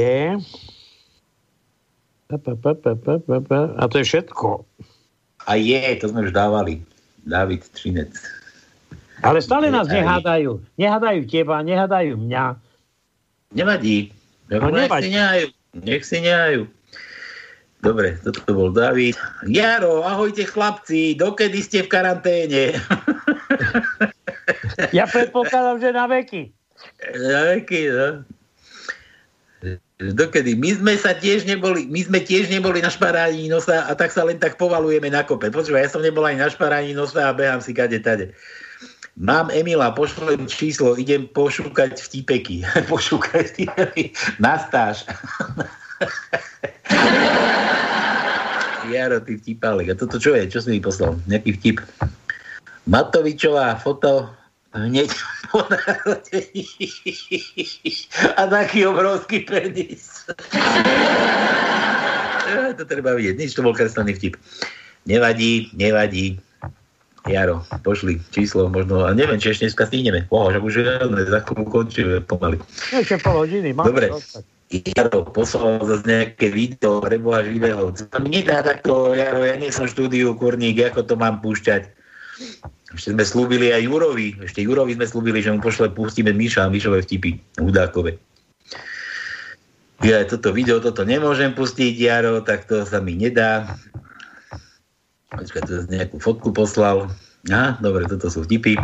A 3.77 3.83
to 3.91 3.95
je 3.99 4.05
všetko. 4.07 4.63
A 5.43 5.51
je, 5.59 5.83
to 5.99 6.09
sme 6.09 6.23
už 6.25 6.31
dávali. 6.31 6.79
David 7.23 7.63
Třinec. 7.71 8.15
Ale 9.23 9.39
stále 9.39 9.71
nás 9.71 9.87
Aj. 9.87 9.95
nehádajú. 9.95 10.59
Nehádajú 10.75 11.21
teba, 11.31 11.63
nehádajú 11.63 12.19
mňa. 12.19 12.59
Nevadí. 13.55 14.11
No, 14.51 14.67
nech 14.67 14.91
nevadí. 14.91 15.07
si 15.07 15.09
nehajú. 15.15 15.45
Nech 15.79 16.03
si 16.03 16.17
nehajú. 16.19 16.61
Dobre, 17.83 18.15
toto 18.23 18.39
bol 18.55 18.71
David. 18.71 19.19
Jaro, 19.51 20.07
ahojte 20.07 20.47
chlapci, 20.47 21.19
dokedy 21.19 21.59
ste 21.59 21.83
v 21.83 21.91
karanténe? 21.91 22.71
Ja 24.91 25.07
predpokladám, 25.07 25.79
že 25.79 25.89
na 25.95 26.05
veky. 26.09 26.51
Na 27.15 27.55
veky, 27.55 27.81
no. 27.89 28.07
Dokedy? 30.01 30.59
My 30.59 30.75
sme 30.75 30.93
sa 30.99 31.15
tiež 31.15 31.47
neboli, 31.47 31.87
my 31.87 32.03
sme 32.03 32.19
tiež 32.19 32.51
neboli 32.51 32.83
na 32.83 32.91
šparáni 32.91 33.47
nosa 33.47 33.87
a 33.87 33.95
tak 33.95 34.11
sa 34.11 34.27
len 34.27 34.41
tak 34.41 34.59
povalujeme 34.59 35.07
na 35.07 35.23
kope. 35.23 35.47
Počúvaj, 35.47 35.87
ja 35.87 35.93
som 35.93 36.03
nebol 36.03 36.25
ani 36.27 36.41
na 36.41 36.51
šparáni 36.51 36.91
nosa 36.91 37.31
a 37.31 37.37
behám 37.37 37.63
si 37.63 37.71
kade 37.71 38.03
tade. 38.03 38.35
Mám 39.15 39.53
Emila, 39.53 39.93
pošlem 39.93 40.49
číslo, 40.49 40.97
idem 40.97 41.29
pošúkať 41.31 42.01
vtipeky. 42.01 42.65
pošúkať 42.91 43.53
vtipeky. 43.53 44.11
Na 44.41 44.59
stáž. 44.59 45.07
Jaro, 48.91 49.19
ty 49.23 49.39
vtipálek. 49.39 49.93
A 49.93 49.95
toto 49.95 50.19
čo 50.19 50.35
je? 50.35 50.47
Čo 50.49 50.59
si 50.63 50.75
mi 50.75 50.81
poslal? 50.83 51.15
Nejaký 51.29 51.55
vtip? 51.59 51.77
Matovičová 52.83 53.79
foto 53.79 54.27
hneď 54.75 55.09
po 55.51 55.63
narodení. 55.69 56.67
A 58.35 58.41
taký 58.49 58.89
obrovský 58.89 59.47
penis. 59.47 60.27
Ja, 62.49 62.73
to 62.79 62.83
treba 62.83 63.15
vidieť. 63.15 63.35
Nič, 63.39 63.55
to 63.55 63.63
bol 63.63 63.77
kreslený 63.77 64.17
vtip. 64.17 64.35
Nevadí, 65.07 65.71
nevadí. 65.77 66.39
Jaro, 67.23 67.63
pošli 67.87 68.19
číslo, 68.35 68.67
možno, 68.67 69.07
a 69.07 69.15
neviem, 69.15 69.39
či 69.39 69.55
ešte 69.55 69.71
dneska 69.71 69.87
stihneme. 69.87 70.27
Oho, 70.27 70.51
že 70.51 70.59
už 70.59 70.73
je, 70.75 70.83
za 71.31 71.39
chvíľu 71.47 71.63
končíme 71.71 72.19
pomaly. 72.27 72.59
Ešte 72.91 73.15
pol 73.23 73.47
hodiny, 73.47 73.71
Dobre. 73.71 74.11
Jaro, 74.81 75.21
poslal 75.29 75.77
zase 75.85 76.05
nejaké 76.09 76.49
video 76.49 76.97
preboha 76.97 77.45
živého. 77.45 77.93
To 77.93 78.17
mi 78.17 78.41
nedá 78.41 78.65
takto, 78.65 79.13
Jaro, 79.13 79.45
ja 79.45 79.53
nie 79.53 79.69
som 79.69 79.85
štúdiu 79.85 80.33
kurník, 80.33 80.81
ako 80.81 81.05
to 81.05 81.13
mám 81.13 81.45
púšťať. 81.45 81.93
Ešte 82.93 83.13
sme 83.13 83.25
slúbili 83.25 83.69
aj 83.69 83.85
Jurovi, 83.85 84.33
ešte 84.41 84.65
Jurovi 84.65 84.97
sme 84.97 85.05
slúbili, 85.05 85.45
že 85.45 85.53
mu 85.53 85.61
pošle, 85.61 85.93
pustíme 85.93 86.33
Miša, 86.33 86.73
Mišové 86.73 87.05
vtipy, 87.05 87.37
hudákové. 87.61 88.17
Ja 90.01 90.25
toto 90.25 90.49
video, 90.49 90.81
toto 90.81 91.05
nemôžem 91.05 91.53
pustiť, 91.53 91.93
Jaro, 91.93 92.41
tak 92.41 92.65
to 92.65 92.81
sa 92.89 92.97
mi 92.97 93.13
nedá. 93.13 93.77
Počkaj, 95.33 95.61
to 95.65 95.85
nejakú 95.89 96.17
fotku 96.17 96.49
poslal. 96.53 97.09
Aha, 97.49 97.77
dobre, 97.81 98.05
toto 98.09 98.29
sú 98.29 98.45
vtipy. 98.45 98.77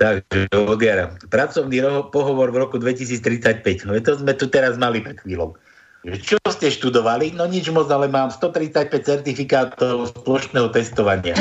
Takže 0.00 0.48
od 0.56 0.80
Jara. 0.80 1.12
Pracovný 1.28 1.84
pohovor 2.08 2.48
v 2.48 2.64
roku 2.64 2.80
2035. 2.80 3.84
No, 3.84 3.92
to 4.00 4.16
sme 4.16 4.32
tu 4.32 4.48
teraz 4.48 4.80
mali 4.80 5.04
pred 5.04 5.20
chvíľou. 5.20 5.60
Čo 6.00 6.40
ste 6.48 6.72
študovali? 6.72 7.36
No 7.36 7.44
nič 7.44 7.68
moc, 7.68 7.92
ale 7.92 8.08
mám 8.08 8.32
135 8.32 8.88
certifikátov 9.04 10.08
spoločného 10.16 10.72
testovania. 10.72 11.36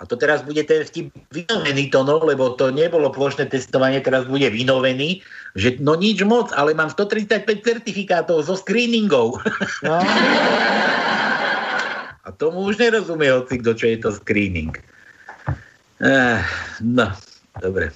A 0.00 0.08
to 0.08 0.16
teraz 0.16 0.40
bude 0.40 0.64
ten 0.64 0.82
vtip 0.88 1.12
vynovený 1.36 1.92
to, 1.92 2.00
no, 2.00 2.18
lebo 2.24 2.56
to 2.56 2.72
nebolo 2.72 3.12
plošné 3.12 3.52
testovanie, 3.52 4.00
teraz 4.00 4.24
bude 4.24 4.48
vynovený, 4.48 5.20
že 5.54 5.76
no 5.78 5.94
nič 5.94 6.24
moc, 6.24 6.48
ale 6.56 6.72
mám 6.72 6.88
135 6.88 7.44
certifikátov 7.44 8.40
so 8.42 8.56
screeningov. 8.56 9.36
No. 9.84 10.00
A 12.24 12.28
tomu 12.34 12.64
už 12.66 12.80
nerozumie 12.80 13.28
hoci 13.28 13.60
kto, 13.60 13.76
čo 13.76 13.86
je 13.92 13.98
to 14.00 14.10
screening. 14.16 14.72
Eh, 16.02 16.42
no, 16.82 17.14
dobre. 17.62 17.94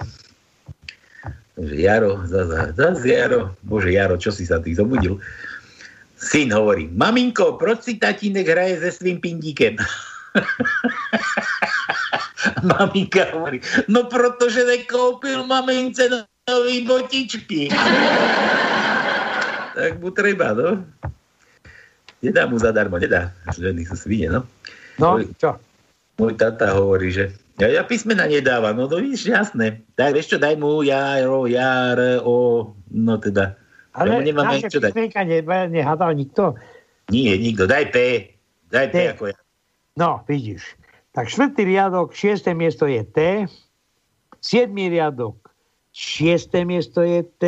Takže 1.58 1.74
Jaro, 1.74 2.22
zase, 2.22 2.70
zase 2.78 3.08
Jaro. 3.08 3.50
Bože, 3.66 3.90
Jaro, 3.90 4.14
čo 4.14 4.30
si 4.30 4.46
sa 4.46 4.62
ty 4.62 4.78
zobudil? 4.78 5.18
Syn 6.14 6.54
hovorí, 6.54 6.86
maminko, 6.94 7.58
proč 7.58 7.82
si 7.82 7.98
tatínek 7.98 8.46
hraje 8.46 8.80
se 8.80 8.92
svým 8.92 9.20
pindíkem? 9.20 9.76
Maminka 12.62 13.26
hovorí, 13.34 13.60
no 13.88 14.04
protože 14.04 14.64
nekoupil 14.64 15.46
mamince 15.46 16.08
nový 16.48 16.86
botičky. 16.86 17.68
tak 19.74 20.00
mu 20.00 20.10
treba, 20.10 20.54
no. 20.54 20.84
Nedá 22.22 22.46
mu 22.46 22.58
zadarmo, 22.58 22.98
nedá. 22.98 23.32
Ženy 23.52 23.86
sú 23.86 23.96
svine, 23.96 24.30
no. 24.30 24.46
No, 24.96 25.20
čo? 25.36 25.60
Môj 26.16 26.32
tata 26.40 26.72
hovorí, 26.72 27.12
že 27.12 27.28
ja, 27.56 27.66
ja 27.72 27.82
písmena 27.88 28.28
nedáva, 28.28 28.76
no 28.76 28.84
to 28.84 29.00
vidíš, 29.00 29.32
jasné. 29.32 29.80
Tak 29.96 30.12
vieš 30.12 30.36
čo, 30.36 30.38
daj 30.40 30.60
mu 30.60 30.84
jaro, 30.84 31.48
jar, 31.48 31.96
o, 32.20 32.70
no 32.92 33.14
teda. 33.16 33.56
Ale 33.96 34.20
Lebo 34.20 34.28
nemáme 34.28 34.60
naše 34.60 34.68
čo 34.68 34.80
dať. 34.80 34.92
písmenka 34.92 35.24
ne, 35.24 35.40
nehádal 35.72 36.12
nikto. 36.12 36.52
Nie, 37.08 37.40
nikto, 37.40 37.64
daj 37.64 37.88
P. 37.88 37.96
Daj 38.68 38.86
P 38.92 38.94
P. 38.94 38.98
ako 39.16 39.24
ja. 39.32 39.38
No, 39.96 40.20
vidíš. 40.28 40.76
Tak 41.16 41.32
štvrtý 41.32 41.64
riadok, 41.64 42.12
šiesté 42.12 42.52
miesto 42.52 42.84
je 42.84 43.00
T. 43.08 43.48
Siedmý 44.44 44.92
riadok, 44.92 45.40
šiesté 45.96 46.68
miesto 46.68 47.00
je 47.00 47.24
T. 47.40 47.44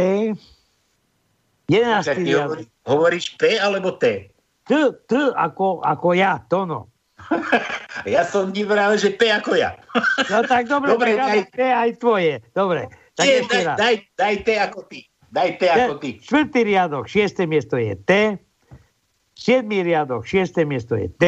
Jedenáctý 1.68 2.24
riadok, 2.24 2.64
hovorí, 2.64 2.64
hovoríš 2.88 3.36
P 3.36 3.60
alebo 3.60 3.92
T? 4.00 4.32
T, 4.64 4.72
T 5.04 5.12
ako, 5.36 5.84
ako 5.84 6.16
ja, 6.16 6.40
Tono. 6.48 6.88
Ja 8.06 8.22
som 8.22 8.50
ti 8.50 8.62
vravel, 8.62 8.96
že 8.96 9.10
P 9.10 9.28
ako 9.28 9.52
ja. 9.54 9.74
No 10.30 10.40
tak 10.42 10.64
dobre, 10.72 10.94
Dobre, 10.94 11.12
daj. 11.14 11.50
T 11.50 11.58
aj 11.60 11.90
tvoje. 11.98 12.40
Dobre, 12.52 12.86
tak 13.12 13.24
Nie, 13.24 13.42
daj, 13.42 13.62
raz. 13.64 13.76
daj, 13.76 13.94
daj 14.14 14.34
T 14.42 14.48
ako 14.54 14.80
ty. 14.86 14.98
Daj 15.28 15.50
T 15.56 15.62
ako 15.66 15.92
ty. 15.98 16.10
Štvrtý 16.18 16.60
riadok, 16.64 17.04
šiesté 17.04 17.44
miesto 17.44 17.76
je 17.76 17.92
T. 17.98 18.12
Siedmý 19.34 19.82
riadok, 19.82 20.24
šiesté 20.24 20.64
miesto 20.64 20.94
je 20.94 21.06
T. 21.10 21.24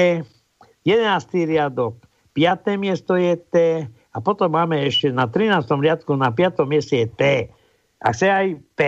Jedenáctý 0.83 1.45
riadok, 1.45 2.01
piaté 2.33 2.75
miesto 2.75 3.15
je 3.15 3.37
T. 3.37 3.57
A 4.11 4.19
potom 4.19 4.51
máme 4.51 4.81
ešte 4.83 5.13
na 5.13 5.29
13. 5.29 5.63
riadku 5.79 6.17
na 6.19 6.33
5. 6.33 6.65
mieste 6.67 6.97
je 6.97 7.07
T. 7.07 7.23
A 8.01 8.11
chce 8.11 8.27
aj 8.27 8.47
P? 8.75 8.81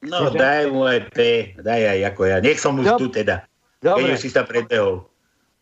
No, 0.00 0.32
daj 0.32 0.72
mu 0.72 0.88
aj 0.88 1.12
P. 1.12 1.18
Daj 1.60 1.82
aj 1.92 2.00
ako 2.08 2.22
ja. 2.24 2.36
Nech 2.40 2.56
som 2.56 2.78
už 2.78 2.86
Dob- 2.88 3.00
tu 3.02 3.06
teda. 3.12 3.44
Dobre. 3.80 4.12
Keď 4.12 4.16
už 4.16 4.22
si 4.22 4.30
sa 4.30 4.44
predbehol. 4.44 5.08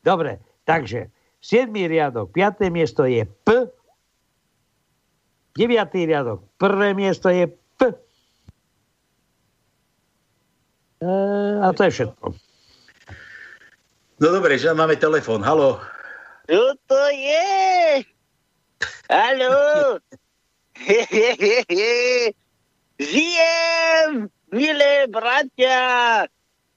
Dobre, 0.03 0.43
takže 0.67 1.11
7. 1.39 1.71
riadok, 1.71 2.35
5. 2.35 2.67
miesto 2.71 3.07
je 3.07 3.23
P. 3.25 3.49
9. 5.55 5.71
riadok, 6.07 6.43
prvé 6.59 6.95
miesto 6.95 7.31
je 7.31 7.47
P. 7.51 7.81
E, 11.03 11.11
a 11.63 11.71
to 11.71 11.81
je 11.87 11.91
všetko. 11.95 12.27
No 14.19 14.27
dobre, 14.35 14.59
že 14.59 14.75
máme 14.75 14.99
telefón. 14.99 15.47
Halo. 15.47 15.79
Čo 16.51 16.75
to 16.91 17.01
je? 17.15 18.03
Haló? 19.07 20.03
Žijem, 22.99 24.11
milé 24.51 25.07
bratia, 25.07 26.27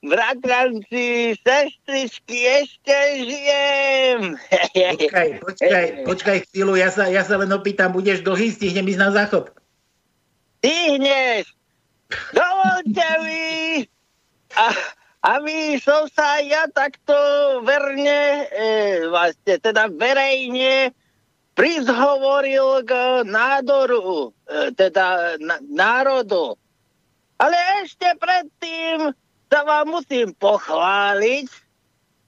bratranci, 0.02 1.38
sestričky, 1.46 2.38
ešte 2.66 2.98
žijem. 3.22 4.22
Počkaj, 4.98 5.30
počkaj, 5.46 5.86
počkaj 6.10 6.38
chvíľu, 6.50 6.74
ja 6.76 6.90
sa, 6.90 7.06
ja 7.08 7.22
sa 7.22 7.38
len 7.38 7.54
opýtam, 7.54 7.94
budeš 7.94 8.26
dlhý, 8.26 8.50
stihnem 8.50 8.90
ísť 8.90 9.02
na 9.02 9.10
záchod. 9.14 9.54
Stihneš. 10.62 11.54
Dovolte 12.36 13.08
mi, 13.24 13.86
a, 14.58 14.68
aby 15.38 15.80
som 15.80 16.10
sa 16.12 16.44
ja 16.44 16.68
takto 16.74 17.16
verne, 17.64 18.52
e, 18.52 19.08
vlastne 19.08 19.62
teda 19.62 19.88
verejne 19.96 20.92
prizhovoril 21.56 22.84
k 22.84 22.92
nádoru, 23.24 24.34
e, 24.50 24.74
teda 24.76 25.38
na, 25.40 25.62
národu. 25.72 26.58
Ale 27.40 27.58
ešte 27.86 28.12
predtým 28.18 29.16
sa 29.52 29.68
vám 29.68 30.00
musím 30.00 30.32
pochváliť, 30.40 31.52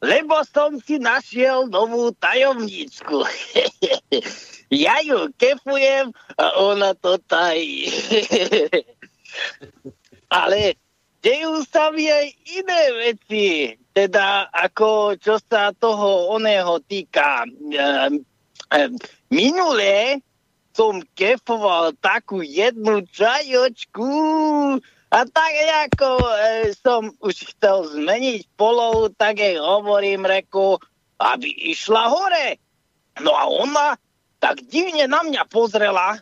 lebo 0.04 0.44
som 0.44 0.76
si 0.84 1.00
našiel 1.00 1.72
novú 1.72 2.12
tajomníčku. 2.20 3.24
ja 4.84 5.00
ju 5.00 5.32
kefujem 5.40 6.12
a 6.36 6.45
ona 6.60 6.91
to 7.00 7.16
tají. 7.32 7.88
Ale 10.44 10.76
dejú 11.24 11.64
sa 11.64 11.95
mi 11.95 12.12
aj 12.12 12.28
iné 12.44 12.84
veci, 13.08 13.80
teda 13.95 14.52
ako 14.52 15.16
čo 15.16 15.40
sa 15.48 15.72
toho 15.72 16.36
oného 16.36 16.84
týka. 16.84 17.48
Ehm, 17.72 18.28
ehm, 18.76 19.00
Minulé 19.32 20.20
som 20.76 21.00
kefoval 21.16 21.95
takú 22.04 22.44
jednu 22.44 23.08
čajočku 23.08 24.12
a 25.14 25.30
tak 25.30 25.53
ako 25.85 26.10
e, 26.26 26.73
som 26.73 27.14
už 27.22 27.53
chcel 27.53 27.85
zmeniť 27.85 28.49
polov, 28.57 29.14
tak 29.14 29.38
jej 29.38 29.61
hovorím, 29.61 30.26
reku, 30.26 30.81
aby 31.22 31.53
išla 31.69 32.10
hore. 32.10 32.57
No 33.22 33.38
a 33.38 33.45
ona 33.45 33.88
tak 34.41 34.65
divne 34.65 35.06
na 35.06 35.22
mňa 35.22 35.45
pozrela 35.53 36.18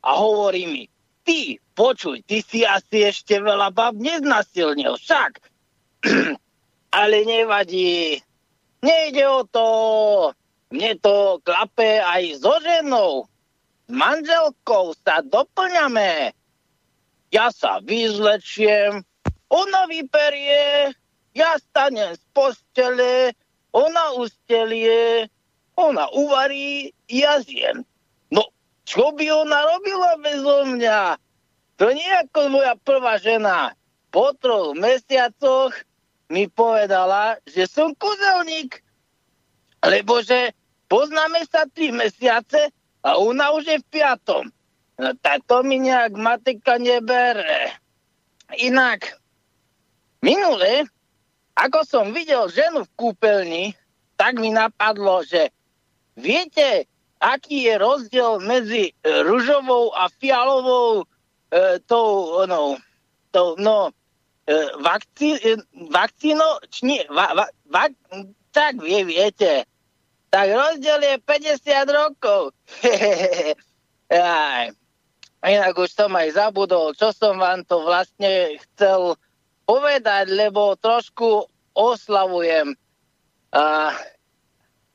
a 0.00 0.10
hovorí 0.16 0.64
mi, 0.64 0.82
ty, 1.28 1.60
počuj, 1.76 2.24
ty 2.24 2.40
si 2.40 2.64
asi 2.64 3.12
ešte 3.12 3.36
veľa 3.44 3.76
bab 3.76 4.00
neznasilnil, 4.00 4.96
však. 4.96 5.36
Ale 6.96 7.22
nevadí. 7.28 8.24
Nejde 8.80 9.24
o 9.28 9.44
to. 9.44 9.68
Mne 10.72 10.96
to 11.04 11.44
klape 11.44 12.00
aj 12.00 12.40
so 12.40 12.56
ženou. 12.64 13.28
S 13.84 13.90
manželkou 13.92 14.96
sa 15.04 15.20
doplňame. 15.20 16.32
Ja 17.30 17.50
sa 17.54 17.78
vyzlečiem, 17.82 19.02
ona 19.50 19.82
vyperie, 19.86 20.94
ja 21.34 21.50
stanem 21.58 22.14
z 22.14 22.22
postele, 22.34 23.34
ona 23.70 24.14
ustelie, 24.18 25.30
ona 25.78 26.10
uvarí, 26.10 26.90
ja 27.06 27.38
zjem. 27.42 27.86
No, 28.34 28.46
čo 28.86 29.14
by 29.14 29.26
ona 29.30 29.62
robila 29.74 30.12
bezo 30.22 30.66
mňa? 30.66 31.18
To 31.78 31.86
nie 31.94 32.10
ako 32.26 32.50
moja 32.52 32.74
prvá 32.76 33.16
žena. 33.16 33.72
Po 34.10 34.34
troch 34.36 34.74
mesiacoch 34.74 35.72
mi 36.28 36.50
povedala, 36.50 37.38
že 37.46 37.66
som 37.70 37.94
kuzelník. 37.94 38.82
Lebo 39.80 40.20
že 40.20 40.52
poznáme 40.90 41.46
sa 41.48 41.64
tri 41.70 41.94
mesiace 41.94 42.74
a 43.00 43.16
ona 43.16 43.54
už 43.56 43.64
je 43.70 43.78
v 43.80 43.86
piatom. 43.88 44.44
No 45.00 45.16
tak 45.16 45.48
to 45.48 45.64
mi 45.64 45.80
nejak 45.80 46.12
matika 46.12 46.76
nebere. 46.76 47.72
Inak, 48.60 49.16
minule, 50.20 50.84
ako 51.56 51.88
som 51.88 52.12
videl 52.12 52.52
ženu 52.52 52.84
v 52.84 52.94
kúpeľni, 53.00 53.64
tak 54.20 54.36
mi 54.36 54.52
napadlo, 54.52 55.24
že 55.24 55.48
viete, 56.20 56.84
aký 57.16 57.72
je 57.72 57.80
rozdiel 57.80 58.44
medzi 58.44 58.92
ružovou 59.00 59.96
a 59.96 60.12
fialovou 60.20 61.08
e, 61.48 61.80
tou, 61.88 62.44
no, 62.44 62.76
tou, 63.32 63.56
no, 63.56 63.96
e, 64.44 64.52
vakcí, 64.84 65.40
e, 65.40 65.56
vakcínou, 65.88 66.60
či 66.68 66.80
nie, 66.84 67.02
va, 67.08 67.32
va, 67.32 67.48
va, 67.72 67.88
tak 68.52 68.76
vie, 68.84 69.00
viete. 69.08 69.64
Tak 70.28 70.44
rozdiel 70.52 71.00
je 71.00 71.14
50 71.24 71.88
rokov. 71.88 72.52
Inak 75.40 75.72
už 75.72 75.96
som 75.96 76.12
aj 76.12 76.36
zabudol, 76.36 76.92
čo 76.92 77.16
som 77.16 77.40
vám 77.40 77.64
to 77.64 77.80
vlastne 77.80 78.60
chcel 78.60 79.16
povedať, 79.64 80.28
lebo 80.28 80.76
trošku 80.76 81.48
oslavujem. 81.72 82.76
A, 83.56 83.94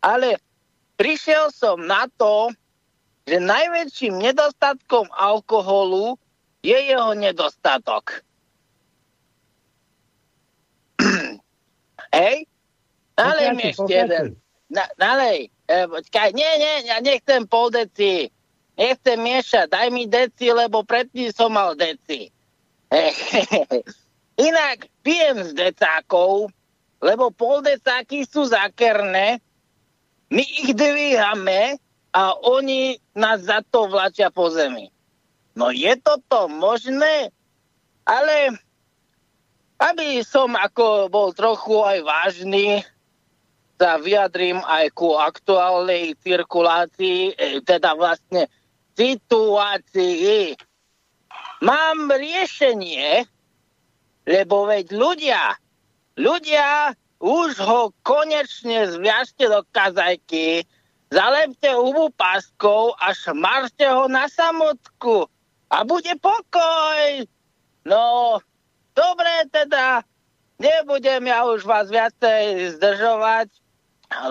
ale 0.05 0.37
prišiel 1.01 1.49
som 1.49 1.81
na 1.81 2.05
to, 2.21 2.53
že 3.25 3.41
najväčším 3.41 4.21
nedostatkom 4.21 5.09
alkoholu 5.09 6.21
je 6.61 6.77
jeho 6.77 7.17
nedostatok. 7.17 8.21
Hej? 12.21 12.45
Nalej 13.17 13.49
mi 13.57 13.63
ešte 13.73 13.89
jeden. 13.89 14.25
Na, 14.69 14.85
nalej. 15.01 15.49
E, 15.65 15.75
počkaj, 15.89 16.37
nie, 16.37 16.51
nie, 16.61 16.73
ja 16.85 17.01
nechcem 17.01 17.49
pol 17.49 17.73
deci. 17.73 18.29
Nechcem 18.75 19.19
miešať, 19.19 19.71
daj 19.71 19.87
mi 19.87 20.03
deci, 20.03 20.51
lebo 20.51 20.83
predtým 20.83 21.31
som 21.31 21.51
mal 21.55 21.79
deci. 21.79 22.27
Inak 24.47 24.91
pijem 24.99 25.47
z 25.47 25.51
decákov, 25.55 26.51
lebo 26.99 27.31
pol 27.31 27.63
decáky 27.63 28.27
sú 28.27 28.43
zakerné, 28.51 29.39
my 30.27 30.43
ich 30.43 30.75
dvíhame 30.75 31.79
a 32.11 32.35
oni 32.35 32.99
nás 33.15 33.47
za 33.47 33.63
to 33.63 33.87
vlačia 33.87 34.27
po 34.27 34.51
zemi. 34.51 34.91
No 35.55 35.71
je 35.71 35.95
toto 36.03 36.51
možné? 36.51 37.31
Ale 38.03 38.59
aby 39.79 40.23
som 40.23 40.51
ako 40.55 41.07
bol 41.07 41.31
trochu 41.31 41.79
aj 41.79 41.99
vážny, 42.03 42.83
sa 43.75 43.99
vyjadrím 43.99 44.63
aj 44.63 44.87
ku 44.95 45.19
aktuálnej 45.19 46.15
cirkulácii, 46.23 47.35
e, 47.35 47.59
teda 47.59 47.91
vlastne 47.91 48.47
situácii. 48.95 50.55
Mám 51.63 52.11
riešenie, 52.11 53.27
lebo 54.27 54.65
veď 54.67 54.91
ľudia, 54.91 55.43
ľudia 56.19 56.95
už 57.19 57.59
ho 57.63 57.95
konečne 58.03 58.91
zviažte 58.91 59.47
do 59.47 59.63
kazajky, 59.71 60.67
zalepte 61.11 61.71
hubu 61.71 62.11
páskou 62.15 62.91
a 62.99 63.15
šmarte 63.15 63.87
ho 63.87 64.11
na 64.11 64.27
samotku 64.27 65.29
a 65.71 65.77
bude 65.87 66.11
pokoj. 66.19 67.25
No, 67.85 68.37
dobre 68.97 69.33
teda, 69.53 70.03
nebudem 70.57 71.29
ja 71.29 71.45
už 71.45 71.63
vás 71.63 71.87
viacej 71.87 72.77
zdržovať. 72.79 73.49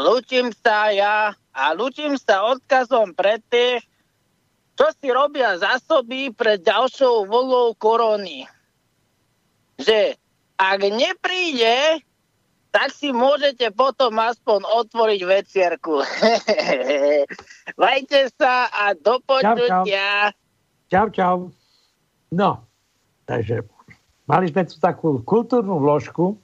Lúčim 0.00 0.54
sa 0.54 0.90
ja 0.94 1.34
a 1.54 1.62
lúčim 1.74 2.14
sa 2.14 2.46
odkazom 2.46 3.14
pre 3.14 3.42
tých, 3.50 3.82
čo 4.74 4.86
si 4.98 5.08
robia 5.10 5.58
zásoby 5.58 6.34
pred 6.34 6.62
ďalšou 6.62 7.30
volou 7.30 7.74
korony. 7.78 8.46
Že 9.78 10.18
ak 10.58 10.80
nepríde, 10.86 12.02
tak 12.74 12.90
si 12.90 13.14
môžete 13.14 13.70
potom 13.70 14.18
aspoň 14.18 14.66
otvoriť 14.66 15.20
vecierku. 15.22 16.02
Majte 17.82 18.30
sa 18.34 18.66
a 18.70 18.98
do 18.98 19.22
počutia. 19.22 20.34
Čau, 20.90 21.06
čau. 21.10 21.10
čau. 21.14 21.38
No, 22.34 22.66
takže 23.30 23.62
mali 24.26 24.50
sme 24.50 24.66
tu 24.66 24.74
takú 24.82 25.22
kultúrnu 25.22 25.78
vložku. 25.78 26.34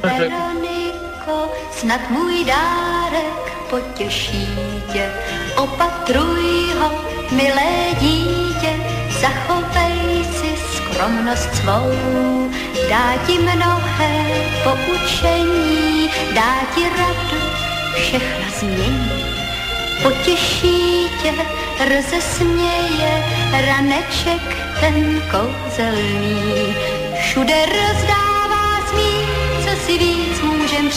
Veroniko, 0.00 1.52
snad 1.76 2.00
můj 2.08 2.44
dárek 2.48 3.68
potěší 3.70 4.48
tě. 4.92 5.12
Opatruj 5.56 6.72
ho, 6.80 7.17
milé 7.30 7.94
dítě, 8.00 8.72
zachovej 9.20 10.24
si 10.24 10.50
skromnost 10.76 11.54
svou. 11.54 11.90
Dá 12.90 13.14
ti 13.26 13.38
mnohé 13.38 14.26
poučení, 14.64 16.10
dá 16.34 16.54
ti 16.74 16.82
radu, 16.98 17.42
všechno 17.94 18.44
změní. 18.58 19.24
Potěší 20.02 21.08
tě, 21.22 21.32
rozesměje 21.94 23.24
raneček 23.66 24.56
ten 24.80 25.22
kouzelný. 25.30 26.74
Všude 27.20 27.66
rozdává 27.66 28.17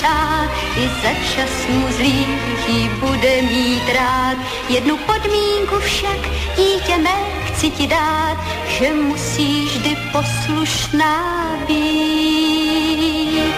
přát, 0.01 0.49
i 0.77 0.87
za 0.87 1.13
časů 1.35 1.93
zlých 1.97 2.67
jí 2.67 2.89
bude 2.89 3.41
mít 3.41 3.83
rád. 3.93 4.37
Jednu 4.69 4.97
podmínku 4.97 5.79
však, 5.79 6.19
dítě 6.57 6.97
mé, 6.97 7.15
chci 7.45 7.69
ti 7.69 7.87
dát, 7.87 8.37
že 8.67 8.93
musíš 8.93 9.77
vždy 9.77 9.97
poslušná 10.11 11.15
být. 11.67 13.53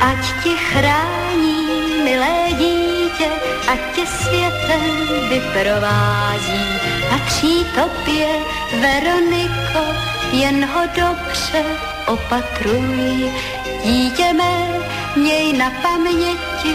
Ať 0.00 0.42
ti 0.42 0.56
chrání, 0.56 1.66
milé 2.04 2.38
dítě, 2.58 3.28
ať 3.72 3.78
tě 3.94 4.06
světem 4.06 4.80
vyprovází. 5.28 6.64
Patří 7.10 7.66
tobě, 7.74 8.28
Veroniko, 8.80 9.84
jen 10.32 10.64
ho 10.64 10.82
dobře 10.96 11.64
opatruj. 12.06 13.32
Dítě 13.84 14.32
mé, 14.32 14.68
měj 15.16 15.52
na 15.52 15.70
paměti, 15.70 16.74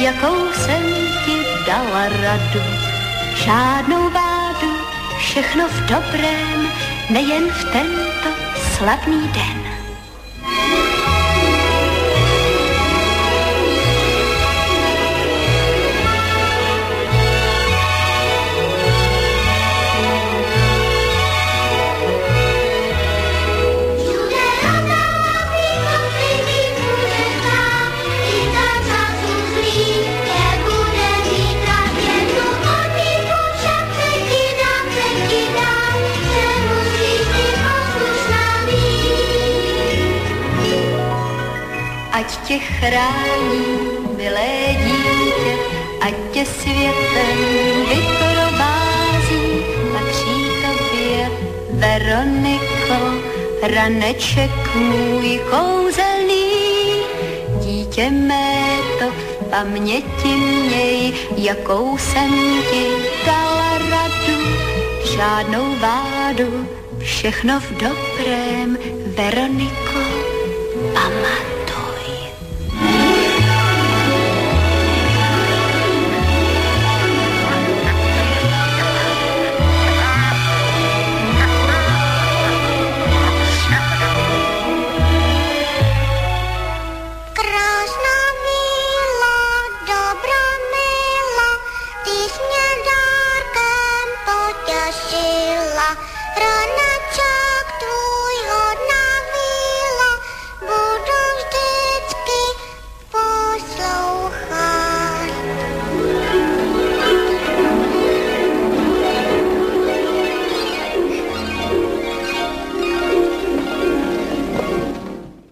jakou 0.00 0.52
jsem 0.52 0.82
ti 1.24 1.36
dala 1.66 2.08
radu. 2.08 2.60
Žádnou 3.34 4.10
vádu, 4.10 4.72
všechno 5.18 5.68
v 5.68 5.80
dobrém, 5.80 6.68
nejen 7.10 7.50
v 7.50 7.64
tento 7.72 8.28
slavný 8.76 9.28
den. 9.28 9.66
Ať 42.26 42.36
tě 42.36 42.58
chrání, 42.58 43.64
milé 44.16 44.74
dítě, 44.84 45.52
ať 46.00 46.14
tě 46.32 46.44
světem 46.46 47.38
vyprovází, 47.88 49.46
patří 49.92 50.38
tobě, 50.62 51.30
Veroniko, 51.70 52.98
raneček 53.62 54.74
můj 54.74 55.40
kouzelný, 55.50 56.50
dítě 57.60 58.10
mé 58.10 58.78
to 58.98 59.10
v 59.10 59.50
paměti 59.50 60.28
měj, 60.28 61.12
jakou 61.36 61.98
jsem 61.98 62.30
ti 62.70 62.86
dala 63.26 63.78
radu, 63.78 64.38
žádnou 65.16 65.76
vádu, 65.78 66.68
všechno 66.98 67.60
v 67.60 67.70
dobrém, 67.70 68.78
Veroniko, 69.16 70.00
pamatuj. 70.94 71.55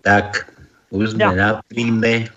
Tak, 0.05 0.53
už 0.93 1.17
sme 1.17 1.33
na 1.33 1.65
príjme, 1.73 2.29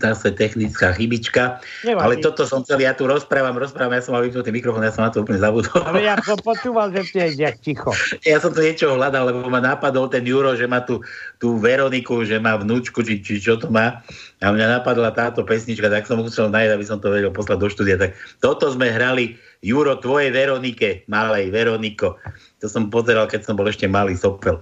zase 0.00 0.34
technická 0.34 0.94
chybička. 0.94 1.60
Nevadí. 1.86 2.02
Ale 2.02 2.14
toto 2.22 2.46
som 2.48 2.62
chcel, 2.66 2.82
ja 2.82 2.96
tu 2.96 3.06
rozprávam, 3.06 3.54
rozprávam, 3.54 3.94
ja 3.94 4.02
som 4.02 4.16
mal 4.16 4.24
vypnutý 4.26 4.50
mikrofón, 4.50 4.82
ja 4.82 4.94
som 4.94 5.06
na 5.06 5.12
to 5.12 5.22
úplne 5.22 5.38
zabudol. 5.38 5.82
Ale 5.86 6.02
ja 6.02 6.18
som 6.22 6.38
počúval, 6.40 6.90
že 6.90 7.14
nejak 7.14 7.60
ticho. 7.62 7.92
Ja 8.24 8.40
som 8.40 8.56
tu 8.56 8.64
niečo 8.64 8.96
hľadal, 8.96 9.30
lebo 9.30 9.46
ma 9.46 9.60
napadol 9.60 10.08
ten 10.08 10.24
Juro, 10.24 10.56
že 10.56 10.64
má 10.64 10.82
tu 10.82 11.04
tú 11.38 11.60
Veroniku, 11.60 12.24
že 12.24 12.40
má 12.40 12.56
vnúčku, 12.56 13.04
či, 13.04 13.20
či 13.20 13.38
čo 13.38 13.60
to 13.60 13.68
má. 13.68 14.00
A 14.40 14.50
mňa 14.50 14.80
napadla 14.80 15.12
táto 15.12 15.44
pesnička, 15.44 15.92
tak 15.92 16.08
som 16.08 16.18
musel 16.18 16.48
nájsť, 16.48 16.72
aby 16.72 16.84
som 16.86 16.98
to 16.98 17.12
vedel 17.12 17.30
poslať 17.30 17.58
do 17.60 17.68
štúdia. 17.68 17.96
Tak 18.00 18.16
toto 18.40 18.72
sme 18.72 18.90
hrali 18.90 19.36
Juro, 19.60 20.00
tvoje 20.00 20.32
Veronike, 20.32 21.04
malej 21.06 21.52
Veroniko. 21.52 22.16
To 22.64 22.66
som 22.66 22.88
pozeral, 22.88 23.28
keď 23.28 23.44
som 23.44 23.54
bol 23.54 23.68
ešte 23.68 23.84
malý 23.84 24.16
sopel. 24.16 24.60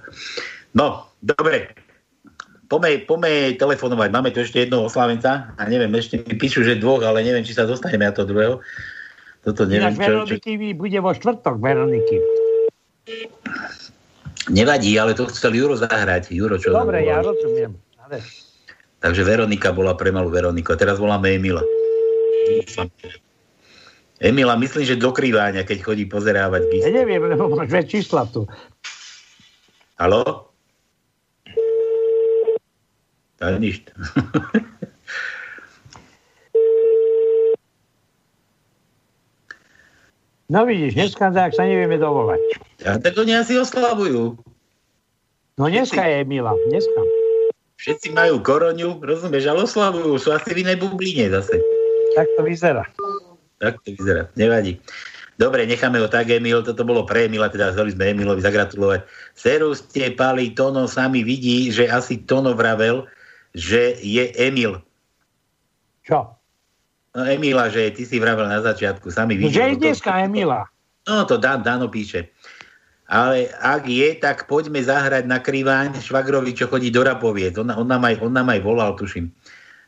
No, 0.75 1.07
dobre. 1.23 1.82
Pome, 2.73 3.05
pome 3.05 3.53
telefonovať. 3.61 4.09
Máme 4.09 4.33
tu 4.33 4.41
ešte 4.41 4.65
jednoho 4.65 4.89
oslavenca 4.89 5.53
a 5.61 5.63
neviem, 5.69 5.93
ešte 5.93 6.25
mi 6.25 6.41
píšu, 6.41 6.65
že 6.65 6.81
dvoch, 6.81 7.05
ale 7.05 7.21
neviem, 7.21 7.45
či 7.45 7.53
sa 7.53 7.69
dostaneme 7.69 8.09
na 8.09 8.17
to 8.17 8.25
druhého. 8.25 8.65
Toto 9.45 9.69
neviem, 9.69 9.93
Ináč 9.93 10.09
čo, 10.09 10.41
čo, 10.41 10.57
bude 10.73 10.99
vo 11.05 11.13
štvrtok, 11.13 11.61
Veroniky. 11.61 12.17
Nevadí, 14.49 14.97
ale 14.97 15.13
to 15.13 15.29
chcel 15.29 15.53
Juro 15.53 15.77
zahrať. 15.77 16.33
Juro, 16.33 16.57
čo 16.57 16.73
Dobre, 16.73 17.05
ja 17.05 17.21
rozumiem. 17.21 17.77
Ale 18.01 18.25
Takže 19.03 19.27
Veronika 19.27 19.75
bola 19.75 19.99
pre 19.99 20.15
malú 20.15 20.31
Veroniku. 20.31 20.73
A 20.73 20.79
teraz 20.79 21.03
voláme 21.03 21.35
Emila. 21.35 21.61
Emila, 24.23 24.55
myslím, 24.55 24.87
že 24.87 24.95
do 24.95 25.11
keď 25.67 25.79
chodí 25.83 26.07
pozerávať 26.07 26.63
ja 26.71 26.71
gist. 26.71 26.87
neviem, 26.95 27.19
lebo 27.19 27.51
máš 27.51 27.75
čísla 27.91 28.23
tu. 28.31 28.47
Halo? 29.99 30.52
Je 33.43 33.59
nič. 33.59 33.77
No 40.53 40.69
vidíš, 40.69 40.95
dneska 40.95 41.33
tak 41.33 41.57
sa 41.57 41.65
nevieme 41.65 41.97
dovolať. 41.97 42.39
A 42.85 43.01
tak 43.01 43.17
oni 43.17 43.33
asi 43.35 43.57
oslavujú. 43.57 44.37
No 45.57 45.65
dneska 45.65 46.05
je 46.05 46.23
Emila, 46.23 46.53
dneska. 46.69 47.01
Všetci 47.81 48.15
majú 48.15 48.39
koroniu, 48.39 49.01
rozumieš, 49.01 49.49
ale 49.49 49.67
oslavujú. 49.67 50.15
Sú 50.21 50.31
asi 50.31 50.55
v 50.55 50.63
inej 50.63 50.79
bubline 50.79 51.33
zase. 51.33 51.59
Tak 52.15 52.29
to 52.39 52.47
vyzerá. 52.47 52.85
Tak 53.59 53.81
to 53.83 53.97
vyzerá. 53.97 54.29
Nevadí. 54.39 54.79
Dobre, 55.41 55.65
necháme 55.65 55.99
ho 55.99 56.07
tak, 56.07 56.29
Emil. 56.31 56.61
Toto 56.63 56.85
bolo 56.85 57.09
pre 57.09 57.27
Emila, 57.27 57.49
teda 57.49 57.73
chceli 57.73 57.97
sme 57.97 58.13
Emilovi 58.13 58.45
zagratulovať. 58.45 59.09
Serus 59.35 59.83
ste, 59.83 60.13
Pali, 60.13 60.53
Tono 60.53 60.85
sami 60.85 61.25
vidí, 61.25 61.73
že 61.73 61.89
asi 61.89 62.21
Tono 62.23 62.53
vravel, 62.53 63.09
že 63.53 63.97
je 64.01 64.33
Emil. 64.35 64.81
Čo? 66.03 66.35
No 67.13 67.23
Emila, 67.23 67.69
že 67.69 67.93
ty 67.93 68.09
si 68.09 68.17
vravel 68.17 68.49
na 68.49 68.59
začiatku, 68.59 69.13
sami 69.13 69.37
No, 69.37 69.47
vidí. 69.47 69.55
že 69.55 69.77
je 69.77 69.77
dneska 69.77 70.25
Emila. 70.25 70.65
No 71.05 71.29
to 71.29 71.37
Dan, 71.37 71.61
Dano 71.61 71.87
píše. 71.87 72.33
Ale 73.05 73.53
ak 73.53 73.85
je, 73.85 74.17
tak 74.17 74.49
poďme 74.49 74.81
zahrať 74.81 75.29
na 75.29 75.37
krývaň 75.37 76.01
švagrovi, 76.01 76.57
čo 76.57 76.65
chodí 76.65 76.89
do 76.89 77.05
Rapoviec. 77.05 77.53
On, 77.61 77.69
on, 77.69 77.85
nám 77.85 78.09
aj, 78.09 78.25
on 78.25 78.33
nám 78.33 78.49
aj 78.49 78.61
volal, 78.65 78.97
tuším. 78.97 79.29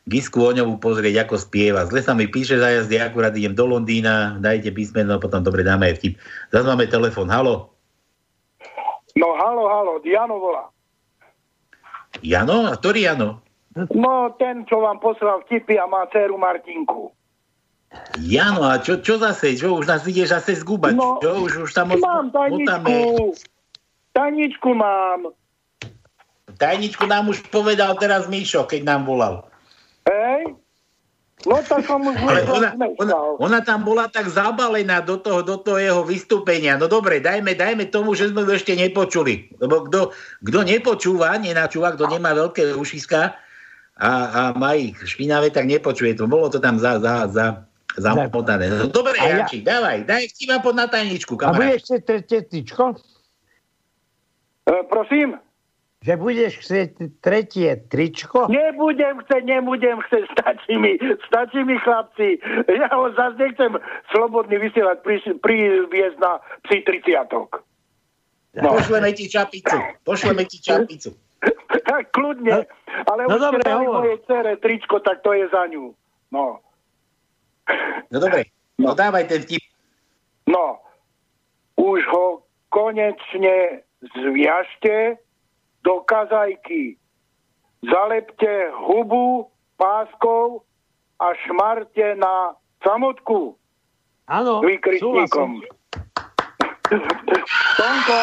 Gisku 0.05 0.37
Oňovú 0.37 0.77
pozrieť, 0.77 1.25
ako 1.25 1.41
spieva. 1.41 1.81
Zle 1.89 2.05
sa 2.05 2.13
mi 2.13 2.29
píše 2.29 2.61
za 2.61 2.69
jazdy, 2.69 3.01
akurát 3.01 3.33
idem 3.33 3.57
do 3.57 3.65
Londýna, 3.65 4.37
dajte 4.37 4.69
písmeno, 4.69 5.17
potom 5.17 5.41
dobre 5.41 5.65
dáme 5.65 5.89
aj 5.89 5.97
vtip. 5.97 6.13
Zase 6.53 6.69
máme 6.69 6.85
telefon. 6.85 7.25
Halo? 7.25 7.73
No 9.17 9.33
halo, 9.33 9.65
halo, 9.65 9.93
Diano 10.05 10.37
volá. 10.37 10.69
Jano? 12.21 12.69
A 12.69 12.77
ktorý 12.77 13.09
Jano? 13.09 13.41
No 13.75 14.31
ten, 14.39 14.63
čo 14.63 14.79
vám 14.79 15.03
poslal 15.03 15.43
vtipy 15.43 15.75
a 15.75 15.83
má 15.83 16.07
dceru 16.07 16.39
Martinku. 16.39 17.11
Jano, 18.23 18.63
a 18.63 18.79
čo, 18.79 19.03
čo 19.03 19.19
zase? 19.19 19.55
Čo 19.55 19.75
už 19.75 19.87
nás 19.87 20.07
ideš 20.07 20.31
zase 20.31 20.55
zgubať? 20.63 20.95
No, 20.95 21.19
čo 21.19 21.43
už, 21.43 21.67
už 21.67 21.71
tam 21.75 21.91
Mám 21.95 22.31
tajničku. 22.31 23.35
Tajničku 24.15 24.69
mám. 24.71 25.35
Tajničku 26.55 27.03
nám 27.03 27.27
už 27.27 27.43
povedal 27.51 27.99
teraz 27.99 28.31
Mišo, 28.31 28.63
keď 28.63 28.87
nám 28.87 29.03
volal. 29.03 29.43
Hej? 30.07 30.55
No 31.43 31.59
tak 31.59 31.83
som 31.83 31.99
už 31.99 32.15
Ale 32.15 32.47
ona, 32.47 32.69
ona, 32.95 33.15
ona 33.37 33.59
tam 33.59 33.83
bola 33.83 34.07
tak 34.07 34.31
zabalená 34.31 35.03
do 35.03 35.19
toho, 35.19 35.43
do 35.43 35.59
toho 35.59 35.77
jeho 35.77 36.01
vystúpenia. 36.07 36.79
No 36.79 36.87
dobre, 36.87 37.19
dajme, 37.19 37.59
dajme 37.59 37.91
tomu, 37.91 38.15
že 38.15 38.31
sme 38.31 38.47
ju 38.47 38.55
ešte 38.55 38.71
nepočuli. 38.71 39.51
Lebo 39.59 39.83
kto, 39.83 40.15
kto 40.47 40.59
nepočúva, 40.63 41.35
nenačúva, 41.35 41.91
kto 41.93 42.07
nemá 42.07 42.31
veľké 42.31 42.79
ušiska 42.79 43.44
a, 43.95 44.11
a 44.27 44.41
má 44.59 44.75
ich 44.75 44.99
špinavé, 44.99 45.55
tak 45.55 45.63
nepočuje 45.65 46.19
to. 46.19 46.27
Bolo 46.27 46.51
to 46.51 46.59
tam 46.59 46.75
za, 46.75 46.99
za, 46.99 47.31
za, 47.31 47.63
zamotané. 47.95 48.67
No, 48.67 48.91
dobre, 48.91 49.15
ja- 49.15 49.39
Jančík, 49.39 49.63
dávaj, 49.63 50.03
daj 50.03 50.23
vtipa 50.35 50.59
pod 50.59 50.75
na 50.75 50.87
tajničku, 50.91 51.39
A 51.39 51.55
budeš 51.55 51.87
chcieť 51.87 52.01
tretie 52.03 52.39
tričko? 52.43 52.99
E, 54.67 54.73
prosím? 54.91 55.39
Že 56.05 56.13
budeš 56.21 56.51
chcieť 56.61 56.89
tretie 57.23 57.71
tričko? 57.87 58.51
Nebudem 58.51 59.25
chcieť, 59.25 59.43
nebudem 59.47 59.97
chcieť, 60.05 60.23
stačí 60.37 60.73
mi, 60.77 60.99
stačí 61.31 61.63
mi 61.63 61.79
chlapci. 61.81 62.37
Ja 62.69 62.91
ho 62.93 63.09
zase 63.15 63.41
nechcem 63.41 63.73
slobodný 64.13 64.59
vysielať, 64.59 65.01
pri, 65.01 65.17
priviesť 65.39 66.17
na 66.19 66.43
psi 66.67 66.83
30 66.83 67.63
No. 68.55 68.71
Pošleme 68.71 69.11
ti 69.11 69.27
čapicu, 69.27 69.75
pošleme 70.07 70.47
ti 70.47 70.63
čapicu. 70.63 71.11
Tak 71.85 72.11
kľudne, 72.15 72.65
ale 73.05 73.21
no 73.29 73.35
už 73.37 73.41
dobre, 73.41 73.61
ste 73.61 73.73
mojej 73.85 74.19
cere 74.25 74.53
tričko, 74.57 74.95
tak 75.01 75.21
to 75.21 75.33
je 75.33 75.45
za 75.49 75.63
ňu. 75.69 75.93
No. 76.33 76.59
No 78.09 78.17
dobre, 78.17 78.49
no 78.77 78.93
dávaj 78.93 79.25
ten 79.29 79.41
vtip. 79.45 79.63
No, 80.45 80.81
už 81.77 82.05
ho 82.09 82.45
konečne 82.69 83.81
zviažte 84.13 85.17
do 85.81 86.01
kazajky. 86.05 86.97
Zalepte 87.85 88.73
hubu 88.85 89.49
páskou 89.77 90.65
a 91.21 91.33
šmarte 91.45 92.17
na 92.17 92.57
samotku. 92.81 93.57
Áno, 94.25 94.61
Vykričníkom. 94.65 95.61
Tonko, 97.75 98.21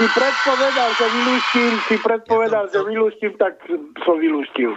si 0.00 0.06
predpovedal, 0.16 0.90
že 0.96 1.06
vylúštim, 1.12 1.72
si 1.84 1.96
predpovedal, 2.00 2.64
že 2.72 2.80
vylúštim, 2.80 3.32
tak 3.36 3.60
som. 4.00 4.72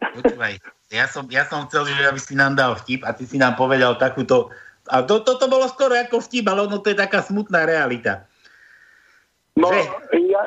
Počúvaj, 0.00 0.54
ja 0.88 1.04
som, 1.04 1.28
ja 1.28 1.44
som 1.44 1.68
chcel, 1.68 1.84
že 1.88 2.08
aby 2.08 2.20
si 2.20 2.32
nám 2.32 2.56
dal 2.56 2.72
vtip 2.80 3.04
a 3.04 3.12
ty 3.12 3.28
si 3.28 3.36
nám 3.36 3.60
povedal 3.60 4.00
takúto... 4.00 4.48
A 4.88 5.00
to, 5.00 5.24
toto 5.24 5.48
bolo 5.48 5.64
skoro 5.68 5.96
ako 5.96 6.20
vtip, 6.20 6.44
ale 6.44 6.68
ono 6.68 6.80
to 6.80 6.92
je 6.92 6.98
taká 7.00 7.24
smutná 7.24 7.64
realita. 7.64 8.28
No, 9.56 9.72
ja, 10.12 10.44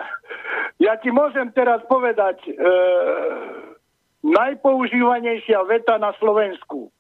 ja 0.77 0.93
ti 1.01 1.09
môžem 1.09 1.49
teraz 1.57 1.81
povedať 1.89 2.37
e, 2.45 2.53
najpoužívanejšia 4.21 5.57
veta 5.65 5.97
na 5.97 6.13
Slovensku. 6.21 6.93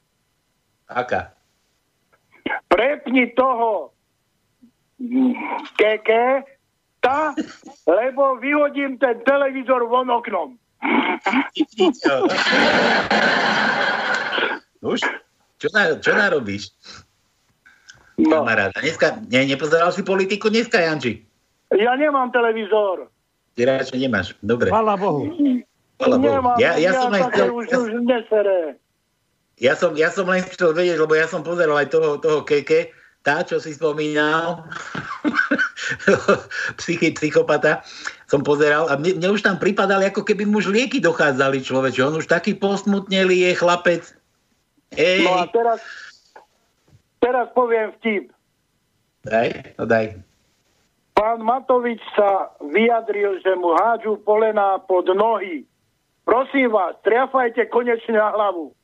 Aká? 0.89 1.35
Prepni 2.71 3.29
toho 3.37 3.93
keke, 5.77 6.41
tá, 6.99 7.33
lebo 7.85 8.41
vyhodím 8.41 8.97
ten 8.97 9.21
televízor 9.21 9.85
von 9.85 10.09
oknom. 10.09 10.57
Už? 14.81 15.01
Čo, 15.57 15.67
na, 15.73 15.97
čo 15.97 16.13
narobíš? 16.13 16.69
No. 18.17 18.41
Kamarát, 18.41 18.73
a 18.73 18.79
dneska, 18.81 19.21
ne, 19.29 19.45
nepozeral 19.45 19.93
si 19.93 20.01
politiku 20.01 20.49
dneska, 20.49 20.81
Janči? 20.81 21.21
Ja 21.73 21.93
nemám 21.97 22.31
televízor. 22.33 23.09
Ty 23.57 23.61
radšej 23.65 23.99
nemáš. 24.01 24.33
Dobre. 24.41 24.69
Chvala 24.69 24.97
Bohu. 24.97 25.29
Chvala 25.97 26.17
Bohu. 26.17 26.29
Nemám, 26.29 26.57
Ja, 26.61 26.77
ja, 26.77 26.93
som 26.97 27.13
také 27.13 27.45
chcel, 27.45 27.49
už, 27.53 27.65
už 27.73 27.89
nesere. 28.05 28.77
ja, 29.57 29.73
som, 29.73 29.97
ja 29.97 30.13
som 30.13 30.29
len 30.29 30.45
chcel 30.45 30.77
vedieť, 30.77 31.01
lebo 31.01 31.17
ja 31.17 31.25
som 31.25 31.41
pozeral 31.41 31.77
aj 31.77 31.89
toho, 31.89 32.21
toho 32.21 32.45
keke, 32.45 32.93
tá, 33.21 33.43
čo 33.43 33.59
si 33.59 33.75
spomínal, 33.75 34.63
psychi, 36.79 37.11
psychopata, 37.15 37.83
som 38.27 38.43
pozeral 38.43 38.87
a 38.91 38.95
mne, 38.99 39.19
mne 39.19 39.35
už 39.35 39.43
tam 39.43 39.59
pripadali, 39.59 40.07
ako 40.07 40.23
keby 40.23 40.43
mu 40.47 40.59
už 40.59 40.71
lieky 40.71 40.99
dochádzali 40.99 41.63
človeče. 41.63 42.03
On 42.03 42.19
už 42.19 42.27
taký 42.27 42.55
posmutnelý 42.55 43.47
je 43.47 43.51
chlapec. 43.55 44.03
Ej, 44.95 45.27
No 45.27 45.43
a 45.43 45.47
teraz, 45.51 45.79
teraz 47.19 47.47
poviem 47.51 47.91
vtip. 47.99 48.31
daj, 49.27 49.75
no 49.75 49.83
daj. 49.83 50.15
Pán 51.17 51.41
Matovič 51.41 51.97
sa 52.13 52.53
vyjadril, 52.61 53.41
že 53.41 53.57
mu 53.57 53.73
hádžu 53.73 54.21
polená 54.21 54.77
pod 54.85 55.09
nohy. 55.09 55.65
Prosím 56.21 56.69
vás, 56.77 56.93
triafajte 57.01 57.65
konečne 57.73 58.21
na 58.21 58.29
hlavu. 58.37 58.76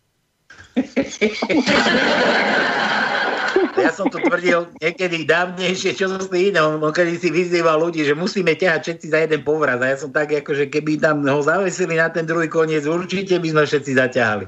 Ja 3.73 3.89
som 3.93 4.09
to 4.09 4.17
tvrdil 4.17 4.69
niekedy 4.81 5.25
dávnejšie, 5.27 5.93
čo 5.93 6.09
som 6.09 6.21
si 6.21 6.49
iné. 6.49 6.59
On, 6.61 6.81
on 6.81 6.93
kedy 6.93 7.19
si 7.19 7.29
vyzýval 7.29 7.77
ľudí, 7.81 8.01
že 8.05 8.17
musíme 8.17 8.57
ťahať 8.57 8.81
všetci 8.81 9.07
za 9.11 9.19
jeden 9.25 9.41
povraz. 9.45 9.81
A 9.81 9.93
ja 9.93 9.97
som 9.99 10.09
tak, 10.09 10.33
ako, 10.33 10.55
že 10.57 10.65
keby 10.71 10.97
tam 11.01 11.25
ho 11.25 11.41
zavesili 11.41 11.97
na 11.97 12.09
ten 12.09 12.25
druhý 12.25 12.49
koniec, 12.49 12.85
určite 12.87 13.37
by 13.37 13.47
sme 13.53 13.63
všetci 13.65 13.91
zaťahali. 13.93 14.45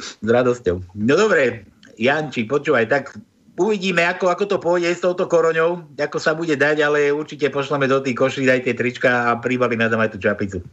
S 0.00 0.28
radosťou. 0.28 0.76
No 0.96 1.12
dobre, 1.18 1.68
Janči, 2.00 2.48
počúvaj, 2.48 2.88
tak 2.88 3.12
uvidíme, 3.60 4.08
ako, 4.08 4.32
ako 4.32 4.44
to 4.48 4.56
pôjde 4.56 4.88
s 4.96 5.04
touto 5.04 5.28
koroňou, 5.28 5.84
ako 6.00 6.16
sa 6.16 6.32
bude 6.32 6.56
dať, 6.56 6.80
ale 6.80 7.12
určite 7.12 7.52
pošleme 7.52 7.84
do 7.84 8.00
tých 8.00 8.16
koší, 8.16 8.48
daj 8.48 8.64
tie 8.64 8.72
trička 8.72 9.28
a 9.28 9.36
pribalíme 9.36 9.84
tam 9.92 10.00
aj 10.00 10.16
tú 10.16 10.18
čapicu. 10.20 10.64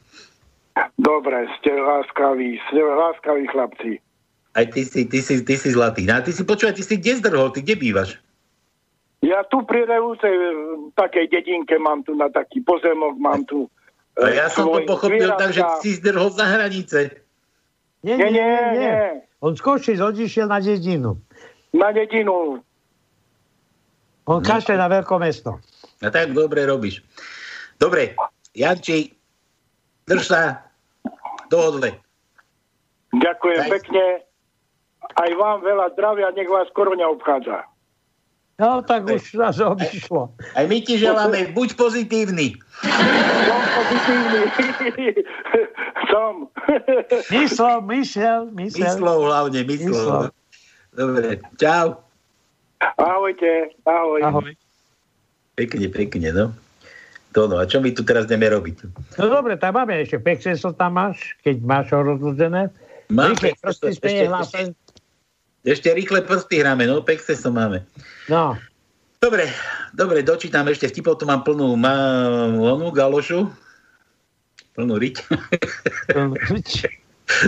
Dobre, 0.96 1.50
ste 1.60 1.76
láskaví, 1.76 2.56
ste 2.70 2.80
láskaví 2.80 3.44
chlapci. 3.52 4.00
Aj 4.58 4.66
ty 4.66 4.82
si, 4.82 5.06
ty 5.06 5.22
si, 5.22 5.46
ty 5.46 5.54
si 5.54 5.70
zlatý. 5.70 6.10
No 6.10 6.18
a 6.18 6.26
ty 6.26 6.34
si, 6.34 6.42
počúvaj, 6.42 6.74
ty 6.74 6.82
si 6.82 6.98
kde 6.98 7.22
zdrhol, 7.22 7.54
ty 7.54 7.62
kde 7.62 7.78
bývaš? 7.78 8.18
Ja 9.22 9.46
tu 9.46 9.62
pri 9.66 9.86
Revúcej 9.86 10.34
v 10.34 10.94
takej 10.98 11.30
dedinke 11.30 11.78
mám 11.78 12.02
tu 12.02 12.18
na 12.18 12.30
taký 12.34 12.66
pozemok, 12.66 13.18
mám 13.22 13.46
tu 13.46 13.70
A 14.18 14.34
ja 14.34 14.50
som 14.50 14.66
to 14.66 14.82
pochopil 14.90 15.30
tak, 15.38 15.54
že 15.54 15.62
si 15.86 16.02
zdrhol 16.02 16.34
za 16.34 16.50
hranice. 16.50 17.22
Nie, 18.02 18.18
nie, 18.18 18.34
nie, 18.34 18.58
nie. 18.82 18.98
On 19.46 19.54
z 19.54 19.62
Košic 19.62 20.02
odišiel 20.02 20.50
na 20.50 20.58
dedinu. 20.58 21.22
Na 21.70 21.94
dedinu. 21.94 22.58
On 24.26 24.42
kašle 24.42 24.74
na 24.74 24.90
veľkomesto. 24.90 25.62
A 26.02 26.10
tak 26.10 26.34
dobre 26.34 26.66
robíš. 26.66 27.06
Dobre, 27.78 28.18
Janči, 28.58 29.14
drž 30.10 30.24
sa, 30.26 30.42
dohodle. 31.54 32.02
Ďakujem 33.14 33.62
Daj. 33.62 33.72
pekne. 33.72 34.04
Aj 35.18 35.32
vám 35.34 35.66
veľa 35.66 35.98
zdravia, 35.98 36.30
nech 36.38 36.46
vás 36.46 36.70
koroňa 36.78 37.10
obchádza. 37.10 37.66
No, 38.58 38.82
tak 38.82 39.06
už 39.06 39.38
nás 39.38 39.62
obišlo. 39.62 40.34
Aj 40.58 40.66
my 40.66 40.78
ti 40.82 40.98
želáme, 40.98 41.54
buď 41.54 41.78
pozitívny. 41.78 42.58
Som 43.46 43.62
pozitívny. 43.78 45.08
Som. 46.10 46.34
Myslel, 47.30 47.78
myslel, 47.86 48.42
myslel. 48.58 48.98
Myslov 48.98 49.18
hlavne, 49.30 49.62
myslov. 49.62 49.94
Myslov. 49.94 50.22
Dobre, 50.98 51.38
čau. 51.62 52.02
Ahojte, 52.98 53.74
ahoj. 53.86 54.22
Ahoj. 54.26 54.54
Pekne, 55.54 55.90
pekne, 55.90 56.30
no. 56.34 56.46
To 57.38 57.46
no, 57.46 57.62
a 57.62 57.70
čo 57.70 57.78
my 57.78 57.94
tu 57.94 58.02
teraz 58.02 58.26
ideme 58.26 58.50
robiť? 58.50 58.90
No 59.22 59.30
dobre, 59.30 59.62
tak 59.62 59.78
máme 59.78 60.02
ešte 60.02 60.18
pexeso 60.18 60.74
tam 60.74 60.98
máš, 60.98 61.38
keď 61.46 61.62
máš 61.62 61.94
ho 61.94 62.02
rozložené. 62.02 62.74
Mám 63.14 63.38
Rýchle, 63.38 63.54
Pexeso, 63.54 63.62
proste 63.62 63.86
ešte- 63.94 64.00
spenie 64.02 64.26
hlasen. 64.26 64.68
Ešte 65.68 65.92
rýchle 65.92 66.24
prsty 66.24 66.64
hráme, 66.64 66.88
no, 66.88 67.04
pekse 67.04 67.36
som 67.36 67.52
máme. 67.52 67.84
No, 68.32 68.56
Dobre, 69.18 69.50
dobre, 69.98 70.22
dočítam 70.22 70.70
ešte 70.70 70.94
vtipov, 70.94 71.18
tu 71.18 71.26
mám 71.26 71.42
plnú 71.42 71.74
mám 71.74 72.54
onu 72.54 72.94
galošu. 72.94 73.50
Plnú 74.78 74.94
riť. 75.02 75.26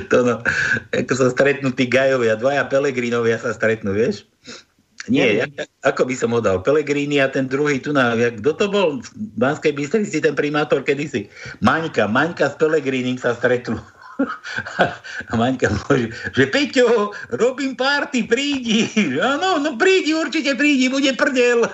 to 0.09 0.17
no, 0.25 0.41
ako 0.89 1.13
sa 1.13 1.29
stretnú 1.29 1.69
tí 1.69 1.85
gajovia, 1.85 2.33
dvaja 2.41 2.65
Pelegrínovia 2.65 3.37
sa 3.37 3.53
stretnú, 3.53 3.93
vieš? 3.93 4.25
Nie, 5.07 5.41
ja, 5.41 5.45
ako 5.85 6.09
by 6.09 6.15
som 6.17 6.33
ho 6.33 6.41
dal? 6.41 6.61
Pelegrini 6.65 7.21
a 7.21 7.29
ten 7.29 7.45
druhý 7.45 7.77
tu 7.81 7.93
na... 7.93 8.17
Kto 8.17 8.51
to 8.57 8.65
bol 8.69 8.87
v 8.99 9.07
Banskej 9.37 9.73
Bystrici, 9.73 10.21
ten 10.21 10.33
primátor 10.33 10.81
kedysi? 10.81 11.29
Maňka, 11.61 12.09
Maňka 12.09 12.49
s 12.49 12.57
Pelegrínim 12.57 13.17
sa 13.17 13.33
stretnú. 13.37 13.77
A 15.29 15.35
Maňka 15.35 15.69
môže, 15.71 16.11
že 16.35 16.47
Peťo, 16.51 17.13
robím 17.31 17.75
party, 17.75 18.23
prídi. 18.27 18.89
Áno, 19.19 19.59
no 19.63 19.77
prídi, 19.79 20.13
určite 20.15 20.55
prídi, 20.55 20.89
bude 20.91 21.13
prdel. 21.15 21.63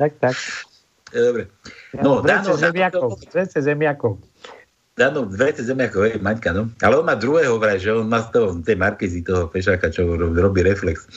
tak, 0.00 0.12
tak. 0.22 0.34
Dobre. 1.14 1.46
No, 2.02 2.22
Vrece 2.22 2.50
Dano, 2.50 2.56
zemiakov, 2.58 3.10
vrece 3.30 3.62
zemiakov. 3.62 4.18
Dano, 4.94 5.26
dve 5.26 5.50
zemiakov, 5.50 6.06
hej, 6.06 6.22
Maňka, 6.22 6.54
no. 6.54 6.70
Ale 6.78 7.02
on 7.02 7.06
má 7.06 7.18
druhého 7.18 7.58
vraj, 7.58 7.82
že 7.82 7.90
on 7.90 8.06
má 8.06 8.22
z 8.22 8.30
toho, 8.30 8.54
tej 8.62 8.78
Markizy, 8.78 9.26
toho 9.26 9.50
pešáka, 9.50 9.90
čo 9.90 10.06
ro- 10.06 10.30
robí 10.30 10.62
reflex. 10.62 11.10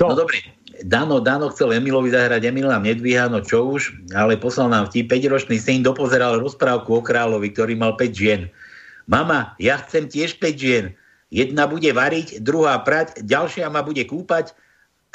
To. 0.00 0.12
No 0.12 0.16
dobre, 0.16 0.40
Dano, 0.84 1.22
Dano 1.22 1.48
chcel 1.48 1.78
Emilovi 1.78 2.12
zahrať, 2.12 2.44
Emil 2.44 2.68
nám 2.68 2.84
nedvíha, 2.84 3.32
no 3.32 3.40
čo 3.40 3.64
už, 3.64 3.96
ale 4.12 4.36
poslal 4.36 4.68
nám 4.68 4.92
vtip, 4.92 5.08
5-ročný 5.08 5.56
syn 5.56 5.80
dopozeral 5.80 6.36
rozprávku 6.42 7.00
o 7.00 7.00
kráľovi, 7.00 7.54
ktorý 7.54 7.78
mal 7.78 7.96
5 7.96 8.12
žien. 8.12 8.40
Mama, 9.08 9.56
ja 9.56 9.80
chcem 9.80 10.10
tiež 10.10 10.36
5 10.36 10.52
žien. 10.52 10.84
Jedna 11.32 11.64
bude 11.64 11.88
variť, 11.90 12.44
druhá 12.44 12.76
prať, 12.84 13.24
ďalšia 13.24 13.72
ma 13.72 13.80
bude 13.80 14.04
kúpať 14.04 14.52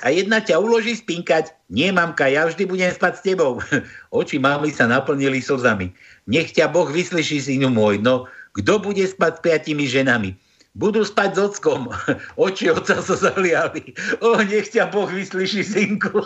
a 0.02 0.10
jedna 0.10 0.42
ťa 0.42 0.58
uloží 0.58 0.98
spinkať. 0.98 1.54
Nie, 1.70 1.94
mamka, 1.94 2.26
ja 2.26 2.50
vždy 2.50 2.66
budem 2.66 2.90
spať 2.90 3.14
s 3.22 3.26
tebou. 3.26 3.62
Oči 4.18 4.42
mamy 4.42 4.74
sa 4.74 4.90
naplnili 4.90 5.40
slzami. 5.40 5.94
Nech 6.26 6.58
ťa 6.58 6.74
Boh 6.74 6.90
vyslyší, 6.90 7.38
synu 7.38 7.70
môj. 7.70 8.02
No, 8.02 8.26
kto 8.58 8.82
bude 8.82 9.06
spať 9.06 9.38
s 9.38 9.44
piatimi 9.46 9.86
ženami? 9.86 10.36
Budú 10.72 11.04
spať 11.04 11.36
s 11.36 11.40
ockom. 11.52 11.92
Oči 12.40 12.72
otca 12.72 13.04
sa 13.04 13.16
zaliali. 13.16 13.92
O, 14.24 14.40
nech 14.40 14.72
ťa 14.72 14.88
Boh 14.88 15.10
vyslyší, 15.12 15.68
synku. 15.68 16.16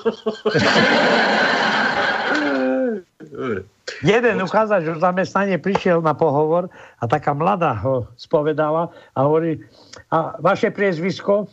Jeden 4.06 4.38
uchádzač 4.42 4.86
o 4.92 4.96
zamestnanie 5.02 5.58
prišiel 5.60 6.00
na 6.00 6.14
pohovor 6.16 6.70
a 7.00 7.04
taká 7.08 7.34
mladá 7.34 7.74
ho 7.80 8.08
spovedala 8.16 8.92
a 9.16 9.20
hovorí, 9.24 9.60
a 10.12 10.36
vaše 10.40 10.72
priezvisko? 10.72 11.48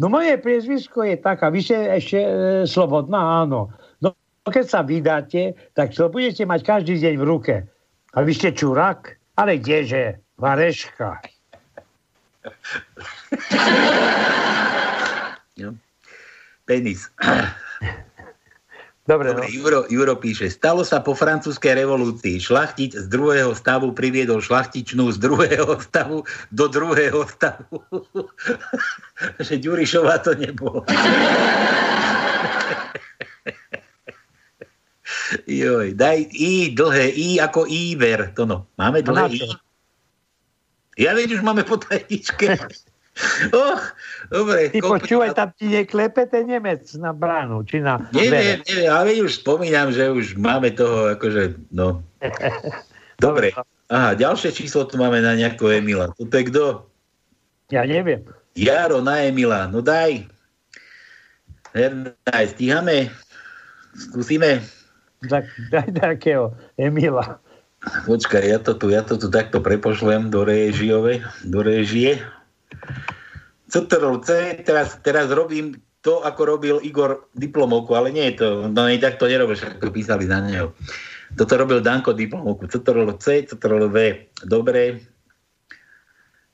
No 0.00 0.08
moje 0.08 0.34
priezvisko 0.40 1.04
je 1.04 1.16
taká, 1.20 1.52
vy 1.52 1.60
ste 1.62 1.76
ešte 1.94 2.18
e, 2.18 2.30
slobodná, 2.66 3.44
áno. 3.44 3.70
No 4.02 4.16
keď 4.48 4.64
sa 4.66 4.80
vydáte, 4.82 5.54
tak 5.78 5.94
to 5.94 6.10
budete 6.10 6.42
mať 6.42 6.60
každý 6.64 6.98
deň 6.98 7.14
v 7.20 7.24
ruke. 7.24 7.54
A 8.12 8.18
vy 8.24 8.32
ste 8.34 8.50
čurák? 8.56 9.14
Ale 9.38 9.62
kdeže? 9.62 10.18
Vareška. 10.36 11.31
No. 15.52 15.76
Penis. 16.64 17.12
Dobre, 19.02 19.34
Dobre 19.34 19.50
Juro, 19.50 19.82
Juro 19.90 20.14
píše, 20.14 20.46
stalo 20.46 20.86
sa 20.86 21.02
po 21.02 21.10
francúzskej 21.10 21.74
revolúcii. 21.74 22.38
Šlachtič 22.38 22.94
z 22.94 23.06
druhého 23.10 23.50
stavu 23.50 23.90
priviedol 23.90 24.38
šlachtičnú 24.38 25.10
z 25.10 25.18
druhého 25.18 25.74
stavu 25.90 26.22
do 26.54 26.64
druhého 26.70 27.26
stavu. 27.26 27.82
že 29.44 29.58
Ďurišová 29.58 30.22
to 30.22 30.38
nebola. 30.38 30.86
Joj, 35.50 35.98
daj 35.98 36.18
I 36.30 36.70
dlhé, 36.70 37.06
I 37.10 37.28
ako 37.42 37.66
Iver. 37.66 38.30
To 38.38 38.46
no. 38.46 38.70
Máme 38.78 39.02
No 39.02 39.12
dlhé 39.12 39.34
I. 39.34 39.71
Ja 41.00 41.16
viem, 41.16 41.32
už 41.32 41.40
máme 41.40 41.64
po 41.64 41.80
tajničke. 41.80 42.58
Och, 43.52 43.82
dobre. 44.32 44.72
Ty 44.72 44.80
počúvaj, 44.80 45.36
tam 45.36 45.52
ti 45.52 45.68
neklepe 45.68 46.24
ten 46.32 46.48
Nemec 46.48 46.88
na 46.96 47.12
bránu, 47.12 47.60
či 47.68 47.84
na 47.84 48.00
Neviem, 48.08 48.64
neviem, 48.64 48.88
ale 48.88 49.20
už 49.20 49.44
spomínam, 49.44 49.92
že 49.92 50.08
už 50.08 50.40
máme 50.40 50.72
toho, 50.72 51.12
akože, 51.12 51.60
no. 51.76 52.00
Dobre. 53.20 53.52
Aha, 53.92 54.16
ďalšie 54.16 54.56
číslo 54.56 54.88
tu 54.88 54.96
máme 54.96 55.20
na 55.20 55.36
nejakého 55.36 55.84
Emila. 55.84 56.08
Toto 56.16 56.32
je 56.32 56.44
kto? 56.48 56.64
Ja 57.68 57.84
neviem. 57.84 58.24
Jaro 58.56 59.04
na 59.04 59.28
Emila. 59.28 59.68
No 59.68 59.84
daj. 59.84 60.24
Hernaj, 61.76 62.56
stíhame? 62.56 63.12
Skúsime? 63.92 64.64
Tak 65.28 65.44
daj 65.68 65.88
takého 66.00 66.56
Emila. 66.80 67.36
Počkaj, 67.82 68.42
ja 68.46 68.58
to 68.62 68.78
tu, 68.78 68.94
ja 68.94 69.02
to 69.02 69.18
tu 69.18 69.26
takto 69.26 69.58
prepošlem 69.58 70.30
do 70.30 70.46
režiovej, 70.46 71.26
do 71.42 71.66
režie. 71.66 72.22
CTRL-C, 73.74 74.62
teraz, 74.62 75.02
teraz 75.02 75.26
robím 75.34 75.74
to, 76.02 76.22
ako 76.22 76.40
robil 76.46 76.76
Igor 76.82 77.26
diplomovku, 77.34 77.94
ale 77.98 78.14
nie 78.14 78.30
je 78.30 78.34
to, 78.38 78.48
no 78.70 78.86
nie 78.86 79.02
tak 79.02 79.18
to 79.18 79.26
nerobíš, 79.26 79.66
ako 79.66 79.90
písali 79.90 80.30
za 80.30 80.38
neho. 80.38 80.74
Toto 81.34 81.56
robil 81.58 81.82
Danko 81.82 82.12
diplomovku, 82.12 82.68
CTRL 82.68 83.18
C, 83.18 83.48
CTRL 83.50 83.88
V. 83.88 83.96
Dobre, 84.44 85.02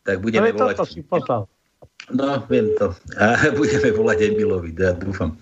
tak 0.07 0.25
budeme 0.25 0.49
Ale 0.49 0.57
volať. 0.57 0.77
toto 0.81 0.89
si 0.89 1.05
poslal. 1.05 1.45
No, 2.09 2.41
viem 2.49 2.73
to. 2.81 2.97
A 3.21 3.37
budeme 3.61 3.93
volať 3.93 4.33
Emilovi, 4.33 4.73
ja 4.73 4.97
dúfam. 4.97 5.37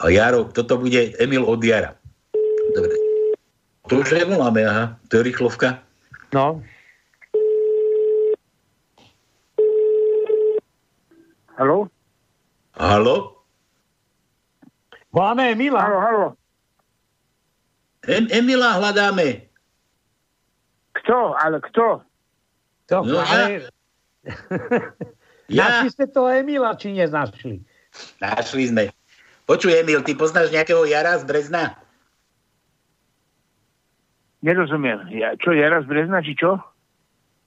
A 0.00 0.08
Jaro, 0.08 0.48
toto 0.48 0.80
bude 0.80 1.12
Emil 1.20 1.44
od 1.44 1.60
Jara. 1.60 1.92
Dobre. 2.72 3.01
To 3.90 3.98
už 3.98 4.14
aj 4.14 4.30
voláme, 4.30 4.62
aha. 4.62 4.94
To 5.10 5.18
je 5.18 5.26
rýchlovka. 5.26 5.82
No. 6.30 6.62
Haló? 11.58 11.90
Halo? 12.78 13.42
Voláme 15.12 15.52
Emila. 15.52 15.80
Haló, 15.82 15.98
haló. 16.00 16.26
Em, 18.08 18.26
Emila 18.30 18.78
hľadáme. 18.80 19.46
Kto? 20.96 21.36
Ale 21.38 21.60
kto? 21.60 22.02
To, 22.90 22.96
No, 23.06 23.18
ale... 23.22 23.70
Ja. 25.52 25.84
Našli 25.84 25.90
ste 25.92 26.04
toho 26.08 26.32
Emila, 26.32 26.72
či 26.78 26.96
neznašli? 26.96 27.60
Našli 28.22 28.72
sme. 28.72 28.82
Počuj, 29.44 29.74
Emil, 29.74 30.00
ty 30.00 30.16
poznáš 30.16 30.48
nejakého 30.48 30.86
Jara 30.88 31.18
z 31.20 31.28
Brezna? 31.28 31.81
Nerozumiem. 34.42 35.06
Ja, 35.14 35.38
čo, 35.38 35.54
Jara 35.54 35.82
z 35.82 35.86
Brezna, 35.86 36.18
či 36.18 36.34
čo? 36.34 36.58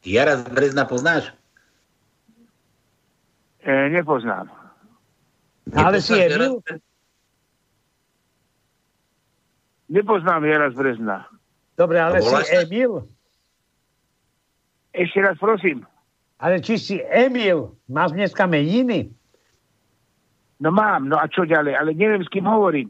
Jara 0.07 0.39
z 0.39 0.47
Brezna 0.47 0.87
poznáš? 0.87 1.35
E, 3.67 3.91
nepoznám. 3.91 4.47
Ale 5.75 5.99
si 5.99 6.15
Nepoznáš 6.15 6.39
Emil? 6.39 6.53
Nepoznám 9.91 10.41
Jara 10.45 10.67
z 10.71 10.75
Brezna. 10.79 11.17
Dobre, 11.75 11.99
ale 11.99 12.23
si 12.23 12.31
sa? 12.31 12.63
Emil? 12.63 13.03
Ešte 14.95 15.19
raz 15.19 15.35
prosím. 15.35 15.83
Ale 16.39 16.63
či 16.63 16.79
si 16.79 16.95
Emil? 17.11 17.75
Máš 17.91 18.15
dneska 18.15 18.47
meniny? 18.47 19.11
No 20.63 20.71
mám, 20.71 21.11
no 21.11 21.19
a 21.19 21.27
čo 21.27 21.43
ďalej? 21.43 21.75
Ale 21.75 21.91
neviem, 21.91 22.23
s 22.23 22.31
kým 22.31 22.47
hovorím. 22.47 22.87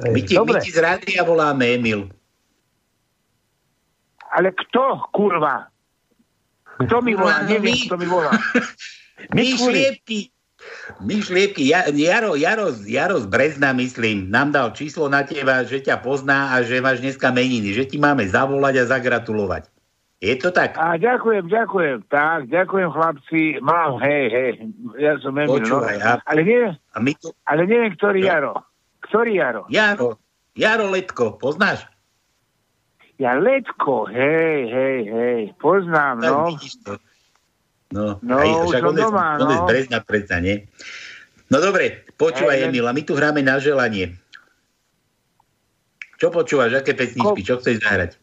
My 0.00 0.20
ti, 0.24 0.32
my 0.40 0.56
ti 0.64 0.72
z 0.72 0.80
rádia 0.80 1.20
voláme, 1.20 1.76
Emil. 1.76 2.08
Ale 4.30 4.50
kto, 4.50 4.82
kurva? 5.10 5.66
Kto 6.78 7.00
mi 7.00 7.12
volá? 7.12 7.42
No, 7.42 7.48
Neviem, 7.50 7.74
my. 7.74 7.84
kto 7.84 7.96
mi 7.96 8.06
volá. 8.06 8.32
My 9.30 9.44
šliepky. 9.52 10.32
My 10.98 11.16
šliepky. 11.18 11.66
Ja, 11.66 11.84
Jaro, 11.86 12.32
Jaro, 12.34 12.70
z- 12.70 12.88
Jaro 12.90 13.16
z 13.16 13.26
Brezna, 13.26 13.72
myslím, 13.72 14.26
nám 14.26 14.48
dal 14.50 14.72
číslo 14.72 15.06
na 15.06 15.20
teba, 15.22 15.60
že 15.60 15.76
ťa 15.78 15.98
pozná 15.98 16.50
a 16.50 16.62
že 16.62 16.78
máš 16.78 17.00
dneska 17.00 17.28
meniny, 17.28 17.70
že 17.70 17.84
ti 17.84 17.96
máme 17.96 18.24
zavolať 18.24 18.80
a 18.80 18.88
zagratulovať. 18.88 19.68
Je 20.18 20.32
to 20.34 20.48
tak? 20.48 20.72
A 20.74 20.96
ďakujem, 20.96 21.48
ďakujem. 21.48 21.96
Tak, 22.06 22.48
ďakujem 22.48 22.88
chlapci. 22.88 23.40
Mám, 23.58 24.00
hej, 24.00 24.24
hej. 24.26 24.50
Ja 24.96 25.16
som 25.18 25.32
Emil, 25.34 25.48
no. 25.50 25.56
Počúvaj, 25.58 25.96
a- 25.98 26.20
Ale 26.22 26.40
neviem, 26.40 26.72
A 26.90 26.98
my 26.98 27.12
tu... 27.14 27.28
ale 27.44 27.62
neviem, 27.64 27.92
ktorý 27.92 28.20
No. 28.20 28.26
Jaro. 28.26 28.52
Ktorý 29.02 29.30
Jaro? 29.34 29.62
Jaro, 29.66 30.08
Jaro 30.54 30.86
Letko, 30.86 31.36
poznáš? 31.36 31.84
Ja 33.20 33.36
Letko, 33.36 34.08
hej, 34.08 34.72
hej, 34.72 34.98
hej. 35.04 35.40
Poznám, 35.60 36.24
no. 36.24 36.56
to. 36.56 36.96
No, 37.92 38.16
No, 38.24 38.34
aj, 38.40 38.48
však 38.70 38.82
on, 38.86 38.96
je, 38.96 39.02
doma, 39.02 39.26
on 39.36 39.50
je 39.50 39.58
z 39.58 39.62
no. 39.62 39.68
Brezna 39.68 39.98
predsa, 40.00 40.40
nie? 40.40 40.64
No 41.52 41.60
dobre, 41.60 42.06
počúvaj, 42.16 42.64
Hej, 42.64 42.66
Emil, 42.72 42.86
a 42.88 42.94
my 42.96 43.02
tu 43.04 43.12
hráme 43.18 43.44
na 43.44 43.60
želanie. 43.60 44.16
Čo 46.16 46.32
počúvaš, 46.32 46.80
aké 46.80 46.96
pesničky, 46.96 47.44
čo 47.44 47.60
chceš 47.60 47.82
zahrať? 47.84 48.16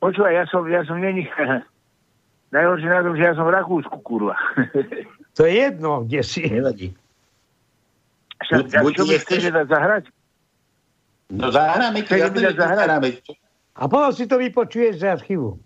Počúvaj, 0.00 0.32
ja 0.32 0.44
som, 0.50 0.64
ja 0.66 0.82
som 0.82 0.98
není... 0.98 1.28
Najhoršie 2.56 2.90
na 2.90 3.06
tom, 3.06 3.14
že 3.14 3.22
ja 3.30 3.32
som 3.38 3.46
v 3.46 3.54
Rakúsku, 3.54 3.94
kurva. 4.02 4.34
To 5.38 5.46
je 5.46 5.52
jedno, 5.54 6.02
kde 6.02 6.18
si. 6.26 6.50
Nevadí. 6.50 6.90
Však, 8.42 8.82
Buď- 8.82 8.82
buď 8.82 8.94
nechceš- 9.06 9.70
zahrať? 9.70 10.10
No 11.30 11.54
zahráme 11.54 12.02
ti, 12.02 12.18
ja 12.18 12.30
to 12.30 12.42
zahráme. 12.42 13.22
A 13.78 13.86
potom 13.86 14.10
si 14.10 14.26
to 14.26 14.36
vypočuješ 14.36 15.00
z 15.00 15.04
archívu. 15.06 15.56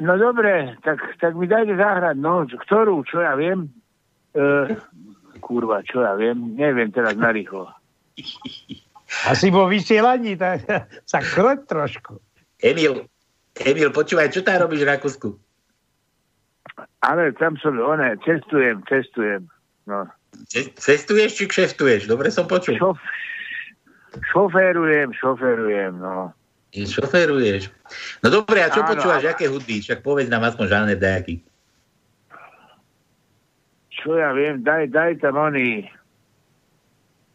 No 0.00 0.12
dobre, 0.16 0.80
tak, 0.80 0.98
tak 1.20 1.36
mi 1.36 1.44
dajte 1.44 1.76
zahrať, 1.76 2.16
no, 2.16 2.48
ktorú, 2.48 3.04
čo 3.04 3.20
ja 3.20 3.36
viem. 3.36 3.68
E, 4.32 4.72
kurva, 5.44 5.84
čo 5.84 6.00
ja 6.00 6.16
viem, 6.16 6.56
neviem 6.56 6.88
teraz 6.88 7.12
narýchlo. 7.12 7.68
Asi 9.28 9.52
vo 9.52 9.68
vysielaní, 9.68 10.38
tak 10.40 10.64
sa 11.04 11.20
kroť 11.20 11.68
trošku. 11.68 12.16
Emil, 12.64 13.04
Emil, 13.60 13.92
počúvaj, 13.92 14.32
čo 14.32 14.40
tam 14.40 14.64
robíš 14.64 14.88
v 14.88 14.90
Rakúsku? 14.96 15.28
Ale 17.04 17.36
tam 17.36 17.60
som, 17.60 17.76
one, 17.76 18.16
cestujem, 18.24 18.80
cestujem. 18.88 19.44
No. 19.84 20.08
Ce- 20.48 20.72
Cestuješ 20.72 21.36
či 21.36 21.44
kšeftuješ? 21.44 22.08
Dobre 22.08 22.32
som 22.32 22.48
počul. 22.48 22.80
Šof, 22.80 22.96
šoférujem, 24.20 25.12
šoférujem, 25.16 25.96
no. 25.96 26.32
Šoferuješ. 26.72 27.68
No 28.24 28.32
dobre, 28.32 28.64
a 28.64 28.72
čo 28.72 28.80
Áno, 28.80 28.96
počúvaš, 28.96 29.28
aké 29.28 29.44
hudby? 29.44 29.84
Však 29.84 30.00
povedz 30.00 30.32
nám 30.32 30.48
aspoň 30.48 30.66
žáner 30.72 30.96
dajaký. 30.96 31.44
Čo 33.92 34.16
ja 34.16 34.32
viem, 34.32 34.64
daj, 34.64 34.88
daj 34.88 35.20
tam 35.20 35.36
oni, 35.36 35.84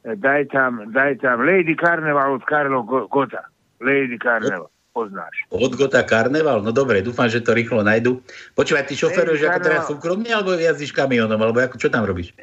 daj 0.03 0.49
tam, 0.49 0.89
daj 0.89 1.21
tam 1.21 1.45
Lady 1.45 1.77
Carnival 1.77 2.35
od 2.35 2.43
Karlo 2.49 2.81
Go- 2.83 3.07
Gota. 3.07 3.45
Lady 3.77 4.17
Carnival, 4.17 4.67
poznáš. 4.91 5.45
Od 5.53 5.69
Gota 5.77 6.01
Karneval? 6.01 6.65
No 6.65 6.73
dobre, 6.73 7.05
dúfam, 7.05 7.29
že 7.29 7.45
to 7.45 7.53
rýchlo 7.53 7.85
nájdu. 7.85 8.17
Počúvaj, 8.57 8.89
ty 8.89 8.97
šoferuješ 8.97 9.47
ako 9.47 9.59
teraz 9.61 9.85
Carnival. 9.85 9.91
súkromne, 9.93 10.29
alebo 10.33 10.57
jazdíš 10.57 10.91
kamionom, 10.91 11.37
alebo 11.37 11.61
ako, 11.61 11.77
čo 11.77 11.93
tam 11.93 12.03
robíš? 12.09 12.33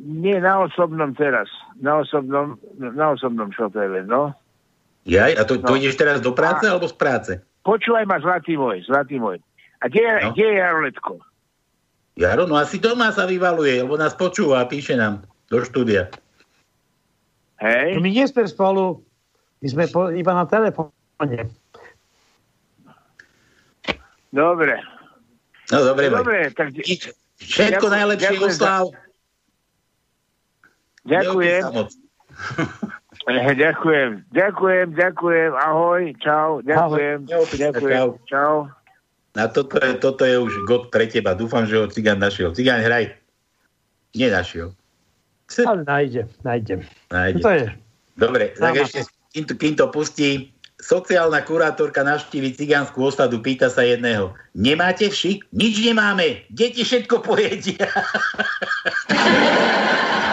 Nie, 0.00 0.40
na 0.40 0.64
osobnom 0.64 1.12
teraz. 1.12 1.44
Na 1.76 2.00
osobnom, 2.00 2.56
na 2.74 3.12
osobnom 3.12 3.52
šofére, 3.52 4.00
no. 4.02 4.32
Jaj, 5.04 5.36
a 5.36 5.44
to, 5.44 5.60
to 5.60 5.72
No. 5.72 5.76
ideš 5.76 5.96
teraz 5.96 6.20
do 6.20 6.32
práce, 6.32 6.64
alebo 6.64 6.88
z 6.88 6.96
práce? 6.96 7.32
Počúvaj 7.60 8.08
ma, 8.08 8.16
zlatý 8.16 8.56
môj, 8.56 8.80
zlatý 8.84 9.20
môj. 9.20 9.36
A 9.78 9.88
kde, 9.88 10.00
je 10.00 10.12
No. 10.18 10.32
kde 10.32 10.44
je 10.46 10.56
Jaroletko? 10.56 11.12
Jaro, 12.16 12.44
no 12.44 12.56
asi 12.56 12.76
doma 12.76 13.08
sa 13.10 13.24
vyvaluje, 13.24 13.80
lebo 13.80 13.96
nás 13.96 14.12
počúva 14.12 14.60
a 14.60 14.68
píše 14.68 14.92
nám 14.92 15.20
do 15.48 15.60
štúdia. 15.60 16.08
Hej? 17.58 17.96
My 17.96 18.08
nie 18.08 18.24
sme 18.24 18.44
spolu, 18.44 19.04
my 19.60 19.68
sme 19.68 19.84
po, 19.88 20.08
iba 20.10 20.32
na 20.32 20.44
telefóne. 20.44 21.48
Dobre. 24.30 24.74
No 25.68 25.76
dobre, 25.82 26.08
Maj. 26.08 26.18
Dobre, 26.18 26.38
tak... 26.52 26.72
Všetko 27.40 27.88
Ďakujem- 27.88 27.94
najlepšie, 27.94 28.36
Oslav. 28.38 28.84
Ďakujem. 31.06 31.62
Ďakujem, 33.30 34.24
ďakujem, 34.32 34.86
ďakujem, 34.96 35.50
ahoj, 35.52 36.02
čau, 36.24 36.64
ďakujem, 36.64 37.28
Ahoj. 37.28 37.46
ďakujem, 37.52 37.92
Čau. 37.92 38.08
čau. 38.26 38.54
A 39.38 39.46
toto 39.46 39.78
je, 39.78 39.92
toto 40.00 40.22
je 40.26 40.36
už 40.40 40.66
god 40.66 40.90
pre 40.90 41.06
teba. 41.06 41.38
Dúfam, 41.38 41.62
že 41.62 41.78
ho 41.78 41.86
cigán 41.86 42.18
našiel. 42.18 42.50
Cigán, 42.50 42.82
hraj. 42.82 43.14
Nenašiel. 44.16 44.74
Ale 45.62 45.86
nájde, 45.86 46.26
nájde. 46.42 46.82
Nájde. 47.14 47.40
To 47.44 47.50
je. 47.50 47.66
Dobre, 48.18 48.44
tak 48.58 48.74
Sama. 48.74 48.82
ešte, 48.82 49.00
kým 49.30 49.44
to, 49.46 49.54
kým 49.54 49.74
to 49.78 49.86
pustí, 49.94 50.30
sociálna 50.82 51.46
kurátorka 51.46 52.02
navštívi 52.02 52.58
cigánsku 52.58 52.98
osadu, 52.98 53.38
pýta 53.38 53.70
sa 53.70 53.86
jedného. 53.86 54.34
Nemáte 54.56 55.06
vši? 55.06 55.38
Nič 55.54 55.78
nemáme. 55.78 56.42
Deti 56.50 56.82
všetko 56.82 57.22
pojedia. 57.22 57.86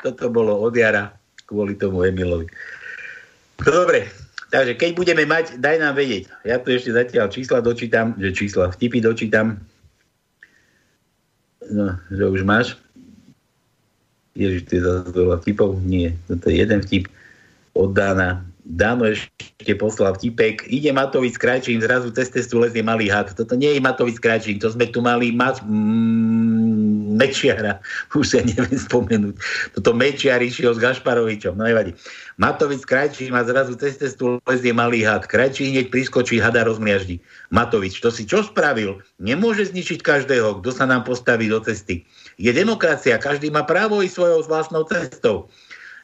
Toto 0.00 0.32
bolo 0.32 0.56
od 0.60 0.72
jara 0.72 1.12
kvôli 1.44 1.74
tomu 1.76 2.06
Emilovi. 2.06 2.46
No 3.60 3.70
Dobre, 3.84 4.08
takže 4.48 4.78
keď 4.78 4.90
budeme 4.96 5.24
mať, 5.26 5.58
daj 5.60 5.76
nám 5.82 5.98
vedieť. 5.98 6.30
Ja 6.46 6.62
tu 6.62 6.72
ešte 6.72 6.94
zatiaľ 6.94 7.28
čísla 7.28 7.58
dočítam, 7.60 8.16
že 8.16 8.32
čísla, 8.32 8.72
vtipy 8.72 9.02
dočítam. 9.02 9.60
No, 11.68 11.98
že 12.08 12.24
už 12.24 12.42
máš. 12.46 12.78
Ježiš, 14.32 14.70
to 14.70 14.72
je 14.78 14.82
zase 14.82 15.10
veľa 15.12 15.36
vtipov. 15.44 15.76
Nie, 15.84 16.16
toto 16.30 16.48
je 16.48 16.62
jeden 16.62 16.80
vtip 16.80 17.10
od 17.76 17.92
Dána. 17.92 18.46
Dáno 18.64 19.08
ešte 19.10 19.72
poslal 19.74 20.14
vtipek. 20.14 20.70
Ide 20.70 20.94
Matovič 20.94 21.34
Krajčím, 21.34 21.82
zrazu 21.82 22.14
cez 22.14 22.30
testu 22.30 22.62
lezie 22.62 22.86
malý 22.86 23.10
had. 23.10 23.34
Toto 23.34 23.58
nie 23.58 23.74
je 23.74 23.80
Matovič 23.82 24.22
Krajčím, 24.22 24.62
to 24.62 24.70
sme 24.70 24.86
tu 24.88 25.02
mali 25.02 25.34
mať 25.34 25.66
mm, 25.66 26.59
Mečiara, 27.20 27.84
už 28.16 28.24
sa 28.24 28.40
neviem 28.40 28.80
spomenúť. 28.80 29.36
Toto 29.76 29.92
Mečiar 29.92 30.40
išiel 30.40 30.72
s 30.72 30.80
Gašparovičom, 30.80 31.60
no 31.60 31.68
nevadí. 31.68 31.92
Matovič 32.40 32.88
Krajčí 32.88 33.28
má 33.28 33.44
zrazu 33.44 33.76
cez 33.76 34.00
cestu 34.00 34.40
lezie 34.48 34.72
malý 34.72 35.04
had. 35.04 35.28
Krajčí 35.28 35.68
hneď 35.68 35.92
priskočí, 35.92 36.40
hada 36.40 36.64
rozmiaždí. 36.64 37.20
Matovič, 37.52 38.00
to 38.00 38.08
si 38.08 38.24
čo 38.24 38.40
spravil? 38.40 39.04
Nemôže 39.20 39.68
zničiť 39.68 40.00
každého, 40.00 40.64
kto 40.64 40.70
sa 40.72 40.88
nám 40.88 41.04
postaví 41.04 41.52
do 41.52 41.60
cesty. 41.60 42.08
Je 42.40 42.48
demokracia, 42.56 43.20
každý 43.20 43.52
má 43.52 43.68
právo 43.68 44.00
ísť 44.00 44.16
svojou 44.16 44.40
vlastnou 44.48 44.88
cestou. 44.88 45.52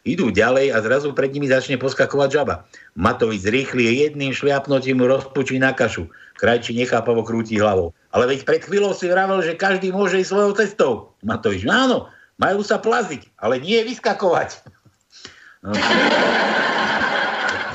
Idú 0.06 0.30
ďalej 0.30 0.70
a 0.70 0.78
zrazu 0.86 1.10
pred 1.10 1.34
nimi 1.34 1.50
začne 1.50 1.82
poskakovať 1.82 2.30
žaba. 2.30 2.62
Matovič 2.94 3.42
rýchli 3.42 4.06
jedným 4.06 4.30
šliapnutím 4.30 5.02
rozpučí 5.02 5.58
na 5.58 5.74
kašu. 5.74 6.06
Krajčí 6.38 6.78
nechápavo 6.78 7.26
krúti 7.26 7.58
hlavou. 7.58 7.90
Ale 8.16 8.32
veď 8.32 8.48
pred 8.48 8.64
chvíľou 8.64 8.96
si 8.96 9.12
vravel, 9.12 9.44
že 9.44 9.60
každý 9.60 9.92
môže 9.92 10.16
ísť 10.16 10.32
svojou 10.32 10.52
cestou. 10.56 10.92
Matovič, 11.20 11.68
no 11.68 11.72
áno, 11.76 11.98
majú 12.40 12.64
sa 12.64 12.80
plaziť, 12.80 13.28
ale 13.36 13.60
nie 13.60 13.84
vyskakovať. 13.84 14.64
No. 15.60 15.76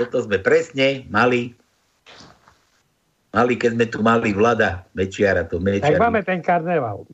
Toto 0.01 0.25
sme 0.25 0.41
presne 0.41 1.05
mali 1.13 1.53
mali, 3.31 3.53
keď 3.53 3.69
sme 3.77 3.85
tu 3.85 3.99
mali 4.01 4.33
vlada 4.33 4.81
Mečiara. 4.97 5.45
To 5.53 5.61
Mečiar, 5.61 5.93
tak 5.93 6.01
máme 6.01 6.25
ten 6.25 6.41
karneval. 6.41 7.05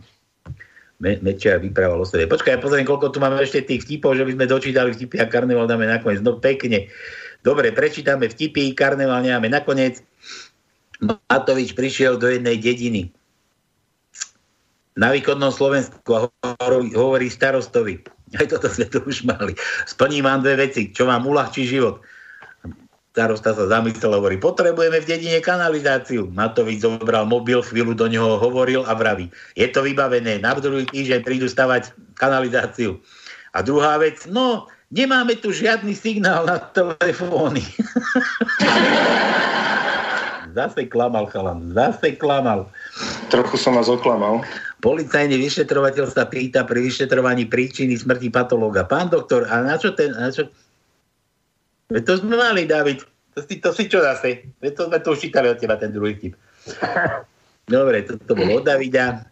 Me, 0.98 1.20
Mečiar 1.20 1.60
vyprával 1.60 2.00
o 2.02 2.08
sebe. 2.08 2.26
Počkaj, 2.32 2.58
ja 2.58 2.64
pozriem, 2.64 2.88
koľko 2.88 3.14
tu 3.14 3.20
máme 3.22 3.38
ešte 3.38 3.62
tých 3.62 3.86
vtipov, 3.86 4.18
že 4.18 4.24
by 4.24 4.34
sme 4.34 4.46
dočítali 4.48 4.90
vtipy 4.96 5.20
a 5.20 5.28
karneval 5.30 5.68
dáme 5.70 5.86
nakoniec. 5.86 6.24
No 6.24 6.40
pekne. 6.40 6.88
Dobre, 7.46 7.70
prečítame 7.76 8.32
vtipy, 8.32 8.74
karneval 8.74 9.22
nemáme 9.22 9.52
nakoniec. 9.52 10.02
Matovič 10.98 11.78
prišiel 11.78 12.18
do 12.18 12.26
jednej 12.26 12.58
dediny 12.58 13.14
na 14.98 15.14
východnom 15.14 15.54
Slovensku 15.54 16.10
a 16.18 16.26
hovorí 16.98 17.30
starostovi, 17.30 18.02
aj 18.36 18.50
toto 18.50 18.68
sme 18.68 18.90
tu 18.90 19.00
už 19.06 19.24
mali. 19.24 19.54
Splním 19.86 20.26
vám 20.26 20.42
dve 20.44 20.68
veci, 20.68 20.90
čo 20.92 21.06
vám 21.06 21.24
uľahčí 21.24 21.64
život. 21.70 22.02
Starosta 23.14 23.54
sa 23.54 23.66
zamyslel 23.66 24.14
hovorí, 24.14 24.38
potrebujeme 24.38 25.02
v 25.02 25.10
dedine 25.10 25.42
kanalizáciu. 25.42 26.30
Matovič 26.30 26.86
zobral 26.86 27.26
mobil, 27.26 27.66
chvíľu 27.66 27.98
do 27.98 28.06
neho 28.06 28.38
hovoril 28.38 28.86
a 28.86 28.94
vraví, 28.94 29.30
je 29.58 29.66
to 29.70 29.82
vybavené, 29.82 30.38
na 30.38 30.54
druhý 30.54 30.86
týždeň 30.86 31.26
prídu 31.26 31.50
stavať 31.50 31.94
kanalizáciu. 32.14 33.02
A 33.58 33.66
druhá 33.66 33.98
vec, 33.98 34.30
no, 34.30 34.70
nemáme 34.94 35.34
tu 35.42 35.50
žiadny 35.50 35.98
signál 35.98 36.46
na 36.46 36.62
telefóny. 36.62 37.66
zase 40.58 40.90
klamal 40.90 41.26
chalan, 41.30 41.74
zase 41.74 42.18
klamal. 42.18 42.70
Trochu 43.30 43.58
som 43.62 43.78
vás 43.78 43.90
oklamal. 43.90 44.42
Policajný 44.78 45.42
vyšetrovateľ 45.42 46.06
sa 46.14 46.30
pýta 46.30 46.62
pri 46.62 46.86
vyšetrovaní 46.86 47.50
príčiny 47.50 47.98
smrti 47.98 48.30
patológa. 48.30 48.86
Pán 48.86 49.10
doktor, 49.10 49.50
a 49.50 49.66
na 49.66 49.74
čo 49.82 49.98
ten... 49.98 50.14
Na 50.14 50.30
čo... 50.30 50.54
Veď 51.90 52.04
to 52.06 52.14
sme 52.22 52.38
mali, 52.38 52.70
David. 52.70 53.02
To 53.34 53.42
si, 53.42 53.58
to 53.58 53.74
si 53.74 53.90
čo 53.90 54.06
zase? 54.06 54.54
Veď 54.62 54.78
to 54.78 54.84
sme 54.86 55.02
to 55.02 55.18
už 55.18 55.20
čítali 55.26 55.50
od 55.50 55.58
teba, 55.58 55.82
ten 55.82 55.90
druhý 55.90 56.14
tip. 56.14 56.38
Dobre, 57.74 58.06
toto 58.06 58.38
bolo 58.38 58.62
od 58.62 58.70
Davida. 58.70 59.26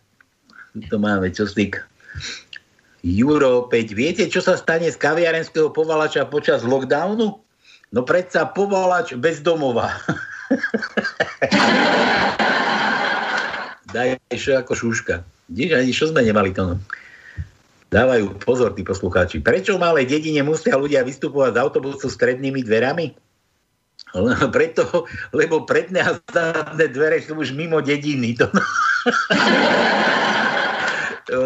Tu 0.75 0.97
máme 0.97 1.29
čoslík. 1.29 1.77
Juro 3.05 3.69
5. 3.69 3.93
Viete, 3.93 4.25
čo 4.25 4.41
sa 4.41 4.57
stane 4.57 4.89
z 4.89 4.97
kaviarenského 4.97 5.69
povalača 5.69 6.25
počas 6.25 6.65
lockdownu? 6.65 7.37
No 7.93 8.01
predsa 8.01 8.49
povalač 8.49 9.13
bez 9.13 9.45
domova. 9.45 9.93
Daj 13.93 14.17
ešte 14.33 14.57
ako 14.57 14.73
šúška. 14.73 15.34
Vidíš, 15.49 15.71
ani 15.77 15.91
čo 15.93 16.09
sme 16.09 16.25
nemali 16.25 16.51
to. 16.51 16.77
Dávajú 17.93 18.41
pozor 18.41 18.73
tí 18.73 18.81
poslucháči. 18.81 19.45
Prečo 19.45 19.77
v 19.77 19.85
malej 19.85 20.09
dedine 20.09 20.41
musia 20.41 20.75
ľudia 20.75 21.05
vystupovať 21.05 21.53
z 21.53 21.61
autobusu 21.61 22.09
s 22.09 22.17
strednými 22.17 22.65
dverami? 22.65 23.13
Preto, 24.55 25.05
lebo 25.35 25.67
predné 25.67 26.01
a 26.01 26.17
zadné 26.31 26.87
dvere 26.89 27.21
sú 27.21 27.37
už 27.37 27.53
mimo 27.53 27.83
dediny. 27.83 28.33
To, 28.41 28.47
to 31.27 31.45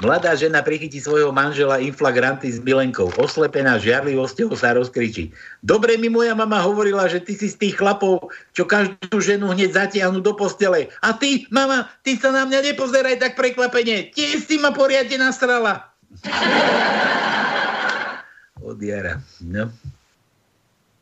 Mladá 0.00 0.32
žena 0.32 0.64
prichytí 0.64 0.96
svojho 0.96 1.36
manžela 1.36 1.76
inflagranty 1.76 2.48
s 2.48 2.56
milenkou. 2.64 3.12
Oslepená 3.20 3.76
žiarlivosťou 3.76 4.56
sa 4.56 4.72
rozkričí. 4.72 5.28
Dobre 5.60 6.00
mi 6.00 6.08
moja 6.08 6.32
mama 6.32 6.64
hovorila, 6.64 7.04
že 7.12 7.20
ty 7.20 7.36
si 7.36 7.52
z 7.52 7.60
tých 7.60 7.76
chlapov, 7.76 8.32
čo 8.56 8.64
každú 8.64 9.20
ženu 9.20 9.52
hneď 9.52 9.76
zatiahnu 9.76 10.24
do 10.24 10.32
postele. 10.32 10.88
A 11.04 11.12
ty, 11.12 11.44
mama, 11.52 11.92
ty 12.00 12.16
sa 12.16 12.32
na 12.32 12.48
mňa 12.48 12.72
nepozeraj 12.72 13.20
tak 13.20 13.36
prekvapenie. 13.36 14.16
Tiež 14.16 14.48
si 14.48 14.56
ma 14.56 14.72
poriadne 14.72 15.20
nastrala. 15.20 15.92
Od 18.64 18.80
jara. 18.80 19.20
No. 19.44 19.68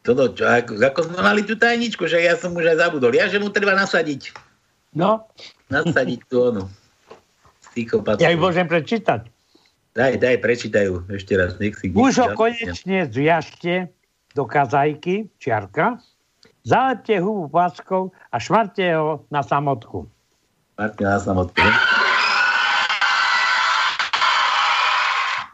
Toto, 0.03 0.35
čo, 0.35 0.49
ako, 0.49 0.81
ako 0.81 1.01
sme 1.13 1.19
mali 1.21 1.45
tú 1.47 1.55
tajničku, 1.55 2.09
že 2.11 2.25
ja 2.25 2.35
som 2.35 2.57
už 2.57 2.75
aj 2.75 2.89
zabudol. 2.89 3.15
Ja, 3.15 3.31
že 3.31 3.39
mu 3.39 3.55
treba 3.55 3.77
nasadiť. 3.77 4.35
No. 4.97 5.31
Nasadiť 5.71 6.27
tú 6.27 6.51
onu 6.51 6.80
psychopatov. 7.73 8.23
Ja 8.23 8.35
ju 8.35 8.39
môžem 8.43 8.67
prečítať. 8.67 9.31
Daj, 9.91 10.23
daj, 10.23 10.39
prečítajú 10.39 11.03
ešte 11.11 11.35
raz. 11.35 11.59
Nech 11.59 11.75
si 11.75 11.91
Už 11.91 12.23
ho 12.23 12.29
konečne 12.39 13.11
zviažte 13.11 13.91
do 14.39 14.47
kazajky, 14.47 15.27
čiarka, 15.43 15.99
zalepte 16.63 17.19
hubu 17.19 17.51
packou 17.51 18.15
a 18.31 18.37
šmarte 18.39 18.87
ho 18.95 19.27
na 19.35 19.43
samotku. 19.43 20.07
Šmarte 20.79 21.03
na 21.03 21.19
samotku. 21.19 21.59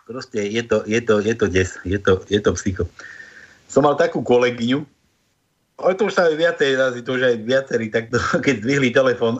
Proste 0.06 0.44
je 0.46 0.62
to, 0.62 0.86
je 0.86 1.00
to, 1.02 1.18
je 1.18 1.34
to 1.34 1.46
des, 1.50 1.70
je 1.82 1.98
to, 1.98 2.22
je 2.30 2.38
to 2.38 2.50
psycho. 2.54 2.84
Som 3.66 3.88
mal 3.88 3.98
takú 3.98 4.22
kolegyňu, 4.22 4.86
ale 5.76 5.92
to 5.92 6.08
už 6.08 6.16
sa 6.16 6.32
viacej 6.32 6.80
razy, 6.80 7.04
to 7.04 7.20
už 7.20 7.22
aj 7.22 7.36
viacerí 7.44 7.92
takto, 7.92 8.16
keď 8.44 8.64
zdvihli 8.64 8.90
telefon 8.92 9.36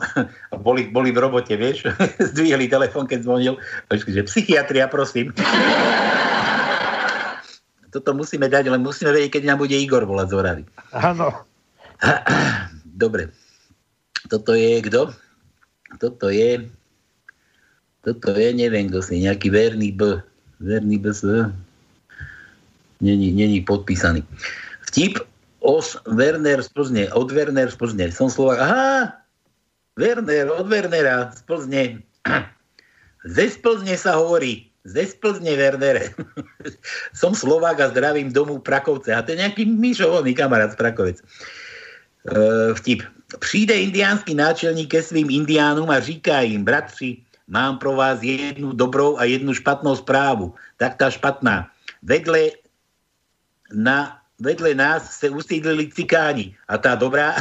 boli, 0.61 0.85
boli 0.89 1.09
v 1.09 1.17
robote, 1.17 1.57
vieš, 1.57 1.89
zdvihli 2.33 2.69
telefon, 2.69 3.09
keď 3.09 3.25
zvonil, 3.25 3.57
že 3.89 4.21
psychiatria, 4.29 4.85
prosím. 4.85 5.33
Toto 7.93 8.13
musíme 8.13 8.51
dať, 8.51 8.69
len 8.69 8.83
musíme 8.83 9.09
vedieť, 9.09 9.39
keď 9.39 9.43
nám 9.49 9.63
bude 9.63 9.73
Igor 9.73 10.05
volať 10.05 10.27
z 10.29 10.33
Oravy. 10.37 10.63
Áno. 10.93 11.33
Dobre. 13.01 13.33
Toto 14.27 14.53
je 14.53 14.83
kto? 14.83 15.15
Toto 15.97 16.29
je 16.29 16.67
toto 18.07 18.31
je, 18.39 18.55
neviem, 18.55 18.87
kto 18.87 19.03
si, 19.03 19.19
nejaký 19.19 19.51
verný 19.51 19.91
B. 19.91 20.23
Verný 20.63 20.95
B. 20.95 21.11
Není, 23.03 23.35
není 23.35 23.59
podpísaný. 23.67 24.23
Vtip 24.87 25.19
Os 25.61 25.97
Werner 26.05 26.61
z 26.61 26.69
Plzne, 26.69 27.09
od 27.13 27.33
Werner 27.33 27.71
z 27.71 27.75
Plzne. 27.75 28.13
Som 28.13 28.29
Slovak. 28.29 28.61
Aha, 28.61 29.17
Werner, 29.97 30.53
od 30.53 30.69
Wernera 30.69 31.33
z 31.33 31.41
Plzne. 31.43 31.83
Ze 33.35 33.49
Splzne 33.49 33.97
sa 33.97 34.15
hovorí. 34.15 34.69
Ze 34.87 35.03
Splzne, 35.03 35.57
Wernere. 35.57 36.15
Som 37.19 37.35
Slovák 37.35 37.81
a 37.81 37.91
zdravím 37.91 38.31
domu 38.31 38.61
Prakovce. 38.61 39.11
A 39.11 39.19
to 39.19 39.35
je 39.35 39.43
nejaký 39.43 39.67
myšovný 39.67 40.31
kamarát 40.31 40.71
z 40.71 40.79
Prakovec. 40.79 41.17
E, 41.19 41.25
vtip. 42.77 43.03
Přijde 43.43 43.75
indiánsky 43.75 44.31
náčelník 44.31 44.95
ke 44.95 45.03
svým 45.03 45.27
indiánům 45.27 45.91
a 45.91 45.99
říká 45.99 46.47
im, 46.47 46.63
bratři, 46.63 47.19
mám 47.51 47.75
pro 47.75 47.99
vás 47.99 48.23
jednu 48.23 48.71
dobrou 48.71 49.19
a 49.19 49.27
jednu 49.27 49.51
špatnou 49.51 49.99
správu. 49.99 50.55
Tak 50.79 50.95
tá 50.95 51.11
špatná. 51.11 51.67
Vedle 51.99 52.55
na 53.75 54.23
vedle 54.37 54.77
nás 54.77 55.17
sa 55.17 55.27
usídlili 55.29 55.89
cikáni. 55.89 56.53
A 56.69 56.77
tá 56.77 56.93
dobrá, 56.93 57.37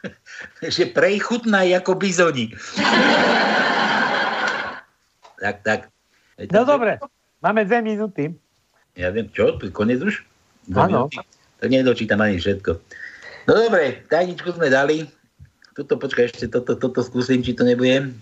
že 0.74 0.92
prejchutná 0.92 1.64
ako 1.76 1.96
bizoni. 1.96 2.52
tak, 5.42 5.64
tak. 5.64 5.80
No 6.52 6.68
dobre, 6.68 7.00
máme 7.40 7.64
dve 7.64 7.80
minúty. 7.80 8.36
Ja 8.96 9.12
viem, 9.12 9.28
čo? 9.32 9.56
Konec 9.72 10.00
už? 10.00 10.24
Áno. 10.72 11.08
Tak 11.56 11.68
nedočítam 11.68 12.20
ani 12.20 12.40
všetko. 12.40 12.80
No 13.48 13.52
dobre, 13.56 14.04
tajničku 14.08 14.56
sme 14.56 14.68
dali. 14.68 15.08
Tuto, 15.76 16.00
počkaj, 16.00 16.32
ešte 16.32 16.48
toto, 16.48 16.76
toto 16.76 17.04
skúsim, 17.04 17.44
či 17.44 17.52
to 17.52 17.64
nebudem. 17.64 18.16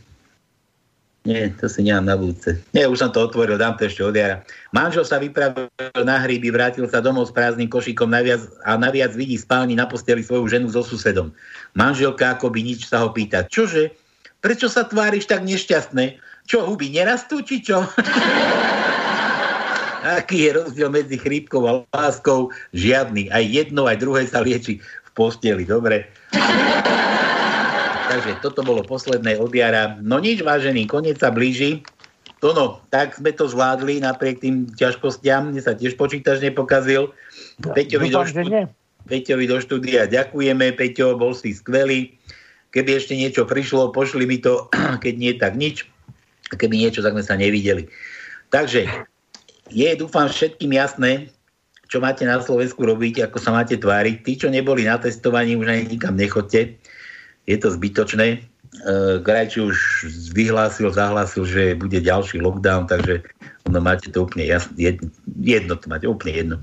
Nie, 1.25 1.49
to 1.57 1.73
si 1.73 1.81
nemám 1.81 2.05
na 2.05 2.17
budúce. 2.21 2.61
Nie, 2.77 2.85
už 2.85 3.01
som 3.01 3.09
to 3.09 3.25
otvoril, 3.25 3.57
dám 3.57 3.81
to 3.81 3.89
ešte 3.89 4.05
od 4.05 4.13
jara. 4.13 4.45
Manžel 4.77 5.09
sa 5.09 5.17
vypravil 5.17 5.73
na 6.05 6.21
hryby, 6.21 6.53
vrátil 6.53 6.85
sa 6.85 7.01
domov 7.01 7.33
s 7.33 7.33
prázdnym 7.33 7.73
košikom 7.73 8.13
naviac, 8.13 8.45
a 8.69 8.77
naviac 8.77 9.17
vidí 9.17 9.41
spálni 9.41 9.73
na 9.73 9.89
posteli 9.89 10.21
svoju 10.21 10.45
ženu 10.53 10.69
so 10.69 10.85
susedom. 10.85 11.33
Manželka 11.73 12.37
by 12.37 12.61
nič 12.61 12.85
sa 12.93 13.01
ho 13.01 13.09
pýta. 13.09 13.49
Čože? 13.49 13.97
Prečo 14.45 14.69
sa 14.69 14.85
tváriš 14.85 15.25
tak 15.25 15.49
nešťastné? 15.49 16.21
Čo, 16.45 16.69
huby 16.69 16.93
nerastú, 16.93 17.41
či 17.41 17.65
čo? 17.65 17.81
Aký 20.21 20.45
je 20.45 20.61
rozdiel 20.61 20.93
medzi 20.93 21.17
chrípkou 21.17 21.65
a 21.65 21.73
láskou? 21.97 22.53
Žiadny. 22.77 23.33
Aj 23.33 23.41
jedno, 23.41 23.89
aj 23.89 23.97
druhé 23.97 24.29
sa 24.29 24.45
lieči 24.45 24.77
v 24.85 25.11
posteli. 25.17 25.65
Dobre. 25.65 26.05
Takže 28.05 28.31
toto 28.45 28.61
bolo 28.61 28.85
posledné 28.85 29.41
od 29.41 29.51
jara. 29.55 29.97
No 30.01 30.21
nič, 30.21 30.45
vážený, 30.45 30.85
koniec 30.85 31.19
sa 31.21 31.33
blíži. 31.33 31.81
Tono, 32.45 32.85
tak 32.93 33.17
sme 33.17 33.33
to 33.33 33.49
zvládli 33.49 34.05
napriek 34.05 34.45
tým 34.45 34.69
ťažkostiam. 34.77 35.49
Mne 35.49 35.65
sa 35.65 35.73
tiež 35.73 35.97
počítač 35.97 36.45
nepokazil. 36.45 37.17
Peťovi 37.65 38.13
do, 38.13 38.21
Dúfam, 38.21 38.29
že 38.29 38.45
štú... 38.45 38.53
nie. 38.53 38.65
Peťovi 39.09 39.45
do 39.49 39.57
štúdia 39.61 40.05
ďakujeme. 40.05 40.77
Peťo, 40.77 41.17
bol 41.17 41.33
si 41.33 41.57
skvelý. 41.57 42.13
Keby 42.77 43.01
ešte 43.01 43.17
niečo 43.17 43.49
prišlo, 43.49 43.97
pošli 43.97 44.29
mi 44.29 44.37
to. 44.45 44.69
Keď 45.05 45.15
nie, 45.17 45.33
tak 45.41 45.57
nič. 45.57 45.89
A 46.53 46.61
keby 46.61 46.77
niečo, 46.77 47.01
tak 47.01 47.17
sme 47.17 47.25
sa 47.25 47.41
nevideli. 47.41 47.89
Takže 48.53 48.85
je, 49.73 49.89
dúfam, 49.97 50.29
všetkým 50.29 50.77
jasné, 50.77 51.33
čo 51.89 52.05
máte 52.05 52.29
na 52.29 52.37
Slovensku 52.43 52.85
robiť, 52.85 53.25
ako 53.25 53.39
sa 53.41 53.57
máte 53.57 53.81
tváriť. 53.81 54.17
Tí, 54.21 54.33
čo 54.37 54.53
neboli 54.53 54.85
na 54.85 55.01
testovaní, 55.01 55.57
už 55.57 55.73
ani 55.73 55.97
nikam 55.97 56.13
nechodte. 56.13 56.77
Je 57.45 57.57
to 57.61 57.73
zbytočné. 57.73 58.41
Krajči 59.23 59.63
už 59.63 59.77
vyhlásil, 60.35 60.91
zahlásil, 60.91 61.47
že 61.47 61.79
bude 61.79 61.95
ďalší 62.01 62.43
lockdown, 62.43 62.91
takže 62.91 63.23
ono 63.71 63.79
máte 63.79 64.11
to 64.11 64.27
úplne 64.27 64.51
jasné, 64.51 64.75
jedno, 64.77 65.09
jedno 65.39 65.75
to 65.79 65.87
máte 65.87 66.07
úplne 66.11 66.33
jedno. 66.35 66.57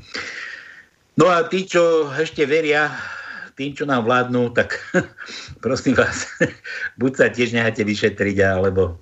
No 1.16 1.32
a 1.32 1.48
tí, 1.48 1.64
čo 1.64 2.12
ešte 2.12 2.44
veria 2.44 2.92
tým, 3.56 3.78
čo 3.78 3.86
nám 3.88 4.08
vládnu, 4.08 4.52
tak 4.52 4.80
prosím 5.64 5.96
vás, 5.96 6.28
buď 7.02 7.12
sa 7.16 7.26
tiež 7.32 7.56
necháte 7.56 7.86
vyšetriť, 7.86 8.38
alebo 8.44 9.00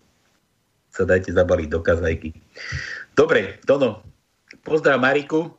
sa 0.93 1.06
dajte 1.06 1.31
zabaliť 1.34 1.68
do 1.69 1.80
kazajky. 1.80 2.30
Dobre, 3.15 3.61
Tono, 3.64 4.03
pozdrav 4.61 4.99
Mariku. 4.99 5.49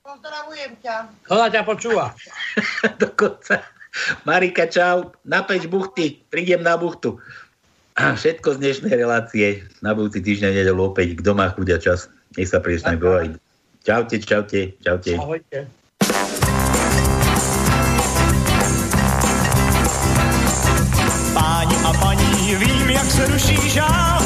Pozdravujem 0.00 0.74
ťa. 0.82 0.96
Ona 1.30 1.46
ťa 1.52 1.62
počúva. 1.62 2.10
Dokonca. 3.02 3.79
Marika, 4.24 4.66
čau. 4.66 5.12
Na 5.24 5.42
peč 5.42 5.66
buchty. 5.66 6.22
Prídem 6.30 6.62
na 6.62 6.76
buchtu. 6.76 7.18
A 7.98 8.14
všetko 8.14 8.56
z 8.56 8.58
dnešnej 8.62 8.94
relácie. 8.96 9.66
Na 9.82 9.92
budúci 9.92 10.22
týždeň 10.22 10.62
nedelu 10.62 10.80
opäť. 10.80 11.18
Kto 11.20 11.34
má 11.34 11.50
chuť 11.52 11.68
a 11.74 11.78
čas. 11.78 12.08
Nech 12.38 12.48
sa 12.48 12.62
príliš 12.62 12.86
s 12.86 12.86
nami. 12.86 13.36
Čaute, 13.82 14.16
čaute, 14.22 14.78
čaute. 14.80 15.12
Ahojte. 15.18 15.58
Páni 21.34 21.76
a 21.84 21.90
paní, 21.96 22.56
vím, 22.60 22.88
jak 22.90 23.08
se 23.10 23.26
ruší 23.26 23.58
žál. 23.70 24.20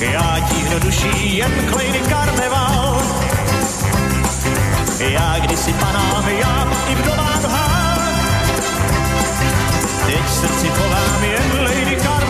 Já 0.00 0.48
tíhnu 0.48 0.78
duší 0.78 1.36
jen 1.36 1.52
klejny 1.72 1.98
karneval. 1.98 3.02
Já 4.98 5.38
kdysi 5.38 5.72
panám, 5.72 6.28
já 6.28 6.72
i 6.88 6.94
hál. 6.94 7.21
Teď 10.12 10.28
srdci 10.28 10.68
chovám 10.68 11.24
jen 11.24 11.64
lady 11.64 11.96
karneval. 11.96 12.21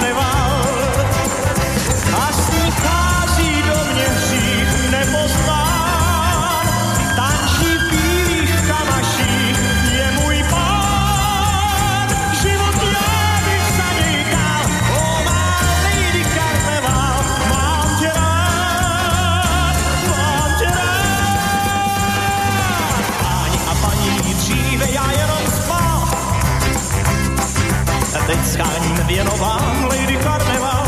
Přáním 28.52 29.06
věnován 29.06 29.84
Lady 29.84 30.16
Karneval. 30.16 30.86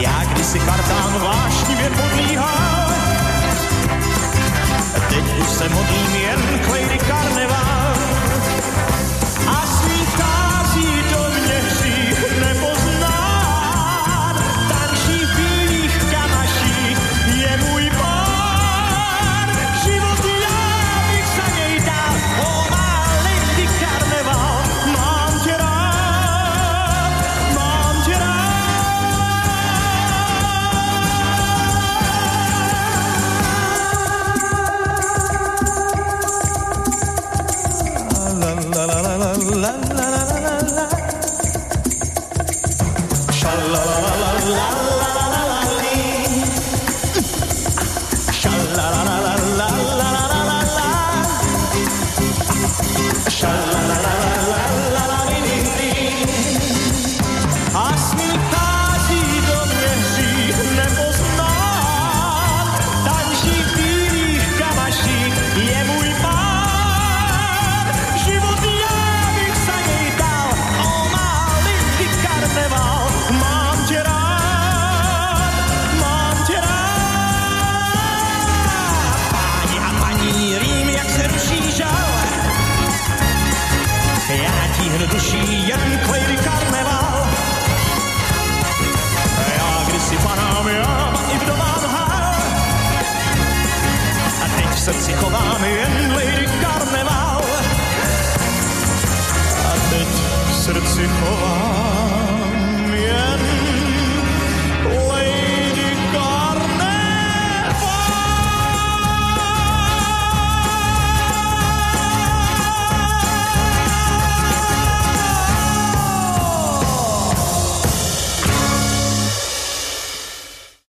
Já 0.00 0.24
kdysi 0.24 0.58
kartán 0.58 1.20
vášnivě 1.22 1.90
podlíhal, 1.90 2.90
teď 5.08 5.24
už 5.40 5.48
se 5.48 5.68
modlím 5.68 6.09